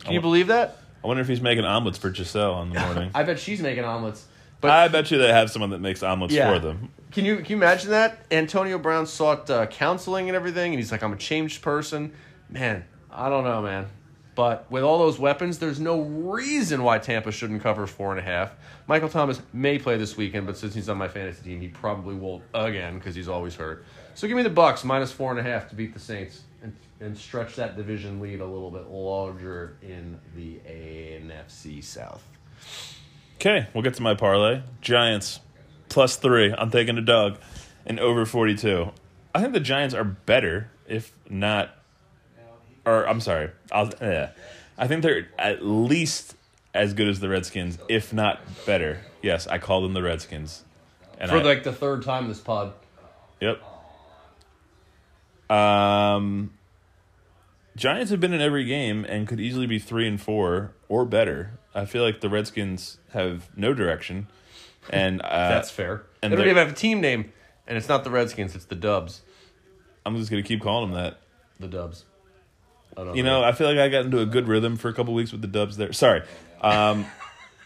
Can 0.00 0.14
you 0.14 0.20
believe 0.20 0.48
that? 0.48 0.78
I 1.04 1.06
wonder 1.06 1.20
if 1.20 1.28
he's 1.28 1.40
making 1.40 1.64
omelets 1.64 1.98
for 1.98 2.10
Gisele 2.10 2.62
in 2.62 2.70
the 2.70 2.80
morning. 2.84 3.12
I 3.14 3.22
bet 3.22 3.38
she's 3.38 3.60
making 3.60 3.84
omelets. 3.84 4.26
But 4.60 4.72
I 4.72 4.88
bet 4.88 5.12
you 5.12 5.18
they 5.18 5.32
have 5.32 5.52
someone 5.52 5.70
that 5.70 5.78
makes 5.78 6.02
omelets 6.02 6.34
yeah, 6.34 6.52
for 6.52 6.58
them. 6.58 6.90
Can 7.12 7.24
you 7.24 7.36
can 7.36 7.46
you 7.46 7.56
imagine 7.58 7.90
that? 7.90 8.26
Antonio 8.32 8.76
Brown 8.76 9.06
sought 9.06 9.48
uh, 9.48 9.66
counseling 9.66 10.28
and 10.28 10.34
everything, 10.34 10.72
and 10.72 10.80
he's 10.80 10.90
like, 10.90 11.04
"I'm 11.04 11.12
a 11.12 11.16
changed 11.16 11.62
person." 11.62 12.12
Man, 12.48 12.84
I 13.10 13.28
don't 13.28 13.44
know, 13.44 13.62
man. 13.62 13.86
But 14.34 14.70
with 14.70 14.84
all 14.84 15.00
those 15.00 15.18
weapons, 15.18 15.58
there's 15.58 15.80
no 15.80 16.00
reason 16.00 16.84
why 16.84 16.98
Tampa 17.00 17.32
shouldn't 17.32 17.60
cover 17.60 17.88
four 17.88 18.12
and 18.12 18.20
a 18.20 18.22
half. 18.22 18.52
Michael 18.86 19.08
Thomas 19.08 19.42
may 19.52 19.80
play 19.80 19.96
this 19.96 20.16
weekend, 20.16 20.46
but 20.46 20.56
since 20.56 20.74
he's 20.74 20.88
on 20.88 20.96
my 20.96 21.08
fantasy 21.08 21.42
team, 21.42 21.60
he 21.60 21.66
probably 21.66 22.14
won't 22.14 22.44
again 22.54 22.98
because 22.98 23.16
he's 23.16 23.28
always 23.28 23.56
hurt. 23.56 23.84
So 24.14 24.28
give 24.28 24.36
me 24.36 24.44
the 24.44 24.50
Bucs 24.50 24.84
minus 24.84 25.10
four 25.10 25.32
and 25.32 25.40
a 25.40 25.42
half 25.42 25.68
to 25.70 25.74
beat 25.74 25.92
the 25.92 25.98
Saints 25.98 26.42
and, 26.62 26.76
and 27.00 27.18
stretch 27.18 27.56
that 27.56 27.76
division 27.76 28.20
lead 28.20 28.40
a 28.40 28.46
little 28.46 28.70
bit 28.70 28.88
larger 28.88 29.76
in 29.82 30.20
the 30.36 30.60
NFC 30.68 31.82
South. 31.82 32.22
Okay, 33.36 33.66
we'll 33.74 33.82
get 33.82 33.94
to 33.94 34.02
my 34.02 34.14
parlay. 34.14 34.62
Giants 34.80 35.40
plus 35.88 36.14
three. 36.14 36.54
I'm 36.56 36.70
taking 36.70 36.96
a 36.96 37.02
dog 37.02 37.38
and 37.86 37.98
over 37.98 38.24
42. 38.24 38.92
I 39.34 39.40
think 39.40 39.52
the 39.52 39.60
Giants 39.60 39.94
are 39.94 40.04
better, 40.04 40.70
if 40.86 41.12
not, 41.28 41.77
or 42.88 43.08
I'm 43.08 43.20
sorry, 43.20 43.50
I'll. 43.70 43.90
I 44.78 44.86
think 44.86 45.02
they're 45.02 45.28
at 45.38 45.64
least 45.64 46.34
as 46.72 46.94
good 46.94 47.08
as 47.08 47.20
the 47.20 47.28
Redskins, 47.28 47.78
if 47.88 48.12
not 48.12 48.40
better. 48.64 49.00
Yes, 49.22 49.46
I 49.46 49.58
call 49.58 49.82
them 49.82 49.94
the 49.94 50.02
Redskins. 50.02 50.62
And 51.18 51.30
For 51.30 51.38
I, 51.38 51.42
like 51.42 51.64
the 51.64 51.72
third 51.72 52.02
time 52.04 52.28
this 52.28 52.38
pod. 52.40 52.72
Yep. 53.40 53.60
Um, 55.50 56.52
Giants 57.76 58.10
have 58.10 58.20
been 58.20 58.32
in 58.32 58.40
every 58.40 58.64
game 58.64 59.04
and 59.04 59.26
could 59.26 59.40
easily 59.40 59.66
be 59.66 59.78
three 59.78 60.06
and 60.06 60.20
four 60.20 60.72
or 60.88 61.04
better. 61.04 61.58
I 61.74 61.84
feel 61.84 62.02
like 62.02 62.20
the 62.20 62.28
Redskins 62.28 62.98
have 63.12 63.48
no 63.56 63.74
direction, 63.74 64.28
and 64.90 65.20
uh, 65.24 65.48
That's 65.48 65.70
fair. 65.70 66.02
and 66.22 66.32
they 66.32 66.36
don't 66.36 66.46
even 66.46 66.56
have 66.56 66.70
a 66.70 66.74
team 66.74 67.00
name, 67.00 67.32
and 67.66 67.76
it's 67.76 67.88
not 67.88 68.04
the 68.04 68.10
Redskins, 68.10 68.54
it's 68.54 68.66
the 68.66 68.74
Dubs. 68.74 69.22
I'm 70.06 70.16
just 70.16 70.30
gonna 70.30 70.42
keep 70.42 70.60
calling 70.60 70.90
them 70.90 71.02
that. 71.02 71.18
The 71.60 71.68
Dubs. 71.68 72.04
I 72.98 73.04
don't 73.04 73.16
You 73.16 73.22
know, 73.22 73.44
I 73.44 73.52
feel 73.52 73.68
like 73.68 73.78
I 73.78 73.88
got 73.88 74.04
into 74.04 74.20
a 74.20 74.26
good 74.26 74.48
rhythm 74.48 74.76
for 74.76 74.88
a 74.88 74.92
couple 74.92 75.14
weeks 75.14 75.30
with 75.30 75.40
the 75.40 75.46
Dubs 75.46 75.76
there. 75.76 75.92
Sorry. 75.92 76.22
Um, 76.60 77.06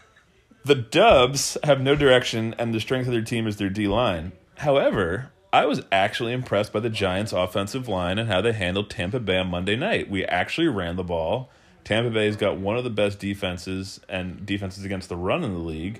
the 0.65 0.75
Dubs 0.75 1.57
have 1.63 1.81
no 1.81 1.95
direction, 1.95 2.53
and 2.59 2.73
the 2.73 2.79
strength 2.79 3.07
of 3.07 3.13
their 3.13 3.23
team 3.23 3.47
is 3.47 3.57
their 3.57 3.69
D 3.69 3.87
line. 3.87 4.33
However, 4.57 5.31
I 5.51 5.65
was 5.65 5.81
actually 5.91 6.33
impressed 6.33 6.71
by 6.71 6.81
the 6.81 6.89
Giants' 6.89 7.31
offensive 7.31 7.87
line 7.87 8.19
and 8.19 8.29
how 8.29 8.41
they 8.41 8.53
handled 8.53 8.91
Tampa 8.91 9.19
Bay 9.19 9.37
on 9.37 9.47
Monday 9.47 9.75
night. 9.75 10.09
We 10.09 10.23
actually 10.25 10.67
ran 10.67 10.97
the 10.97 11.03
ball. 11.03 11.49
Tampa 11.83 12.11
Bay's 12.11 12.37
got 12.37 12.57
one 12.57 12.77
of 12.77 12.83
the 12.83 12.89
best 12.89 13.19
defenses 13.19 13.99
and 14.07 14.45
defenses 14.45 14.85
against 14.85 15.09
the 15.09 15.17
run 15.17 15.43
in 15.43 15.53
the 15.53 15.59
league. 15.59 15.99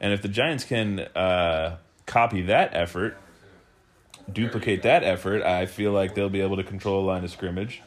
And 0.00 0.12
if 0.12 0.20
the 0.20 0.28
Giants 0.28 0.64
can 0.64 1.00
uh, 1.00 1.78
copy 2.04 2.42
that 2.42 2.74
effort, 2.74 3.16
duplicate 4.30 4.82
that 4.82 5.02
effort, 5.02 5.42
I 5.42 5.66
feel 5.66 5.92
like 5.92 6.14
they'll 6.14 6.28
be 6.28 6.42
able 6.42 6.56
to 6.56 6.64
control 6.64 7.02
a 7.02 7.06
line 7.06 7.24
of 7.24 7.30
scrimmage. 7.30 7.82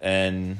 And 0.00 0.58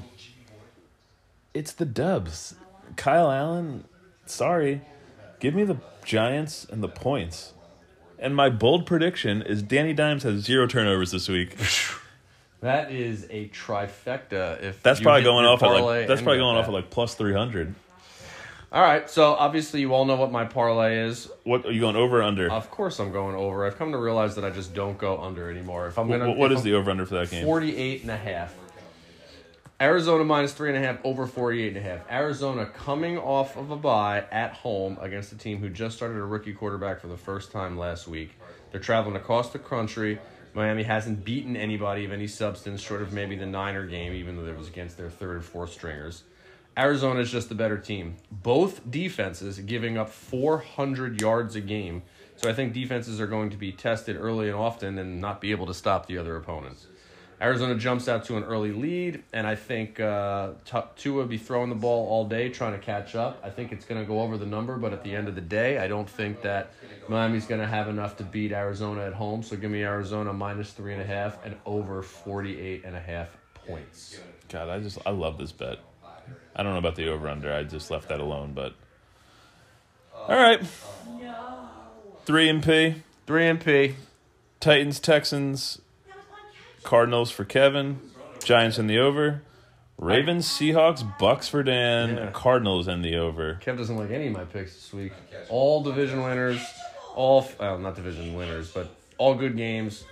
it's 1.52 1.72
the 1.72 1.84
Dubs. 1.84 2.54
Kyle 2.96 3.30
Allen, 3.30 3.84
sorry. 4.26 4.80
Give 5.40 5.54
me 5.54 5.64
the 5.64 5.78
Giants 6.04 6.66
and 6.70 6.82
the 6.82 6.88
points. 6.88 7.52
And 8.18 8.34
my 8.34 8.48
bold 8.48 8.86
prediction 8.86 9.42
is 9.42 9.62
Danny 9.62 9.92
Dimes 9.92 10.22
has 10.22 10.40
zero 10.42 10.66
turnovers 10.66 11.10
this 11.10 11.28
week. 11.28 11.56
That 12.64 12.90
is 12.92 13.26
a 13.28 13.48
trifecta. 13.50 14.62
If 14.62 14.82
That's 14.82 14.98
probably 14.98 15.22
going 15.22 15.44
off 15.44 15.62
at 15.62 15.66
like 15.68 16.08
that's 16.08 16.22
probably 16.22 16.38
going 16.38 16.56
off 16.56 16.64
at 16.66 16.72
like 16.72 16.88
plus 16.88 17.14
three 17.14 17.34
hundred. 17.34 17.74
All 18.72 18.80
right, 18.80 19.08
so 19.10 19.34
obviously 19.34 19.82
you 19.82 19.92
all 19.92 20.06
know 20.06 20.16
what 20.16 20.32
my 20.32 20.46
parlay 20.46 20.96
is. 21.00 21.28
What 21.42 21.66
are 21.66 21.72
you 21.72 21.80
going 21.80 21.94
over 21.94 22.20
or 22.20 22.22
under? 22.22 22.50
Of 22.50 22.70
course, 22.70 22.98
I'm 23.00 23.12
going 23.12 23.36
over. 23.36 23.66
I've 23.66 23.76
come 23.76 23.92
to 23.92 23.98
realize 23.98 24.34
that 24.36 24.46
I 24.46 24.50
just 24.50 24.72
don't 24.72 24.96
go 24.96 25.20
under 25.20 25.50
anymore. 25.50 25.88
If 25.88 25.98
I'm 25.98 26.08
gonna, 26.08 26.32
What- 26.32 26.52
is 26.52 26.60
I'm- 26.60 26.64
the 26.64 26.72
over 26.72 26.90
under 26.90 27.04
for 27.04 27.16
that 27.16 27.30
game? 27.30 27.44
48 27.44 28.00
and 28.00 28.10
a 28.10 28.16
half. 28.16 28.54
Arizona 29.84 30.24
minus 30.24 30.54
three 30.54 30.70
and 30.70 30.82
a 30.82 30.86
half, 30.86 30.96
over 31.04 31.26
48 31.26 31.68
and 31.68 31.76
a 31.76 31.80
half. 31.82 32.10
Arizona 32.10 32.64
coming 32.64 33.18
off 33.18 33.54
of 33.58 33.70
a 33.70 33.76
bye 33.76 34.24
at 34.32 34.54
home 34.54 34.96
against 34.98 35.30
a 35.32 35.36
team 35.36 35.58
who 35.58 35.68
just 35.68 35.94
started 35.94 36.16
a 36.16 36.24
rookie 36.24 36.54
quarterback 36.54 37.02
for 37.02 37.08
the 37.08 37.18
first 37.18 37.52
time 37.52 37.76
last 37.76 38.08
week. 38.08 38.30
They're 38.70 38.80
traveling 38.80 39.14
across 39.14 39.52
the 39.52 39.58
country. 39.58 40.18
Miami 40.54 40.84
hasn't 40.84 41.22
beaten 41.22 41.54
anybody 41.54 42.06
of 42.06 42.12
any 42.12 42.26
substance, 42.26 42.80
short 42.80 43.02
of 43.02 43.12
maybe 43.12 43.36
the 43.36 43.44
Niner 43.44 43.86
game, 43.86 44.14
even 44.14 44.38
though 44.38 44.46
it 44.46 44.56
was 44.56 44.68
against 44.68 44.96
their 44.96 45.10
third 45.10 45.36
and 45.36 45.44
fourth 45.44 45.74
stringers. 45.74 46.22
Arizona 46.78 47.20
is 47.20 47.30
just 47.30 47.50
the 47.50 47.54
better 47.54 47.76
team. 47.76 48.16
Both 48.32 48.90
defenses 48.90 49.58
giving 49.58 49.98
up 49.98 50.08
400 50.08 51.20
yards 51.20 51.56
a 51.56 51.60
game. 51.60 52.04
So 52.36 52.48
I 52.48 52.54
think 52.54 52.72
defenses 52.72 53.20
are 53.20 53.26
going 53.26 53.50
to 53.50 53.58
be 53.58 53.70
tested 53.70 54.16
early 54.16 54.48
and 54.48 54.56
often 54.56 54.98
and 54.98 55.20
not 55.20 55.42
be 55.42 55.50
able 55.50 55.66
to 55.66 55.74
stop 55.74 56.06
the 56.06 56.16
other 56.16 56.36
opponents. 56.36 56.86
Arizona 57.44 57.74
jumps 57.74 58.08
out 58.08 58.24
to 58.24 58.38
an 58.38 58.44
early 58.44 58.72
lead, 58.72 59.22
and 59.34 59.46
I 59.46 59.54
think 59.54 60.00
uh, 60.00 60.52
T- 60.64 60.78
Tua 60.96 61.16
will 61.16 61.26
be 61.26 61.36
throwing 61.36 61.68
the 61.68 61.74
ball 61.74 62.08
all 62.08 62.24
day 62.24 62.48
trying 62.48 62.72
to 62.72 62.78
catch 62.78 63.14
up. 63.14 63.38
I 63.44 63.50
think 63.50 63.70
it's 63.70 63.84
going 63.84 64.00
to 64.00 64.06
go 64.06 64.22
over 64.22 64.38
the 64.38 64.46
number, 64.46 64.78
but 64.78 64.94
at 64.94 65.04
the 65.04 65.14
end 65.14 65.28
of 65.28 65.34
the 65.34 65.42
day, 65.42 65.76
I 65.76 65.86
don't 65.86 66.08
think 66.08 66.40
that 66.40 66.72
Miami's 67.06 67.44
going 67.44 67.60
to 67.60 67.66
have 67.66 67.88
enough 67.88 68.16
to 68.16 68.24
beat 68.24 68.52
Arizona 68.52 69.02
at 69.02 69.12
home. 69.12 69.42
So 69.42 69.56
give 69.56 69.70
me 69.70 69.82
Arizona 69.82 70.32
minus 70.32 70.70
three 70.72 70.94
and 70.94 71.02
a 71.02 71.04
half 71.04 71.44
and 71.44 71.54
over 71.66 72.02
48 72.02 72.82
and 72.82 72.96
a 72.96 73.00
half 73.00 73.36
points. 73.66 74.18
God, 74.48 74.70
I 74.70 74.80
just 74.80 74.96
I 75.04 75.10
love 75.10 75.36
this 75.36 75.52
bet. 75.52 75.80
I 76.56 76.62
don't 76.62 76.72
know 76.72 76.78
about 76.78 76.96
the 76.96 77.10
over 77.10 77.28
under. 77.28 77.52
I 77.52 77.64
just 77.64 77.90
left 77.90 78.08
that 78.08 78.20
alone, 78.20 78.54
but 78.54 78.72
all 80.14 80.34
right. 80.34 80.62
Three 82.24 82.48
and 82.48 82.62
P. 82.62 83.02
Three 83.26 83.46
and 83.46 83.60
P. 83.60 83.96
Titans, 84.60 84.98
Texans, 84.98 85.82
Cardinals 86.84 87.30
for 87.32 87.44
Kevin, 87.44 87.98
Giants 88.44 88.78
in 88.78 88.86
the 88.86 88.98
over, 88.98 89.42
Ravens, 89.98 90.46
Seahawks, 90.46 91.02
Bucs 91.18 91.48
for 91.48 91.62
Dan, 91.62 92.16
Yeah. 92.16 92.30
Cardinals 92.32 92.86
in 92.88 93.02
the 93.02 93.16
over. 93.16 93.58
Kev 93.64 93.76
doesn't 93.76 93.96
like 93.96 94.10
any 94.10 94.26
of 94.28 94.32
my 94.34 94.44
picks 94.44 94.74
this 94.74 94.92
week. 94.92 95.12
All 95.48 95.82
division 95.82 96.22
winners, 96.22 96.60
all 97.14 97.48
well, 97.58 97.78
not 97.78 97.94
division 97.96 98.34
winners, 98.34 98.70
but 98.70 98.94
all 99.18 99.34
good 99.34 99.56
games. 99.56 100.04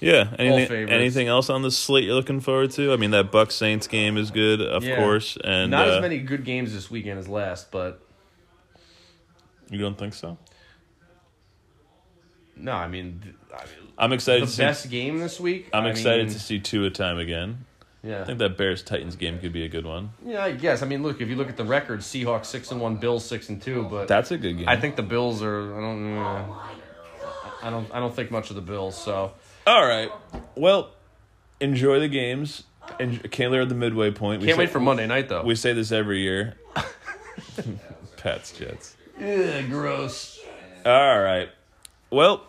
Yeah. 0.00 0.34
Anything, 0.38 0.66
favorites. 0.68 0.92
anything 0.92 1.28
else 1.28 1.48
on 1.50 1.62
the 1.62 1.70
slate 1.70 2.04
you're 2.04 2.14
looking 2.14 2.40
forward 2.40 2.70
to? 2.72 2.92
I 2.92 2.96
mean, 2.96 3.10
that 3.12 3.30
Bucs 3.30 3.52
Saints 3.52 3.86
game 3.86 4.16
is 4.16 4.30
good, 4.32 4.60
of 4.60 4.82
Yeah. 4.84 4.96
course, 4.96 5.36
and 5.44 5.70
Not 5.70 5.88
uh, 5.88 5.92
as 5.92 6.00
many 6.00 6.18
good 6.18 6.44
games 6.44 6.72
this 6.72 6.90
weekend 6.90 7.18
as 7.20 7.28
last, 7.28 7.70
but 7.70 8.00
You 9.70 9.78
don't 9.78 9.96
think 9.98 10.14
so? 10.14 10.38
no, 12.56 12.72
I 12.72 12.88
mean, 12.88 13.20
th- 13.22 13.34
I 13.54 13.64
mean 13.64 13.81
I'm 14.02 14.12
excited. 14.12 14.42
the 14.42 14.46
to 14.46 14.52
see, 14.52 14.62
best 14.62 14.90
game 14.90 15.18
this 15.18 15.38
week. 15.38 15.70
I'm 15.72 15.84
I 15.84 15.90
excited 15.90 16.26
mean, 16.26 16.34
to 16.34 16.40
see 16.40 16.58
two 16.58 16.84
at 16.86 16.94
time 16.94 17.18
again. 17.18 17.64
Yeah, 18.02 18.22
I 18.22 18.24
think 18.24 18.40
that 18.40 18.56
Bears 18.58 18.82
Titans 18.82 19.14
game 19.14 19.38
could 19.38 19.52
be 19.52 19.64
a 19.64 19.68
good 19.68 19.86
one. 19.86 20.10
yeah, 20.26 20.42
I 20.44 20.50
guess. 20.52 20.82
I 20.82 20.86
mean, 20.86 21.04
look, 21.04 21.20
if 21.20 21.28
you 21.28 21.36
look 21.36 21.48
at 21.48 21.56
the 21.56 21.64
record, 21.64 22.00
Seahawks 22.00 22.46
six 22.46 22.72
and 22.72 22.80
one, 22.80 22.96
Bills 22.96 23.24
six 23.24 23.48
and 23.48 23.62
two, 23.62 23.84
but 23.84 24.08
That's 24.08 24.32
a 24.32 24.38
good 24.38 24.58
game. 24.58 24.68
I 24.68 24.76
think 24.76 24.96
the 24.96 25.04
Bills 25.04 25.40
are. 25.40 25.76
I 25.76 25.80
don't. 25.80 26.18
Uh, 26.18 26.44
I 27.62 27.70
don't. 27.70 27.94
I 27.94 28.00
don't 28.00 28.14
think 28.14 28.32
much 28.32 28.50
of 28.50 28.56
the 28.56 28.62
Bills. 28.62 29.00
So 29.00 29.32
All 29.68 29.86
right. 29.86 30.10
Well, 30.56 30.90
enjoy 31.60 32.00
the 32.00 32.08
games. 32.08 32.64
And 32.98 33.22
Kayla 33.22 33.62
at 33.62 33.68
the 33.68 33.76
midway 33.76 34.10
point. 34.10 34.40
We 34.40 34.48
can't 34.48 34.56
say, 34.56 34.64
wait 34.64 34.70
for 34.70 34.80
Monday 34.80 35.06
night 35.06 35.28
though. 35.28 35.44
We 35.44 35.54
say 35.54 35.72
this 35.72 35.92
every 35.92 36.20
year. 36.22 36.56
Pats 38.16 38.52
Jets. 38.52 38.96
Ugh, 39.20 39.68
gross. 39.68 40.40
All 40.84 41.20
right. 41.20 41.48
Well, 42.10 42.42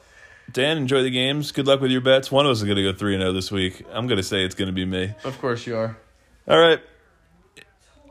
Dan, 0.53 0.77
enjoy 0.77 1.01
the 1.01 1.09
games. 1.09 1.51
Good 1.51 1.65
luck 1.65 1.81
with 1.81 1.89
your 1.89 2.01
bets. 2.01 2.31
One 2.31 2.45
of 2.45 2.51
us 2.51 2.59
is 2.59 2.63
going 2.63 2.77
to 2.77 2.83
go 2.83 2.93
3 2.93 3.17
0 3.17 3.33
this 3.33 3.51
week. 3.51 3.83
I'm 3.91 4.05
going 4.05 4.17
to 4.17 4.23
say 4.23 4.45
it's 4.45 4.53
going 4.53 4.67
to 4.67 4.73
be 4.73 4.85
me. 4.85 5.13
Of 5.23 5.39
course 5.39 5.65
you 5.65 5.75
are. 5.75 5.97
All 6.47 6.59
right. 6.59 6.79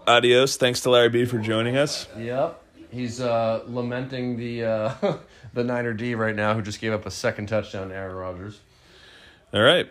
Adios. 0.09 0.57
Thanks 0.57 0.81
to 0.81 0.91
Larry 0.91 1.09
B 1.09 1.25
for 1.25 1.39
joining 1.39 1.77
us. 1.77 2.09
Yep. 2.19 2.61
He's 2.91 3.21
uh, 3.21 3.63
lamenting 3.67 4.37
the 4.37 4.65
uh, 4.65 4.95
the 5.55 5.63
Niner 5.63 5.93
D 5.93 6.17
right 6.17 6.35
now, 6.35 6.55
who 6.55 6.63
just 6.63 6.81
gave 6.81 6.93
up 6.93 7.07
a 7.07 7.11
second 7.13 7.47
touchdown 7.47 7.91
to 7.91 7.95
Aaron 7.95 8.17
Rodgers. 8.17 8.61
All 9.55 9.63
right. 9.63 9.89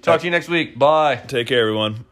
Talk 0.00 0.20
to 0.20 0.26
you 0.26 0.30
next 0.30 0.48
week. 0.48 0.78
Bye. 0.78 1.16
Take 1.16 1.48
care, 1.48 1.60
everyone. 1.60 2.04